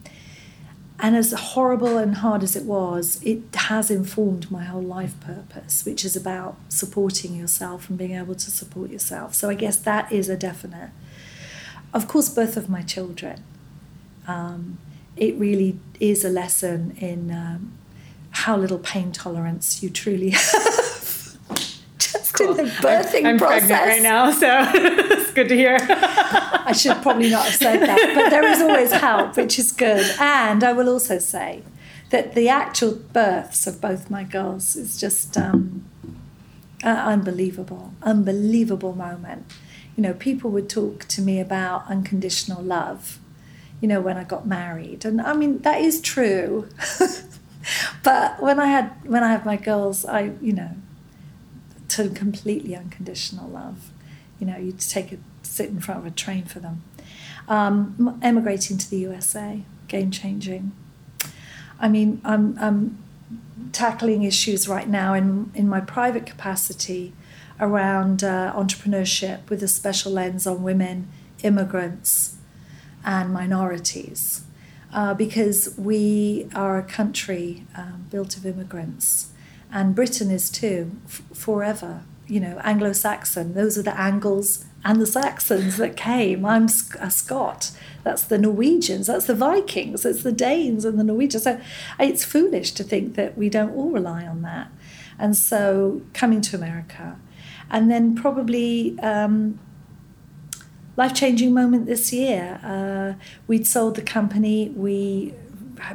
And 0.99 1.17
as 1.17 1.33
horrible 1.33 1.99
and 1.99 2.17
hard 2.17 2.43
as 2.43 2.57
it 2.57 2.65
was, 2.65 3.21
it 3.25 3.43
has 3.55 3.91
informed 3.91 4.51
my 4.51 4.65
whole 4.65 4.83
life 4.83 5.21
purpose, 5.21 5.85
which 5.85 6.05
is 6.05 6.17
about 6.17 6.57
supporting 6.69 7.35
yourself 7.35 7.89
and 7.89 7.99
being 7.99 8.13
able 8.13 8.37
to 8.37 8.51
support 8.51 8.91
yourself. 8.91 9.35
So 9.35 9.51
I 9.51 9.55
guess 9.55 9.77
that 9.79 10.11
is 10.13 10.29
a 10.29 10.37
definite 10.37 10.91
of 11.93 12.09
course, 12.09 12.29
both 12.29 12.57
of 12.57 12.69
my 12.69 12.83
children. 12.83 13.43
Um, 14.27 14.79
it 15.17 15.35
really 15.37 15.79
is 16.01 16.25
a 16.25 16.31
lesson 16.31 16.97
in 16.99 17.31
um, 17.31 17.73
how 18.31 18.57
little 18.57 18.79
pain 18.79 19.13
tolerance 19.13 19.83
you 19.83 19.91
truly 19.91 20.31
have. 20.31 21.37
Just 21.99 22.35
cool. 22.35 22.51
in 22.51 22.57
the 22.57 22.73
birthing 22.73 23.21
I'm, 23.21 23.27
I'm 23.27 23.39
process. 23.39 23.67
pregnant 23.69 23.89
right 23.89 24.03
now, 24.03 24.31
so 24.31 24.49
it's 24.75 25.33
good 25.33 25.49
to 25.49 25.57
hear. 25.57 25.79
I 26.65 26.73
should 26.73 27.03
probably 27.03 27.31
not 27.31 27.47
have 27.47 27.55
said 27.55 27.81
that, 27.81 28.15
but 28.15 28.31
there 28.31 28.47
is 28.47 28.61
always 28.61 28.93
help, 28.93 29.37
which 29.37 29.59
is 29.59 29.73
good. 29.73 30.05
And 30.19 30.65
I 30.65 30.73
will 30.73 30.89
also 30.89 31.19
say 31.19 31.63
that 32.11 32.35
the 32.35 32.49
actual 32.49 32.95
births 32.95 33.67
of 33.67 33.81
both 33.81 34.11
my 34.11 34.25
girls 34.25 34.77
is 34.77 34.99
just 34.99 35.37
um, 35.37 35.85
uh, 36.83 36.89
unbelievable, 36.89 37.93
unbelievable 38.03 38.95
moment 38.95 39.47
you 39.97 40.03
know, 40.03 40.15
people 40.15 40.51
would 40.51 40.69
talk 40.69 41.07
to 41.09 41.21
me 41.21 41.41
about 41.41 41.87
unconditional 41.89 42.63
love, 42.63 43.19
you 43.81 43.89
know, 43.89 44.01
when 44.01 44.17
I 44.17 44.25
got 44.25 44.47
married. 44.47 45.05
And 45.05 45.21
I 45.21 45.35
mean, 45.35 45.59
that 45.61 45.81
is 45.81 46.01
true. 46.01 46.69
but 48.03 48.41
when 48.41 48.59
I 48.59 48.67
had 48.67 48.93
when 49.05 49.23
I 49.23 49.31
had 49.31 49.45
my 49.45 49.57
girls, 49.57 50.05
I, 50.05 50.33
you 50.41 50.53
know, 50.53 50.71
to 51.89 52.09
completely 52.09 52.75
unconditional 52.75 53.49
love. 53.51 53.91
You 54.41 54.47
know, 54.47 54.57
you'd 54.57 54.81
take 54.81 55.13
a 55.13 55.19
sit 55.43 55.69
in 55.69 55.81
front 55.81 56.01
of 56.01 56.07
a 56.07 56.11
train 56.11 56.45
for 56.45 56.59
them. 56.59 56.83
Um, 57.49 58.19
emigrating 58.23 58.79
to 58.79 58.89
the 58.89 58.99
USA, 58.99 59.63
game 59.89 60.11
changing. 60.11 60.73
I 61.79 61.89
mean, 61.89 62.21
I'm, 62.25 62.57
I'm 62.59 62.99
tackling 63.73 64.23
issues 64.23 64.69
right 64.69 64.89
now 64.89 65.13
in, 65.15 65.51
in 65.55 65.69
my 65.69 65.81
private 65.81 66.25
capacity 66.25 67.13
around 67.63 68.23
uh, 68.23 68.53
entrepreneurship 68.55 69.49
with 69.49 69.63
a 69.63 69.69
special 69.69 70.13
lens 70.13 70.47
on 70.47 70.63
women, 70.63 71.09
immigrants, 71.43 72.37
and 73.05 73.33
minorities. 73.33 74.45
Uh, 74.93 75.15
because 75.15 75.75
we 75.79 76.47
are 76.55 76.77
a 76.79 76.83
country 76.83 77.65
um, 77.75 78.05
built 78.11 78.37
of 78.37 78.45
immigrants, 78.45 79.31
and 79.73 79.95
Britain 79.95 80.31
is 80.31 80.51
too, 80.51 80.91
f- 81.07 81.23
forever. 81.33 82.03
you 82.27 82.41
know, 82.41 82.59
Anglo 82.63 82.93
Saxon. 82.93 83.55
Those 83.55 83.77
are 83.79 83.83
the 83.83 83.99
Angles 83.99 84.65
and 84.85 85.01
the 85.01 85.07
Saxons 85.07 85.77
that 85.77 85.97
came. 85.97 86.45
I'm 86.47 86.67
a 86.99 87.11
Scot. 87.11 87.71
That's 88.05 88.25
the 88.25 88.39
Norwegians. 88.39 89.07
That's 89.07 89.27
the 89.27 89.35
Vikings. 89.35 90.05
It's 90.05 90.23
the 90.23 90.33
Danes 90.33 90.85
and 90.85 90.99
the 90.99 91.05
Norwegians. 91.05 91.45
So 91.45 91.61
it's 91.99 92.25
foolish 92.25 92.73
to 92.73 92.85
think 92.85 93.15
that 93.17 93.37
we 93.37 93.49
don't 93.49 93.75
all 93.77 93.91
rely 93.91 94.27
on 94.27 94.43
that. 94.43 94.69
And 95.19 95.37
so 95.37 96.03
coming 96.15 96.41
to 96.43 96.57
America, 96.57 97.19
and 97.73 97.91
then 97.91 98.15
probably 98.15 98.99
um, 99.01 99.59
life 100.97 101.15
changing 101.15 101.55
moment 101.55 101.87
this 101.87 102.13
year. 102.13 102.61
Uh, 102.63 103.15
we'd 103.47 103.67
sold 103.67 103.97
the 103.97 104.03
company. 104.03 104.69
We 104.69 105.35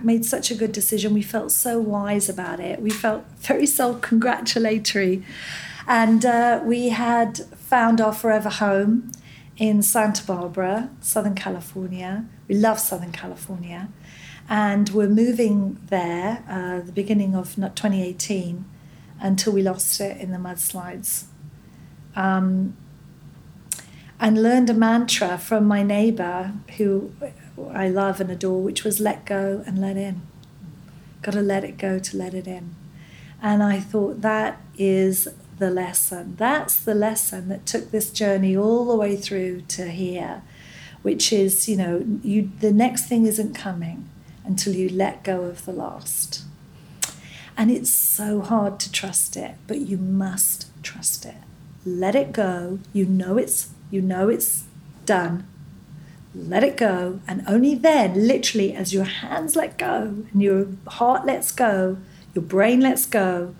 made 0.02 0.26
such 0.26 0.50
a 0.50 0.56
good 0.56 0.72
decision. 0.72 1.14
We 1.14 1.22
felt 1.22 1.52
so 1.52 1.80
wise 1.80 2.28
about 2.28 2.60
it. 2.60 2.82
We 2.82 2.90
felt 2.90 3.24
very 3.38 3.68
self 3.68 4.02
congratulatory. 4.02 5.24
And 5.88 6.26
uh, 6.26 6.62
we 6.66 6.90
had 6.90 7.38
found 7.56 8.02
our 8.02 8.12
forever 8.12 8.50
home 8.50 9.12
in 9.56 9.82
Santa 9.82 10.26
Barbara, 10.26 10.90
Southern 11.00 11.36
California. 11.36 12.26
We 12.48 12.56
love 12.56 12.80
Southern 12.80 13.12
California. 13.12 13.90
And 14.50 14.90
we're 14.90 15.10
moving 15.10 15.80
there 15.88 16.44
uh, 16.50 16.86
the 16.86 16.92
beginning 16.92 17.36
of 17.36 17.56
2018 17.56 18.66
until 19.20 19.54
we 19.54 19.62
lost 19.62 20.02
it 20.02 20.18
in 20.20 20.32
the 20.32 20.38
mudslides. 20.38 21.26
Um, 22.18 22.76
and 24.20 24.42
learned 24.42 24.70
a 24.70 24.74
mantra 24.74 25.38
from 25.38 25.66
my 25.66 25.84
neighbor 25.84 26.54
who 26.78 27.12
I 27.72 27.88
love 27.88 28.20
and 28.20 28.32
adore, 28.32 28.62
which 28.62 28.84
was 28.84 29.00
let 29.00 29.26
go 29.26 29.64
and 29.66 29.80
let 29.80 29.98
in. 29.98 30.22
Got 31.22 31.34
to 31.34 31.42
let 31.42 31.64
it 31.64 31.78
go 31.78 32.00
to 32.00 32.18
let 32.18 32.34
it 32.34 32.48
in. 32.48 32.76
And 33.42 33.62
I 33.62 33.80
thought 33.80 34.22
that 34.22 34.60
is 34.78 35.28
the 35.60 35.70
lesson. 35.70 36.36
That's 36.38 36.78
the 36.78 36.96
lesson 36.96 37.50
that 37.50 37.66
took 37.66 37.92
this 37.92 38.12
journey 38.12 38.56
all 38.58 38.86
the 38.86 38.96
way 38.96 39.16
through 39.16 39.62
to 39.70 39.90
here, 39.90 40.42
which 41.02 41.32
is, 41.32 41.70
you 41.70 41.78
know, 41.78 42.04
you 42.24 42.52
the 42.60 42.72
next 42.72 43.06
thing 43.08 43.26
isn't 43.26 43.54
coming 43.54 44.10
until 44.44 44.74
you 44.74 44.90
let 44.90 45.24
go 45.24 45.42
of 45.42 45.66
the 45.66 45.74
last. 45.74 46.44
And 47.56 47.72
it's 47.72 47.92
so 47.92 48.42
hard 48.42 48.80
to 48.82 48.92
trust 48.92 49.36
it, 49.36 49.56
but 49.66 49.80
you 49.80 49.98
must 49.98 50.68
trust 50.84 51.26
it. 51.26 51.36
Let 51.88 52.16
it 52.16 52.34
go. 52.34 52.80
You 52.92 53.06
know 53.06 53.38
it's 53.38 53.70
you 53.90 54.02
know 54.02 54.28
it's 54.28 54.66
done. 55.06 55.48
Let 56.36 56.64
it 56.64 56.76
go, 56.76 57.22
and 57.28 57.44
only 57.48 57.74
then, 57.74 58.28
literally, 58.28 58.76
as 58.76 58.94
your 58.94 59.06
hands 59.06 59.56
let 59.56 59.78
go 59.78 60.24
and 60.32 60.42
your 60.42 60.68
heart 60.86 61.26
lets 61.26 61.52
go, 61.52 61.98
your 62.36 62.44
brain 62.44 62.82
lets 62.82 63.06
go, 63.06 63.56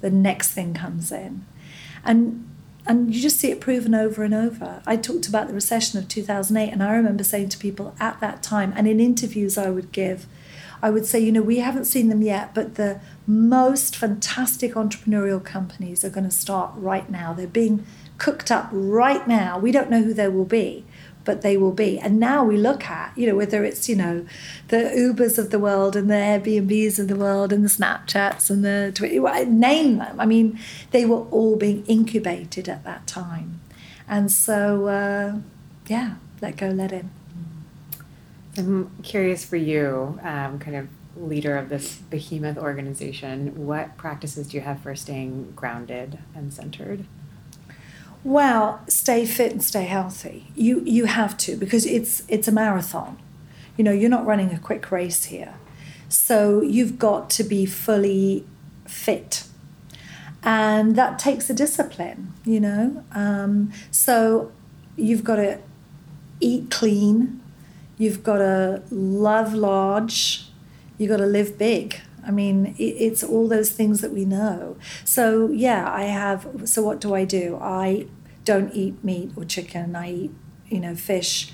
the 0.00 0.10
next 0.10 0.52
thing 0.52 0.72
comes 0.72 1.10
in. 1.10 1.44
And 2.04 2.48
and 2.86 3.12
you 3.12 3.20
just 3.20 3.40
see 3.40 3.50
it 3.50 3.60
proven 3.60 3.94
over 3.94 4.22
and 4.22 4.32
over. 4.32 4.80
I 4.86 4.96
talked 4.96 5.26
about 5.26 5.48
the 5.48 5.54
recession 5.54 5.98
of 5.98 6.06
2008, 6.06 6.72
and 6.72 6.82
I 6.82 6.94
remember 6.94 7.24
saying 7.24 7.48
to 7.50 7.58
people 7.58 7.96
at 7.98 8.20
that 8.20 8.44
time, 8.44 8.72
and 8.76 8.86
in 8.86 9.00
interviews 9.00 9.58
I 9.58 9.70
would 9.70 9.90
give, 9.90 10.26
I 10.80 10.90
would 10.90 11.04
say, 11.04 11.18
you 11.18 11.32
know, 11.32 11.42
we 11.42 11.58
haven't 11.58 11.86
seen 11.86 12.08
them 12.08 12.22
yet, 12.22 12.54
but 12.54 12.76
the 12.76 13.00
most 13.26 13.96
fantastic 13.96 14.74
entrepreneurial 14.74 15.42
companies 15.42 16.04
are 16.04 16.10
going 16.10 16.28
to 16.28 16.34
start 16.34 16.72
right 16.76 17.10
now. 17.10 17.32
They're 17.32 17.46
being 17.46 17.84
cooked 18.18 18.50
up 18.50 18.68
right 18.72 19.26
now. 19.26 19.58
We 19.58 19.72
don't 19.72 19.90
know 19.90 20.02
who 20.02 20.14
they 20.14 20.28
will 20.28 20.44
be, 20.44 20.84
but 21.24 21.42
they 21.42 21.56
will 21.56 21.72
be. 21.72 21.98
And 21.98 22.20
now 22.20 22.44
we 22.44 22.56
look 22.56 22.84
at, 22.84 23.16
you 23.18 23.26
know, 23.26 23.34
whether 23.34 23.64
it's, 23.64 23.88
you 23.88 23.96
know, 23.96 24.26
the 24.68 24.76
Ubers 24.76 25.38
of 25.38 25.50
the 25.50 25.58
world 25.58 25.96
and 25.96 26.08
the 26.08 26.14
Airbnbs 26.14 26.98
of 26.98 27.08
the 27.08 27.16
world 27.16 27.52
and 27.52 27.64
the 27.64 27.68
Snapchats 27.68 28.48
and 28.48 28.64
the 28.64 28.92
Twitter, 28.94 29.44
name 29.44 29.98
them. 29.98 30.20
I 30.20 30.26
mean, 30.26 30.58
they 30.92 31.04
were 31.04 31.24
all 31.30 31.56
being 31.56 31.84
incubated 31.86 32.68
at 32.68 32.84
that 32.84 33.06
time. 33.06 33.60
And 34.08 34.30
so, 34.30 34.86
uh, 34.86 35.38
yeah, 35.88 36.14
let 36.40 36.56
go, 36.56 36.68
let 36.68 36.92
in. 36.92 37.10
I'm 38.56 38.90
curious 39.02 39.44
for 39.44 39.56
you, 39.56 40.18
um, 40.22 40.58
kind 40.58 40.76
of 40.76 40.88
leader 41.16 41.56
of 41.56 41.68
this 41.68 41.96
behemoth 41.96 42.58
organization, 42.58 43.66
what 43.66 43.96
practices 43.96 44.48
do 44.48 44.56
you 44.56 44.62
have 44.62 44.80
for 44.80 44.94
staying 44.94 45.52
grounded 45.56 46.18
and 46.34 46.52
centered? 46.52 47.04
Well, 48.24 48.80
stay 48.88 49.24
fit 49.24 49.52
and 49.52 49.62
stay 49.62 49.84
healthy. 49.84 50.48
You 50.56 50.82
you 50.84 51.04
have 51.04 51.36
to 51.38 51.56
because 51.56 51.86
it's 51.86 52.24
it's 52.28 52.48
a 52.48 52.52
marathon. 52.52 53.18
You 53.76 53.84
know, 53.84 53.92
you're 53.92 54.10
not 54.10 54.26
running 54.26 54.52
a 54.52 54.58
quick 54.58 54.90
race 54.90 55.24
here. 55.26 55.54
So 56.08 56.60
you've 56.62 56.98
got 56.98 57.30
to 57.30 57.44
be 57.44 57.66
fully 57.66 58.44
fit. 58.86 59.44
And 60.42 60.96
that 60.96 61.18
takes 61.18 61.50
a 61.50 61.54
discipline, 61.54 62.32
you 62.44 62.60
know. 62.60 63.04
Um, 63.12 63.72
so 63.90 64.52
you've 64.96 65.24
got 65.24 65.36
to 65.36 65.58
eat 66.40 66.70
clean, 66.70 67.40
you've 67.98 68.22
got 68.22 68.38
to 68.38 68.82
love 68.90 69.54
large, 69.54 70.45
you've 70.98 71.10
got 71.10 71.18
to 71.18 71.26
live 71.26 71.58
big. 71.58 72.00
I 72.26 72.30
mean, 72.32 72.74
it's 72.78 73.22
all 73.22 73.46
those 73.46 73.70
things 73.70 74.00
that 74.00 74.12
we 74.12 74.24
know. 74.24 74.76
So, 75.04 75.48
yeah, 75.50 75.90
I 75.92 76.04
have. 76.04 76.68
So, 76.68 76.82
what 76.82 77.00
do 77.00 77.14
I 77.14 77.24
do? 77.24 77.56
I 77.60 78.08
don't 78.44 78.74
eat 78.74 79.02
meat 79.04 79.30
or 79.36 79.44
chicken. 79.44 79.94
I 79.94 80.12
eat, 80.12 80.30
you 80.66 80.80
know, 80.80 80.96
fish 80.96 81.52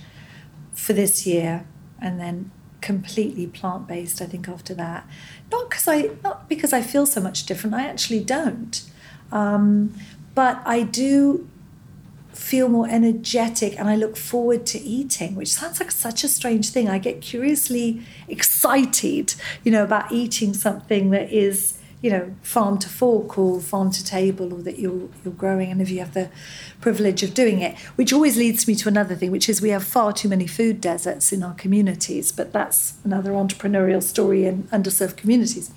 for 0.72 0.94
this 0.94 1.26
year 1.26 1.66
and 2.00 2.18
then 2.18 2.50
completely 2.80 3.46
plant 3.46 3.86
based, 3.86 4.22
I 4.22 4.26
think, 4.26 4.48
after 4.48 4.74
that. 4.74 5.06
Not 5.50 5.68
because 5.68 5.86
I 5.88 6.10
not 6.24 6.48
because 6.48 6.72
I 6.72 6.80
feel 6.80 7.06
so 7.06 7.20
much 7.20 7.44
different. 7.46 7.74
I 7.74 7.86
actually 7.86 8.24
don't. 8.24 8.82
Um, 9.30 9.94
but 10.34 10.62
I 10.64 10.82
do 10.82 11.48
feel 12.32 12.68
more 12.68 12.88
energetic 12.88 13.78
and 13.78 13.88
I 13.88 13.96
look 13.96 14.16
forward 14.16 14.66
to 14.66 14.80
eating, 14.80 15.34
which 15.34 15.52
sounds 15.52 15.80
like 15.80 15.90
such 15.90 16.24
a 16.24 16.28
strange 16.28 16.70
thing. 16.70 16.88
I 16.88 16.98
get 16.98 17.20
curiously 17.20 18.02
excited, 18.28 19.34
you 19.64 19.72
know, 19.72 19.84
about 19.84 20.12
eating 20.12 20.54
something 20.54 21.10
that 21.10 21.30
is, 21.30 21.78
you 22.00 22.10
know, 22.10 22.34
farm 22.42 22.78
to 22.78 22.88
fork 22.88 23.38
or 23.38 23.60
farm 23.60 23.90
to 23.92 24.04
table 24.04 24.52
or 24.52 24.62
that 24.62 24.78
you're 24.78 25.08
you're 25.24 25.34
growing 25.34 25.70
and 25.70 25.80
if 25.80 25.90
you 25.90 25.98
have 26.00 26.14
the 26.14 26.30
privilege 26.80 27.22
of 27.22 27.34
doing 27.34 27.60
it, 27.60 27.78
which 27.96 28.12
always 28.12 28.36
leads 28.36 28.66
me 28.66 28.74
to 28.74 28.88
another 28.88 29.14
thing, 29.14 29.30
which 29.30 29.48
is 29.48 29.60
we 29.60 29.70
have 29.70 29.84
far 29.84 30.12
too 30.12 30.28
many 30.28 30.46
food 30.46 30.80
deserts 30.80 31.32
in 31.32 31.42
our 31.42 31.54
communities, 31.54 32.32
but 32.32 32.52
that's 32.52 32.94
another 33.04 33.32
entrepreneurial 33.32 34.02
story 34.02 34.46
in 34.46 34.64
underserved 34.64 35.16
communities. 35.16 35.70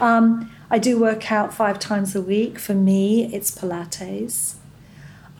Um, 0.00 0.50
I 0.70 0.78
do 0.78 0.98
work 1.00 1.30
out 1.32 1.52
five 1.52 1.78
times 1.78 2.14
a 2.14 2.22
week. 2.22 2.58
For 2.58 2.74
me, 2.74 3.32
it's 3.34 3.50
Pilates. 3.50 4.54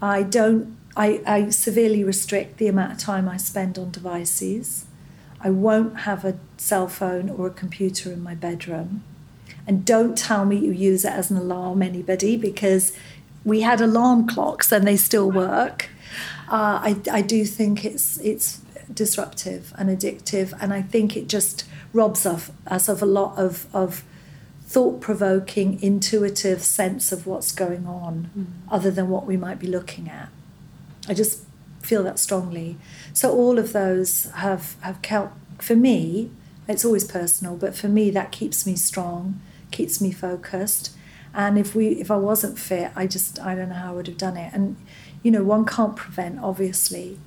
I 0.01 0.23
don't. 0.23 0.77
I, 0.97 1.23
I 1.27 1.51
severely 1.51 2.03
restrict 2.03 2.59
the 2.59 2.67
amount 2.67 2.93
of 2.93 2.99
time 2.99 3.29
I 3.29 3.37
spend 3.37 3.79
on 3.79 3.91
devices. 3.91 4.87
I 5.41 5.51
won't 5.51 6.01
have 6.01 6.25
a 6.25 6.37
cell 6.57 6.89
phone 6.89 7.31
or 7.31 7.47
a 7.47 7.51
computer 7.51 8.13
in 8.13 8.23
my 8.23 8.35
bedroom. 8.35 9.03
And 9.67 9.85
don't 9.85 10.19
tell 10.19 10.45
me 10.45 10.57
you 10.57 10.73
use 10.73 11.05
it 11.05 11.13
as 11.13 11.31
an 11.31 11.37
alarm, 11.37 11.83
anybody, 11.83 12.37
because 12.37 12.93
we 13.45 13.61
had 13.61 13.81
alarm 13.81 14.27
clocks 14.27 14.73
and 14.73 14.87
they 14.87 14.97
still 14.97 15.31
work. 15.31 15.89
Uh, 16.51 16.81
I, 16.83 16.97
I 17.11 17.23
do 17.23 17.45
think 17.45 17.85
it's 17.85 18.19
it's 18.19 18.61
disruptive 18.93 19.73
and 19.79 19.89
addictive, 19.89 20.53
and 20.61 20.75
I 20.75 20.83
think 20.83 21.17
it 21.17 21.29
just 21.29 21.65
robs 21.93 22.27
of, 22.27 22.51
us 22.67 22.89
of 22.89 23.03
a 23.03 23.07
lot 23.07 23.39
of, 23.39 23.67
of 23.75 24.05
thought 24.71 25.01
provoking, 25.01 25.83
intuitive 25.83 26.63
sense 26.63 27.11
of 27.11 27.27
what's 27.27 27.51
going 27.51 27.89
on, 27.89 28.31
mm. 28.39 28.47
other 28.73 28.89
than 28.89 29.09
what 29.09 29.27
we 29.27 29.37
might 29.37 29.59
be 29.59 29.67
looking 29.67 30.09
at. 30.09 30.29
I 31.09 31.15
just 31.15 31.43
feel 31.83 32.05
that 32.05 32.21
strongly. 32.21 32.77
So 33.13 33.33
all 33.33 33.59
of 33.59 33.73
those 33.73 34.31
have 34.37 34.77
have 34.83 35.05
helped 35.05 35.35
for 35.61 35.75
me. 35.75 36.31
It's 36.69 36.85
always 36.85 37.03
personal, 37.03 37.57
but 37.57 37.75
for 37.75 37.89
me 37.89 38.11
that 38.13 38.31
keeps 38.31 38.65
me 38.65 38.77
strong, 38.77 39.41
keeps 39.73 40.01
me 40.01 40.13
focused. 40.13 40.93
And 41.35 41.59
if 41.59 41.75
we 41.75 41.89
if 41.89 42.09
I 42.09 42.17
wasn't 42.17 42.57
fit, 42.57 42.93
I 42.95 43.09
just 43.09 43.41
I 43.41 43.57
don't 43.57 43.71
know 43.71 43.75
how 43.75 43.91
I 43.91 43.95
would 43.97 44.07
have 44.07 44.19
done 44.19 44.37
it. 44.37 44.53
And 44.55 44.77
you 45.25 45.33
know, 45.33 45.43
one 45.43 45.65
can't 45.65 45.97
prevent 45.97 46.39
obviously 46.39 47.19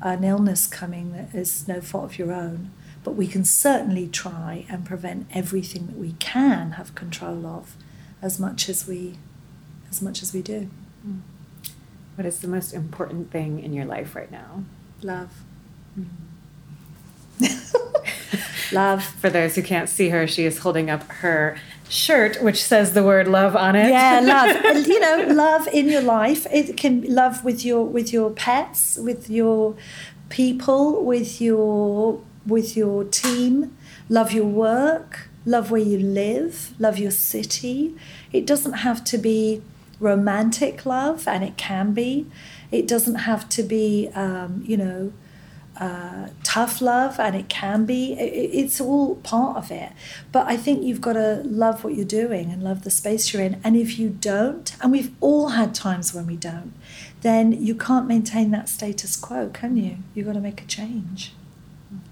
an 0.00 0.22
illness 0.22 0.68
coming 0.68 1.10
that 1.14 1.34
is 1.34 1.66
no 1.66 1.80
fault 1.80 2.04
of 2.04 2.18
your 2.20 2.32
own 2.32 2.70
but 3.04 3.12
we 3.12 3.26
can 3.26 3.44
certainly 3.44 4.06
try 4.08 4.64
and 4.68 4.84
prevent 4.84 5.26
everything 5.34 5.86
that 5.86 5.96
we 5.96 6.12
can 6.18 6.72
have 6.72 6.94
control 6.94 7.46
of 7.46 7.74
as 8.20 8.38
much 8.38 8.68
as 8.68 8.86
we 8.86 9.16
as 9.90 10.00
much 10.00 10.22
as 10.22 10.32
we 10.32 10.40
do. 10.42 10.68
Hmm. 11.02 11.18
what 12.14 12.24
is 12.26 12.40
the 12.40 12.48
most 12.48 12.72
important 12.72 13.30
thing 13.30 13.62
in 13.62 13.72
your 13.72 13.84
life 13.84 14.14
right 14.14 14.30
now? 14.30 14.64
Love. 15.02 15.42
Love. 18.72 19.04
For 19.04 19.28
those 19.28 19.56
who 19.56 19.62
can't 19.62 19.88
see 19.88 20.10
her 20.10 20.26
she 20.26 20.44
is 20.44 20.58
holding 20.58 20.88
up 20.88 21.02
her 21.04 21.58
shirt 21.88 22.40
which 22.42 22.62
says 22.62 22.94
the 22.94 23.02
word 23.02 23.28
love 23.28 23.54
on 23.54 23.76
it. 23.76 23.90
Yeah 23.90 24.20
love. 24.20 24.86
You 24.86 25.00
know 25.00 25.26
love 25.34 25.66
in 25.68 25.88
your 25.88 26.02
life 26.02 26.46
it 26.52 26.76
can 26.76 27.02
love 27.02 27.44
with 27.44 27.64
your 27.64 27.84
with 27.84 28.12
your 28.12 28.30
pets 28.30 28.96
with 28.96 29.28
your 29.28 29.74
people 30.30 31.04
with 31.04 31.40
your 31.40 32.20
with 32.46 32.76
your 32.76 33.04
team, 33.04 33.76
love 34.08 34.32
your 34.32 34.46
work, 34.46 35.28
love 35.44 35.70
where 35.70 35.80
you 35.80 35.98
live, 35.98 36.74
love 36.78 36.98
your 36.98 37.10
city. 37.10 37.96
It 38.32 38.46
doesn't 38.46 38.74
have 38.74 39.04
to 39.04 39.18
be 39.18 39.62
romantic 40.00 40.84
love, 40.84 41.28
and 41.28 41.44
it 41.44 41.56
can 41.56 41.92
be. 41.92 42.26
It 42.70 42.88
doesn't 42.88 43.14
have 43.14 43.48
to 43.50 43.62
be, 43.62 44.08
um, 44.14 44.64
you 44.66 44.76
know, 44.76 45.12
uh, 45.78 46.28
tough 46.42 46.80
love, 46.80 47.18
and 47.18 47.34
it 47.34 47.48
can 47.48 47.84
be. 47.86 48.12
It, 48.14 48.50
it's 48.52 48.80
all 48.80 49.16
part 49.16 49.56
of 49.56 49.70
it. 49.70 49.92
But 50.30 50.46
I 50.46 50.56
think 50.56 50.82
you've 50.82 51.00
got 51.00 51.14
to 51.14 51.42
love 51.44 51.84
what 51.84 51.94
you're 51.94 52.04
doing 52.04 52.50
and 52.50 52.62
love 52.62 52.82
the 52.82 52.90
space 52.90 53.32
you're 53.32 53.42
in. 53.42 53.60
And 53.64 53.76
if 53.76 53.98
you 53.98 54.08
don't, 54.08 54.74
and 54.80 54.92
we've 54.92 55.14
all 55.20 55.50
had 55.50 55.74
times 55.74 56.12
when 56.12 56.26
we 56.26 56.36
don't, 56.36 56.72
then 57.22 57.52
you 57.52 57.74
can't 57.74 58.06
maintain 58.06 58.50
that 58.50 58.68
status 58.68 59.16
quo, 59.16 59.48
can 59.48 59.76
you? 59.76 59.98
You've 60.14 60.26
got 60.26 60.34
to 60.34 60.40
make 60.40 60.60
a 60.62 60.66
change. 60.66 61.32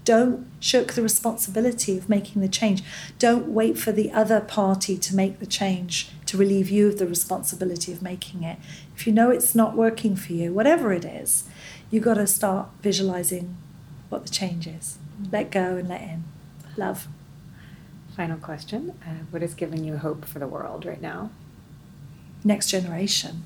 Don't 0.03 0.47
shirk 0.59 0.93
the 0.93 1.01
responsibility 1.01 1.97
of 1.97 2.09
making 2.09 2.41
the 2.41 2.47
change. 2.47 2.83
Don't 3.19 3.49
wait 3.49 3.77
for 3.77 3.91
the 3.91 4.11
other 4.11 4.41
party 4.41 4.97
to 4.97 5.15
make 5.15 5.39
the 5.39 5.45
change 5.45 6.09
to 6.25 6.37
relieve 6.37 6.69
you 6.69 6.87
of 6.87 6.97
the 6.97 7.07
responsibility 7.07 7.91
of 7.91 8.01
making 8.01 8.43
it. 8.43 8.57
If 8.95 9.05
you 9.05 9.13
know 9.13 9.29
it's 9.29 9.53
not 9.53 9.75
working 9.75 10.15
for 10.15 10.33
you, 10.33 10.53
whatever 10.53 10.91
it 10.91 11.05
is, 11.05 11.47
you've 11.91 12.03
got 12.03 12.15
to 12.15 12.25
start 12.25 12.69
visualizing 12.81 13.57
what 14.09 14.23
the 14.23 14.31
change 14.31 14.65
is. 14.65 14.97
Let 15.31 15.51
go 15.51 15.77
and 15.77 15.87
let 15.87 16.01
in. 16.01 16.23
Love. 16.77 17.07
Final 18.15 18.37
question 18.37 18.97
uh, 19.05 19.23
What 19.29 19.43
is 19.43 19.53
giving 19.53 19.83
you 19.83 19.97
hope 19.97 20.25
for 20.25 20.39
the 20.39 20.47
world 20.47 20.85
right 20.85 21.01
now? 21.01 21.31
Next 22.43 22.69
generation. 22.69 23.43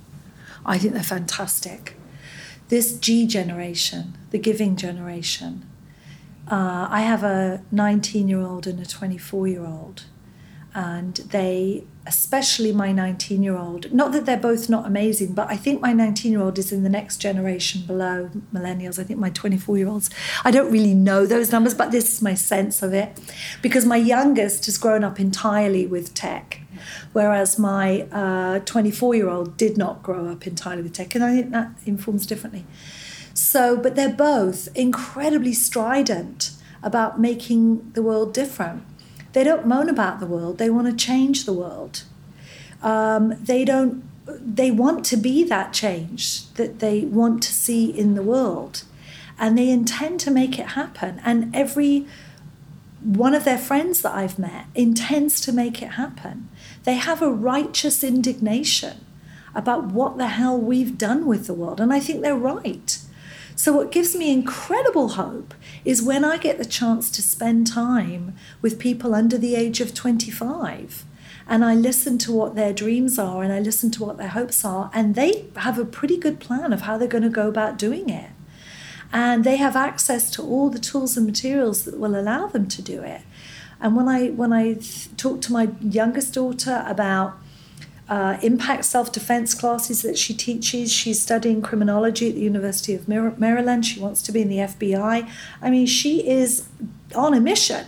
I 0.65 0.77
think 0.77 0.93
they're 0.93 1.03
fantastic. 1.03 1.95
This 2.69 2.97
G 2.97 3.27
generation, 3.27 4.17
the 4.31 4.39
giving 4.39 4.75
generation, 4.75 5.65
uh, 6.49 6.87
I 6.89 7.01
have 7.01 7.23
a 7.23 7.63
19 7.71 8.27
year 8.27 8.41
old 8.41 8.67
and 8.67 8.79
a 8.79 8.85
24 8.85 9.47
year 9.47 9.65
old, 9.65 10.03
and 10.73 11.15
they, 11.15 11.85
especially 12.05 12.71
my 12.71 12.91
19 12.91 13.41
year 13.41 13.57
old, 13.57 13.91
not 13.93 14.11
that 14.11 14.25
they're 14.25 14.37
both 14.37 14.69
not 14.69 14.85
amazing, 14.85 15.33
but 15.33 15.49
I 15.49 15.57
think 15.57 15.81
my 15.81 15.93
19 15.93 16.31
year 16.31 16.41
old 16.41 16.59
is 16.59 16.71
in 16.71 16.83
the 16.83 16.89
next 16.89 17.17
generation 17.17 17.81
below 17.87 18.29
millennials. 18.53 18.99
I 18.99 19.03
think 19.03 19.19
my 19.19 19.29
24 19.29 19.77
year 19.77 19.87
olds, 19.87 20.09
I 20.43 20.51
don't 20.51 20.71
really 20.71 20.93
know 20.93 21.25
those 21.25 21.51
numbers, 21.51 21.73
but 21.73 21.91
this 21.91 22.13
is 22.13 22.21
my 22.21 22.33
sense 22.33 22.83
of 22.83 22.93
it. 22.93 23.19
Because 23.61 23.85
my 23.85 23.97
youngest 23.97 24.65
has 24.65 24.77
grown 24.77 25.03
up 25.03 25.19
entirely 25.19 25.87
with 25.87 26.13
tech 26.13 26.61
whereas 27.13 27.57
my 27.57 28.05
24 28.65 29.09
uh, 29.09 29.17
year 29.17 29.29
old 29.29 29.57
did 29.57 29.77
not 29.77 30.03
grow 30.03 30.27
up 30.27 30.45
entirely 30.45 30.81
with 30.83 30.93
tech, 30.93 31.15
and 31.15 31.23
I 31.23 31.35
think 31.35 31.51
that 31.51 31.71
informs 31.85 32.25
differently. 32.25 32.65
So, 33.35 33.75
but 33.75 33.95
they're 33.95 34.09
both 34.09 34.69
incredibly 34.75 35.53
strident 35.53 36.51
about 36.81 37.19
making 37.19 37.91
the 37.91 38.01
world 38.01 38.33
different. 38.33 38.83
They 39.33 39.43
don't 39.43 39.67
moan 39.67 39.89
about 39.89 40.19
the 40.19 40.25
world, 40.25 40.57
they 40.57 40.69
want 40.69 40.87
to 40.87 41.05
change 41.05 41.45
the 41.45 41.53
world. 41.53 42.03
Um, 42.81 43.35
they 43.41 43.65
don't, 43.65 44.03
they 44.25 44.71
want 44.71 45.03
to 45.05 45.17
be 45.17 45.43
that 45.43 45.73
change 45.73 46.51
that 46.53 46.79
they 46.79 47.01
want 47.01 47.43
to 47.43 47.51
see 47.51 47.85
in 47.89 48.15
the 48.15 48.23
world. 48.23 48.83
And 49.37 49.57
they 49.57 49.69
intend 49.69 50.21
to 50.21 50.31
make 50.31 50.57
it 50.57 50.67
happen. 50.67 51.21
And 51.25 51.53
every 51.53 52.07
one 53.01 53.35
of 53.35 53.43
their 53.43 53.57
friends 53.57 54.01
that 54.01 54.15
I've 54.15 54.39
met 54.39 54.67
intends 54.73 55.41
to 55.41 55.51
make 55.51 55.81
it 55.81 55.91
happen. 55.91 56.47
They 56.85 56.95
have 56.95 57.21
a 57.21 57.29
righteous 57.29 58.01
indignation 58.01 59.05
about 59.53 59.85
what 59.85 60.17
the 60.17 60.27
hell 60.27 60.57
we've 60.57 60.97
done 60.97 61.25
with 61.25 61.47
the 61.47 61.53
world. 61.53 61.81
And 61.81 61.91
I 61.91 61.99
think 61.99 62.21
they're 62.21 62.35
right. 62.35 62.97
So, 63.55 63.71
what 63.73 63.91
gives 63.91 64.15
me 64.15 64.31
incredible 64.31 65.09
hope 65.09 65.53
is 65.85 66.03
when 66.03 66.25
I 66.25 66.37
get 66.37 66.57
the 66.57 66.65
chance 66.65 67.09
to 67.11 67.21
spend 67.21 67.67
time 67.67 68.35
with 68.61 68.79
people 68.79 69.15
under 69.15 69.37
the 69.37 69.55
age 69.55 69.79
of 69.79 69.93
25 69.93 71.05
and 71.47 71.63
I 71.63 71.75
listen 71.75 72.17
to 72.19 72.31
what 72.31 72.55
their 72.55 72.73
dreams 72.73 73.19
are 73.19 73.43
and 73.43 73.53
I 73.53 73.59
listen 73.59 73.91
to 73.91 74.03
what 74.03 74.17
their 74.17 74.29
hopes 74.29 74.65
are, 74.65 74.89
and 74.93 75.15
they 75.15 75.45
have 75.57 75.77
a 75.77 75.85
pretty 75.85 76.17
good 76.17 76.39
plan 76.39 76.73
of 76.73 76.81
how 76.81 76.97
they're 76.97 77.07
going 77.07 77.23
to 77.23 77.29
go 77.29 77.47
about 77.47 77.77
doing 77.77 78.09
it. 78.09 78.31
And 79.13 79.43
they 79.43 79.57
have 79.57 79.75
access 79.75 80.31
to 80.31 80.41
all 80.41 80.69
the 80.69 80.79
tools 80.79 81.15
and 81.15 81.25
materials 81.25 81.85
that 81.85 81.99
will 81.99 82.19
allow 82.19 82.47
them 82.47 82.67
to 82.67 82.81
do 82.81 83.01
it. 83.01 83.21
And 83.79 83.95
when 83.95 84.07
I 84.07 84.29
when 84.29 84.51
I 84.51 84.79
talk 85.17 85.41
to 85.41 85.53
my 85.53 85.69
youngest 85.79 86.33
daughter 86.33 86.83
about 86.87 87.37
uh, 88.07 88.37
impact 88.41 88.85
self 88.85 89.11
defense 89.11 89.53
classes 89.53 90.01
that 90.03 90.17
she 90.17 90.33
teaches. 90.33 90.91
She's 90.91 91.21
studying 91.21 91.61
criminology 91.61 92.29
at 92.29 92.35
the 92.35 92.41
University 92.41 92.93
of 92.93 93.07
Maryland. 93.07 93.85
She 93.85 93.99
wants 93.99 94.21
to 94.23 94.31
be 94.31 94.41
in 94.41 94.49
the 94.49 94.57
FBI. 94.57 95.29
I 95.61 95.69
mean, 95.69 95.85
she 95.85 96.27
is 96.27 96.67
on 97.15 97.33
a 97.33 97.39
mission. 97.39 97.85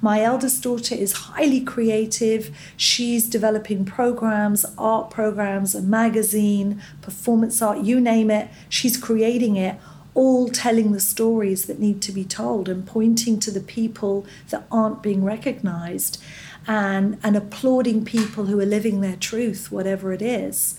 My 0.00 0.20
eldest 0.20 0.64
daughter 0.64 0.96
is 0.96 1.12
highly 1.12 1.60
creative. 1.60 2.56
She's 2.76 3.28
developing 3.28 3.84
programs, 3.84 4.66
art 4.76 5.10
programs, 5.10 5.76
a 5.76 5.80
magazine, 5.80 6.82
performance 7.02 7.62
art, 7.62 7.78
you 7.78 8.00
name 8.00 8.28
it. 8.28 8.48
She's 8.68 8.96
creating 8.96 9.54
it, 9.54 9.78
all 10.14 10.48
telling 10.48 10.90
the 10.90 10.98
stories 10.98 11.66
that 11.66 11.78
need 11.78 12.02
to 12.02 12.10
be 12.10 12.24
told 12.24 12.68
and 12.68 12.84
pointing 12.84 13.38
to 13.40 13.52
the 13.52 13.60
people 13.60 14.26
that 14.50 14.66
aren't 14.72 15.04
being 15.04 15.22
recognized 15.22 16.20
and, 16.66 17.18
and 17.22 17.36
applauding 17.36 18.04
people 18.04 18.46
who 18.46 18.58
are 18.60 18.66
living 18.66 19.00
their 19.00 19.16
truth, 19.16 19.70
whatever 19.70 20.12
it 20.12 20.22
is. 20.22 20.78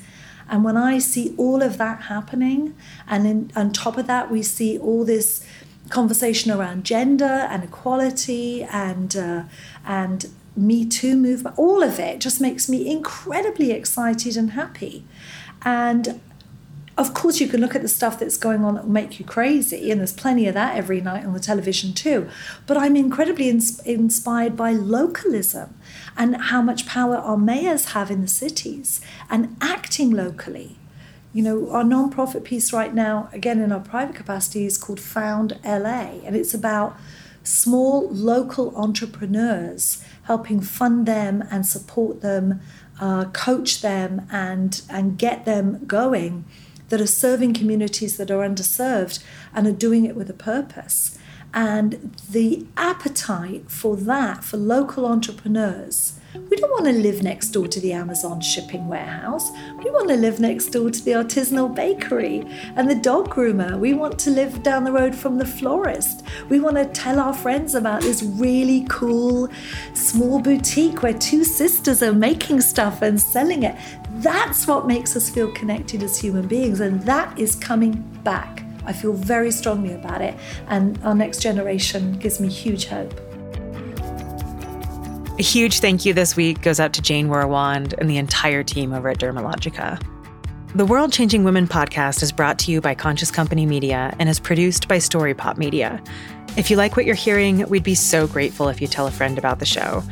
And 0.50 0.64
when 0.64 0.78
I 0.78 1.00
see 1.00 1.34
all 1.38 1.62
of 1.62 1.78
that 1.78 2.04
happening, 2.04 2.76
and 3.08 3.26
in, 3.26 3.52
on 3.56 3.72
top 3.72 3.98
of 3.98 4.08
that, 4.08 4.30
we 4.30 4.44
see 4.44 4.78
all 4.78 5.06
this 5.06 5.46
conversation 5.90 6.52
around 6.52 6.84
gender 6.84 7.26
and 7.26 7.64
equality 7.64 8.64
and 8.64 9.16
uh, 9.16 9.44
and 9.86 10.30
Me 10.56 10.86
Too 10.86 11.16
movement, 11.16 11.58
all 11.58 11.82
of 11.82 12.00
it 12.00 12.20
just 12.20 12.40
makes 12.40 12.70
me 12.70 12.90
incredibly 12.90 13.72
excited 13.72 14.38
and 14.38 14.52
happy. 14.52 15.04
And 15.64 16.22
of 16.95 17.14
course, 17.15 17.40
you 17.40 17.48
can 17.48 17.60
look 17.60 17.76
at 17.76 17.82
the 17.82 17.88
stuff 17.88 18.20
that's 18.20 18.38
going 18.38 18.64
on 18.64 18.76
that 18.76 18.84
will 18.84 18.91
make 18.91 19.20
you 19.20 19.26
crazy, 19.26 19.90
and 19.90 19.99
there's 19.99 20.14
plenty 20.14 20.48
of 20.48 20.53
that 20.53 20.78
every 20.78 21.02
night 21.02 21.26
on 21.26 21.34
the 21.34 21.40
television 21.40 21.94
too. 21.94 22.30
But 22.68 22.78
I'm 22.78 22.95
incredibly 22.95 23.49
ins- 23.49 23.80
inspired 23.80 24.56
by 24.56 24.74
localism 24.74 25.76
and 26.15 26.36
how 26.36 26.61
much 26.61 26.86
power 26.86 27.15
our 27.15 27.38
mayors 27.38 27.94
have 27.94 28.11
in 28.11 28.22
the 28.22 28.28
cities 28.28 29.02
and 29.30 29.57
acting 29.60 30.11
locally. 30.11 30.78
You 31.34 31.41
know, 31.41 31.72
our 31.72 31.84
nonprofit 31.84 32.44
piece 32.44 32.72
right 32.72 32.94
now, 32.94 33.28
again 33.34 33.60
in 33.60 33.72
our 33.72 33.80
private 33.80 34.15
capacity, 34.15 34.68
is 34.68 34.78
called 34.78 34.99
Found 34.99 35.60
LA, 35.65 36.20
and 36.24 36.36
it's 36.36 36.53
about 36.53 36.95
small 37.44 38.07
local 38.10 38.76
entrepreneurs 38.76 40.03
helping 40.24 40.61
fund 40.61 41.07
them 41.07 41.44
and 41.49 41.65
support 41.65 42.22
them, 42.22 42.61
uh, 43.02 43.26
coach 43.32 43.82
them, 43.82 44.28
and 44.32 44.84
and 44.91 45.18
get 45.18 45.45
them 45.45 45.84
going 45.86 46.45
that 46.90 47.02
are 47.02 47.08
serving 47.08 47.54
communities 47.54 48.18
that 48.18 48.32
are 48.32 48.48
underserved 48.48 49.24
and 49.54 49.68
are 49.68 49.72
doing 49.72 50.06
it 50.06 50.16
with 50.16 50.30
a 50.30 50.34
purpose. 50.34 51.18
And 51.54 52.16
the 52.30 52.66
appetite 52.78 53.70
for 53.70 53.96
that, 53.96 54.44
for 54.44 54.58
local 54.58 55.06
entrepreneurs, 55.06 56.20
we 56.50 56.58
don't 56.58 56.72
want 56.72 56.86
to 56.86 56.92
live 56.92 57.22
next 57.22 57.50
door 57.50 57.68
to 57.68 57.80
the 57.80 57.94
Amazon 57.94 58.42
shipping 58.42 58.88
warehouse. 58.88 59.52
We 59.84 59.92
want 59.92 60.10
to 60.10 60.16
live 60.16 60.40
next 60.40 60.68
door 60.68 60.90
to 60.90 61.04
the 61.04 61.12
artisanal 61.12 61.74
bakery 61.74 62.44
and 62.76 62.90
the 62.90 62.96
dog 62.96 63.30
groomer. 63.30 63.80
We 63.80 63.94
want 63.94 64.18
to 64.20 64.32
live 64.32 64.64
down 64.64 64.84
the 64.84 64.92
road 64.92 65.14
from 65.14 65.38
the 65.38 65.46
florist. 65.46 66.24
We 66.50 66.60
want 66.60 66.78
to 66.78 66.86
tell 66.86 67.20
our 67.20 67.34
friends 67.34 67.76
about 67.76 68.02
this 68.02 68.24
really 68.24 68.86
cool 68.90 69.50
small 69.94 70.40
boutique 70.40 71.04
where 71.04 71.14
two 71.14 71.44
sisters 71.44 72.02
are 72.02 72.14
making 72.14 72.62
stuff 72.62 73.02
and 73.02 73.20
selling 73.22 73.64
it. 73.64 73.76
That's 74.16 74.66
what 74.68 74.88
makes 74.88 75.16
us 75.16 75.30
feel 75.30 75.52
connected 75.52 76.02
as 76.02 76.18
human 76.18 76.48
beings, 76.48 76.80
and 76.80 77.02
that 77.04 77.38
is 77.38 77.56
coming 77.56 77.94
back. 78.24 78.64
I 78.86 78.94
feel 78.94 79.14
very 79.14 79.52
strongly 79.52 79.94
about 79.94 80.22
it, 80.22 80.36
and 80.68 81.00
our 81.04 81.16
next 81.16 81.42
generation 81.42 82.18
gives 82.20 82.40
me 82.40 82.50
huge 82.50 82.86
hope. 82.86 83.33
A 85.40 85.42
huge 85.42 85.80
thank 85.80 86.06
you 86.06 86.14
this 86.14 86.36
week 86.36 86.62
goes 86.62 86.80
out 86.80 86.94
to 86.94 87.02
Jane 87.02 87.28
Wurwand 87.28 87.94
and 87.98 88.08
the 88.08 88.18
entire 88.18 88.62
team 88.62 88.94
over 88.94 89.10
at 89.10 89.18
Dermalogica. 89.18 90.00
The 90.76 90.86
World 90.86 91.12
Changing 91.12 91.44
Women 91.44 91.68
podcast 91.68 92.22
is 92.22 92.32
brought 92.32 92.60
to 92.60 92.72
you 92.72 92.82
by 92.82 92.94
Conscious 92.94 93.32
Company 93.32 93.66
Media 93.66 94.16
and 94.20 94.30
is 94.30 94.40
produced 94.40 94.88
by 94.88 95.00
Story 95.00 95.34
Pop 95.34 95.58
Media. 95.58 96.00
If 96.56 96.70
you 96.70 96.78
like 96.78 96.96
what 96.96 97.08
you're 97.08 97.16
hearing, 97.16 97.68
we'd 97.68 97.82
be 97.82 97.96
so 97.96 98.28
grateful 98.28 98.70
if 98.70 98.80
you 98.80 98.86
tell 98.86 99.08
a 99.08 99.12
friend 99.12 99.40
about 99.40 99.58
the 99.58 99.66
show. 99.66 100.04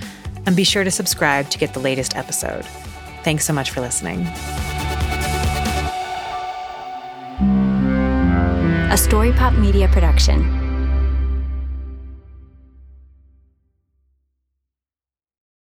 And 0.48 0.56
be 0.56 0.64
sure 0.64 0.84
to 0.84 0.90
subscribe 0.90 1.52
to 1.52 1.60
get 1.60 1.76
the 1.76 1.80
latest 1.80 2.16
episode. 2.16 2.66
Thanks 3.24 3.46
so 3.46 3.54
much 3.54 3.70
for 3.70 3.80
listening. 3.80 4.22
A 8.90 8.98
Story 8.98 9.34
Pop 9.34 9.54
Media 9.54 9.88
production. 9.88 10.61